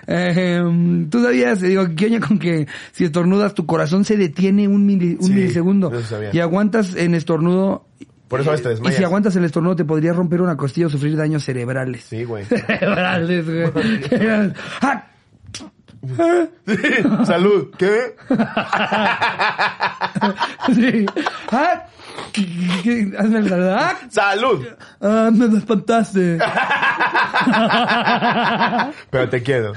Eh, 0.07 0.63
Tú 1.11 1.23
sabías, 1.23 1.61
digo, 1.61 1.87
¿qué 1.97 2.07
oña 2.07 2.21
con 2.21 2.39
que 2.39 2.67
si 2.93 3.05
estornudas 3.05 3.55
tu 3.55 3.67
corazón 3.67 4.05
se 4.05 4.17
detiene 4.17 4.69
un, 4.69 4.87
mili- 4.89 5.17
un 5.19 5.27
Sí, 5.27 5.33
milisegundo 5.33 5.93
eso 5.93 6.07
sabía. 6.07 6.31
y 6.33 6.41
aguantas 6.41 6.95
en 6.97 7.15
estornudo 7.15 7.87
Por 8.29 8.41
eso 8.41 8.51
a 8.51 8.53
veces 8.53 8.65
te 8.65 8.71
y 8.71 8.73
desmayas. 8.75 8.99
si 8.99 9.05
aguantas 9.05 9.37
el 9.37 9.45
estornudo 9.45 9.77
te 9.77 9.85
podría 9.85 10.13
romper 10.13 10.41
una 10.41 10.57
costilla 10.57 10.87
o 10.87 10.91
sufrir 10.91 11.17
daños 11.17 11.45
cerebrales. 11.45 12.05
Sí, 12.05 12.25
güey. 12.25 12.45
Cerebrales, 12.47 13.45
güey. 13.47 13.71
¡Ah! 16.19 16.47
Salud. 17.25 17.71
¿Qué? 17.79 18.17
Sí. 20.75 21.07
¡Ah! 21.51 21.85
¿Qué- 22.33 22.47
qué- 22.47 22.83
qué? 23.11 23.17
Hazme 23.19 23.39
el 23.41 23.49
saludo. 23.49 23.77
¡Ah! 23.79 23.95
Salud. 24.11 24.67
Ah, 25.01 25.31
me 25.33 25.59
espantaste. 25.59 26.39
Pero 29.11 29.29
te 29.29 29.43
quiero. 29.43 29.73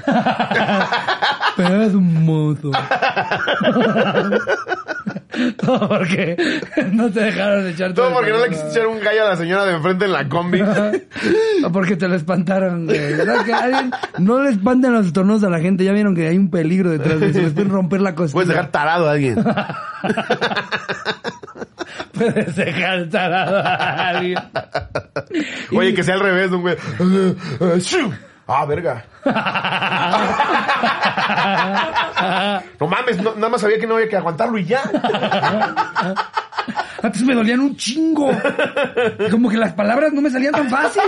Pero 1.56 1.74
eres 1.74 1.94
un 1.94 2.24
mozo. 2.24 2.70
Todo 5.56 5.88
porque 5.88 6.36
no 6.92 7.10
te 7.10 7.20
dejaron 7.20 7.66
echar 7.66 7.92
Todo 7.94 8.12
porque 8.12 8.30
no 8.30 8.38
le 8.38 8.48
quisiste 8.48 8.70
echar 8.70 8.86
un 8.86 9.00
gallo 9.00 9.24
a 9.26 9.28
la 9.30 9.36
señora 9.36 9.64
de 9.64 9.74
enfrente 9.74 10.04
en 10.06 10.12
la 10.12 10.28
combi. 10.28 10.62
O 11.64 11.72
porque 11.72 11.96
te 11.96 12.06
lo 12.06 12.14
espantaron, 12.14 12.86
güey. 12.86 12.98
¿Verdad 13.16 13.44
que 13.44 13.52
alguien- 13.52 13.90
no 14.18 14.42
le 14.42 14.50
espanten 14.50 14.92
los 14.92 15.06
estornudos 15.06 15.42
a 15.44 15.50
la 15.50 15.58
gente. 15.58 15.84
Ya 15.84 15.92
vieron 15.92 16.14
que 16.14 16.28
hay 16.28 16.36
un 16.38 16.50
peligro 16.50 16.90
detrás 16.90 17.18
de 17.20 17.30
eso. 17.30 17.40
Les 17.40 17.52
pueden 17.52 17.70
romper 17.70 18.00
la 18.02 18.14
costilla. 18.14 18.34
Puedes 18.34 18.48
dejar 18.48 18.70
tarado 18.70 19.08
a 19.08 19.12
alguien. 19.12 19.36
Puedes 22.12 22.56
dejar 22.56 23.08
tarado 23.10 23.58
a 23.58 24.08
alguien. 24.08 24.38
Oye, 25.72 25.94
que 25.94 26.02
sea 26.02 26.14
al 26.14 26.20
revés, 26.20 26.50
un 26.50 26.62
güey. 26.62 26.76
Ah, 28.46 28.64
verga. 28.64 29.04
No 32.80 32.86
mames, 32.86 33.20
no- 33.22 33.34
nada 33.34 33.48
más 33.48 33.60
sabía 33.60 33.78
que 33.78 33.86
no 33.86 33.94
había 33.96 34.08
que 34.08 34.16
aguantarlo 34.16 34.58
y 34.58 34.64
ya. 34.64 34.82
Antes 37.02 37.22
me 37.22 37.34
dolían 37.34 37.60
un 37.60 37.76
chingo. 37.76 38.30
Como 39.30 39.48
que 39.50 39.56
las 39.56 39.72
palabras 39.72 40.12
no 40.12 40.20
me 40.20 40.30
salían 40.30 40.52
tan 40.52 40.68
fácil. 40.70 41.02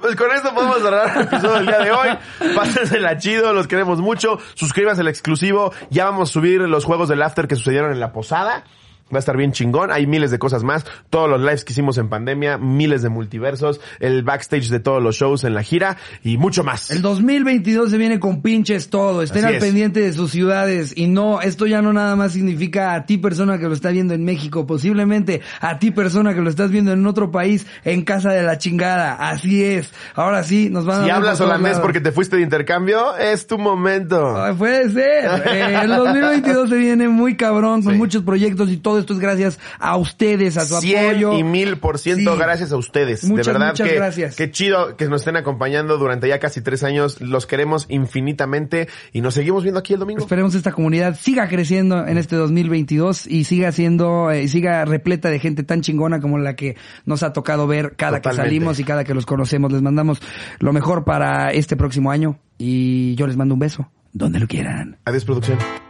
Pues 0.00 0.16
con 0.16 0.30
esto 0.32 0.54
podemos 0.54 0.80
cerrar 0.80 1.16
el 1.16 1.22
episodio 1.22 1.54
del 1.54 1.66
día 1.66 1.78
de 1.78 1.90
hoy. 1.92 2.08
Pásensela 2.54 3.16
chido, 3.18 3.52
los 3.52 3.66
queremos 3.66 4.00
mucho. 4.00 4.38
Suscríbanse 4.54 5.00
al 5.00 5.08
exclusivo. 5.08 5.72
Ya 5.90 6.04
vamos 6.04 6.30
a 6.30 6.32
subir 6.32 6.60
los 6.60 6.84
juegos 6.84 7.08
del 7.08 7.22
after 7.22 7.48
que 7.48 7.56
sucedieron 7.56 7.92
en 7.92 8.00
la 8.00 8.12
posada. 8.12 8.64
Va 9.12 9.16
a 9.16 9.20
estar 9.20 9.36
bien 9.36 9.52
chingón. 9.52 9.90
Hay 9.90 10.06
miles 10.06 10.30
de 10.30 10.38
cosas 10.38 10.62
más. 10.64 10.84
Todos 11.10 11.28
los 11.30 11.40
lives 11.40 11.64
que 11.64 11.72
hicimos 11.72 11.96
en 11.98 12.08
pandemia, 12.08 12.58
miles 12.58 13.02
de 13.02 13.08
multiversos, 13.08 13.80
el 14.00 14.22
backstage 14.22 14.68
de 14.68 14.80
todos 14.80 15.02
los 15.02 15.16
shows 15.16 15.44
en 15.44 15.54
la 15.54 15.62
gira 15.62 15.96
y 16.22 16.36
mucho 16.36 16.62
más. 16.64 16.90
El 16.90 17.00
2022 17.02 17.90
se 17.90 17.96
viene 17.98 18.20
con 18.20 18.42
pinches 18.42 18.90
todo. 18.90 19.22
Estén 19.22 19.44
Así 19.44 19.48
al 19.48 19.54
es. 19.56 19.64
pendiente 19.64 20.00
de 20.00 20.12
sus 20.12 20.30
ciudades. 20.30 20.92
Y 20.96 21.06
no, 21.06 21.40
esto 21.40 21.66
ya 21.66 21.80
no 21.82 21.92
nada 21.92 22.16
más 22.16 22.32
significa 22.32 22.94
a 22.94 23.06
ti 23.06 23.16
persona 23.18 23.58
que 23.58 23.64
lo 23.66 23.72
está 23.74 23.90
viendo 23.90 24.14
en 24.14 24.24
México. 24.24 24.66
Posiblemente 24.66 25.40
a 25.60 25.78
ti 25.78 25.90
persona 25.90 26.34
que 26.34 26.40
lo 26.40 26.50
estás 26.50 26.70
viendo 26.70 26.92
en 26.92 27.06
otro 27.06 27.30
país, 27.30 27.66
en 27.84 28.02
casa 28.02 28.30
de 28.32 28.42
la 28.42 28.58
chingada. 28.58 29.14
Así 29.30 29.64
es. 29.64 29.90
Ahora 30.14 30.42
sí, 30.42 30.68
nos 30.70 30.84
van 30.84 31.00
a 31.02 31.04
Si 31.04 31.10
hablas 31.10 31.40
holandés 31.40 31.78
porque 31.78 32.00
te 32.00 32.12
fuiste 32.12 32.36
de 32.36 32.42
intercambio, 32.42 33.16
es 33.16 33.46
tu 33.46 33.58
momento. 33.58 34.40
Ay, 34.42 34.54
Puede 34.54 34.90
ser. 34.90 35.28
Eh, 35.48 35.80
el 35.84 35.90
2022 35.90 36.68
se 36.68 36.76
viene 36.76 37.08
muy 37.08 37.36
cabrón 37.36 37.82
con 37.82 37.92
Sí. 37.92 37.98
muchos 37.98 38.22
proyectos 38.22 38.70
y 38.70 38.76
todo 38.76 38.97
esto 38.98 39.12
es 39.14 39.18
gracias 39.18 39.58
a 39.78 39.96
ustedes, 39.96 40.56
a 40.56 40.64
su 40.66 40.80
100 40.80 41.10
apoyo. 41.10 41.38
y 41.38 41.44
mil 41.44 41.78
por 41.78 41.98
ciento 41.98 42.34
Sí. 42.34 42.38
gracias 42.40 42.72
a 42.72 42.76
ustedes. 42.76 43.24
Muchas, 43.24 43.46
de 43.46 43.52
verdad 43.52 43.68
muchas 43.68 43.88
que 43.88 43.94
gracias. 43.94 44.36
qué 44.36 44.50
chido 44.50 44.96
que 44.96 45.06
nos 45.06 45.22
estén 45.22 45.36
acompañando 45.36 45.98
durante 45.98 46.28
ya 46.28 46.38
casi 46.38 46.60
tres 46.60 46.82
años. 46.84 47.20
Los 47.20 47.46
queremos 47.46 47.86
infinitamente 47.88 48.88
y 49.12 49.20
nos 49.20 49.34
seguimos 49.34 49.62
viendo 49.62 49.80
aquí 49.80 49.94
el 49.94 50.00
domingo. 50.00 50.20
Esperemos 50.22 50.54
esta 50.54 50.72
comunidad 50.72 51.16
siga 51.18 51.48
creciendo 51.48 52.06
en 52.06 52.18
este 52.18 52.36
2022 52.36 53.26
y 53.26 53.44
siga 53.44 53.72
siendo, 53.72 54.30
eh, 54.30 54.48
siga 54.48 54.84
repleta 54.84 55.30
de 55.30 55.38
gente 55.38 55.62
tan 55.62 55.80
chingona 55.80 56.20
como 56.20 56.38
la 56.38 56.56
que 56.56 56.76
nos 57.04 57.22
ha 57.22 57.32
tocado 57.32 57.66
ver 57.66 57.94
cada 57.96 58.20
que 58.20 58.32
salimos 58.32 58.78
y 58.80 58.84
cada 58.84 59.04
que 59.04 59.14
los 59.14 59.26
conocemos. 59.26 59.72
Les 59.72 59.82
mandamos 59.82 60.20
lo 60.60 60.72
mejor 60.72 61.04
para 61.04 61.50
este 61.52 61.76
próximo 61.76 62.10
año 62.10 62.38
y 62.58 63.14
yo 63.14 63.26
les 63.26 63.36
mando 63.36 63.54
un 63.54 63.60
beso 63.60 63.90
donde 64.12 64.40
lo 64.40 64.46
quieran. 64.46 64.98
Adiós, 65.04 65.24
producción. 65.24 65.87